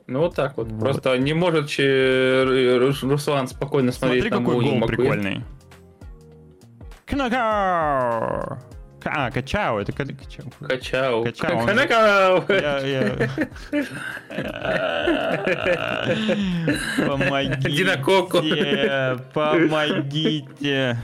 Ну 0.06 0.20
вот 0.20 0.34
так 0.36 0.56
вот. 0.56 0.70
Вот. 0.70 0.80
Просто 0.80 1.16
не 1.18 1.34
может 1.34 1.68
че- 1.68 2.78
Рус- 2.78 3.02
Руслан 3.02 3.48
спокойно 3.48 3.90
смотреть 3.92 4.22
Смотри, 4.22 4.38
на 4.44 4.46
какой 4.52 4.64
гол 4.78 4.86
прикольный. 4.86 5.44
Кнакау! 7.06 8.58
А, 9.08 9.30
качау, 9.30 9.78
это 9.78 9.92
ка- 9.92 10.04
качау. 10.04 10.52
Качау. 10.60 11.24
Качау, 11.24 11.58
он-. 11.58 11.68
Я- 12.48 12.80
я- 12.80 13.28
Помогите. 17.06 17.70
Динококо. 17.70 18.42
Помогите. 19.32 20.98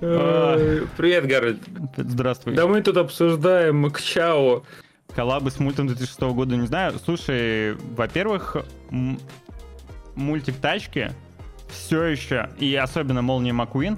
Привет, 0.00 1.26
Гарольд. 1.26 1.58
Здравствуй. 1.96 2.54
Да 2.54 2.66
мы 2.66 2.82
тут 2.82 2.96
обсуждаем 2.96 3.90
Кчао. 3.90 4.62
Коллабы 5.14 5.50
с 5.50 5.58
мультом 5.60 5.86
2006 5.86 6.20
года, 6.22 6.56
не 6.56 6.66
знаю. 6.66 6.94
Слушай, 7.04 7.74
во-первых, 7.74 8.56
мультик 10.16 10.56
«Тачки» 10.56 11.12
все 11.70 12.02
еще, 12.04 12.48
и 12.58 12.74
особенно 12.74 13.22
«Молния 13.22 13.52
Маккуин», 13.52 13.96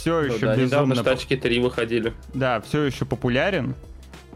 все 0.00 0.20
еще 0.22 0.46
да, 0.46 0.56
недавно 0.56 0.92
безумно... 0.92 0.94
ж 0.94 1.16
тачки 1.16 1.36
3 1.36 1.60
выходили. 1.60 2.12
Да, 2.34 2.60
все 2.60 2.82
еще 2.84 3.04
популярен. 3.04 3.74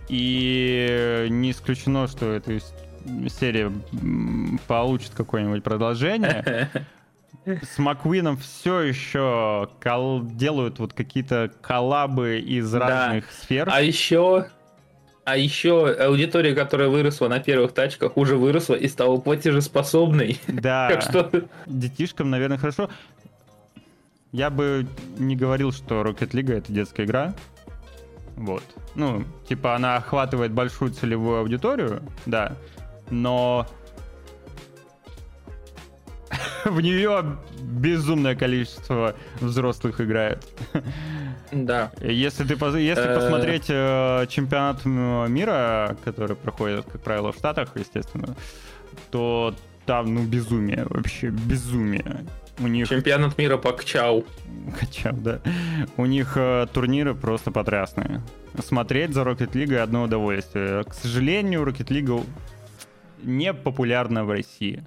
И 0.09 1.27
не 1.31 1.51
исключено, 1.53 2.07
что 2.07 2.33
эта 2.33 2.59
серия 3.29 3.73
получит 4.67 5.13
какое-нибудь 5.15 5.63
продолжение. 5.63 6.69
С 7.45 7.79
Маквином 7.79 8.37
все 8.37 8.81
еще 8.83 9.69
кол- 9.83 10.23
делают 10.23 10.79
вот 10.79 10.93
какие-то 10.93 11.51
коллабы 11.61 12.39
из 12.39 12.71
Да. 12.71 12.79
разных 12.79 13.25
сфер. 13.33 13.69
А 13.73 13.81
еще... 13.83 14.47
А 15.25 15.37
еще 15.37 15.89
аудитория, 15.89 16.53
которая 16.53 16.89
выросла 16.89 17.29
на 17.29 17.39
первых 17.39 17.73
тачках, 17.73 18.17
уже 18.17 18.37
выросла 18.37 18.75
и 18.75 18.89
стала 18.89 19.19
платежеспособной. 19.19 20.41
Да, 20.49 20.89
Так 20.89 21.03
что 21.03 21.31
детишкам, 21.67 22.29
наверное, 22.29 22.59
хорошо. 22.59 22.91
Я 24.33 24.49
бы 24.51 24.87
не 25.19 25.37
говорил, 25.37 25.73
что 25.73 26.03
Rocket 26.03 26.31
League 26.31 26.53
это 26.53 26.73
детская 26.73 27.05
игра. 27.05 27.35
Вот. 28.37 28.63
Ну, 28.95 29.25
типа 29.47 29.77
она 29.77 29.97
охватывает 29.97 30.53
большую 30.53 30.91
целевую 30.91 31.41
аудиторию, 31.41 32.03
да, 32.25 32.57
но 33.11 33.67
в 36.65 36.81
нее 36.81 37.37
безумное 37.61 38.35
количество 38.35 39.15
взрослых 39.41 40.01
играет. 40.01 40.47
Да. 41.53 41.93
Если 42.01 42.45
ты 42.45 42.55
если 42.79 43.05
Э. 43.05 43.15
посмотреть 43.15 43.67
э, 43.69 44.27
чемпионат 44.31 44.85
мира, 44.87 45.97
который 46.05 46.35
проходит, 46.37 46.87
как 46.91 47.03
правило, 47.03 47.33
в 47.33 47.37
Штатах, 47.37 47.69
естественно, 47.77 48.35
то 49.11 49.55
там, 49.85 50.15
ну, 50.15 50.25
безумие, 50.25 50.87
вообще 50.89 51.29
безумие. 51.29 52.25
У 52.59 52.67
них 52.67 52.89
Чемпионат 52.89 53.39
мира 53.39 53.57
по 53.57 53.73
кчау. 53.73 54.25
Качал, 54.81 55.15
да. 55.17 55.41
У 55.97 56.07
них 56.07 56.37
э, 56.37 56.67
турниры 56.73 57.15
просто 57.15 57.51
потрясные. 57.51 58.23
Смотреть 58.59 59.15
за 59.15 59.23
Rocket 59.23 59.53
League 59.53 59.77
одно 59.77 60.05
удовольствие. 60.05 60.85
К 60.85 60.93
сожалению, 60.93 61.63
Rocket 61.63 61.89
League 61.89 62.25
не 63.23 63.55
популярна 63.55 64.25
в 64.25 64.31
России 64.31 64.85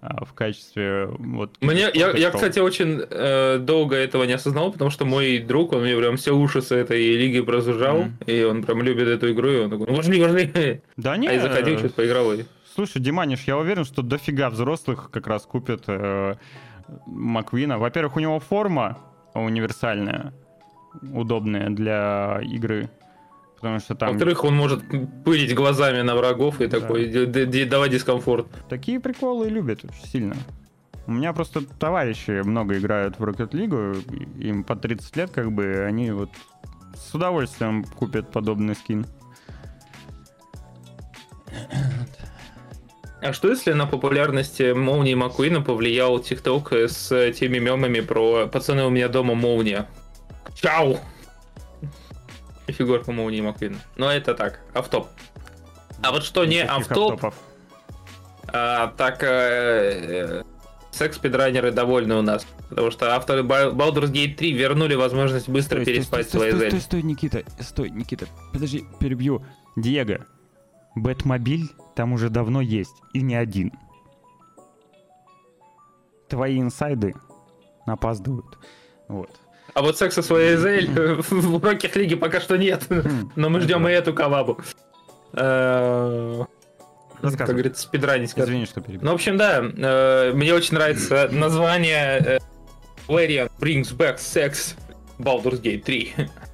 а, 0.00 0.24
в 0.24 0.32
качестве 0.32 1.06
вот. 1.06 1.56
Мне, 1.60 1.88
я, 1.94 2.10
я, 2.10 2.30
кстати, 2.30 2.58
очень 2.58 3.00
э, 3.08 3.58
долго 3.58 3.96
этого 3.96 4.24
не 4.24 4.34
осознал, 4.34 4.72
потому 4.72 4.90
что 4.90 5.04
мой 5.04 5.38
друг, 5.38 5.72
он 5.72 5.82
мне 5.82 5.96
прям 5.96 6.16
все 6.16 6.32
уши 6.36 6.62
с 6.62 6.70
этой 6.70 7.16
лиги 7.16 7.40
прозужал, 7.40 8.02
Мгм. 8.02 8.18
и 8.26 8.42
он 8.44 8.62
прям 8.62 8.82
любит 8.82 9.08
эту 9.08 9.32
игру, 9.32 9.50
и 9.50 9.56
он 9.58 9.70
такой, 9.70 9.86
ну, 9.88 9.94
важни, 9.94 10.20
важни. 10.20 10.80
Да 10.96 11.16
не. 11.16 11.28
А 11.28 11.32
я 11.32 11.40
заходил, 11.40 11.78
что-то 11.78 11.94
поиграл, 11.94 12.32
и... 12.32 12.44
Слушай, 12.74 13.02
Диманиш, 13.02 13.42
я 13.46 13.56
уверен, 13.58 13.84
что 13.84 14.02
дофига 14.02 14.50
взрослых 14.50 15.10
как 15.10 15.26
раз 15.26 15.44
купят 15.46 15.82
э, 15.88 16.36
Маквина. 17.06 17.78
Во-первых, 17.78 18.16
у 18.16 18.20
него 18.20 18.38
форма 18.40 18.98
универсальная, 19.34 20.32
удобная 21.12 21.70
для 21.70 22.40
игры. 22.42 22.90
Потому 23.56 23.80
что 23.80 23.94
там 23.96 24.10
Во-вторых, 24.10 24.44
он 24.44 24.54
может 24.56 24.84
пылить 25.24 25.54
глазами 25.54 26.00
на 26.02 26.14
врагов 26.14 26.60
и 26.60 26.66
Да. 26.68 26.80
такой, 26.80 27.06
«Д- 27.06 27.26
д- 27.26 27.46
д- 27.46 27.66
давай 27.66 27.88
дискомфорт. 27.90 28.46
такие 28.68 29.00
приколы 29.00 29.48
любят 29.48 29.84
очень 29.84 30.06
сильно. 30.06 30.36
У 31.08 31.12
меня 31.12 31.32
просто 31.32 31.62
товарищи 31.78 32.42
много 32.42 32.78
играют 32.78 33.18
в 33.18 33.24
Rocket 33.24 33.50
League, 33.50 34.38
им 34.38 34.62
по 34.62 34.76
30 34.76 35.16
лет, 35.16 35.30
как 35.30 35.50
бы, 35.50 35.84
они 35.88 36.10
вот 36.12 36.30
с 36.94 37.14
удовольствием 37.14 37.84
купят 37.84 38.30
подобный 38.30 38.74
скин. 38.76 39.06
А 43.20 43.32
что 43.32 43.48
если 43.48 43.72
на 43.72 43.86
популярность 43.86 44.60
Молнии 44.60 45.14
Маккуина 45.14 45.60
повлиял 45.60 46.18
ТикТок 46.20 46.72
с 46.72 47.32
теми 47.32 47.58
мемами 47.58 48.00
про 48.00 48.46
«Пацаны, 48.46 48.84
у 48.84 48.90
меня 48.90 49.08
дома 49.08 49.34
молния». 49.34 49.88
Чау! 50.54 50.98
И 52.66 52.72
фигурка 52.72 53.12
Молнии 53.12 53.40
Маккуина. 53.40 53.78
Но 53.96 54.12
это 54.12 54.34
так, 54.34 54.60
автоп. 54.74 55.08
А 56.02 56.12
вот 56.12 56.22
что 56.22 56.44
не 56.44 56.62
автоп, 56.62 57.34
а, 58.52 58.92
так 58.96 59.22
э, 59.22 59.26
э, 59.26 60.42
секс-спидранеры 60.92 61.70
довольны 61.70 62.14
у 62.14 62.22
нас. 62.22 62.46
Потому 62.68 62.90
что 62.90 63.14
авторы 63.14 63.42
Baldur's 63.42 64.10
Gate 64.12 64.34
3 64.36 64.52
вернули 64.52 64.94
возможность 64.94 65.48
быстро 65.48 65.76
Стой, 65.76 65.84
стой, 65.84 65.94
переспать 65.94 66.28
стой, 66.28 66.40
свои 66.40 66.50
стой, 66.50 66.60
Зель. 66.60 66.70
стой, 66.70 66.80
стой, 66.80 67.02
Никита, 67.02 67.42
стой, 67.60 67.90
Никита, 67.90 68.26
подожди, 68.52 68.84
перебью. 69.00 69.44
Диего, 69.76 70.26
Бэтмобиль 71.02 71.70
там 71.94 72.12
уже 72.12 72.30
давно 72.30 72.60
есть, 72.60 72.94
и 73.12 73.22
не 73.22 73.34
один. 73.34 73.72
Твои 76.28 76.60
инсайды 76.60 77.14
опаздывают. 77.86 78.58
Вот. 79.08 79.30
А 79.74 79.82
вот 79.82 79.98
секса 79.98 80.22
своей 80.22 80.56
Зель 80.56 80.90
в 80.90 81.56
Rocket 81.56 81.94
League 81.94 82.16
пока 82.16 82.40
что 82.40 82.56
нет. 82.56 82.86
Но 83.36 83.48
мы 83.48 83.60
ждем 83.60 83.86
и 83.88 83.90
эту 83.92 84.12
коллабу. 84.12 84.58
Э, 85.32 86.44
Как 87.20 87.48
говорится, 87.48 87.82
спидранить. 87.82 88.32
Извини, 88.36 88.66
что 88.66 88.80
перебил. 88.80 89.04
Ну, 89.04 89.10
в 89.12 89.14
общем, 89.14 89.36
да, 89.36 89.60
э, 89.60 90.32
мне 90.34 90.54
очень 90.54 90.74
нравится 90.74 91.28
название 91.30 92.18
э, 92.18 92.38
Larian 93.08 93.50
Brings 93.58 93.96
Back 93.96 94.16
Sex 94.16 94.74
Baldur's 95.18 95.60
Gate 95.60 95.82
3. 95.82 96.14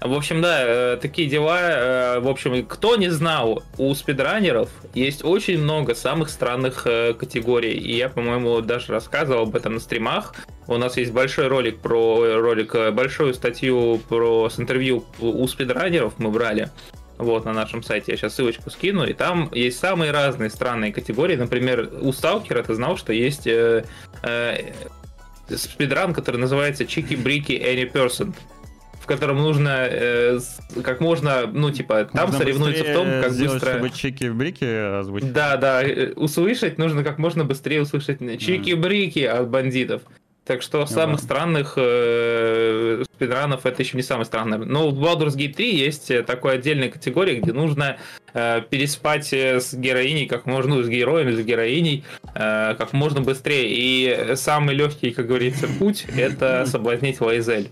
В 0.00 0.12
общем, 0.12 0.42
да, 0.42 0.58
э, 0.60 0.98
такие 1.00 1.28
дела. 1.28 1.58
э, 1.60 2.20
В 2.20 2.28
общем, 2.28 2.66
кто 2.66 2.96
не 2.96 3.08
знал, 3.08 3.62
у 3.78 3.94
спидранеров 3.94 4.68
есть 4.92 5.24
очень 5.24 5.58
много 5.58 5.94
самых 5.94 6.28
странных 6.28 6.86
э, 6.86 7.14
категорий. 7.14 7.72
И 7.72 7.96
я, 7.96 8.08
по-моему, 8.08 8.60
даже 8.60 8.92
рассказывал 8.92 9.44
об 9.44 9.56
этом 9.56 9.74
на 9.74 9.80
стримах. 9.80 10.34
У 10.66 10.76
нас 10.76 10.96
есть 10.96 11.12
большой 11.12 11.48
ролик 11.48 11.78
про 11.78 12.38
ролик, 12.40 12.74
большую 12.92 13.34
статью 13.34 14.00
про 14.08 14.50
с 14.50 14.58
интервью 14.58 15.04
у 15.20 15.46
спидранеров 15.46 16.14
мы 16.18 16.30
брали. 16.30 16.70
Вот, 17.16 17.44
на 17.44 17.52
нашем 17.52 17.82
сайте. 17.82 18.12
Я 18.12 18.18
сейчас 18.18 18.34
ссылочку 18.34 18.70
скину. 18.70 19.06
И 19.06 19.12
там 19.12 19.48
есть 19.52 19.78
самые 19.78 20.10
разные 20.10 20.50
странные 20.50 20.92
категории. 20.92 21.36
Например, 21.36 21.88
у 22.00 22.12
Сталкера 22.12 22.62
ты 22.62 22.74
знал, 22.74 22.96
что 22.96 23.12
есть 23.12 23.46
э, 23.46 23.84
э, 24.22 24.72
спидран, 25.48 26.12
который 26.12 26.38
называется 26.38 26.84
Чики 26.86 27.14
Брики 27.14 27.52
Any 27.52 27.90
Person. 27.90 28.34
В 29.04 29.06
котором 29.06 29.36
нужно 29.36 29.86
э, 29.86 30.38
как 30.82 31.00
можно, 31.00 31.46
ну, 31.46 31.70
типа, 31.70 32.06
там 32.06 32.30
Нужно 32.30 32.38
соревнуются 32.38 32.84
в 32.84 32.92
том, 32.94 33.06
как 33.20 33.32
сделать, 33.32 33.62
быстро... 33.62 33.90
чтобы 33.90 34.34
брике 34.34 34.80
озвучить. 34.80 35.30
Да, 35.30 35.58
да, 35.58 35.82
э, 35.82 36.14
услышать 36.14 36.78
нужно 36.78 37.04
как 37.04 37.18
можно 37.18 37.44
быстрее 37.44 37.82
услышать 37.82 38.20
чики-брики 38.20 39.24
от 39.24 39.50
бандитов. 39.50 40.00
Так 40.44 40.60
что 40.60 40.84
самых 40.84 41.20
да. 41.20 41.22
странных 41.22 41.74
э, 41.76 43.02
спидранов 43.14 43.64
это 43.64 43.82
еще 43.82 43.96
не 43.96 44.02
самый 44.02 44.26
странный. 44.26 44.58
Но 44.58 44.90
в 44.90 45.02
Baldur's 45.02 45.36
Gate 45.36 45.54
3 45.54 45.74
есть 45.74 46.10
э, 46.10 46.22
такой 46.22 46.54
отдельная 46.54 46.90
категория, 46.90 47.40
где 47.40 47.54
нужно 47.54 47.96
э, 48.34 48.60
переспать 48.68 49.32
э, 49.32 49.60
с 49.60 49.72
героиней 49.72 50.26
как 50.26 50.44
можно, 50.44 50.76
ну, 50.76 50.82
с 50.82 50.88
героем, 50.88 51.34
с 51.34 51.40
героиней 51.40 52.04
э, 52.34 52.74
как 52.76 52.92
можно 52.92 53.22
быстрее. 53.22 53.68
И 53.70 54.36
самый 54.36 54.74
легкий, 54.74 55.12
как 55.12 55.26
говорится, 55.26 55.66
путь 55.78 56.04
это 56.14 56.66
соблазнить 56.66 57.22
Лайзель. 57.22 57.70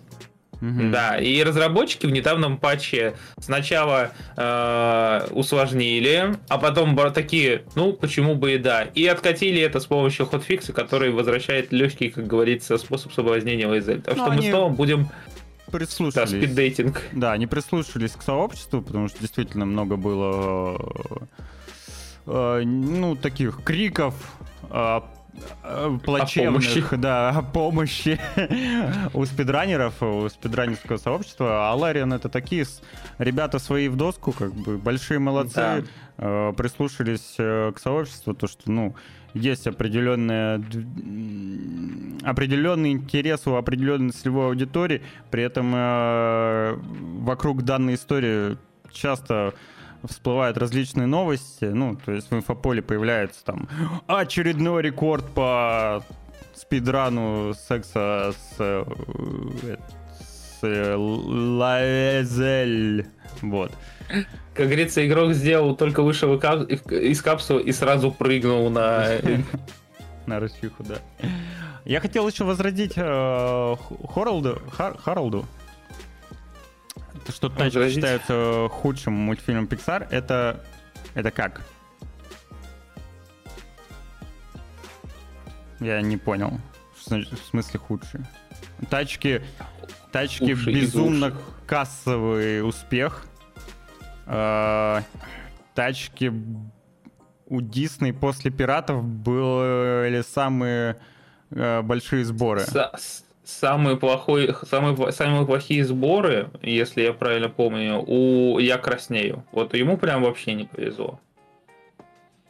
Да, 0.63 1.19
и 1.19 1.43
разработчики 1.43 2.07
в 2.07 2.11
недавнем 2.11 2.57
патче 2.57 3.15
сначала 3.39 4.13
э, 4.37 5.27
усложнили, 5.33 6.37
а 6.49 6.59
потом 6.59 6.97
такие, 7.13 7.65
ну, 7.75 7.93
почему 7.93 8.37
бы 8.37 8.55
и 8.55 8.59
да. 8.59 8.83
И 8.95 9.05
откатили 9.07 9.61
это 9.61 9.81
с 9.81 9.87
помощью 9.87 10.27
хотфикса, 10.27 10.73
который 10.73 11.11
возвращает 11.11 11.73
легкий, 11.73 12.11
как 12.11 12.29
говорится, 12.29 12.79
способ 12.79 13.13
соблазнения 13.13 13.67
Лайзель. 13.67 14.03
Так 14.03 14.17
Ну, 14.17 14.23
что 14.23 14.33
мы 14.33 14.39
они 14.39 14.51
снова 14.51 14.73
будем... 14.73 15.11
Да, 15.67 15.79
Прислушались. 15.79 16.29
спиддейтинг. 16.31 17.03
Да, 17.13 17.33
они 17.33 17.47
прислушались 17.47 18.13
к 18.13 18.23
сообществу, 18.23 18.83
потому 18.83 19.09
что 19.09 19.19
действительно 19.21 19.65
много 19.65 19.97
было, 19.97 20.79
э, 22.27 22.61
э, 22.61 22.63
ну, 22.65 23.17
таких 23.17 23.65
криков, 23.65 24.15
э, 24.71 25.01
плачевных, 26.05 26.63
помощи. 26.63 26.97
да, 26.97 27.31
о 27.31 27.43
помощи 27.43 28.21
у 29.15 29.25
спидранеров, 29.25 30.03
у 30.03 30.29
спидранерского 30.29 30.97
сообщества. 30.99 31.71
А 31.71 31.75
Лариан 31.75 32.13
это 32.13 32.29
такие 32.29 32.67
ребята 33.19 33.59
свои 33.59 33.89
в 33.89 33.97
доску, 33.97 34.33
как 34.33 34.53
бы 34.53 34.79
большие 34.79 35.19
молодцы, 35.19 35.55
Да. 35.55 35.83
э, 36.19 36.53
прислушались 36.57 37.35
э, 37.39 37.73
к 37.75 37.79
сообществу, 37.79 38.35
то 38.35 38.47
что, 38.47 38.71
ну, 38.71 38.95
есть 39.35 39.67
определенная, 39.67 40.63
определенный 42.23 42.93
интерес 42.93 43.47
у 43.47 43.55
определенной 43.55 44.13
целевой 44.13 44.49
аудитории, 44.49 45.03
при 45.31 45.43
этом 45.43 45.73
э, 45.75 46.75
вокруг 47.21 47.63
данной 47.63 47.95
истории 47.95 48.59
часто 48.93 49.55
всплывают 50.09 50.57
различные 50.59 51.07
новости, 51.07 51.65
ну, 51.67 51.97
то 51.97 52.13
есть 52.13 52.31
в 52.31 52.35
инфополе 52.35 52.83
появляется 52.83 53.45
там 53.45 53.69
очередной 54.07 54.83
рекорд 54.83 55.27
по 55.31 56.03
спидрану 56.55 57.55
секса 57.55 58.33
с, 58.33 58.57
э, 58.59 58.85
с 60.21 60.59
э, 60.63 60.95
Лаэзель, 60.97 63.07
вот. 63.41 63.73
Как 64.55 64.67
говорится, 64.67 65.07
игрок 65.07 65.33
сделал 65.33 65.75
только 65.77 66.03
вышел 66.03 66.35
из 66.35 66.41
кап- 66.41 66.69
из 66.71 67.23
капсулы 67.23 67.63
и 67.63 67.73
сразу 67.73 68.11
прыгнул 68.13 68.69
на... 68.71 69.07
На 70.27 70.39
Росиху, 70.39 70.85
да. 70.85 70.97
Я 71.85 71.99
хотел 72.01 72.29
еще 72.29 72.45
возродить 72.45 72.93
э, 72.97 73.77
Хоралду, 74.09 74.63
Хар- 74.71 74.97
Харалду. 75.03 75.47
То, 77.27 77.33
Что 77.33 77.49
тачка 77.49 77.65
Возродить? 77.65 77.95
считается 77.97 78.69
худшим 78.71 79.13
мультфильмом 79.15 79.67
Pixar, 79.67 80.07
это... 80.11 80.65
Это 81.15 81.31
как? 81.31 81.61
Я 85.81 86.01
не 86.01 86.17
понял. 86.17 86.59
В 86.95 87.37
смысле 87.51 87.81
худший? 87.81 88.21
Тачки... 88.91 89.43
Тачки 90.11 90.51
из 90.53 90.65
безумно 90.67 91.33
кассовый 91.67 92.67
успех. 92.67 93.27
Э, 94.27 95.01
Тачки 95.75 96.33
у 97.47 97.61
Дисней 97.61 98.13
после 98.13 98.51
пиратов 98.51 99.05
были 99.05 100.23
самые 100.23 101.01
э, 101.51 101.83
большие 101.83 102.25
сборы. 102.25 102.65
Самые, 103.61 103.97
плохой, 103.97 104.55
самые, 104.69 105.13
самые 105.13 105.47
плохие 105.47 105.85
сборы, 105.85 106.51
если 106.63 107.03
я 107.03 107.13
правильно 107.13 107.49
помню, 107.49 108.03
у 108.07 108.59
«Я 108.59 108.79
краснею». 108.79 109.45
Вот 109.53 109.75
ему 109.75 109.99
прям 109.99 110.23
вообще 110.23 110.55
не 110.55 110.65
повезло. 110.65 111.21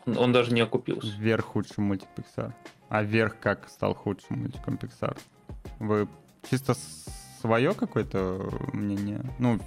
Он, 0.07 0.17
он 0.17 0.33
даже 0.33 0.53
не 0.53 0.61
окупился. 0.61 1.09
Вверх 1.19 1.45
худший 1.45 1.83
мультик 1.83 2.09
Pixar. 2.17 2.53
А 2.89 3.03
вверх 3.03 3.37
как 3.41 3.69
стал 3.69 3.95
худшим 3.95 4.41
мультиком 4.41 4.79
Pixar? 4.81 5.19
Вы 5.81 6.09
чисто 6.49 6.75
свое 7.41 7.75
какое-то 7.75 8.49
мнение? 8.73 9.23
Ну, 9.39 9.59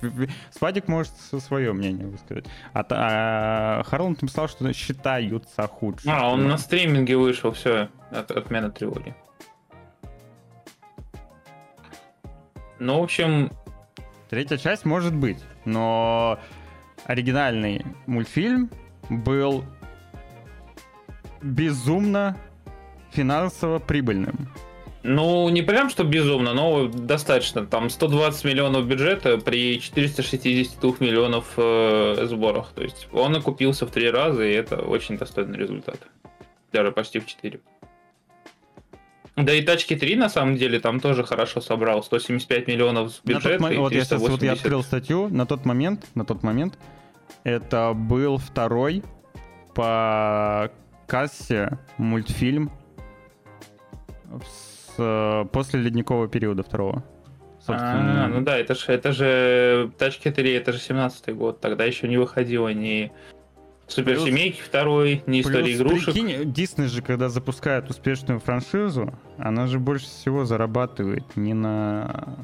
Спадик 0.52 0.88
может 0.88 1.14
свое 1.18 1.74
мнение 1.74 2.08
высказать. 2.08 2.46
А, 2.74 2.86
а 2.90 3.84
Харланд 3.84 4.22
написал, 4.22 4.48
что 4.48 4.72
считаются 4.74 5.68
худшими. 5.68 6.14
А, 6.14 6.30
он 6.30 6.48
на 6.48 6.58
стриминге 6.58 7.18
вышел, 7.18 7.52
все, 7.52 7.90
от, 8.10 8.32
отмена 8.32 8.72
трилогии. 8.72 9.16
Ну, 12.80 13.00
в 13.00 13.04
общем... 13.04 13.52
Третья 14.30 14.58
часть 14.58 14.86
может 14.86 15.14
быть, 15.14 15.38
но 15.66 16.40
оригинальный 17.06 17.86
мультфильм 18.08 18.72
был 19.10 19.64
безумно 21.44 22.36
финансово 23.12 23.80
прибыльным. 23.80 24.50
Ну, 25.04 25.48
не 25.50 25.62
прям 25.62 25.92
что 25.92 26.04
безумно, 26.04 26.54
но 26.54 26.88
достаточно. 26.88 27.68
Там 27.68 27.92
120 27.92 28.44
миллионов 28.44 28.88
бюджета 28.88 29.38
при 29.38 29.80
462 29.80 30.96
миллионов 31.00 31.54
э, 31.58 32.26
сборах. 32.28 32.72
То 32.74 32.82
есть 32.82 33.08
он 33.12 33.36
окупился 33.36 33.86
в 33.86 33.92
три 33.92 34.10
раза, 34.10 34.44
и 34.44 34.52
это 34.52 34.78
очень 34.78 35.20
достойный 35.20 35.60
результат. 35.60 36.00
Даже 36.74 36.92
почти 36.92 37.20
в 37.20 37.28
4. 37.28 37.60
Да 39.36 39.54
и 39.54 39.62
тачки 39.62 39.96
3 39.96 40.16
на 40.16 40.30
самом 40.30 40.56
деле 40.56 40.80
там 40.80 41.00
тоже 41.00 41.24
хорошо 41.24 41.60
собрал. 41.60 42.04
175 42.04 42.68
миллионов 42.68 43.20
бюджета. 43.24 43.62
На 43.62 43.70
тот, 43.70 43.78
вот, 43.78 43.92
я 43.92 44.06
сейчас, 44.06 44.22
вот 44.22 44.42
я 44.42 44.54
открыл 44.54 44.82
статью. 44.82 45.28
На 45.30 45.46
тот 45.46 45.66
момент, 45.66 46.06
на 46.16 46.26
тот 46.26 46.42
момент 46.44 46.78
это 47.44 47.94
был 47.94 48.38
второй 48.38 49.04
по 49.74 50.72
кассе 51.08 51.78
мультфильм 51.98 52.72
с, 54.98 55.48
после 55.52 55.82
ледникового 55.82 56.30
периода 56.30 56.64
второго. 56.64 57.04
А, 57.68 58.28
ну 58.28 58.42
да, 58.42 58.58
это 58.58 58.76
же 58.76 58.92
это 58.92 59.12
же 59.12 59.92
тачки 59.98 60.30
3, 60.30 60.54
это 60.54 60.72
же 60.72 60.80
17-й 60.80 61.34
год. 61.34 61.60
Тогда 61.60 61.84
еще 61.84 62.08
не 62.08 62.18
выходило 62.18 62.70
ни 62.70 63.12
Суперсемейки 63.88 64.62
второй, 64.62 65.22
не 65.28 65.42
история 65.42 65.76
игрушек. 65.76 66.14
Прикинь, 66.14 66.52
Дисней 66.52 66.88
же, 66.88 67.02
когда 67.02 67.30
запускает 67.30 67.90
успешную 67.90 68.40
франшизу, 68.40 69.14
она 69.38 69.68
же 69.68 69.80
больше 69.80 70.06
всего 70.06 70.46
зарабатывает 70.46 71.24
не 71.36 71.54
на... 71.54 72.38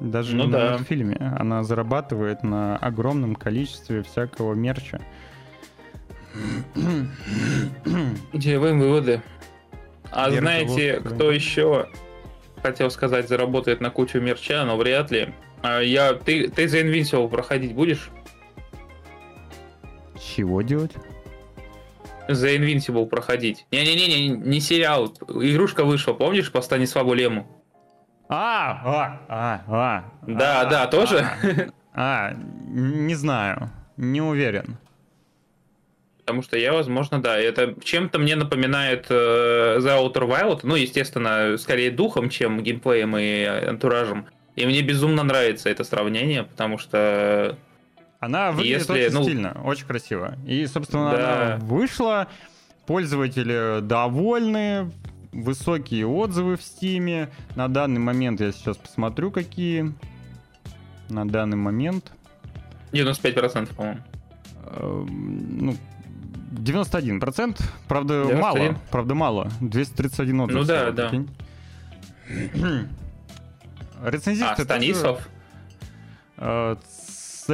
Даже 0.00 0.36
ну 0.36 0.46
не 0.46 0.52
да. 0.52 0.64
на 0.64 0.70
мультфильме. 0.76 1.16
Она 1.38 1.62
зарабатывает 1.62 2.42
на 2.42 2.76
огромном 2.76 3.34
количестве 3.36 4.02
всякого 4.02 4.54
мерча. 4.54 5.00
Делаем 8.32 8.80
выводы. 8.80 9.22
А 10.10 10.28
Вера 10.28 10.40
знаете, 10.40 11.00
того, 11.00 11.14
кто 11.14 11.30
еще 11.30 11.88
хотел 12.62 12.90
сказать, 12.90 13.28
заработает 13.28 13.80
на 13.80 13.90
кучу 13.90 14.20
мерча, 14.20 14.64
но 14.64 14.76
вряд 14.76 15.10
ли. 15.10 15.34
А 15.62 15.80
я, 15.80 16.14
ты, 16.14 16.48
ты 16.48 16.68
за 16.68 16.80
Invincible 16.80 17.28
проходить 17.28 17.74
будешь? 17.74 18.10
Чего 20.20 20.62
делать? 20.62 20.92
The 22.28 22.58
Invincible 22.58 23.06
проходить. 23.06 23.66
Не-не-не, 23.72 24.28
не 24.28 24.60
сериал. 24.60 25.08
Игрушка 25.28 25.84
вышла, 25.84 26.12
помнишь, 26.12 26.52
по 26.52 26.60
Станиславу 26.60 27.14
Лему? 27.14 27.48
А, 28.28 28.80
а, 28.84 29.20
а, 29.28 29.64
а. 29.66 30.04
Да, 30.26 30.60
а, 30.60 30.64
да, 30.66 30.86
тоже? 30.86 31.26
А, 31.92 32.28
а, 32.28 32.34
не 32.68 33.16
знаю, 33.16 33.70
не 33.96 34.20
уверен. 34.20 34.76
Потому 36.18 36.42
что 36.42 36.56
я, 36.56 36.72
возможно, 36.72 37.20
да, 37.20 37.36
это 37.36 37.74
чем-то 37.82 38.20
мне 38.20 38.36
напоминает 38.36 39.06
э, 39.08 39.78
The 39.80 39.98
Outer 40.00 40.28
Wild, 40.28 40.60
ну, 40.62 40.76
естественно, 40.76 41.56
скорее 41.58 41.90
духом, 41.90 42.30
чем 42.30 42.62
геймплеем 42.62 43.16
и 43.16 43.42
антуражем. 43.42 44.26
И 44.54 44.64
мне 44.64 44.82
безумно 44.82 45.24
нравится 45.24 45.68
это 45.68 45.82
сравнение, 45.82 46.44
потому 46.44 46.78
что 46.78 47.58
она 48.20 48.52
выглядит 48.52 48.80
Если, 48.80 48.92
очень 48.92 49.14
ну... 49.14 49.22
стильно, 49.22 49.60
очень 49.64 49.86
красиво. 49.86 50.36
И, 50.46 50.66
собственно, 50.66 51.10
да. 51.10 51.56
она 51.56 51.56
вышла, 51.64 52.28
пользователи 52.86 53.80
довольны, 53.80 54.92
высокие 55.32 56.06
отзывы 56.06 56.56
в 56.56 56.62
Стиме. 56.62 57.30
На 57.56 57.68
данный 57.68 57.98
момент 57.98 58.40
я 58.42 58.52
сейчас 58.52 58.76
посмотрю, 58.76 59.30
какие. 59.30 59.94
На 61.08 61.26
данный 61.26 61.56
момент. 61.56 62.12
95%, 62.92 63.74
по-моему. 63.74 64.00
Э, 64.66 65.06
ну, 65.08 65.74
91%. 66.52 67.62
Правда, 67.88 68.24
91? 68.26 68.40
мало. 68.40 68.80
Правда, 68.90 69.14
мало. 69.14 69.50
231 69.60 70.40
отзыв. 70.40 70.58
Ну 70.58 70.64
да, 70.64 70.90
да. 70.90 71.10
Рецензисты... 74.04 74.62
А, 74.62 74.64
Станислав? 74.64 75.16
Тоже, 75.16 75.28
э, 76.38 76.76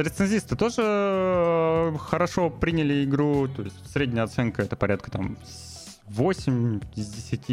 рецензисты 0.01 0.55
тоже 0.55 0.81
э, 0.83 1.93
хорошо 1.99 2.49
приняли 2.49 3.03
игру. 3.03 3.47
То 3.47 3.63
есть 3.63 3.91
средняя 3.91 4.25
оценка 4.25 4.61
это 4.61 4.75
порядка 4.75 5.11
там 5.11 5.37
8 6.07 6.81
из 6.95 7.07
10. 7.07 7.47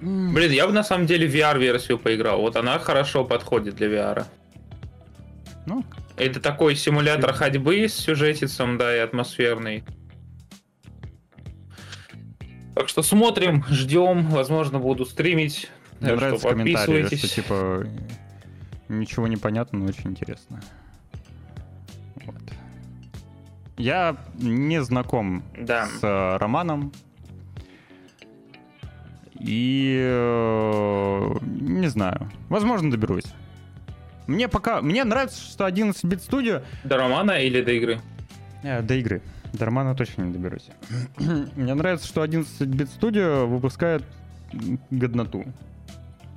Блин, 0.00 0.52
я 0.52 0.66
бы 0.66 0.72
на 0.72 0.84
самом 0.84 1.06
деле 1.06 1.26
VR-версию 1.26 1.98
поиграл. 1.98 2.40
Вот 2.40 2.56
она 2.56 2.78
хорошо 2.78 3.24
подходит 3.24 3.76
для 3.76 3.88
VR. 3.88 4.24
Ну, 5.66 5.84
это 6.16 6.40
такой 6.40 6.76
симулятор 6.76 7.32
ходьбы 7.32 7.88
с 7.88 7.94
сюжетицем, 7.94 8.78
да, 8.78 8.94
и 8.94 8.98
атмосферный. 9.00 9.84
Так 12.74 12.88
что 12.88 13.02
смотрим, 13.02 13.64
ждем, 13.70 14.26
возможно, 14.26 14.78
буду 14.78 15.06
стримить. 15.06 15.70
Мне 16.00 16.14
нравится 16.14 16.48
комментарий, 16.48 17.16
что 17.16 17.28
типа 17.28 17.86
Ничего 18.88 19.26
не 19.26 19.36
понятно, 19.36 19.80
но 19.80 19.86
очень 19.86 20.10
интересно. 20.10 20.60
Вот. 22.24 22.42
Я 23.76 24.16
не 24.34 24.82
знаком 24.82 25.42
да. 25.58 25.86
с 25.86 26.02
э, 26.02 26.36
романом. 26.38 26.92
И 29.38 29.98
э, 30.00 31.34
не 31.42 31.88
знаю. 31.88 32.30
Возможно, 32.48 32.90
доберусь. 32.90 33.26
Мне 34.26 34.48
пока. 34.48 34.80
Мне 34.80 35.04
нравится, 35.04 35.40
что 35.40 35.66
11 35.66 36.04
бит 36.04 36.22
студия. 36.22 36.62
До 36.84 36.96
романа 36.96 37.32
или 37.32 37.60
до 37.60 37.72
игры? 37.72 38.00
Э, 38.62 38.82
до 38.82 38.94
игры. 38.94 39.20
До 39.52 39.66
романа 39.66 39.94
точно 39.94 40.22
не 40.22 40.32
доберусь. 40.32 40.68
Мне 41.18 41.74
нравится, 41.74 42.06
что 42.06 42.22
11 42.22 42.66
бит 42.66 42.88
студия 42.88 43.44
выпускает 43.44 44.04
годноту. 44.90 45.44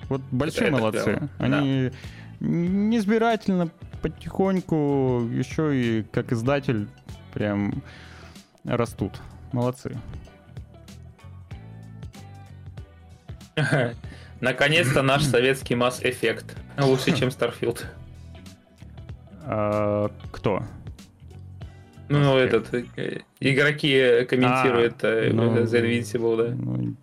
Вот 0.09 0.21
большие 0.31 0.67
Это 0.67 0.77
молодцы. 0.77 1.29
Они. 1.37 1.89
Да 1.89 1.97
несбирательно, 2.39 3.69
потихоньку, 4.01 5.27
еще 5.31 5.75
и 5.75 6.03
как 6.03 6.31
издатель 6.31 6.87
прям 7.33 7.83
растут. 8.63 9.19
Молодцы. 9.51 9.97
Наконец-то 14.41 15.01
наш 15.01 15.23
советский 15.23 15.75
масс-эффект. 15.75 16.55
Лучше, 16.77 17.15
чем 17.15 17.29
Starfield. 17.29 17.85
А, 19.51 20.11
кто? 20.31 20.61
Ну, 22.07 22.37
этот, 22.37 22.71
э, 22.71 23.21
игроки 23.39 24.25
комментируют 24.25 25.03
а, 25.03 25.07
э, 25.07 25.33
ну, 25.33 25.55
The 25.55 25.81
Invincible, 25.81 26.37
да. 26.37 26.55
Ну, 26.55 26.95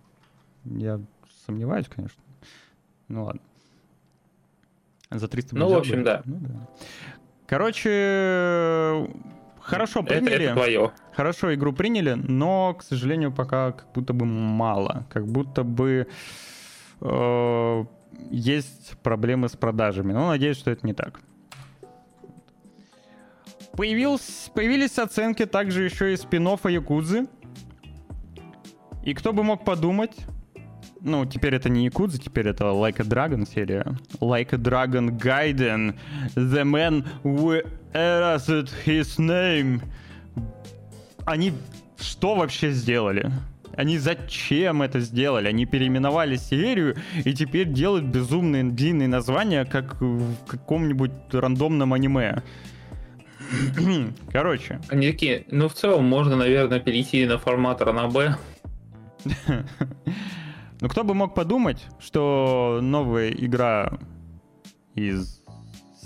я 0.77 1.01
сомневаюсь, 1.45 1.87
конечно. 1.93 2.21
Ну 3.09 3.25
ладно. 3.25 3.41
За 5.09 5.27
300 5.27 5.55
Ну, 5.55 5.69
в 5.69 5.77
общем, 5.77 6.03
да. 6.03 6.21
Ну, 6.25 6.37
да. 6.41 6.67
Короче, 7.45 9.07
хорошо 9.61 10.03
приняли. 10.03 10.35
Это, 10.35 10.43
это 10.43 10.53
твое. 10.53 10.91
Хорошо 11.13 11.53
игру 11.53 11.71
приняли, 11.71 12.13
но, 12.13 12.73
к 12.73 12.83
сожалению, 12.83 13.31
пока 13.31 13.71
как 13.71 13.91
будто 13.93 14.13
бы 14.13 14.25
мало. 14.25 15.05
Как 15.09 15.25
будто 15.25 15.63
бы 15.63 16.07
э, 16.99 17.85
есть 18.29 18.97
проблемы 19.01 19.47
с 19.47 19.55
продажами. 19.55 20.11
Но 20.11 20.27
надеюсь, 20.27 20.57
что 20.57 20.71
это 20.71 20.85
не 20.85 20.93
так. 20.93 21.21
Появилось, 23.73 24.51
появились 24.53 24.97
оценки 24.97 25.45
также 25.45 25.83
еще 25.83 26.13
и 26.13 26.17
спин 26.17 26.47
Якудзы. 26.47 27.27
И 29.03 29.13
кто 29.13 29.31
бы 29.31 29.43
мог 29.43 29.63
подумать, 29.63 30.17
ну, 31.01 31.25
теперь 31.25 31.55
это 31.55 31.69
не 31.69 31.85
Якудза, 31.85 32.19
теперь 32.19 32.47
это 32.47 32.65
Like 32.65 32.99
a 32.99 33.03
Dragon 33.03 33.47
серия. 33.47 33.85
Like 34.19 34.53
a 34.53 34.57
Dragon 34.57 35.17
Gaiden. 35.17 35.95
The 36.35 36.63
man 36.63 37.05
who 37.23 37.61
erased 37.93 38.69
his 38.85 39.17
name. 39.17 39.81
Они 41.25 41.53
что 41.99 42.35
вообще 42.35 42.71
сделали? 42.71 43.31
Они 43.75 43.97
зачем 43.99 44.81
это 44.81 44.99
сделали? 44.99 45.47
Они 45.47 45.65
переименовали 45.65 46.35
серию 46.35 46.95
и 47.23 47.33
теперь 47.33 47.67
делают 47.67 48.05
безумные 48.05 48.63
длинные 48.63 49.07
названия, 49.07 49.65
как 49.65 50.01
в 50.01 50.45
каком-нибудь 50.47 51.11
рандомном 51.31 51.93
аниме. 51.93 52.41
Короче. 54.31 54.79
Они 54.89 55.11
такие, 55.11 55.45
ну 55.51 55.69
в 55.69 55.73
целом 55.73 56.05
можно, 56.05 56.35
наверное, 56.35 56.79
перейти 56.79 57.25
на 57.25 57.37
формат 57.37 57.81
РНБ. 57.81 58.37
Ну 60.79 60.89
кто 60.89 61.03
бы 61.03 61.13
мог 61.13 61.33
подумать, 61.33 61.85
что 61.99 62.79
новая 62.81 63.31
игра 63.31 63.97
из 64.95 65.43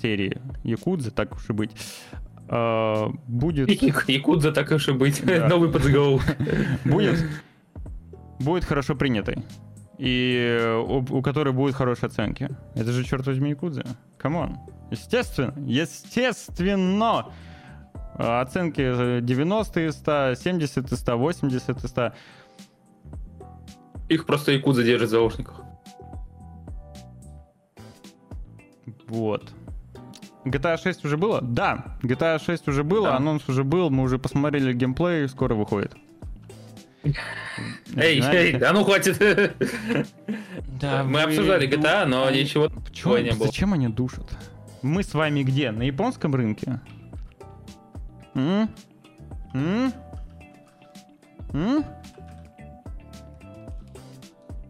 серии 0.02 0.42
Якудза, 0.64 1.12
так 1.12 1.36
уж 1.36 1.50
и 1.50 1.54
быть, 1.54 1.72
э, 2.48 3.08
будет... 3.28 3.70
Якудза, 4.08 4.52
так 4.52 4.72
уж 4.72 4.88
и 4.88 4.94
быть. 4.94 5.24
Новый 5.26 5.70
подзаголовок. 5.72 6.24
Будет, 6.86 7.24
будет 8.40 8.66
хорошо 8.66 8.96
принятой. 8.96 9.44
И 9.98 10.76
у, 10.88 11.18
у 11.18 11.22
которой 11.22 11.54
будут 11.54 11.76
хорошие 11.76 12.08
оценки. 12.08 12.50
Это 12.74 12.92
же, 12.92 13.04
черт 13.04 13.28
возьми, 13.28 13.52
Якудза. 13.52 13.84
Come 14.18 14.41
on. 14.41 14.58
Естественно, 14.90 15.54
естественно! 15.66 17.28
Оценки 18.16 19.22
90 19.22 19.88
из 19.88 19.94
100, 19.96 20.36
70 20.36 20.92
из 20.92 21.00
100, 21.00 21.18
80 21.18 21.84
из 21.84 21.90
100. 21.90 22.14
Их 24.12 24.26
просто 24.26 24.52
Якудза 24.52 24.84
держит 24.84 25.08
в 25.08 25.12
заложниках. 25.12 25.62
Вот. 29.08 29.50
GTA 30.44 30.78
6 30.78 31.06
уже 31.06 31.16
было? 31.16 31.40
Да, 31.42 31.98
GTA 32.04 32.44
6 32.44 32.68
уже 32.68 32.84
было, 32.84 33.12
да. 33.12 33.16
анонс 33.16 33.48
уже 33.48 33.64
был, 33.64 33.90
мы 33.90 34.04
уже 34.04 34.20
посмотрели 34.20 34.74
геймплей, 34.74 35.30
скоро 35.30 35.56
выходит. 35.56 35.96
Эй, 37.96 38.22
эй, 38.22 38.58
да 38.58 38.74
ну 38.74 38.84
хватит. 38.84 39.18
Да, 40.82 41.06
мы 41.06 41.22
обсуждали 41.22 41.70
GTA, 41.70 42.06
но 42.06 42.30
ничего 42.32 42.68
не 43.18 43.32
было. 43.32 43.46
Зачем 43.46 43.72
они 43.72 43.88
душат? 43.88 44.28
Мы 44.82 45.04
с 45.04 45.14
вами 45.14 45.44
где? 45.44 45.72
На 45.72 45.84
японском 45.84 46.36
рынке? 46.36 46.82
М? 48.34 48.70
М? 49.54 49.94
М? 51.54 51.86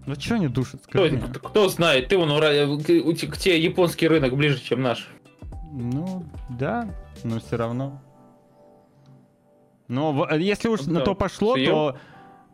Ну 0.05 0.15
что 0.15 0.35
они 0.35 0.47
душат? 0.47 0.81
Кто, 0.87 1.07
кто 1.39 1.69
знает, 1.69 2.07
ты 2.07 2.17
вон, 2.17 2.29
к 2.29 3.37
тебе 3.37 3.61
японский 3.61 4.07
рынок 4.07 4.35
ближе, 4.35 4.59
чем 4.59 4.81
наш. 4.81 5.07
Ну, 5.71 6.25
да, 6.49 6.89
но 7.23 7.39
все 7.39 7.55
равно. 7.55 8.01
Но 9.87 10.27
если 10.35 10.69
уж 10.69 10.81
ну, 10.85 10.93
на 10.93 11.01
то 11.01 11.15
пошло, 11.15 11.55
Съем? 11.55 11.69
то... 11.69 11.97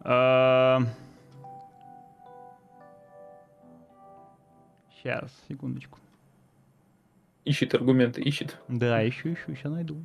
Э, 0.04 0.80
сейчас, 4.96 5.32
секундочку. 5.48 6.00
Ищет 7.46 7.74
аргументы, 7.76 8.22
ищет. 8.22 8.58
Да, 8.68 9.08
ищу, 9.08 9.34
ищу, 9.34 9.56
сейчас 9.56 9.72
найду. 9.72 10.04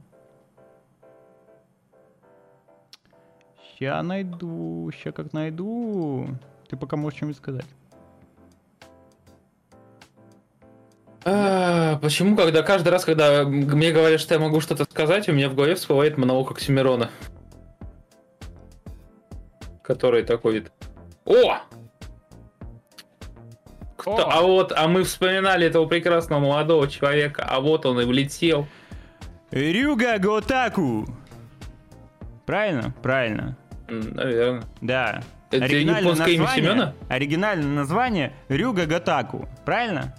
Сейчас 3.75 4.05
найду, 4.05 4.91
сейчас 4.95 5.15
как 5.15 5.33
найду. 5.33 6.29
Ты 6.73 6.79
пока 6.79 6.97
можешь 6.97 7.19
что-нибудь 7.19 7.37
сказать. 7.37 7.67
А, 11.23 11.99
почему, 11.99 12.35
когда 12.35 12.63
каждый 12.63 12.89
раз, 12.89 13.05
когда 13.05 13.45
мне 13.45 13.93
говорят, 13.93 14.21
что 14.21 14.33
я 14.33 14.41
могу 14.41 14.63
что-то 14.63 14.85
сказать, 14.85 15.29
у 15.29 15.35
меня 15.35 15.51
в 15.51 15.55
голове 15.55 15.75
всплывает 15.75 16.17
монолог 16.17 16.53
Оксимирона. 16.53 17.11
Который 19.83 20.23
такой... 20.23 20.65
О! 21.27 21.59
Кто? 23.99 24.17
О! 24.17 24.31
А 24.31 24.41
вот, 24.41 24.73
а 24.75 24.89
мы 24.89 25.05
вспоминали 25.05 25.67
этого 25.67 25.85
прекрасного 25.85 26.41
молодого 26.41 26.89
человека, 26.89 27.47
а 27.47 27.61
вот 27.61 27.85
он 27.85 28.01
и 28.01 28.07
влетел. 28.07 28.67
Рюга 29.51 30.17
Готаку! 30.19 31.05
Правильно? 32.47 32.95
Правильно. 33.03 33.59
Наверное. 33.89 34.65
Да. 34.81 35.23
Это 35.53 35.77
японское 35.77 36.33
имя 36.33 36.49
Семена? 36.49 36.95
Оригинальное 37.09 37.75
название 37.75 38.33
Рюга 38.49 38.87
Готаку. 38.87 39.49
Правильно? 39.65 40.15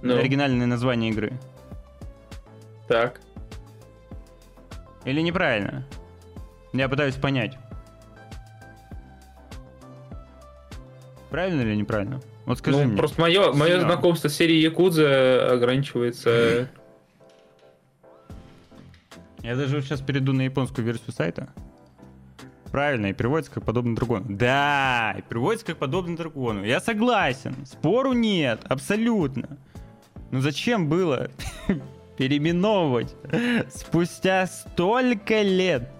Ну. 0.00 0.16
Оригинальное 0.16 0.66
название 0.66 1.10
игры. 1.10 1.32
Так. 2.88 3.20
Или 5.04 5.20
неправильно? 5.20 5.84
Я 6.72 6.88
пытаюсь 6.88 7.16
понять. 7.16 7.58
Правильно 11.30 11.62
или 11.62 11.74
неправильно? 11.74 12.20
Вот 12.44 12.58
скажи 12.58 12.78
ну, 12.78 12.84
мне. 12.84 12.96
Просто 12.96 13.20
мое, 13.20 13.52
мое 13.52 13.80
знакомство 13.80 14.28
с 14.28 14.34
серией 14.34 14.62
Якудза 14.62 15.52
ограничивается... 15.52 16.68
Я 19.40 19.56
даже 19.56 19.76
вот 19.76 19.84
сейчас 19.84 20.00
перейду 20.00 20.32
на 20.32 20.42
японскую 20.42 20.84
версию 20.84 21.12
сайта. 21.12 21.48
Правильно, 22.72 23.08
и 23.08 23.12
переводится 23.12 23.52
как 23.52 23.64
подобно 23.64 23.94
дракону. 23.94 24.24
Да, 24.30 25.14
и 25.18 25.20
переводится 25.20 25.66
как 25.66 25.76
подобно 25.76 26.16
дракону. 26.16 26.64
Я 26.64 26.80
согласен. 26.80 27.54
Спору 27.66 28.14
нет, 28.14 28.62
абсолютно. 28.64 29.58
Ну 30.30 30.40
зачем 30.40 30.88
было 30.88 31.28
переименовывать 32.16 33.14
спустя 33.68 34.46
столько 34.46 35.42
лет 35.42 35.90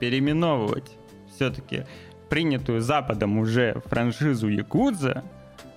переименовывать 0.00 0.92
все-таки 1.34 1.86
принятую 2.28 2.82
Западом 2.82 3.38
уже 3.38 3.80
франшизу 3.86 4.48
Якудза 4.48 5.24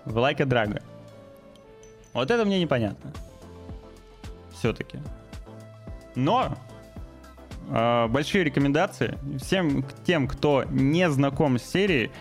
в 0.04 0.18
Like 0.18 0.42
a 0.42 0.46
Dragon? 0.46 0.84
Вот 2.12 2.30
это 2.30 2.44
мне 2.44 2.60
непонятно. 2.60 3.14
Все-таки. 4.52 5.00
Но 6.16 6.58
большие 7.70 8.44
рекомендации 8.44 9.18
всем 9.38 9.86
тем, 10.06 10.28
кто 10.28 10.66
не 10.70 11.10
знаком 11.10 11.58
с 11.58 11.64
серией, 11.64 12.12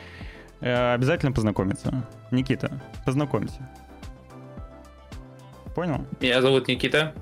э, 0.61 0.95
обязательно 0.95 1.33
познакомиться. 1.33 2.07
Никита, 2.31 2.81
познакомься. 3.05 3.69
Понял? 5.75 6.05
Меня 6.21 6.43
зовут 6.43 6.69
Никита. 6.69 7.15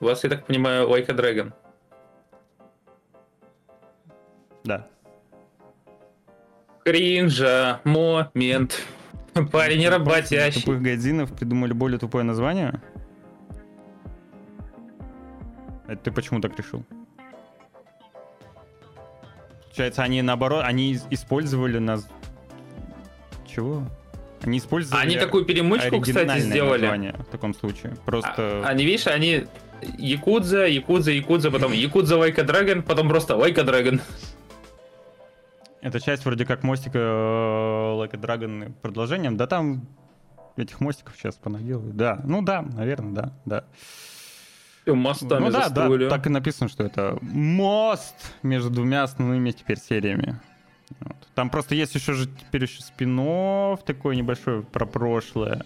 Вас, 0.00 0.24
я 0.24 0.30
так 0.30 0.46
понимаю, 0.46 0.88
Лайка 0.88 1.14
Дрэгон. 1.14 1.52
Да. 4.64 4.86
Кринжа, 6.84 7.80
момент. 7.84 8.82
Парень 9.50 9.88
работящий. 9.88 10.60
Тупых 10.60 10.82
гадзинов 10.82 11.32
придумали 11.32 11.72
более 11.72 11.98
тупое 11.98 12.24
название? 12.24 12.82
Это 15.86 16.04
ты 16.04 16.12
почему 16.12 16.40
так 16.40 16.56
решил? 16.58 16.84
Получается, 19.72 20.02
они 20.02 20.20
наоборот, 20.20 20.64
они 20.66 20.98
использовали 21.08 21.78
нас... 21.78 22.06
Чего? 23.46 23.84
Они 24.42 24.58
использовали 24.58 25.02
Они 25.02 25.16
такую 25.16 25.46
перемычку, 25.46 25.98
кстати, 26.02 26.40
сделали. 26.40 26.82
Название, 26.82 27.14
в 27.14 27.24
таком 27.30 27.54
случае. 27.54 27.96
Просто... 28.04 28.34
А, 28.36 28.64
они, 28.66 28.84
видишь, 28.84 29.06
они 29.06 29.46
Якудза, 29.96 30.66
Якудза, 30.66 31.12
Якудза, 31.12 31.50
потом 31.50 31.72
Якудза 31.72 32.18
Лайка 32.18 32.44
Драгон, 32.44 32.82
потом 32.82 33.08
просто 33.08 33.34
Лайка 33.34 33.64
Драгон. 33.64 34.02
Это 35.80 36.00
часть 36.00 36.26
вроде 36.26 36.44
как 36.44 36.62
мостика 36.64 37.94
Лайка 37.96 38.18
Драгон 38.18 38.74
продолжением. 38.82 39.38
Да 39.38 39.46
там 39.46 39.88
этих 40.58 40.80
мостиков 40.80 41.14
сейчас 41.16 41.36
понаделают. 41.36 41.96
Да, 41.96 42.20
ну 42.24 42.42
да, 42.42 42.60
наверное, 42.60 43.12
да, 43.14 43.32
да. 43.46 43.64
Мостами 44.86 45.44
ну 45.44 45.50
да, 45.50 45.68
да, 45.68 46.08
так 46.08 46.26
и 46.26 46.30
написано, 46.30 46.68
что 46.68 46.84
это 46.84 47.16
мост 47.20 48.16
между 48.42 48.70
двумя 48.70 49.04
основными 49.04 49.52
теперь 49.52 49.78
сериями. 49.78 50.40
Вот. 51.00 51.16
Там 51.34 51.50
просто 51.50 51.74
есть 51.74 51.94
еще 51.94 52.12
же 52.14 52.26
теперь 52.26 52.62
еще 52.64 52.82
спин 52.82 53.16
такой 53.86 54.16
небольшой 54.16 54.62
про 54.62 54.84
прошлое. 54.84 55.64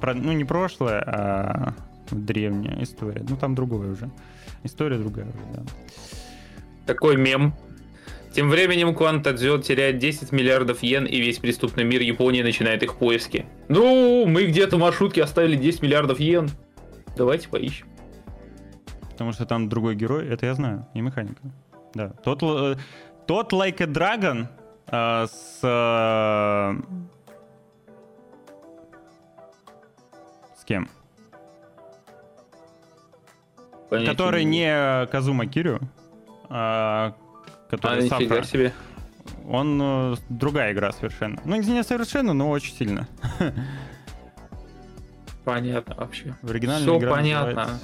Про, 0.00 0.14
ну, 0.14 0.32
не 0.32 0.44
прошлое, 0.44 1.00
а 1.00 1.74
древняя 2.10 2.82
история. 2.82 3.24
Ну, 3.28 3.36
там 3.36 3.54
другое 3.54 3.92
уже. 3.92 4.10
История 4.62 4.98
другая 4.98 5.26
уже, 5.26 5.38
да. 5.54 5.62
Такой 6.86 7.16
мем. 7.16 7.54
Тем 8.34 8.50
временем 8.50 8.94
Квантадзё 8.94 9.58
теряет 9.58 9.98
10 9.98 10.32
миллиардов 10.32 10.82
йен, 10.82 11.06
и 11.06 11.20
весь 11.20 11.38
преступный 11.38 11.84
мир 11.84 12.02
Японии 12.02 12.42
начинает 12.42 12.82
их 12.82 12.96
поиски. 12.96 13.46
Ну, 13.68 14.26
мы 14.26 14.46
где-то 14.46 14.76
в 14.76 14.80
маршрутке 14.80 15.22
оставили 15.22 15.56
10 15.56 15.82
миллиардов 15.82 16.18
йен. 16.18 16.50
Давайте 17.16 17.48
поищем. 17.48 17.86
Потому 19.14 19.30
что 19.30 19.46
там 19.46 19.68
другой 19.68 19.94
герой, 19.94 20.26
это 20.26 20.46
я 20.46 20.54
знаю, 20.54 20.88
и 20.92 21.00
механика. 21.00 21.40
Да. 21.94 22.08
Тот, 22.24 22.42
э, 22.42 22.74
тот 23.26 23.52
Like 23.52 23.80
a 23.80 23.86
Dragon 23.86 24.48
э, 24.88 25.26
с... 25.28 25.60
Э, 25.62 26.74
с 30.56 30.64
кем? 30.64 30.90
Понятия 33.88 34.10
который 34.10 34.42
не, 34.42 34.58
не 34.62 35.06
Казума 35.06 35.46
Кирю, 35.46 35.78
а 36.48 37.14
который 37.70 38.06
а, 38.06 38.08
Сафра. 38.08 38.42
себе. 38.42 38.72
он 39.48 39.80
э, 39.80 40.16
другая 40.28 40.72
игра 40.72 40.90
совершенно. 40.90 41.40
Ну, 41.44 41.54
не 41.54 41.84
совершенно, 41.84 42.32
но 42.32 42.50
очень 42.50 42.74
сильно. 42.74 43.06
Понятно 45.44 45.94
вообще. 45.94 46.34
В 46.42 46.50
оригинальной 46.50 46.88
Всё 46.88 46.98
игра 46.98 47.12
понятно. 47.12 47.78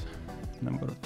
Наоборот. 0.61 0.97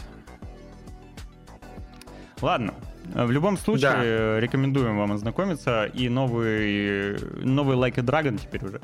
Ладно. 2.44 2.74
В 3.14 3.30
любом 3.30 3.56
случае, 3.56 3.90
Да. 3.90 4.40
рекомендуем 4.40 4.98
вам 4.98 5.12
ознакомиться. 5.12 5.86
И 5.94 6.10
новый, 6.10 7.16
новый 7.42 7.74
Like 7.76 7.98
a 7.98 8.02
Dragon 8.02 8.38
теперь 8.38 8.62
уже. 8.64 8.80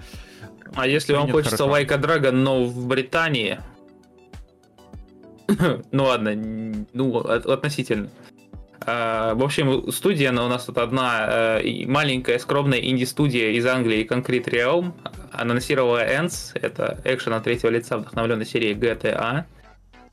А 0.74 0.87
если 0.87 1.12
вам 1.12 1.31
хочется 1.31 1.59
хорошо. 1.59 1.77
Like 1.77 1.93
a 1.93 1.99
Dragon, 1.99 2.31
но 2.32 2.65
в 2.65 2.87
Британии... 2.87 3.59
ну 5.93 6.05
ладно, 6.05 6.35
ну 6.95 7.19
от- 7.19 7.45
относительно. 7.45 8.09
А, 8.87 9.35
в 9.35 9.43
общем, 9.43 9.93
студия, 9.93 10.31
она 10.31 10.47
у 10.47 10.49
нас 10.49 10.65
тут 10.65 10.78
одна 10.78 11.59
э, 11.61 11.87
маленькая 11.87 12.39
скромная 12.39 12.78
инди-студия 12.78 13.51
из 13.51 13.66
Англии, 13.66 14.09
Concrete 14.11 14.47
Realm, 14.47 14.93
анонсировала 15.32 16.03
Ends, 16.03 16.53
это 16.55 16.99
экшен 17.05 17.35
от 17.35 17.45
третьего 17.45 17.70
лица, 17.70 17.99
вдохновленной 17.99 18.47
серией 18.47 18.74
GTA. 18.74 19.45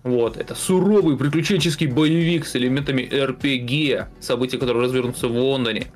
Вот, 0.08 0.38
это 0.38 0.56
суровый 0.56 1.18
приключенческий 1.18 1.88
боевик 1.88 2.46
с 2.46 2.56
элементами 2.56 3.02
RPG, 3.02 4.06
события, 4.22 4.58
которые 4.58 4.86
развернутся 4.86 5.28
в 5.28 5.36
Лондоне. 5.36 5.88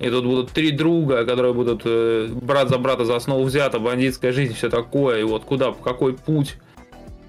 И 0.00 0.10
тут 0.10 0.24
будут 0.24 0.50
три 0.50 0.72
друга, 0.72 1.24
которые 1.24 1.54
будут 1.54 1.82
э, 1.84 2.30
брат 2.32 2.68
за 2.68 2.78
брата 2.78 3.04
за 3.04 3.14
основу 3.14 3.44
взято, 3.44 3.78
бандитская 3.78 4.32
жизнь, 4.32 4.54
все 4.54 4.68
такое. 4.68 5.20
И 5.20 5.22
вот 5.22 5.44
куда, 5.44 5.72
какой 5.72 6.14
путь. 6.14 6.56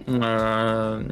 Э, 0.07 1.03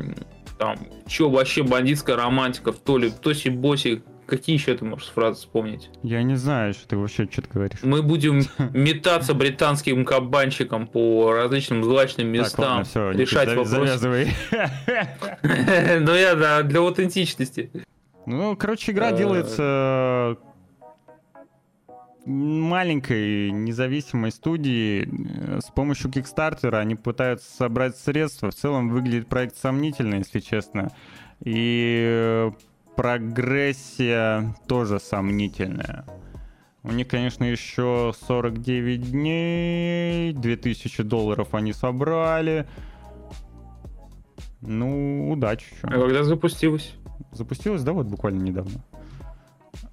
там, 0.57 0.79
что 1.05 1.29
вообще 1.29 1.61
бандитская 1.61 2.15
романтика 2.15 2.71
в 2.71 2.79
то 2.79 2.97
ли, 2.97 3.11
тоси 3.11 3.49
боси. 3.49 4.01
Какие 4.33 4.55
еще 4.55 4.75
ты 4.75 4.83
можешь 4.83 5.09
фразы 5.09 5.37
вспомнить? 5.41 5.91
Я 6.01 6.23
не 6.23 6.33
знаю, 6.35 6.73
что 6.73 6.87
ты 6.87 6.97
вообще 6.97 7.27
что-то 7.31 7.49
говоришь. 7.53 7.83
Мы 7.83 8.01
будем 8.01 8.41
метаться 8.73 9.35
британским 9.35 10.03
кабанчиком 10.05 10.87
по 10.87 11.33
различным 11.33 11.83
злачным 11.83 12.33
Так, 12.33 12.41
местам, 12.41 12.63
ладно, 12.65 12.83
все, 12.85 13.11
решать 13.11 13.49
вопросы. 13.49 13.69
завязывай. 13.69 14.27
Ну 15.99 16.15
я, 16.15 16.33
да, 16.33 16.63
для 16.63 16.79
аутентичности. 16.79 17.69
Ну, 18.25 18.55
короче, 18.57 18.91
игра 18.91 19.11
Э. 19.11 19.17
делается 19.17 20.37
маленькой 22.25 23.51
независимой 23.51 24.31
студии 24.31 25.07
э, 25.07 25.59
с 25.59 25.69
помощью 25.69 26.09
Кикстартера 26.09 26.77
они 26.77 26.95
пытаются 26.95 27.51
собрать 27.55 27.97
средства. 27.97 28.49
В 28.49 28.55
целом 28.55 28.89
выглядит 28.89 29.27
проект 29.27 29.57
сомнительно, 29.57 30.15
если 30.15 30.39
честно. 30.39 30.91
И 31.43 32.03
э, 32.07 32.51
прогрессия 32.95 34.55
тоже 34.67 34.99
сомнительная. 34.99 36.05
У 36.83 36.91
них, 36.91 37.07
конечно, 37.07 37.45
еще 37.45 38.13
49 38.27 39.11
дней, 39.11 40.33
2000 40.33 41.03
долларов 41.03 41.53
они 41.53 41.71
собрали. 41.71 42.67
Ну, 44.61 45.31
удачи. 45.31 45.65
А 45.83 45.91
когда 45.91 46.23
запустилась? 46.23 46.93
Запустилась, 47.31 47.83
да, 47.83 47.93
вот 47.93 48.07
буквально 48.07 48.41
недавно. 48.41 48.83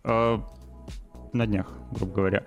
А, 0.03 0.45
на 1.33 1.47
днях, 1.47 1.73
грубо 1.93 2.13
говоря. 2.13 2.45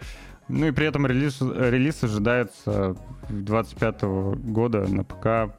Ну 0.49 0.67
и 0.67 0.71
при 0.71 0.88
этом 0.88 1.07
релиз, 1.07 1.41
релиз 1.41 2.03
ожидается 2.03 2.97
25 3.30 4.01
года 4.03 4.88
на 4.88 5.03
ПК. 5.03 5.55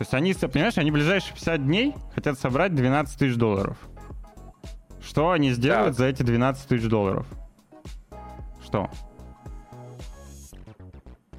То 0.00 0.02
есть 0.04 0.14
они, 0.14 0.32
понимаешь, 0.32 0.78
они 0.78 0.90
ближайшие 0.90 1.34
50 1.34 1.66
дней 1.66 1.94
хотят 2.14 2.38
собрать 2.38 2.74
12 2.74 3.18
тысяч 3.18 3.36
долларов. 3.36 3.76
Что 5.06 5.30
они 5.30 5.50
сделают 5.50 5.88
Так. 5.88 5.96
за 5.98 6.06
эти 6.06 6.22
12 6.22 6.68
тысяч 6.68 6.88
долларов? 6.88 7.26
Что? 8.64 8.88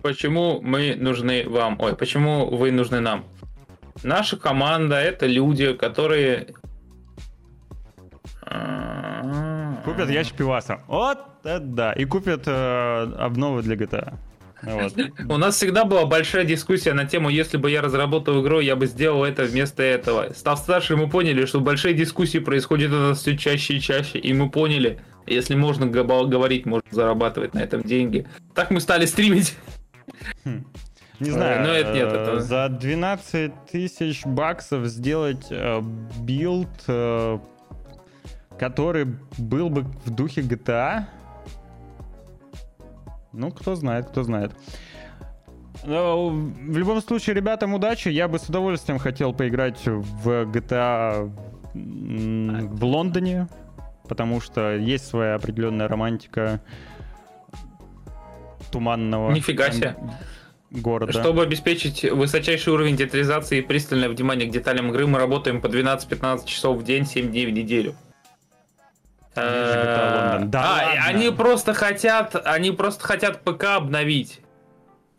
Почему 0.04 0.62
мы 0.62 0.94
нужны 0.94 1.50
вам? 1.50 1.76
Ой, 1.80 1.96
почему 1.96 2.56
вы 2.56 2.72
нужны 2.72 3.00
нам? 3.00 3.24
Наша 4.04 4.38
команда 4.38 4.98
это 4.98 5.26
люди, 5.26 5.74
которые... 5.74 6.54
Купят 9.86 10.08
ящик 10.12 10.36
пиваса. 10.36 10.82
Вот 10.86 11.18
это 11.44 11.62
да. 11.62 11.94
И 11.94 12.06
купят 12.06 12.44
э, 12.46 13.12
обновы 13.18 13.64
для 13.64 13.76
GTA. 13.76 14.20
Вот. 14.64 14.94
У 15.30 15.38
нас 15.38 15.56
всегда 15.56 15.86
была 15.86 16.06
большая 16.06 16.44
дискуссия 16.46 16.94
на 16.94 17.06
тему, 17.06 17.30
если 17.30 17.58
бы 17.58 17.72
я 17.72 17.82
разработал 17.82 18.42
игру, 18.44 18.60
я 18.60 18.76
бы 18.76 18.86
сделал 18.86 19.24
это 19.26 19.44
вместо 19.44 19.82
этого. 19.84 20.34
Став 20.36 20.60
старше, 20.60 20.96
мы 20.96 21.10
поняли, 21.10 21.46
что 21.46 21.60
большие 21.62 21.94
дискуссии 21.94 22.38
происходят 22.40 22.92
у 22.92 22.96
нас 22.98 23.20
все 23.20 23.38
чаще 23.38 23.76
и 23.76 23.82
чаще, 23.82 24.20
и 24.20 24.34
мы 24.34 24.50
поняли, 24.50 25.00
если 25.26 25.56
можно 25.56 25.88
говорить, 25.88 26.66
можно 26.66 26.88
зарабатывать 26.92 27.54
на 27.54 27.60
этом 27.60 27.82
деньги. 27.82 28.28
Так 28.54 28.72
мы 28.72 28.80
стали 28.82 29.06
стримить. 29.06 29.56
Не 30.46 31.30
Э, 31.30 31.32
знаю, 31.34 31.68
ну, 31.68 31.74
это 31.74 31.94
нет, 31.94 32.12
э, 32.12 32.16
это- 32.16 32.40
за 32.42 32.68
12 32.70 33.52
тысяч 33.72 34.26
баксов 34.26 34.86
сделать 34.88 35.46
э, 35.52 35.80
build, 36.20 36.70
э, 36.88 37.38
который 38.58 39.06
был 39.38 39.70
бы 39.70 39.84
в 40.06 40.10
духе 40.10 40.42
GTA. 40.42 41.06
Ну, 43.34 43.52
кто 43.52 43.76
знает, 43.76 44.08
кто 44.08 44.24
знает. 44.24 44.52
Но 45.86 46.30
в 46.30 46.78
любом 46.78 47.02
случае, 47.02 47.36
ребятам 47.36 47.74
удачи. 47.74 48.10
Я 48.10 48.28
бы 48.28 48.40
с 48.40 48.50
удовольствием 48.50 49.00
хотел 49.00 49.34
поиграть 49.34 49.82
в 49.86 50.46
GTA 50.52 51.32
м, 51.74 52.68
в 52.76 52.84
Лондоне, 52.84 53.48
потому 54.08 54.42
что 54.42 54.76
есть 54.76 55.08
своя 55.08 55.36
определенная 55.36 55.88
романтика 55.88 56.62
туманного 58.72 59.32
Нифига 59.32 59.72
себе. 59.72 59.96
города. 60.70 61.12
Чтобы 61.14 61.44
обеспечить 61.44 62.04
высочайший 62.04 62.74
уровень 62.74 62.96
детализации 62.96 63.60
и 63.60 63.62
пристальное 63.62 64.10
внимание 64.10 64.48
к 64.48 64.52
деталям 64.52 64.90
игры, 64.90 65.08
мы 65.08 65.20
работаем 65.20 65.62
по 65.62 65.68
12-15 65.68 66.46
часов 66.46 66.78
в 66.78 66.84
день, 66.84 67.06
7 67.06 67.32
дней 67.32 67.46
в 67.48 67.52
неделю. 67.52 67.96
Да 69.36 70.42
А, 70.54 71.08
они 71.08 71.30
просто 71.30 71.74
хотят, 71.74 72.36
они 72.46 72.72
просто 72.72 73.04
хотят 73.04 73.44
ПК 73.44 73.66
обновить. 73.76 74.42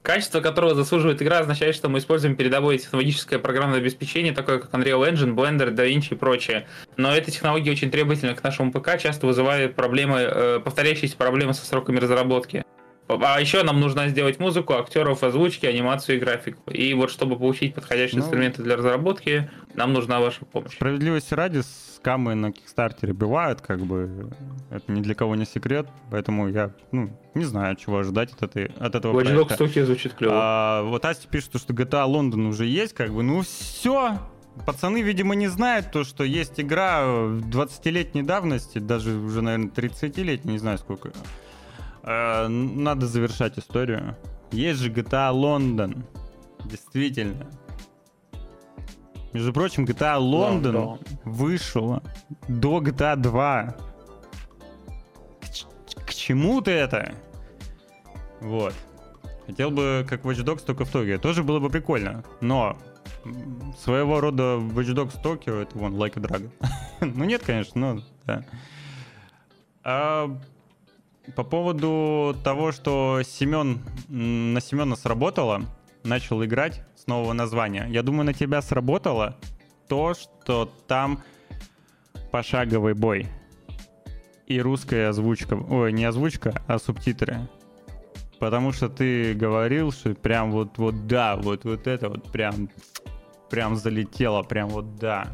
Качество 0.02 0.40
которого 0.40 0.74
заслуживает 0.74 1.22
игра, 1.22 1.38
означает, 1.38 1.76
что 1.76 1.88
мы 1.88 2.00
используем 2.00 2.34
передовое 2.34 2.76
технологическое 2.76 3.38
программное 3.38 3.78
обеспечение, 3.78 4.32
такое 4.32 4.58
как 4.58 4.72
Unreal 4.72 5.08
Engine, 5.08 5.34
Blender, 5.34 5.72
DaVinci 5.72 6.08
и 6.10 6.14
прочее. 6.16 6.66
Но 6.96 7.14
эта 7.14 7.30
технология 7.30 7.70
очень 7.70 7.90
требовательна 7.90 8.34
к 8.34 8.42
нашему 8.42 8.72
ПК, 8.72 8.98
часто 8.98 9.26
вызывает 9.28 9.76
проблемы, 9.76 10.18
э, 10.18 10.60
повторяющиеся 10.62 11.16
проблемы 11.16 11.54
со 11.54 11.64
сроками 11.64 12.00
разработки. 12.00 12.64
А 13.22 13.40
еще 13.40 13.62
нам 13.62 13.80
нужно 13.80 14.08
сделать 14.08 14.38
музыку, 14.38 14.74
актеров, 14.74 15.22
озвучки, 15.22 15.66
анимацию 15.66 16.16
и 16.16 16.20
графику. 16.20 16.70
И 16.70 16.94
вот 16.94 17.10
чтобы 17.10 17.36
получить 17.36 17.74
подходящие 17.74 18.18
Ну. 18.20 18.24
инструменты 18.24 18.62
для 18.62 18.76
разработки, 18.76 19.50
нам 19.74 19.92
нужна 19.92 20.20
ваша 20.20 20.44
помощь. 20.44 20.74
Справедливости 20.74 21.34
ради, 21.34 21.62
скамы 21.96 22.34
на 22.34 22.52
Кикстартере 22.52 23.12
бывают, 23.12 23.60
как 23.60 23.80
бы 23.80 24.30
это 24.70 24.90
ни 24.90 25.00
для 25.00 25.14
кого 25.14 25.36
не 25.36 25.44
секрет, 25.46 25.86
поэтому 26.10 26.48
я, 26.48 26.72
ну, 26.90 27.10
не 27.34 27.44
знаю, 27.44 27.76
чего 27.76 27.98
ожидать 27.98 28.32
от, 28.32 28.42
этой, 28.42 28.66
от 28.78 28.94
этого 28.94 29.20
Watch 29.20 29.34
Dogs. 29.34 29.56
Tokyo 29.58 29.84
звучит 29.84 30.14
клево. 30.14 30.32
А, 30.34 30.82
вот 30.82 31.04
Астя 31.04 31.28
пишет, 31.28 31.56
что 31.58 31.72
GTA 31.72 32.04
Лондон 32.04 32.46
уже 32.46 32.66
есть, 32.66 32.92
как 32.94 33.12
бы, 33.12 33.22
ну 33.22 33.42
все. 33.42 34.18
Пацаны, 34.66 35.00
видимо, 35.00 35.34
не 35.34 35.48
знают 35.48 35.92
то, 35.92 36.04
что 36.04 36.24
есть 36.24 36.60
игра 36.60 37.04
20-летней 37.06 38.22
давности, 38.22 38.78
даже 38.78 39.12
уже, 39.14 39.40
наверное, 39.40 39.70
30-летней, 39.70 40.52
не 40.52 40.58
знаю 40.58 40.76
сколько. 40.78 41.12
А, 42.02 42.48
надо 42.48 43.06
завершать 43.06 43.58
историю. 43.58 44.16
Есть 44.50 44.80
же 44.80 44.90
GTA 44.90 45.30
Лондон. 45.32 46.04
Действительно. 46.64 47.46
Между 49.32 49.52
прочим, 49.52 49.84
GTA 49.84 50.18
Лондон 50.18 50.76
Лондон. 50.76 51.06
вышла 51.24 52.02
до 52.48 52.80
GTA 52.80 53.16
2. 53.16 53.76
К, 55.40 55.50
ч- 55.50 55.66
к 56.06 56.12
чему 56.12 56.60
ты 56.60 56.70
это? 56.72 57.14
Вот. 58.40 58.74
Хотел 59.46 59.70
бы 59.70 60.04
как 60.08 60.22
Watch 60.24 60.44
Dogs, 60.44 60.62
только 60.64 60.84
в 60.84 60.90
Токио. 60.90 61.18
Тоже 61.18 61.42
было 61.42 61.60
бы 61.60 61.70
прикольно. 61.70 62.22
Но 62.40 62.76
своего 63.78 64.20
рода 64.20 64.58
Watch 64.58 64.94
Dogs 64.94 65.20
Токио 65.22 65.60
это 65.62 65.78
вон 65.78 65.94
Like 65.94 66.18
a 66.18 66.20
Dragon. 66.20 66.50
ну 67.00 67.24
нет, 67.24 67.42
конечно, 67.42 67.80
но 67.94 68.02
да. 68.26 68.44
А, 69.82 70.38
по 71.36 71.44
поводу 71.44 72.36
того, 72.42 72.72
что 72.72 73.22
Семен 73.24 73.80
на 74.08 74.60
Семена 74.60 74.96
сработало, 74.96 75.62
начал 76.04 76.44
играть 76.44 76.84
с 76.96 77.06
нового 77.06 77.32
названия. 77.32 77.86
Я 77.88 78.02
думаю, 78.02 78.24
на 78.26 78.34
тебя 78.34 78.60
сработало 78.60 79.36
то, 79.88 80.14
что 80.14 80.70
там 80.86 81.22
пошаговый 82.30 82.94
бой. 82.94 83.28
И 84.46 84.60
русская 84.60 85.10
озвучка. 85.10 85.54
Ой, 85.54 85.92
не 85.92 86.04
озвучка, 86.04 86.60
а 86.66 86.78
субтитры. 86.78 87.48
Потому 88.38 88.72
что 88.72 88.88
ты 88.88 89.34
говорил, 89.34 89.92
что 89.92 90.14
прям 90.14 90.50
вот, 90.50 90.76
вот 90.76 91.06
да, 91.06 91.36
вот, 91.36 91.64
вот 91.64 91.86
это 91.86 92.08
вот 92.08 92.32
прям, 92.32 92.68
прям 93.50 93.76
залетело, 93.76 94.42
прям 94.42 94.68
вот 94.68 94.96
да. 94.96 95.28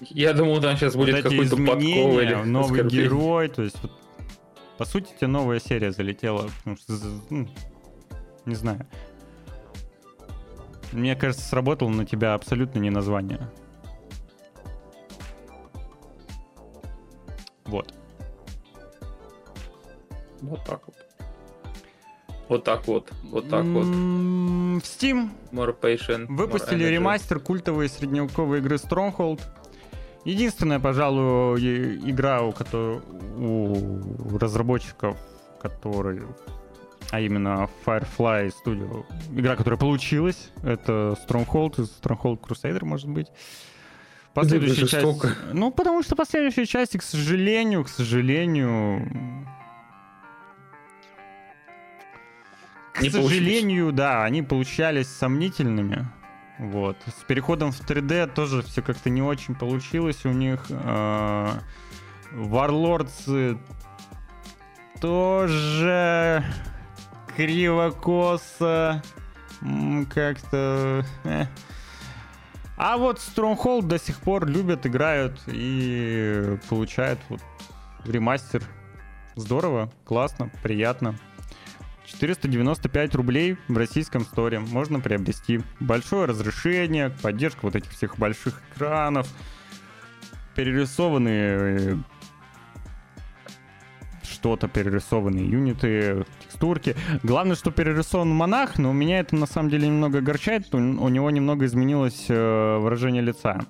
Я 0.00 0.32
думал, 0.32 0.60
там 0.60 0.76
сейчас 0.76 0.96
будет 0.96 1.22
вот 1.22 1.30
какой-то 1.30 1.56
подкол 1.56 2.18
или 2.18 2.34
новый 2.34 2.80
оскорбление. 2.80 3.08
герой, 3.08 3.48
то 3.48 3.62
есть 3.62 3.76
вот 3.82 3.92
По 4.78 4.84
сути, 4.84 5.12
тебе 5.18 5.28
новая 5.28 5.58
серия 5.58 5.90
залетела, 5.90 6.48
потому 6.58 6.76
что, 6.76 6.92
ну, 7.30 7.48
не 8.44 8.54
знаю. 8.54 8.86
Мне 10.92 11.16
кажется, 11.16 11.46
сработало 11.46 11.88
на 11.88 12.04
тебя 12.04 12.34
абсолютно 12.34 12.78
не 12.78 12.90
название. 12.90 13.50
Вот. 17.64 17.92
Вот 20.40 20.64
так 20.64 20.80
вот. 20.86 20.96
Вот 22.48 22.64
так 22.64 22.86
вот. 22.86 23.10
Вот 23.24 23.48
так 23.48 23.64
вот. 23.64 23.86
В 23.86 24.78
Steam 24.78 25.30
More 25.52 25.78
patient. 25.78 26.26
выпустили 26.28 26.86
more 26.86 26.90
ремастер 26.90 27.40
культовой 27.40 27.88
средневековой 27.88 28.58
игры 28.58 28.76
Stronghold. 28.76 29.40
Единственная, 30.26 30.80
пожалуй, 30.80 31.60
игра, 32.10 32.42
у, 32.42 32.50
которой, 32.50 33.00
у 33.38 34.36
разработчиков, 34.38 35.16
которые, 35.62 36.26
а 37.10 37.20
именно 37.20 37.70
Firefly 37.86 38.52
Studio, 38.52 39.04
игра, 39.32 39.54
которая 39.54 39.78
получилась, 39.78 40.50
это 40.64 41.16
Stronghold, 41.28 41.88
Stronghold 42.02 42.40
Crusader, 42.40 42.84
может 42.84 43.08
быть. 43.08 43.28
Последующая 44.34 44.88
часть... 44.88 44.94
жестоко. 44.94 45.36
Ну, 45.52 45.70
потому 45.70 46.02
что 46.02 46.16
последующие 46.16 46.66
части, 46.66 46.96
к 46.96 47.04
сожалению, 47.04 47.84
к 47.84 47.88
сожалению... 47.88 49.08
К 52.94 53.00
Не 53.00 53.10
получились. 53.10 53.30
сожалению, 53.30 53.92
да, 53.92 54.24
они 54.24 54.42
получались 54.42 55.06
сомнительными. 55.06 56.08
Вот. 56.58 56.96
С 57.06 57.24
переходом 57.24 57.72
в 57.72 57.80
3D 57.80 58.32
тоже 58.32 58.62
все 58.62 58.82
как-то 58.82 59.10
не 59.10 59.22
очень 59.22 59.54
получилось 59.54 60.24
у 60.24 60.30
них. 60.30 60.66
Э, 60.70 61.50
Warlords 62.32 63.58
тоже 65.00 66.44
криво-косо. 67.36 69.02
Как-то... 70.12 71.04
э. 71.24 71.46
А 72.78 72.98
вот 72.98 73.18
Stronghold 73.18 73.82
до 73.82 73.98
сих 73.98 74.20
пор 74.20 74.46
любят, 74.46 74.86
играют 74.86 75.40
и 75.46 76.58
получают 76.68 77.18
вот 77.28 77.40
ремастер. 78.04 78.62
Здорово, 79.34 79.90
классно, 80.04 80.50
приятно. 80.62 81.18
495 82.20 83.14
рублей 83.14 83.56
в 83.68 83.76
российском 83.76 84.22
сторе 84.22 84.58
можно 84.58 85.00
приобрести. 85.00 85.60
Большое 85.80 86.26
разрешение, 86.26 87.10
поддержка 87.22 87.60
вот 87.62 87.76
этих 87.76 87.90
всех 87.90 88.18
больших 88.18 88.62
экранов, 88.74 89.28
перерисованные 90.54 91.58
э, 91.58 91.96
что-то, 94.22 94.68
перерисованные 94.68 95.46
юниты, 95.46 96.24
текстурки. 96.40 96.96
Главное, 97.22 97.56
что 97.56 97.70
перерисован 97.70 98.28
монах, 98.30 98.78
но 98.78 98.92
меня 98.92 99.20
это 99.20 99.36
на 99.36 99.46
самом 99.46 99.70
деле 99.70 99.88
немного 99.88 100.18
огорчает. 100.18 100.74
У, 100.74 100.78
у 100.78 101.08
него 101.08 101.30
немного 101.30 101.66
изменилось 101.66 102.26
э, 102.28 102.78
выражение 102.78 103.22
лица. 103.22 103.60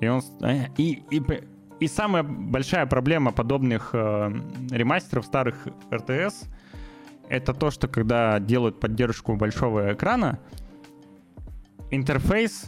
И 0.00 0.06
он... 0.06 0.22
э, 0.42 0.66
И, 0.76 1.02
и, 1.10 1.22
и 1.80 1.88
самая 1.88 2.22
большая 2.22 2.86
проблема 2.86 3.32
подобных 3.32 3.90
э, 3.92 4.30
ремастеров 4.70 5.24
старых 5.24 5.66
РТС 5.92 6.44
это 7.28 7.54
то, 7.54 7.70
что 7.70 7.88
когда 7.88 8.38
делают 8.40 8.80
поддержку 8.80 9.36
большого 9.36 9.92
экрана, 9.92 10.38
интерфейс 11.90 12.66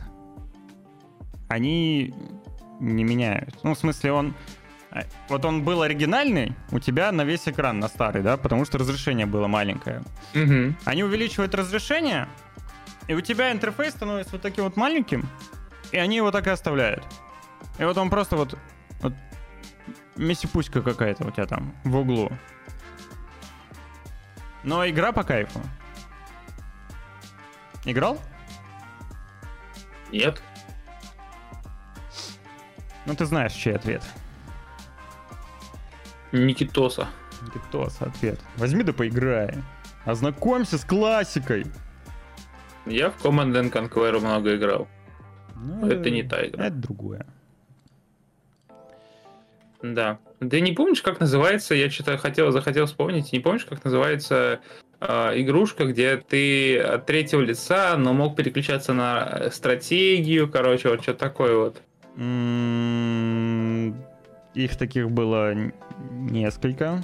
они 1.48 2.14
не 2.80 3.04
меняют. 3.04 3.54
Ну, 3.62 3.74
в 3.74 3.78
смысле, 3.78 4.12
он... 4.12 4.34
э, 4.90 5.02
Вот 5.28 5.44
он 5.44 5.62
был 5.62 5.82
оригинальный 5.82 6.54
у 6.72 6.78
тебя 6.78 7.12
на 7.12 7.24
весь 7.24 7.48
экран, 7.48 7.78
на 7.78 7.88
старый, 7.88 8.22
да, 8.22 8.36
потому 8.36 8.64
что 8.64 8.78
разрешение 8.78 9.26
было 9.26 9.46
маленькое. 9.46 10.02
Мгм. 10.34 10.76
Они 10.84 11.04
увеличивают 11.04 11.54
разрешение, 11.54 12.28
и 13.08 13.14
у 13.14 13.20
тебя 13.20 13.52
интерфейс 13.52 13.92
становится 13.94 14.32
вот 14.32 14.42
таким 14.42 14.64
вот 14.64 14.76
маленьким, 14.76 15.28
и 15.92 15.98
они 15.98 16.16
его 16.16 16.30
так 16.30 16.46
и 16.46 16.50
оставляют. 16.50 17.04
И 17.78 17.84
вот 17.84 17.96
он 17.96 18.10
просто 18.10 18.36
вот, 18.36 18.58
вот 19.00 19.12
месипуська 20.16 20.82
какая-то 20.82 21.26
у 21.26 21.30
тебя 21.30 21.46
там 21.46 21.72
в 21.84 21.96
углу. 21.96 22.30
Но 24.66 24.86
игра 24.86 25.12
по 25.12 25.22
кайфу. 25.22 25.60
Играл? 27.84 28.18
Нет. 30.10 30.42
Ну 33.06 33.14
ты 33.14 33.26
знаешь, 33.26 33.52
чей 33.52 33.76
ответ. 33.76 34.02
Никитоса. 36.32 37.06
Гиптос 37.54 38.02
ответ. 38.02 38.40
Возьми 38.56 38.82
да 38.82 38.92
поиграй. 38.92 39.54
Ознакомься 40.04 40.78
с 40.78 40.84
классикой. 40.84 41.66
Я 42.86 43.10
в 43.10 43.24
Command 43.24 43.52
and 43.52 43.70
Conquer 43.70 44.18
много 44.18 44.56
играл. 44.56 44.88
Ну, 45.54 45.86
Это 45.86 46.10
не 46.10 46.24
та 46.24 46.44
игра. 46.44 46.66
Это 46.66 46.76
другое. 46.76 47.24
Да. 49.80 50.18
Ты 50.38 50.60
не 50.60 50.72
помнишь, 50.72 51.00
как 51.02 51.20
называется? 51.20 51.74
Я 51.74 51.90
что-то 51.90 52.18
хотел, 52.18 52.50
захотел 52.52 52.86
вспомнить. 52.86 53.32
Не 53.32 53.40
помнишь, 53.40 53.64
как 53.64 53.82
называется 53.84 54.60
э, 55.00 55.40
игрушка, 55.40 55.86
где 55.86 56.16
ты 56.18 56.78
от 56.78 57.06
третьего 57.06 57.40
лица, 57.40 57.96
но 57.96 58.12
мог 58.12 58.36
переключаться 58.36 58.92
на 58.92 59.50
стратегию, 59.50 60.50
короче, 60.50 60.90
вот 60.90 61.02
что-то 61.02 61.18
такое 61.18 61.56
вот. 61.56 61.82
М, 62.16 63.94
Их 64.54 64.76
таких 64.76 65.10
было 65.10 65.54
несколько. 66.10 67.02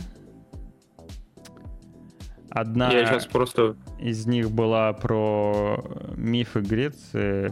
Одна 2.50 2.92
Я 2.92 3.06
сейчас 3.06 3.24
просто... 3.24 3.76
из 3.98 4.26
них 4.26 4.50
была 4.50 4.92
про 4.92 5.82
мифы 6.16 6.60
Греции. 6.60 7.48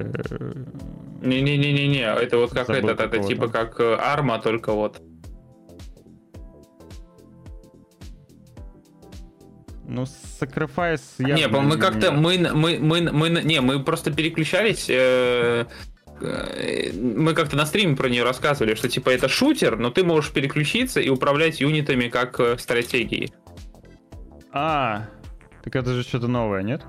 Не-не-не-не-не, 1.23 2.03
это 2.03 2.37
вот 2.37 2.51
как 2.53 2.67
Забыл 2.67 2.91
это, 2.91 3.19
типа 3.23 3.49
как 3.49 3.81
э, 3.81 3.95
арма, 3.95 4.39
только 4.41 4.73
вот. 4.73 5.01
Ну, 9.91 10.05
Sacrifice... 10.41 11.03
не, 11.19 11.41
явно 11.41 11.63
мы 11.63 11.77
как-то, 11.77 12.13
мы, 12.13 12.39
мы, 12.39 12.79
мы, 12.79 13.11
мы, 13.11 13.29
не, 13.43 13.61
мы 13.61 13.83
просто 13.83 14.13
переключались, 14.13 14.87
э, 14.89 15.65
э, 16.21 16.93
мы 16.93 17.35
как-то 17.35 17.57
на 17.57 17.67
стриме 17.67 17.97
про 17.97 18.09
нее 18.09 18.23
рассказывали, 18.23 18.77
что 18.77 18.89
типа 18.89 19.11
это 19.11 19.29
шутер, 19.29 19.77
но 19.77 19.91
ты 19.91 20.05
можешь 20.05 20.31
переключиться 20.31 21.01
и 21.01 21.09
управлять 21.09 21.61
юнитами 21.61 22.07
как 22.07 22.39
э, 22.39 22.57
стратегией. 22.59 23.33
А, 24.53 25.09
так 25.65 25.75
это 25.75 25.93
же 25.93 26.05
что-то 26.05 26.29
новое, 26.29 26.63
нет? 26.63 26.83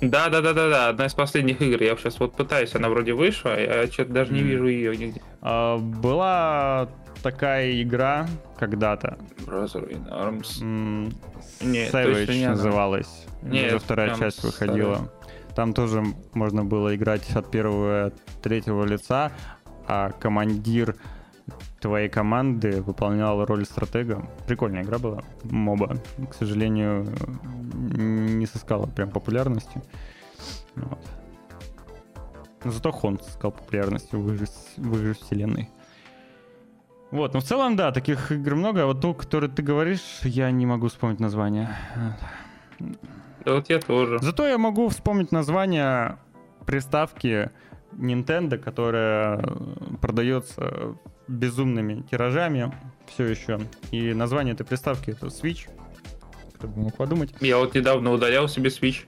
Да, 0.00 0.28
да, 0.28 0.40
да, 0.40 0.52
да, 0.52 0.68
да. 0.68 0.88
Одна 0.90 1.06
из 1.06 1.14
последних 1.14 1.60
игр. 1.60 1.82
Я 1.82 1.96
сейчас 1.96 2.20
вот 2.20 2.36
пытаюсь, 2.36 2.72
она 2.76 2.88
вроде 2.88 3.14
вышла, 3.14 3.60
я 3.60 3.88
что-то 3.88 4.12
даже 4.12 4.32
не 4.32 4.42
вижу 4.42 4.68
ее 4.68 4.96
нигде. 4.96 5.20
А, 5.40 5.76
была 5.76 6.88
такая 7.30 7.82
игра 7.82 8.26
когда-то. 8.58 9.18
Brother 9.46 9.88
in 9.90 10.08
Arms. 10.08 10.62
М, 10.62 11.08
Не, 11.60 11.88
Savage 11.90 12.34
не 12.34 12.48
называлась. 12.48 13.26
Не, 13.42 13.66
Уже 13.66 13.78
вторая 13.78 14.14
часть 14.16 14.38
старая. 14.38 14.52
выходила. 14.52 15.12
Там 15.54 15.74
тоже 15.74 16.02
можно 16.32 16.64
было 16.64 16.94
играть 16.96 17.28
от 17.36 17.50
первого 17.50 18.06
от 18.06 18.14
третьего 18.42 18.84
лица, 18.84 19.32
а 19.86 20.10
командир 20.10 20.96
твоей 21.80 22.08
команды 22.08 22.80
выполнял 22.82 23.44
роль 23.44 23.64
стратега. 23.66 24.26
Прикольная 24.46 24.82
игра 24.82 24.98
была, 24.98 25.22
моба. 25.44 25.96
К 26.30 26.34
сожалению, 26.34 27.06
не 27.74 28.46
сыскала 28.46 28.86
прям 28.86 29.10
популярности. 29.10 29.82
Вот. 30.76 30.98
Но 32.64 32.70
зато 32.70 32.90
Хон 32.90 33.18
сыскал 33.20 33.52
популярности 33.52 34.14
в 34.16 34.32
их, 34.32 34.48
в 34.76 34.96
же 34.96 35.14
вселенной. 35.14 35.68
Вот, 37.10 37.32
ну 37.32 37.40
в 37.40 37.44
целом, 37.44 37.74
да, 37.76 37.90
таких 37.90 38.30
игр 38.32 38.54
много, 38.54 38.82
а 38.82 38.86
вот 38.86 39.00
ту, 39.00 39.14
которую 39.14 39.50
ты 39.50 39.62
говоришь, 39.62 40.20
я 40.24 40.50
не 40.50 40.66
могу 40.66 40.88
вспомнить 40.88 41.20
название. 41.20 41.74
Да 43.44 43.54
вот 43.54 43.70
я 43.70 43.78
тоже. 43.80 44.18
Зато 44.20 44.46
я 44.46 44.58
могу 44.58 44.88
вспомнить 44.90 45.32
название 45.32 46.18
приставки 46.66 47.50
Nintendo, 47.92 48.58
которая 48.58 49.42
продается 50.02 50.96
безумными 51.28 52.02
тиражами 52.02 52.72
все 53.06 53.24
еще. 53.24 53.58
И 53.90 54.12
название 54.12 54.52
этой 54.54 54.66
приставки 54.66 55.10
это 55.10 55.26
Switch. 55.26 55.68
Кто 56.56 56.68
бы 56.68 56.82
мог 56.82 56.96
подумать. 56.96 57.34
Я 57.40 57.56
вот 57.58 57.74
недавно 57.74 58.12
удалял 58.12 58.48
себе 58.48 58.68
Switch. 58.68 59.04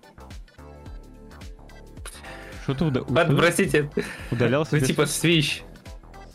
Что 2.63 2.75
ты 2.75 2.85
уда- 2.85 3.03
Ладно, 3.09 3.37
простите, 3.37 3.91
удалял 4.31 4.67
ну 4.71 4.79
себе 4.79 4.87
типа 4.87 5.03
Switch. 5.03 5.63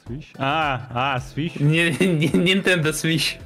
Switch? 0.07 0.26
А, 0.38 0.88
а, 0.91 1.18
Switch. 1.19 1.61
Не, 1.61 1.90
не- 1.91 2.27
Nintendo 2.53 2.91
Switch. 2.91 3.40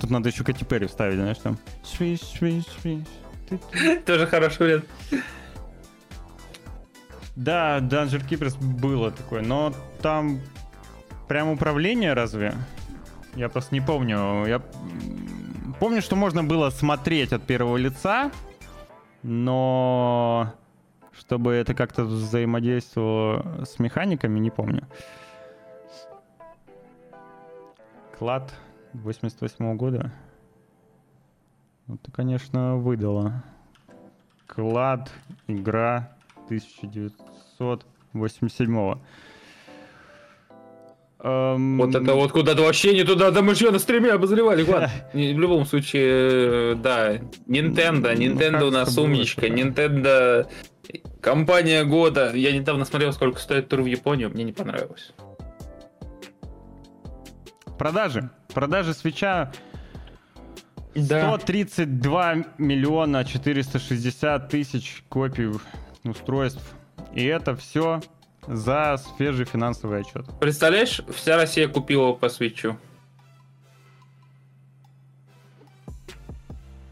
Тут 0.00 0.10
надо 0.10 0.28
еще 0.28 0.44
Кэти 0.44 0.64
Перри 0.64 0.86
вставить, 0.86 1.16
знаешь, 1.16 1.38
там. 1.38 1.58
Switch, 1.82 2.22
Switch, 2.40 2.66
Switch. 2.82 4.04
Тоже 4.04 4.26
хороший 4.26 4.58
вариант. 4.58 4.84
Да, 7.36 7.78
Dungeon 7.80 8.26
Keepers 8.28 8.56
было 8.62 9.10
такое, 9.10 9.42
но 9.42 9.74
там 10.00 10.40
прям 11.28 11.48
управление 11.50 12.12
разве? 12.12 12.54
Я 13.34 13.48
просто 13.48 13.74
не 13.74 13.80
помню. 13.80 14.46
Я 14.46 14.62
помню, 15.80 16.00
что 16.00 16.14
можно 16.14 16.44
было 16.44 16.70
смотреть 16.70 17.32
от 17.32 17.42
первого 17.42 17.76
лица, 17.76 18.30
но 19.24 20.54
чтобы 21.18 21.52
это 21.54 21.74
как-то 21.74 22.04
взаимодействовало 22.04 23.64
с 23.64 23.80
механиками, 23.80 24.38
не 24.38 24.50
помню. 24.50 24.86
Клад 28.18 28.52
88 28.92 29.76
года. 29.76 30.12
Это, 31.88 32.12
конечно, 32.12 32.76
выдало. 32.76 33.42
Клад, 34.46 35.10
игра 35.48 36.16
1987 36.46 38.98
Эм... 41.24 41.78
Вот 41.78 41.94
это 41.94 42.14
вот 42.14 42.32
куда-то 42.32 42.62
вообще 42.62 42.94
не 42.94 43.02
туда, 43.02 43.30
да 43.30 43.40
мы 43.40 43.54
что 43.54 43.72
на 43.72 43.78
стриме 43.78 44.12
обозревали, 44.12 44.62
ладно. 44.62 44.90
В 45.12 45.18
любом 45.18 45.64
случае, 45.64 46.74
да, 46.76 47.16
Nintendo, 47.48 48.14
Nintendo 48.14 48.68
у 48.68 48.70
нас 48.70 48.96
умничка, 48.98 49.48
Nintendo 49.48 50.46
компания 51.22 51.84
года. 51.84 52.32
Я 52.34 52.52
недавно 52.52 52.84
смотрел, 52.84 53.12
сколько 53.12 53.40
стоит 53.40 53.68
тур 53.68 53.80
в 53.80 53.86
Японию, 53.86 54.30
мне 54.30 54.44
не 54.44 54.52
понравилось. 54.52 55.12
Продажи. 57.78 58.30
Продажи 58.52 58.94
свеча 58.94 59.52
132 60.94 62.34
миллиона 62.58 63.24
460 63.24 64.48
тысяч 64.48 65.04
копий 65.08 65.50
устройств. 66.04 66.62
И 67.12 67.24
это 67.24 67.56
все 67.56 68.00
за 68.46 68.96
свежий 69.16 69.44
финансовый 69.44 70.00
отчет. 70.00 70.26
Представляешь, 70.40 71.00
вся 71.14 71.36
Россия 71.36 71.68
купила 71.68 72.12
по 72.12 72.28
свечу. 72.28 72.76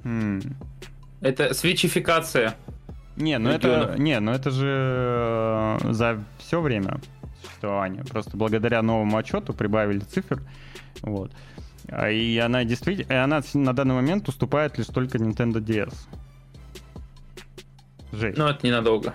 Хм. 0.04 0.40
Это 1.20 1.54
свечификация. 1.54 2.56
Не, 3.16 3.38
ну 3.38 3.50
это, 3.50 3.94
не, 3.98 4.18
ну 4.20 4.32
это 4.32 4.50
же 4.50 5.78
э, 5.84 5.92
за 5.92 6.24
все 6.38 6.60
время 6.60 6.98
существования. 7.42 8.04
Просто 8.04 8.36
благодаря 8.36 8.82
новому 8.82 9.16
отчету 9.16 9.52
прибавили 9.52 10.00
цифр. 10.00 10.42
Вот. 11.02 11.32
А, 11.88 12.10
и 12.10 12.36
она 12.38 12.64
действительно, 12.64 13.24
она 13.24 13.42
на 13.54 13.72
данный 13.72 13.94
момент 13.94 14.28
уступает 14.28 14.78
лишь 14.78 14.86
только 14.86 15.18
Nintendo 15.18 15.60
DS. 15.60 15.94
Жесть. 18.12 18.38
Но 18.38 18.48
это 18.48 18.66
ненадолго. 18.66 19.14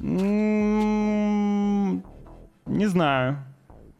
Не 0.00 2.02
знаю. 2.86 3.38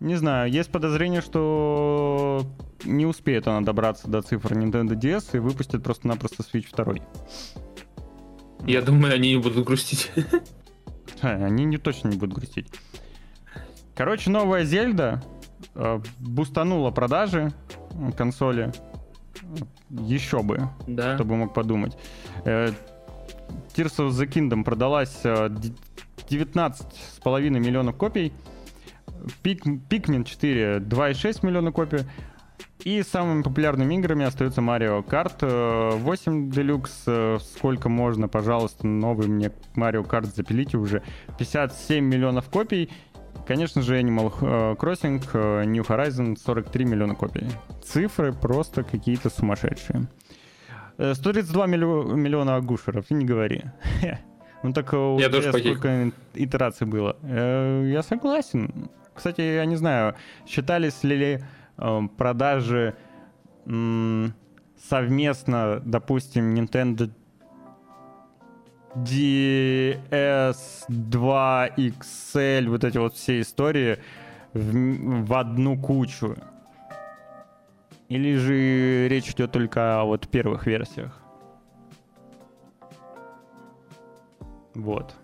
Не 0.00 0.16
знаю. 0.16 0.50
Есть 0.50 0.70
подозрение, 0.70 1.20
что 1.20 2.44
не 2.84 3.06
успеет 3.06 3.46
она 3.46 3.60
добраться 3.60 4.08
до 4.08 4.22
цифр 4.22 4.54
Nintendo 4.54 4.98
DS 4.98 5.36
и 5.36 5.38
выпустит 5.38 5.84
просто-напросто 5.84 6.42
Switch 6.42 6.74
2. 6.74 6.94
Я 8.66 8.82
думаю, 8.82 9.14
они 9.14 9.34
не 9.34 9.40
будут 9.40 9.64
грустить. 9.64 10.10
Они 11.20 11.64
не 11.64 11.78
точно 11.78 12.08
не 12.08 12.16
будут 12.16 12.34
грустить. 12.34 12.68
Короче, 13.94 14.30
новая 14.30 14.64
Зельда 14.64 15.22
э, 15.74 16.00
бустанула 16.18 16.90
продажи 16.90 17.52
консоли. 18.16 18.72
Еще 19.90 20.42
бы. 20.42 20.68
Да. 20.86 21.14
Кто 21.14 21.24
бы 21.24 21.36
мог 21.36 21.54
подумать. 21.54 21.96
Э, 22.44 22.70
Tears 23.74 23.98
of 23.98 24.10
the 24.10 24.26
Kingdom 24.26 24.64
продалась 24.64 25.20
э, 25.24 25.48
19,5 26.28 27.50
миллионов 27.50 27.96
копий. 27.96 28.32
Пик, 29.42 29.64
Pikmin 29.64 30.24
4 30.24 30.78
2,6 30.78 31.46
миллиона 31.46 31.72
копий. 31.72 32.00
И 32.84 33.02
самыми 33.02 33.42
популярными 33.42 33.94
играми 33.94 34.24
остаются 34.24 34.60
Mario 34.60 35.06
Kart 35.06 35.96
8 35.98 36.50
Deluxe. 36.50 37.38
Сколько 37.38 37.88
можно, 37.88 38.26
пожалуйста, 38.26 38.88
новый 38.88 39.28
мне 39.28 39.52
Mario 39.76 40.04
Kart 40.04 40.24
запилите 40.34 40.76
уже. 40.76 41.02
57 41.38 42.04
миллионов 42.04 42.48
копий. 42.50 42.90
Конечно 43.46 43.82
же, 43.82 44.00
Animal 44.00 44.32
э, 44.40 44.74
Crossing 44.74 45.22
э, 45.32 45.64
New 45.64 45.82
Horizon 45.82 46.36
43 46.36 46.84
миллиона 46.84 47.14
копий. 47.14 47.46
Цифры 47.82 48.32
просто 48.32 48.82
какие-то 48.82 49.30
сумасшедшие. 49.30 50.06
132 50.98 51.66
миллиона 51.66 52.56
агушеров, 52.56 53.10
не 53.10 53.24
говори. 53.24 53.64
Ну 54.62 54.72
так 54.72 54.94
э, 54.94 55.16
я 55.18 55.28
тоже 55.28 55.52
сколько 55.52 56.12
итераций 56.34 56.86
было. 56.86 57.16
Э, 57.22 57.84
я 57.92 58.02
согласен. 58.02 58.90
Кстати, 59.12 59.40
я 59.40 59.64
не 59.64 59.76
знаю, 59.76 60.14
считались 60.46 61.02
ли 61.02 61.40
э, 61.78 62.00
продажи 62.16 62.94
совместно, 64.88 65.80
допустим, 65.84 66.54
Nintendo 66.54 67.10
DS2 68.96 70.84
XL, 71.76 72.68
вот 72.68 72.84
эти 72.84 72.98
вот 72.98 73.14
все 73.14 73.40
истории 73.40 73.98
в, 74.52 75.24
в 75.24 75.34
одну 75.34 75.78
кучу. 75.80 76.36
Или 78.08 78.36
же 78.36 79.08
речь 79.08 79.30
идет 79.30 79.52
только 79.52 80.00
о 80.00 80.04
вот 80.04 80.28
первых 80.28 80.66
версиях? 80.66 81.18
Вот. 84.74 85.14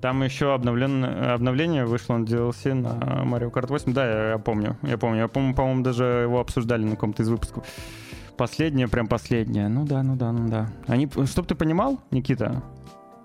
Там 0.00 0.22
еще 0.22 0.54
обновлен... 0.54 1.04
обновление 1.04 1.84
вышло 1.84 2.18
на 2.18 2.24
DLC 2.24 2.74
на 2.74 3.24
Mario 3.24 3.50
Kart 3.50 3.66
8. 3.68 3.92
Да, 3.92 4.06
я, 4.06 4.30
я 4.30 4.38
помню. 4.38 4.76
Я 4.82 4.96
помню. 4.98 5.22
Я 5.22 5.28
помню, 5.28 5.54
по-моему, 5.54 5.82
даже 5.82 6.04
его 6.04 6.40
обсуждали 6.40 6.84
на 6.84 6.92
каком-то 6.92 7.22
из 7.22 7.28
выпусков. 7.28 7.66
Последнее, 8.38 8.86
прям 8.86 9.08
последнее. 9.08 9.68
Ну 9.68 9.84
да, 9.84 10.02
ну 10.04 10.14
да, 10.14 10.30
ну 10.30 10.48
да. 10.48 10.68
Они, 10.86 11.08
чтоб 11.26 11.44
ты 11.46 11.56
понимал, 11.56 12.00
Никита, 12.12 12.62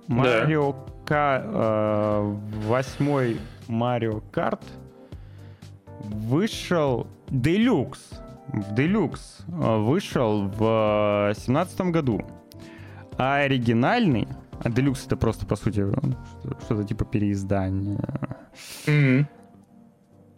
Марио 0.07 0.73
К... 1.05 1.41
Э, 1.45 2.35
восьмой 2.65 3.39
Марио 3.67 4.21
Карт 4.31 4.63
вышел 5.99 7.07
Deluxe. 7.27 7.99
В 8.47 8.73
Deluxe 8.73 9.43
вышел 9.47 10.47
в 10.47 11.33
семнадцатом 11.37 11.91
году. 11.91 12.21
А 13.17 13.35
оригинальный, 13.35 14.27
а 14.63 14.69
Deluxe 14.69 15.05
это 15.05 15.15
просто, 15.15 15.45
по 15.45 15.55
сути, 15.55 15.85
что-то 16.65 16.83
типа 16.83 17.05
переиздания. 17.05 17.99
Mm-hmm. 18.87 19.25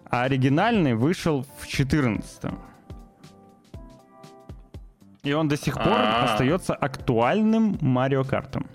А 0.09 0.23
оригинальный 0.23 0.95
вышел 0.95 1.45
в 1.59 1.67
14 1.67 2.53
И 5.25 5.33
он 5.33 5.47
до 5.47 5.57
сих 5.57 5.73
пор 5.73 5.87
А-а-а. 5.87 6.33
остается 6.33 6.75
актуальным 6.75 7.77
Марио 7.81 8.23
Картом. 8.23 8.67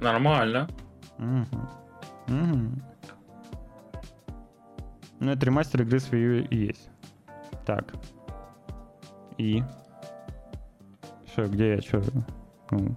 Нормально. 0.00 0.66
Угу. 1.18 2.34
Угу. 2.34 2.58
Ну, 5.20 5.30
это 5.30 5.46
ремастер 5.46 5.82
игры 5.82 6.00
с 6.00 6.08
Wii 6.08 6.48
и 6.48 6.56
есть. 6.56 6.88
Так. 7.66 7.94
И? 9.36 9.62
Что, 11.30 11.48
где 11.48 11.74
я, 11.74 11.80
что? 11.82 12.02
Ну. 12.70 12.96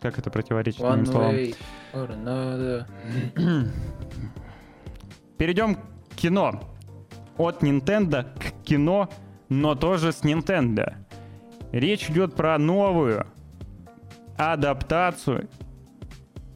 Как 0.00 0.18
это 0.18 0.30
противоречит 0.30 0.80
моим 0.80 1.04
словам? 1.06 1.34
Перейдем 5.36 5.74
к 5.74 6.14
кино. 6.16 6.60
От 7.42 7.64
Nintendo 7.64 8.24
к 8.38 8.64
кино, 8.64 9.08
но 9.48 9.74
тоже 9.74 10.12
с 10.12 10.22
Nintendo. 10.22 10.94
Речь 11.72 12.08
идет 12.08 12.36
про 12.36 12.56
новую 12.56 13.26
адаптацию 14.36 15.48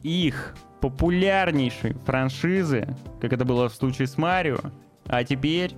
их 0.01 0.55
популярнейшей 0.79 1.93
франшизы, 2.05 2.87
как 3.19 3.33
это 3.33 3.43
было 3.43 3.67
в 3.67 3.73
случае 3.73 4.07
с 4.07 4.17
Марио, 4.17 4.59
а 5.07 5.25
теперь 5.25 5.75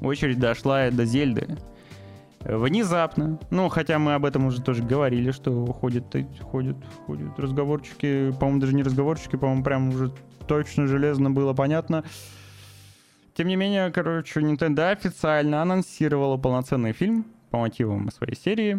очередь 0.00 0.38
дошла 0.38 0.88
до 0.90 1.04
Зельды. 1.04 1.58
Внезапно, 2.44 3.40
ну, 3.50 3.68
хотя 3.68 3.98
мы 3.98 4.14
об 4.14 4.24
этом 4.24 4.46
уже 4.46 4.62
тоже 4.62 4.84
говорили, 4.84 5.32
что 5.32 5.66
ходят, 5.72 6.04
ходят, 6.42 6.76
ходят 7.06 7.38
разговорчики, 7.38 8.32
по-моему, 8.38 8.60
даже 8.60 8.74
не 8.74 8.82
разговорчики, 8.84 9.34
по-моему, 9.34 9.64
прям 9.64 9.88
уже 9.88 10.12
точно 10.46 10.86
железно 10.86 11.30
было 11.30 11.54
понятно. 11.54 12.04
Тем 13.34 13.48
не 13.48 13.56
менее, 13.56 13.90
короче, 13.90 14.40
Nintendo 14.40 14.90
официально 14.90 15.62
анонсировала 15.62 16.36
полноценный 16.36 16.92
фильм 16.92 17.26
по 17.50 17.58
мотивам 17.58 18.10
своей 18.10 18.36
серии. 18.36 18.78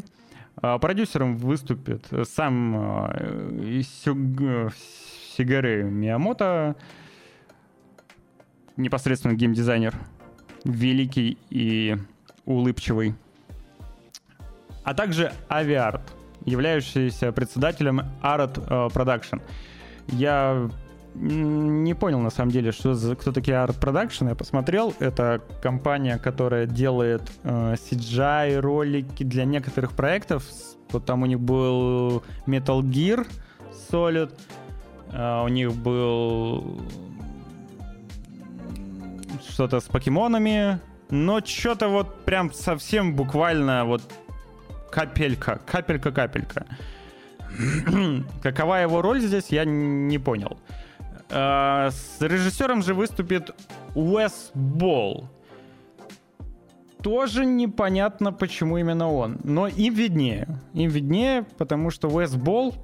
А, 0.58 0.78
продюсером 0.78 1.38
выступит 1.38 2.06
сам 2.30 3.10
э, 3.12 3.82
Сигаре 5.36 5.84
Миямото, 5.84 6.76
непосредственно 8.78 9.34
геймдизайнер, 9.34 9.96
великий 10.64 11.38
и 11.50 11.98
улыбчивый 12.46 13.16
а 14.84 14.94
также 14.94 15.32
Aviart, 15.50 16.02
являющийся 16.46 17.32
председателем 17.32 18.02
Arat 18.22 18.62
э, 18.62 18.90
Production. 18.94 19.42
Я 20.08 20.70
не 21.16 21.94
понял 21.94 22.20
на 22.20 22.30
самом 22.30 22.52
деле, 22.52 22.72
что 22.72 22.94
за, 22.94 23.16
кто 23.16 23.32
такие 23.32 23.58
Art 23.58 23.80
Production. 23.80 24.30
Я 24.30 24.36
посмотрел. 24.36 24.94
Это 25.00 25.42
компания, 25.62 26.18
которая 26.18 26.66
делает 26.66 27.22
э, 27.44 27.76
CGI 27.76 28.60
ролики 28.60 29.24
для 29.24 29.46
некоторых 29.46 29.92
проектов. 29.92 30.44
Вот 30.92 31.06
там 31.06 31.24
у 31.24 31.26
них 31.26 31.40
был 31.40 32.24
Metal 32.46 32.82
Gear 32.82 33.28
Solid, 33.92 34.32
э, 35.12 35.44
у 35.44 35.48
них 35.48 35.74
был 35.76 36.82
что-то 39.50 39.80
с 39.80 39.86
покемонами, 39.86 40.80
но 41.10 41.42
что-то 41.42 41.90
вот 41.90 42.26
прям 42.26 42.52
совсем 42.54 43.16
буквально 43.16 43.86
вот 43.86 44.02
капелька, 44.92 45.60
капелька-капелька. 45.66 46.66
Какова 48.44 48.76
его 48.76 49.02
роль 49.02 49.22
здесь, 49.22 49.50
я 49.50 49.66
не 49.66 50.18
понял. 50.18 50.58
С 51.34 52.18
режиссером 52.20 52.84
же 52.84 52.94
выступит 52.94 53.52
Уэс 53.96 54.52
Болл. 54.54 55.30
Тоже 57.02 57.46
непонятно, 57.46 58.32
почему 58.32 58.78
именно 58.78 59.12
он. 59.12 59.40
Но 59.44 59.68
им 59.68 59.94
виднее. 59.94 60.48
Им 60.74 60.90
виднее, 60.90 61.44
потому 61.58 61.90
что 61.90 62.08
Уэс 62.08 62.36
Болл 62.36 62.76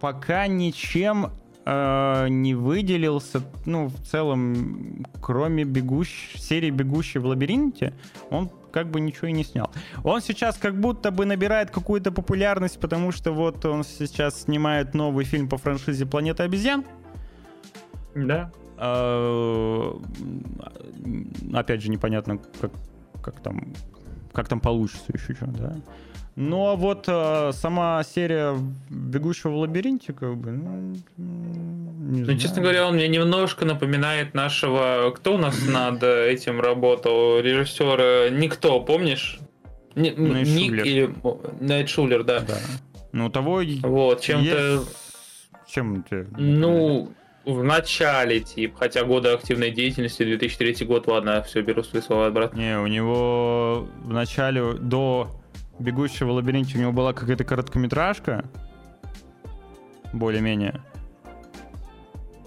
пока 0.00 0.46
ничем 0.46 1.30
э, 1.64 2.26
не 2.28 2.54
выделился, 2.54 3.42
ну, 3.66 3.88
в 3.88 4.00
целом, 4.04 5.06
кроме 5.20 5.64
бегущ... 5.64 6.34
серии 6.36 6.70
«Бегущий 6.70 7.18
в 7.18 7.26
лабиринте», 7.26 7.94
он 8.30 8.50
как 8.70 8.90
бы 8.90 9.00
ничего 9.00 9.28
и 9.28 9.32
не 9.32 9.44
снял. 9.44 9.70
Он 10.04 10.20
сейчас 10.20 10.56
как 10.56 10.78
будто 10.78 11.10
бы 11.10 11.24
набирает 11.24 11.70
какую-то 11.70 12.12
популярность, 12.12 12.78
потому 12.80 13.12
что 13.12 13.32
вот 13.32 13.64
он 13.64 13.84
сейчас 13.84 14.42
снимает 14.42 14.94
новый 14.94 15.24
фильм 15.24 15.48
по 15.48 15.56
франшизе 15.56 16.06
«Планета 16.06 16.44
обезьян». 16.44 16.84
Да. 18.14 18.50
А, 18.76 20.00
опять 21.52 21.82
же, 21.82 21.90
непонятно, 21.90 22.38
как, 22.60 22.70
как 23.22 23.40
там 23.40 23.74
как 24.38 24.46
там 24.46 24.60
получится 24.60 25.06
еще 25.12 25.34
что, 25.34 25.46
да. 25.46 25.74
Ну 26.36 26.68
а 26.68 26.76
вот 26.76 27.06
э, 27.08 27.50
сама 27.52 28.04
серия 28.04 28.56
«Бегущего 28.88 29.50
в 29.50 29.56
лабиринте», 29.56 30.12
как 30.12 30.36
бы, 30.36 30.52
ну, 30.52 30.94
не 31.16 32.20
ну, 32.20 32.24
знаю. 32.24 32.38
честно 32.38 32.62
говоря, 32.62 32.86
он 32.86 32.94
мне 32.94 33.08
немножко 33.08 33.64
напоминает 33.64 34.34
нашего... 34.34 35.12
Кто 35.16 35.34
у 35.34 35.38
нас 35.38 35.60
над 35.66 36.04
этим 36.04 36.60
работал? 36.60 37.40
Режиссера 37.40 38.30
Никто, 38.30 38.80
помнишь? 38.80 39.40
Ник 39.96 40.16
или 40.16 41.12
Найт 41.58 41.88
Шулер, 41.88 42.22
да. 42.22 42.38
да. 42.38 42.58
Ну, 43.10 43.30
того 43.30 43.62
Вот, 43.82 44.20
чем-то... 44.20 44.84
Чем 45.66 46.04
ты? 46.08 46.28
Ну, 46.36 47.12
в 47.48 47.64
начале, 47.64 48.40
типа, 48.40 48.80
хотя 48.80 49.04
года 49.04 49.32
активной 49.32 49.70
деятельности, 49.70 50.22
2003 50.22 50.86
год, 50.86 51.06
ладно, 51.06 51.42
все, 51.42 51.62
беру 51.62 51.82
свои 51.82 52.02
слова 52.02 52.26
обратно. 52.26 52.58
Не, 52.58 52.78
у 52.78 52.86
него 52.86 53.88
в 54.04 54.12
начале, 54.12 54.74
до 54.74 55.30
бегущего 55.78 56.32
в 56.32 56.32
лабиринте 56.32 56.76
у 56.76 56.80
него 56.80 56.92
была 56.92 57.14
какая-то 57.14 57.44
короткометражка. 57.44 58.44
Более-менее. 60.12 60.82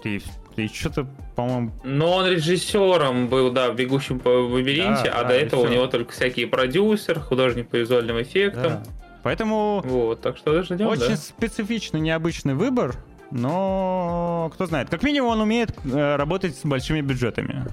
Ты, 0.02 0.22
ты 0.54 0.68
что-то, 0.68 1.06
по-моему... 1.34 1.72
Но 1.82 2.12
он 2.12 2.26
режиссером 2.28 3.28
был, 3.28 3.50
да, 3.50 3.70
в 3.70 3.76
«Бегущем 3.76 4.18
по 4.18 4.28
лабиринте», 4.28 5.10
да, 5.10 5.20
а 5.20 5.22
да, 5.22 5.28
до 5.30 5.34
этого 5.34 5.60
у 5.62 5.68
него 5.68 5.86
только 5.86 6.12
всякие 6.12 6.46
продюсер, 6.46 7.18
художник 7.20 7.68
по 7.68 7.76
визуальным 7.76 8.20
эффектам. 8.20 8.72
Да. 8.72 8.82
Поэтому... 9.22 9.80
Вот, 9.84 10.20
так 10.20 10.36
что 10.36 10.52
даже 10.52 10.74
ждем, 10.74 10.86
Очень 10.88 11.10
да. 11.10 11.16
специфичный, 11.16 12.00
необычный 12.00 12.54
выбор, 12.54 12.96
но 13.32 14.50
кто 14.54 14.66
знает. 14.66 14.90
Как 14.90 15.02
минимум 15.02 15.30
он 15.30 15.40
умеет 15.40 15.74
э, 15.84 16.16
работать 16.16 16.56
с 16.56 16.64
большими 16.64 17.00
бюджетами. 17.00 17.66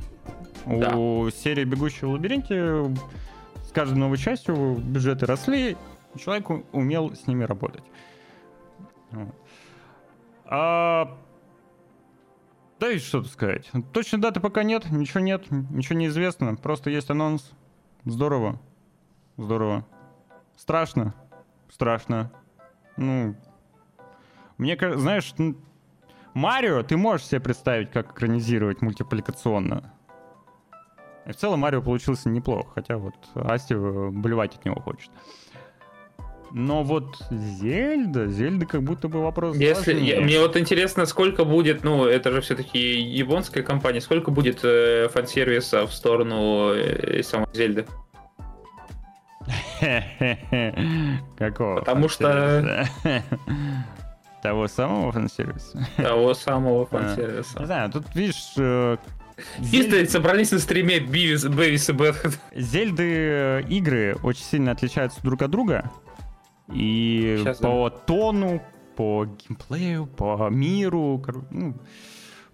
Да. 0.66 0.96
У 0.96 1.30
серии 1.30 1.64
«Бегущего 1.64 2.10
в 2.10 2.14
лабиринте» 2.14 2.96
с 3.68 3.72
каждой 3.72 3.98
новой 3.98 4.18
частью 4.18 4.76
бюджеты 4.78 5.26
росли, 5.26 5.78
человек 6.18 6.50
умел 6.72 7.14
с 7.14 7.28
ними 7.28 7.44
работать. 7.44 7.84
А... 10.46 11.18
Да 12.80 12.92
и 12.92 12.98
что 12.98 13.22
тут 13.22 13.32
сказать. 13.32 13.70
Точной 13.92 14.20
даты 14.20 14.40
пока 14.40 14.64
нет, 14.64 14.90
ничего 14.90 15.20
нет, 15.20 15.52
ничего 15.52 16.00
не 16.00 16.08
известно. 16.08 16.56
Просто 16.56 16.90
есть 16.90 17.10
анонс. 17.10 17.52
Здорово. 18.06 18.60
Здорово. 19.38 19.86
Страшно. 20.56 21.14
Страшно. 21.70 22.32
Ну, 22.96 23.36
мне 24.60 24.76
кажется, 24.76 25.02
знаешь, 25.02 25.34
Марио 26.34 26.84
ты 26.84 26.98
можешь 26.98 27.28
себе 27.28 27.40
представить, 27.40 27.92
как 27.92 28.12
экранизировать 28.12 28.82
мультипликационно. 28.82 29.94
И 31.26 31.32
в 31.32 31.36
целом 31.36 31.62
Марио 31.62 31.82
получился 31.82 32.30
неплохо, 32.30 32.70
хотя 32.76 32.98
вот 32.98 33.16
Асти 33.36 33.74
э, 33.74 34.10
блевать 34.12 34.56
от 34.56 34.66
него 34.66 34.80
хочет. 34.82 35.10
Но 36.52 36.84
вот 36.84 37.24
Зельда, 37.30 38.28
Зельда 38.28 38.66
как 38.66 38.84
будто 38.84 39.08
бы 39.08 39.22
вопрос 39.22 39.56
Если 39.56 39.94
я, 39.94 40.20
Мне 40.20 40.40
вот 40.40 40.58
интересно, 40.58 41.06
сколько 41.06 41.46
будет, 41.46 41.84
ну, 41.84 42.06
это 42.06 42.32
же 42.32 42.42
все-таки 42.42 43.00
японская 43.00 43.64
компания, 43.64 44.02
сколько 44.02 44.32
будет 44.32 44.60
э, 44.64 45.08
фан-сервиса 45.10 45.88
в 45.88 45.94
сторону 45.94 46.74
э, 46.74 47.24
самой 47.24 47.48
Зельды? 47.54 47.86
Какого? 51.38 51.80
Потому 51.80 52.10
что... 52.10 52.86
Того 54.42 54.68
самого 54.68 55.12
фан-сервиса? 55.12 55.86
Того 55.98 56.34
самого 56.34 56.86
фан-сервиса. 56.92 57.60
Не 57.60 57.66
знаю, 57.66 57.92
тут, 57.92 58.16
видишь, 58.16 58.54
э, 58.58 58.98
Зель... 59.60 60.08
собрались 60.08 60.52
на 60.52 60.60
стриме 60.60 61.00
Бивис, 61.00 61.46
Бэвис 61.46 61.90
и 61.90 61.94
Бэтхед. 61.94 62.40
Зельды 62.56 63.04
э, 63.04 63.62
игры 63.70 64.16
очень 64.24 64.44
сильно 64.44 64.72
отличаются 64.72 65.22
друг 65.22 65.42
от 65.42 65.52
друга. 65.52 65.92
И 66.74 67.38
Сейчас, 67.40 67.58
по 67.58 67.90
да. 67.90 67.98
тону, 67.98 68.62
по 68.96 69.26
геймплею, 69.26 70.06
по 70.06 70.50
миру. 70.50 71.24
Ну, 71.50 71.76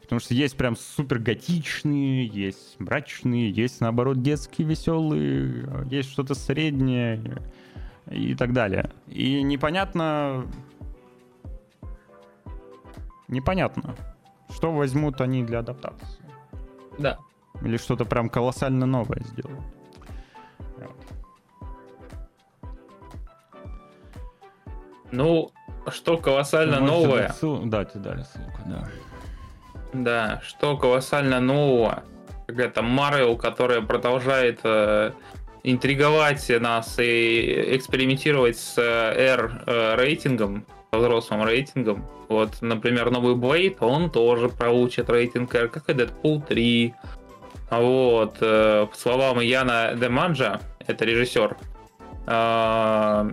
потому 0.01 0.21
что 0.21 0.33
есть 0.33 0.55
прям 0.55 0.75
супер 0.75 1.19
готичные, 1.19 2.25
есть 2.27 2.79
мрачные, 2.79 3.51
есть 3.51 3.81
наоборот 3.81 4.21
детские 4.21 4.67
веселые, 4.67 5.67
есть 5.89 6.11
что-то 6.11 6.33
среднее 6.35 7.41
и 8.09 8.35
так 8.35 8.53
далее. 8.53 8.91
И 9.07 9.41
непонятно... 9.41 10.45
Непонятно, 13.27 13.95
что 14.49 14.71
возьмут 14.71 15.21
они 15.21 15.43
для 15.43 15.59
адаптации. 15.59 16.23
Да. 16.97 17.17
Или 17.61 17.77
что-то 17.77 18.05
прям 18.05 18.29
колоссально 18.29 18.85
новое 18.85 19.21
сделают. 19.23 19.63
Ну, 25.11 25.51
что 25.91 26.17
колоссально 26.17 26.79
ну, 26.79 26.87
новое. 26.87 27.29
Ссыл... 27.29 27.61
Да, 27.65 27.85
тебе 27.85 28.01
дали 28.01 28.23
ссылку, 28.23 28.59
да. 28.65 28.89
Да, 29.93 30.41
что 30.43 30.77
колоссально 30.77 31.39
нового. 31.39 32.03
Какая-то 32.47 32.81
Marvel, 32.81 33.37
которая 33.37 33.81
продолжает 33.81 34.59
э, 34.63 35.11
интриговать 35.63 36.51
нас 36.59 36.99
и 36.99 37.75
экспериментировать 37.75 38.57
с 38.57 38.77
э, 38.77 39.35
R-рейтингом, 39.35 40.57
э, 40.67 40.74
взрослым 40.91 41.43
рейтингом. 41.43 42.05
Вот, 42.29 42.61
например, 42.61 43.11
новый 43.11 43.35
Blade, 43.35 43.77
он 43.79 44.09
тоже 44.09 44.49
получит 44.49 45.09
рейтинг 45.09 45.53
R, 45.53 45.67
как 45.67 45.89
и 45.89 45.93
Deadpool 45.93 46.45
3. 46.47 46.93
Вот, 47.71 48.37
э, 48.41 48.87
по 48.89 48.95
словам 48.95 49.39
Яна 49.39 49.93
Деманджа, 49.95 50.61
это 50.85 51.05
режиссер, 51.05 51.57
э, 52.27 53.29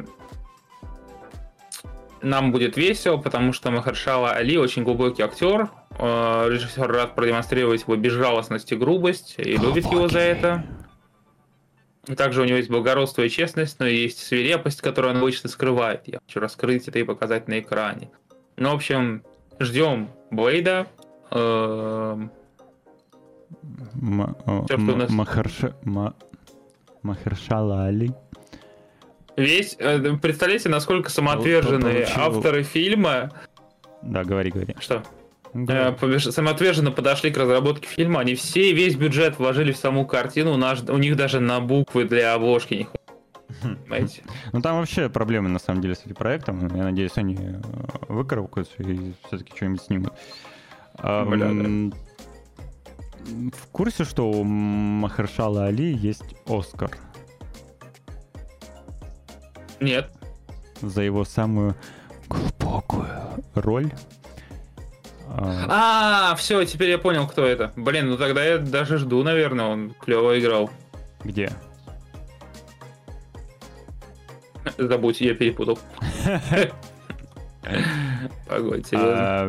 нам 2.22 2.52
будет 2.52 2.76
весело, 2.76 3.16
потому 3.16 3.52
что 3.52 3.70
Махаршала 3.70 4.30
Али 4.30 4.56
очень 4.56 4.84
глубокий 4.84 5.22
актер. 5.22 5.68
Э, 5.98 6.46
режиссер 6.48 6.86
рад 6.90 7.14
продемонстрировать 7.14 7.82
его 7.82 7.96
безжалостность 7.96 8.72
и 8.72 8.76
грубость, 8.76 9.34
и 9.38 9.56
любит 9.56 9.84
его 9.86 10.08
за 10.08 10.20
это. 10.20 10.64
Также 12.16 12.42
у 12.42 12.44
него 12.44 12.56
есть 12.56 12.68
благородство 12.68 13.22
и 13.22 13.28
честность, 13.28 13.78
но 13.78 13.86
есть 13.86 14.18
свирепость, 14.18 14.80
которую 14.80 15.14
он 15.14 15.18
обычно 15.18 15.48
скрывает. 15.48 16.02
Я 16.06 16.18
хочу 16.26 16.40
раскрыть 16.40 16.88
это 16.88 16.98
и 16.98 17.04
показать 17.04 17.46
на 17.46 17.60
экране. 17.60 18.10
Ну, 18.56 18.70
в 18.70 18.74
общем, 18.74 19.22
ждем 19.60 20.10
Блейда. 20.30 20.88
Эм, 21.30 22.30
Махаршала 27.02 27.84
Али. 27.84 28.12
Весь, 29.36 29.76
э, 29.78 30.16
представляете, 30.20 30.68
насколько 30.68 31.08
самоотверженные 31.08 32.06
авторы 32.14 32.64
фильма. 32.64 33.30
Да, 34.02 34.24
говори, 34.24 34.50
говори. 34.50 34.74
Что? 34.80 35.02
Да. 35.54 35.94
Самоотверженно 36.18 36.90
подошли 36.90 37.30
к 37.30 37.36
разработке 37.36 37.86
фильма. 37.86 38.20
Они 38.20 38.34
все, 38.34 38.72
весь 38.72 38.96
бюджет 38.96 39.38
вложили 39.38 39.72
в 39.72 39.76
саму 39.76 40.06
картину. 40.06 40.54
У, 40.54 40.56
нас, 40.56 40.82
у 40.88 40.96
них 40.96 41.16
даже 41.16 41.40
на 41.40 41.60
буквы 41.60 42.04
для 42.04 42.34
обложки 42.34 42.74
не 42.74 42.84
хватит. 42.84 43.02
Понимаете? 43.62 44.22
Ну 44.52 44.62
там 44.62 44.78
вообще 44.78 45.08
проблемы 45.10 45.48
на 45.48 45.58
самом 45.58 45.82
деле 45.82 45.94
с 45.94 46.04
этим 46.04 46.14
проектом. 46.14 46.74
Я 46.74 46.84
надеюсь, 46.84 47.12
они 47.16 47.36
э, 47.38 47.60
выкарабкаются 48.08 48.82
и 48.82 49.12
все-таки 49.26 49.52
что-нибудь 49.54 49.82
снимут. 49.82 50.14
А, 50.94 51.24
Бля, 51.26 51.50
да. 51.52 51.96
В 53.52 53.66
курсе, 53.70 54.04
что 54.04 54.30
у 54.30 54.42
Махаршала 54.42 55.66
Али 55.66 55.92
есть 55.92 56.34
Оскар 56.46 56.90
Нет. 59.80 60.10
за 60.80 61.02
его 61.02 61.24
самую 61.24 61.76
глубокую 62.28 63.06
роль? 63.54 63.92
А, 65.34 66.32
А, 66.32 66.34
все, 66.36 66.64
теперь 66.64 66.90
я 66.90 66.98
понял, 66.98 67.26
кто 67.26 67.44
это. 67.44 67.72
Блин, 67.76 68.10
ну 68.10 68.16
тогда 68.16 68.44
я 68.44 68.58
даже 68.58 68.98
жду, 68.98 69.22
наверное, 69.22 69.66
он 69.66 69.94
клево 69.98 70.38
играл. 70.38 70.70
Где? 71.24 71.50
Забудь, 74.78 75.20
я 75.20 75.34
перепутал. 75.34 75.78
Погодь, 78.48 78.86
серьезно. 78.86 79.14
А, 79.14 79.48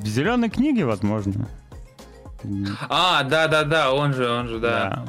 в 0.00 0.06
зеленой 0.06 0.48
книге, 0.50 0.84
возможно. 0.84 1.48
А, 2.88 3.22
да-да-да, 3.22 3.92
он 3.92 4.14
же, 4.14 4.28
он 4.28 4.48
же, 4.48 4.58
да. 4.58 5.04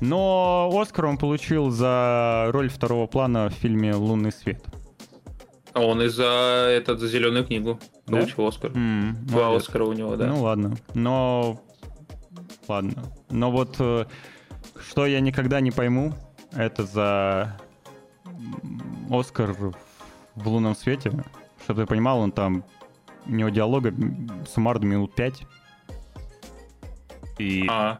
Но 0.00 0.70
Оскар 0.72 1.06
он 1.06 1.16
получил 1.16 1.70
за 1.70 2.48
роль 2.50 2.68
второго 2.68 3.06
плана 3.06 3.48
в 3.48 3.54
фильме 3.54 3.94
«Лунный 3.94 4.32
свет». 4.32 4.62
А 5.76 5.80
Он 5.80 6.00
и 6.00 6.08
за 6.08 6.68
этот, 6.70 7.00
за 7.00 7.06
зеленую 7.06 7.44
книгу 7.44 7.78
Да? 8.06 8.20
получил 8.20 8.46
Оскар. 8.46 8.70
М, 8.74 9.14
Два 9.26 9.48
молодец. 9.48 9.68
Оскара 9.68 9.84
у 9.84 9.92
него, 9.92 10.16
да. 10.16 10.26
Ну 10.26 10.40
ладно. 10.40 10.74
Но... 10.94 11.60
Ладно. 12.66 12.94
Но 13.28 13.50
вот 13.50 13.76
э, 13.78 14.06
что 14.80 15.04
я 15.04 15.20
никогда 15.20 15.60
не 15.60 15.70
пойму, 15.70 16.14
это 16.52 16.84
за 16.84 17.58
Оскар 19.10 19.52
в 19.52 19.74
«Лунном 20.48 20.74
свете». 20.74 21.12
Чтобы 21.62 21.82
ты 21.82 21.86
понимал, 21.86 22.20
он 22.20 22.32
там... 22.32 22.64
У 23.26 23.32
него 23.32 23.50
диалога 23.50 23.92
суммарно 24.48 24.86
минут 24.86 25.14
пять. 25.14 25.42
И, 27.38 27.66
А, 27.68 27.98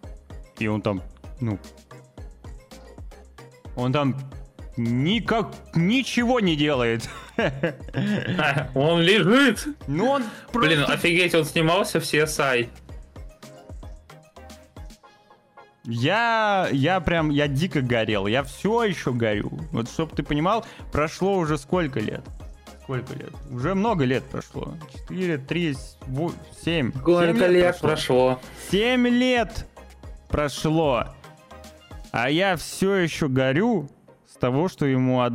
и 0.59 0.67
он 0.67 0.81
там, 0.81 1.03
ну... 1.41 1.59
Он 3.77 3.93
там 3.93 4.17
никак 4.77 5.53
ничего 5.75 6.41
не 6.41 6.57
делает. 6.57 7.09
он 8.75 9.01
лежит! 9.01 9.67
Ну 9.87 10.09
он 10.11 10.25
Блин, 10.53 10.79
просто- 10.79 10.95
офигеть, 10.95 11.35
он 11.35 11.45
снимался 11.45 12.01
в 12.01 12.05
CSI. 12.05 12.69
Я, 15.85 16.69
я 16.73 17.01
прям, 17.01 17.31
я 17.31 17.47
дико 17.47 17.81
горел. 17.81 18.27
Я 18.27 18.43
все 18.43 18.83
еще 18.83 19.13
горю. 19.13 19.53
Вот 19.71 19.89
чтобы 19.89 20.15
ты 20.17 20.23
понимал, 20.25 20.67
прошло 20.91 21.37
уже 21.37 21.59
сколько 21.59 22.01
лет? 22.01 22.23
Сколько 22.83 23.15
лет? 23.15 23.31
Уже 23.51 23.75
много 23.75 24.05
лет 24.05 24.25
прошло. 24.25 24.75
4, 25.09 25.39
3, 25.39 25.77
7. 26.65 26.93
Сколько 26.99 27.47
лет 27.47 27.79
прошло? 27.81 28.41
7 28.71 29.09
лет 29.09 29.67
прошло. 30.29 31.05
А 32.11 32.31
я 32.31 32.57
все 32.57 32.95
еще 32.95 33.29
горю 33.29 33.89
того, 34.39 34.69
что 34.69 34.87
ему 34.87 35.21
от- 35.23 35.33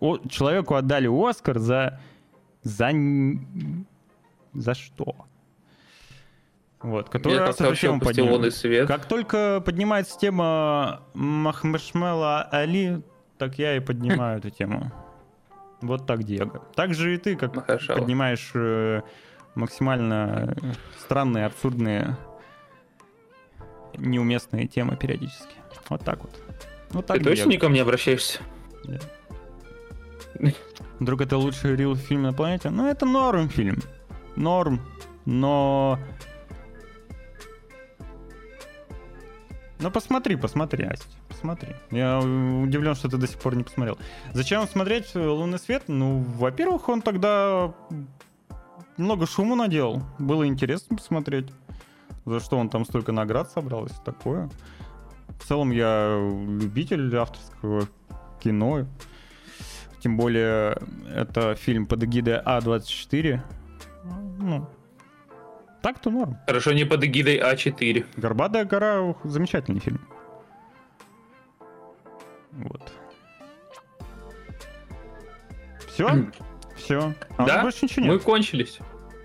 о- 0.00 0.18
человеку 0.28 0.74
отдали 0.74 1.08
Оскар 1.08 1.58
за... 1.58 2.00
За... 2.62 2.90
За 4.54 4.74
что? 4.74 5.16
Вот, 6.80 7.08
который 7.08 7.34
Я 7.34 7.40
раз 7.46 7.56
как 7.56 7.68
эту 7.68 7.76
тему 7.76 8.00
поднял. 8.00 8.50
свет. 8.50 8.88
Как 8.88 9.06
только 9.06 9.62
поднимается 9.64 10.18
тема 10.18 11.02
Махмешмела 11.14 12.42
Али, 12.50 13.02
так 13.38 13.58
я 13.58 13.76
и 13.76 13.80
поднимаю 13.80 14.38
эту 14.38 14.50
тему. 14.50 14.90
Вот 15.80 16.06
так, 16.06 16.22
Диего. 16.24 16.62
Так 16.74 16.94
же 16.94 17.14
и 17.14 17.18
ты, 17.18 17.34
как 17.36 17.54
Махашала. 17.56 17.98
поднимаешь 17.98 18.50
э, 18.54 19.02
максимально 19.54 20.54
странные, 20.98 21.46
абсурдные, 21.46 22.16
неуместные 23.96 24.66
темы 24.66 24.96
периодически. 24.96 25.54
Вот 25.88 26.04
так 26.04 26.20
вот. 26.22 26.30
Вот 26.92 27.06
так, 27.06 27.18
Ты 27.18 27.24
точно 27.24 27.44
Диего. 27.44 27.50
не 27.50 27.58
ко 27.58 27.68
мне 27.68 27.82
обращаешься? 27.82 28.40
Вдруг 30.98 31.20
это 31.22 31.36
лучший 31.38 31.76
рил 31.76 31.96
фильм 31.96 32.22
на 32.22 32.32
планете? 32.32 32.70
Ну, 32.70 32.86
это 32.86 33.06
норм 33.06 33.48
фильм. 33.48 33.78
Норм. 34.36 34.80
Но... 35.24 35.98
Ну, 39.78 39.90
посмотри, 39.90 40.36
посмотри, 40.36 40.84
Астя. 40.84 41.06
Посмотри. 41.28 41.70
Я 41.90 42.20
удивлен, 42.20 42.94
что 42.94 43.08
ты 43.08 43.16
до 43.16 43.26
сих 43.26 43.38
пор 43.38 43.56
не 43.56 43.64
посмотрел. 43.64 43.98
Зачем 44.32 44.68
смотреть 44.68 45.12
«Лунный 45.14 45.58
свет»? 45.58 45.84
Ну, 45.88 46.20
во-первых, 46.20 46.88
он 46.88 47.02
тогда 47.02 47.74
много 48.96 49.26
шуму 49.26 49.56
наделал. 49.56 50.02
Было 50.18 50.46
интересно 50.46 50.96
посмотреть. 50.96 51.48
За 52.24 52.38
что 52.38 52.58
он 52.58 52.68
там 52.68 52.84
столько 52.84 53.10
наград 53.10 53.50
собрал 53.50 53.86
и 53.86 53.90
такое. 54.04 54.48
В 55.42 55.48
целом, 55.48 55.72
я 55.72 56.16
любитель 56.60 57.14
авторского 57.16 57.88
кино. 58.42 58.86
Тем 60.00 60.16
более, 60.16 60.78
это 61.12 61.54
фильм 61.56 61.86
под 61.86 62.04
эгидой 62.04 62.40
А24. 62.44 63.40
Ну, 64.38 64.68
так-то 65.82 66.10
норм. 66.10 66.38
Хорошо, 66.46 66.72
не 66.72 66.84
под 66.84 67.04
эгидой 67.04 67.36
А 67.36 67.54
А4. 67.54 68.06
«Горбатая 68.16 68.64
гора» 68.64 69.14
замечательный 69.24 69.80
фильм. 69.80 70.00
Вот. 72.52 72.92
Все? 75.88 76.26
Все. 76.76 77.14
А 77.36 77.42
у 77.42 77.46
нас 77.46 77.48
Да, 77.48 77.62
больше 77.62 77.84
ничего 77.84 78.06
Мы 78.06 78.12
нет. 78.14 78.22
кончились. 78.22 78.78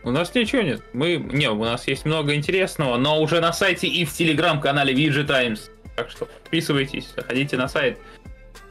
У 0.03 0.11
нас 0.11 0.33
ничего 0.33 0.61
нет. 0.61 0.81
Мы... 0.93 1.17
Не, 1.17 1.49
у 1.49 1.63
нас 1.63 1.87
есть 1.87 2.05
много 2.05 2.33
интересного, 2.35 2.97
но 2.97 3.21
уже 3.21 3.41
на 3.41 3.51
сайте 3.51 3.87
и 3.87 4.05
в 4.05 4.13
телеграм-канале 4.13 4.93
VG 4.93 5.25
Times. 5.25 5.69
Так 5.97 6.11
что 6.11 6.27
подписывайтесь, 6.27 7.11
заходите 7.15 7.57
на 7.57 7.67
сайт, 7.67 7.97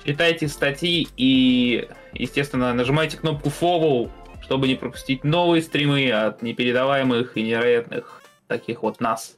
читайте 0.04 0.46
статьи 0.46 1.08
и, 1.16 1.88
естественно, 2.12 2.72
нажимайте 2.72 3.16
кнопку 3.16 3.48
follow, 3.48 4.12
чтобы 4.42 4.68
не 4.68 4.76
пропустить 4.76 5.24
новые 5.24 5.60
стримы 5.60 6.08
от 6.12 6.42
непередаваемых 6.42 7.36
и 7.36 7.42
невероятных 7.42 8.22
таких 8.46 8.84
вот 8.84 9.00
нас. 9.00 9.36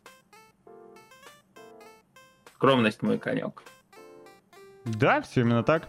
Скромность 2.57 3.01
мой 3.01 3.17
конек. 3.17 3.63
Да, 4.85 5.23
все 5.23 5.41
именно 5.41 5.63
так. 5.63 5.89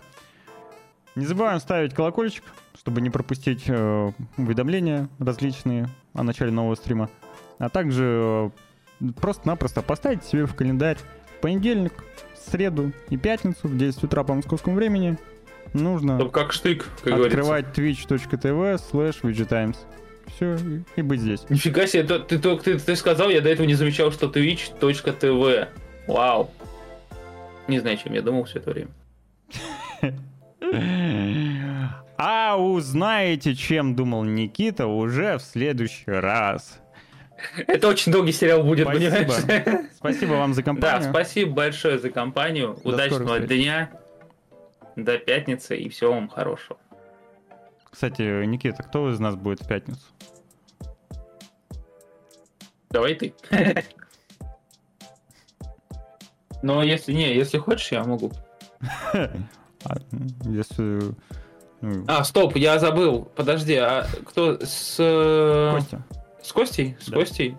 Не 1.15 1.25
забываем 1.25 1.59
ставить 1.59 1.93
колокольчик, 1.93 2.45
чтобы 2.77 3.01
не 3.01 3.09
пропустить 3.09 3.65
э, 3.67 4.11
уведомления 4.37 5.09
различные 5.19 5.89
о 6.13 6.23
начале 6.23 6.51
нового 6.51 6.75
стрима. 6.75 7.09
А 7.57 7.67
также 7.67 8.51
э, 9.01 9.11
просто-напросто 9.19 9.81
поставить 9.81 10.23
себе 10.23 10.45
в 10.45 10.55
календарь 10.55 10.97
понедельник, 11.39 11.93
среду 12.49 12.91
и 13.09 13.17
пятницу 13.17 13.67
в 13.67 13.77
10 13.77 14.03
утра 14.03 14.23
по 14.23 14.33
московскому 14.33 14.75
времени. 14.75 15.17
Нужно 15.73 16.17
Чтоб 16.19 16.31
как 16.31 16.51
штык, 16.51 16.87
как 17.03 17.19
открывать 17.19 17.65
twitch.tv 17.77 18.79
slash 18.91 19.21
VGTimes. 19.21 19.77
Все, 20.35 20.55
и, 20.55 20.81
и 20.95 21.01
быть 21.01 21.21
здесь. 21.21 21.45
Нифига 21.49 21.85
себе, 21.87 22.03
ты, 22.03 22.19
ты, 22.19 22.39
ты, 22.39 22.57
ты- 22.57 22.79
ты 22.79 22.95
сказал, 22.95 23.29
я 23.29 23.41
до 23.41 23.49
этого 23.49 23.67
не 23.67 23.75
замечал, 23.75 24.11
что 24.11 24.27
twitch.tv. 24.27 25.67
Вау. 26.07 26.51
Не 27.67 27.79
знаю, 27.79 27.97
чем 27.97 28.13
я 28.13 28.21
думал 28.21 28.45
все 28.45 28.59
это 28.59 28.71
время. 28.71 28.89
А 32.21 32.57
узнаете, 32.57 33.55
чем 33.55 33.95
думал 33.95 34.25
Никита 34.25 34.87
уже 34.87 35.37
в 35.37 35.41
следующий 35.41 36.03
раз. 36.11 36.81
Это 37.67 37.87
очень 37.87 38.11
долгий 38.11 38.31
сериал 38.31 38.63
будет, 38.63 38.87
Спасибо. 38.87 39.81
Спасибо 39.95 40.31
вам 40.33 40.53
за 40.53 40.61
Да, 40.61 40.65
компанию. 40.65 41.09
спасибо 41.09 41.51
большое 41.53 41.99
за 41.99 42.09
компанию. 42.09 42.77
До 42.83 42.89
Удачного 42.89 43.39
дня. 43.39 43.91
До 44.95 45.17
пятницы 45.17 45.77
и 45.77 45.87
всего 45.89 46.13
вам 46.13 46.27
хорошего. 46.29 46.79
Кстати, 47.89 48.45
Никита, 48.45 48.83
кто 48.83 49.09
из 49.09 49.19
нас 49.19 49.35
будет 49.35 49.61
в 49.61 49.67
пятницу? 49.67 50.01
Давай 52.89 53.15
ты. 53.15 53.33
Но 56.61 56.83
если 56.83 57.13
не, 57.13 57.33
если 57.33 57.57
хочешь, 57.57 57.91
я 57.91 58.03
могу. 58.03 58.31
А, 59.85 59.95
если... 60.43 61.13
ну, 61.79 62.03
А, 62.05 62.25
стоп, 62.25 62.57
я 62.57 62.79
забыл. 62.79 63.31
Подожди, 63.33 63.75
а 63.75 64.05
кто 64.25 64.59
с... 64.59 64.97
э, 64.99 65.71
Костя. 65.73 66.03
С 66.49 66.51
Костей? 66.51 66.97
С 66.99 67.09
Да. 67.09 67.19
Костей? 67.19 67.55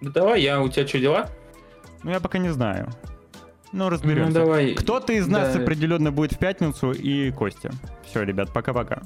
Да 0.00 0.10
давай, 0.10 0.42
я 0.42 0.60
у 0.60 0.68
тебя 0.68 0.84
что, 0.84 0.98
дела? 0.98 1.28
Ну, 2.02 2.10
я 2.10 2.18
пока 2.18 2.38
не 2.38 2.48
знаю. 2.48 2.88
Ну, 3.70 3.88
разберемся. 3.88 4.40
Ну, 4.40 4.44
давай. 4.46 4.74
Кто-то 4.74 5.12
из 5.12 5.28
нас 5.28 5.54
Да. 5.54 5.62
определенно 5.62 6.10
будет 6.10 6.32
в 6.32 6.38
пятницу 6.38 6.90
и 6.90 7.30
Костя. 7.30 7.70
Все, 8.04 8.24
ребят, 8.24 8.52
пока-пока. 8.52 9.00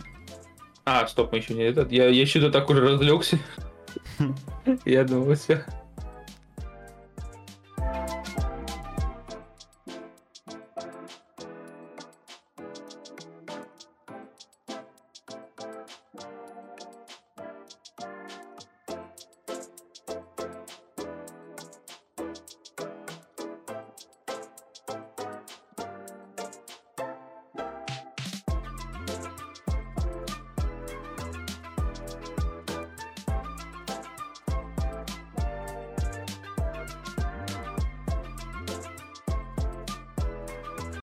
А, 0.87 1.07
стоп, 1.07 1.33
мы 1.33 1.39
еще 1.39 1.53
не 1.53 1.65
этот. 1.65 1.93
Я, 1.93 2.09
я 2.09 2.25
что-то 2.25 2.51
так 2.51 2.71
уже 2.71 2.81
разлегся. 2.81 3.39
Я 4.87 5.05
думал, 5.05 5.35
все. 5.35 5.63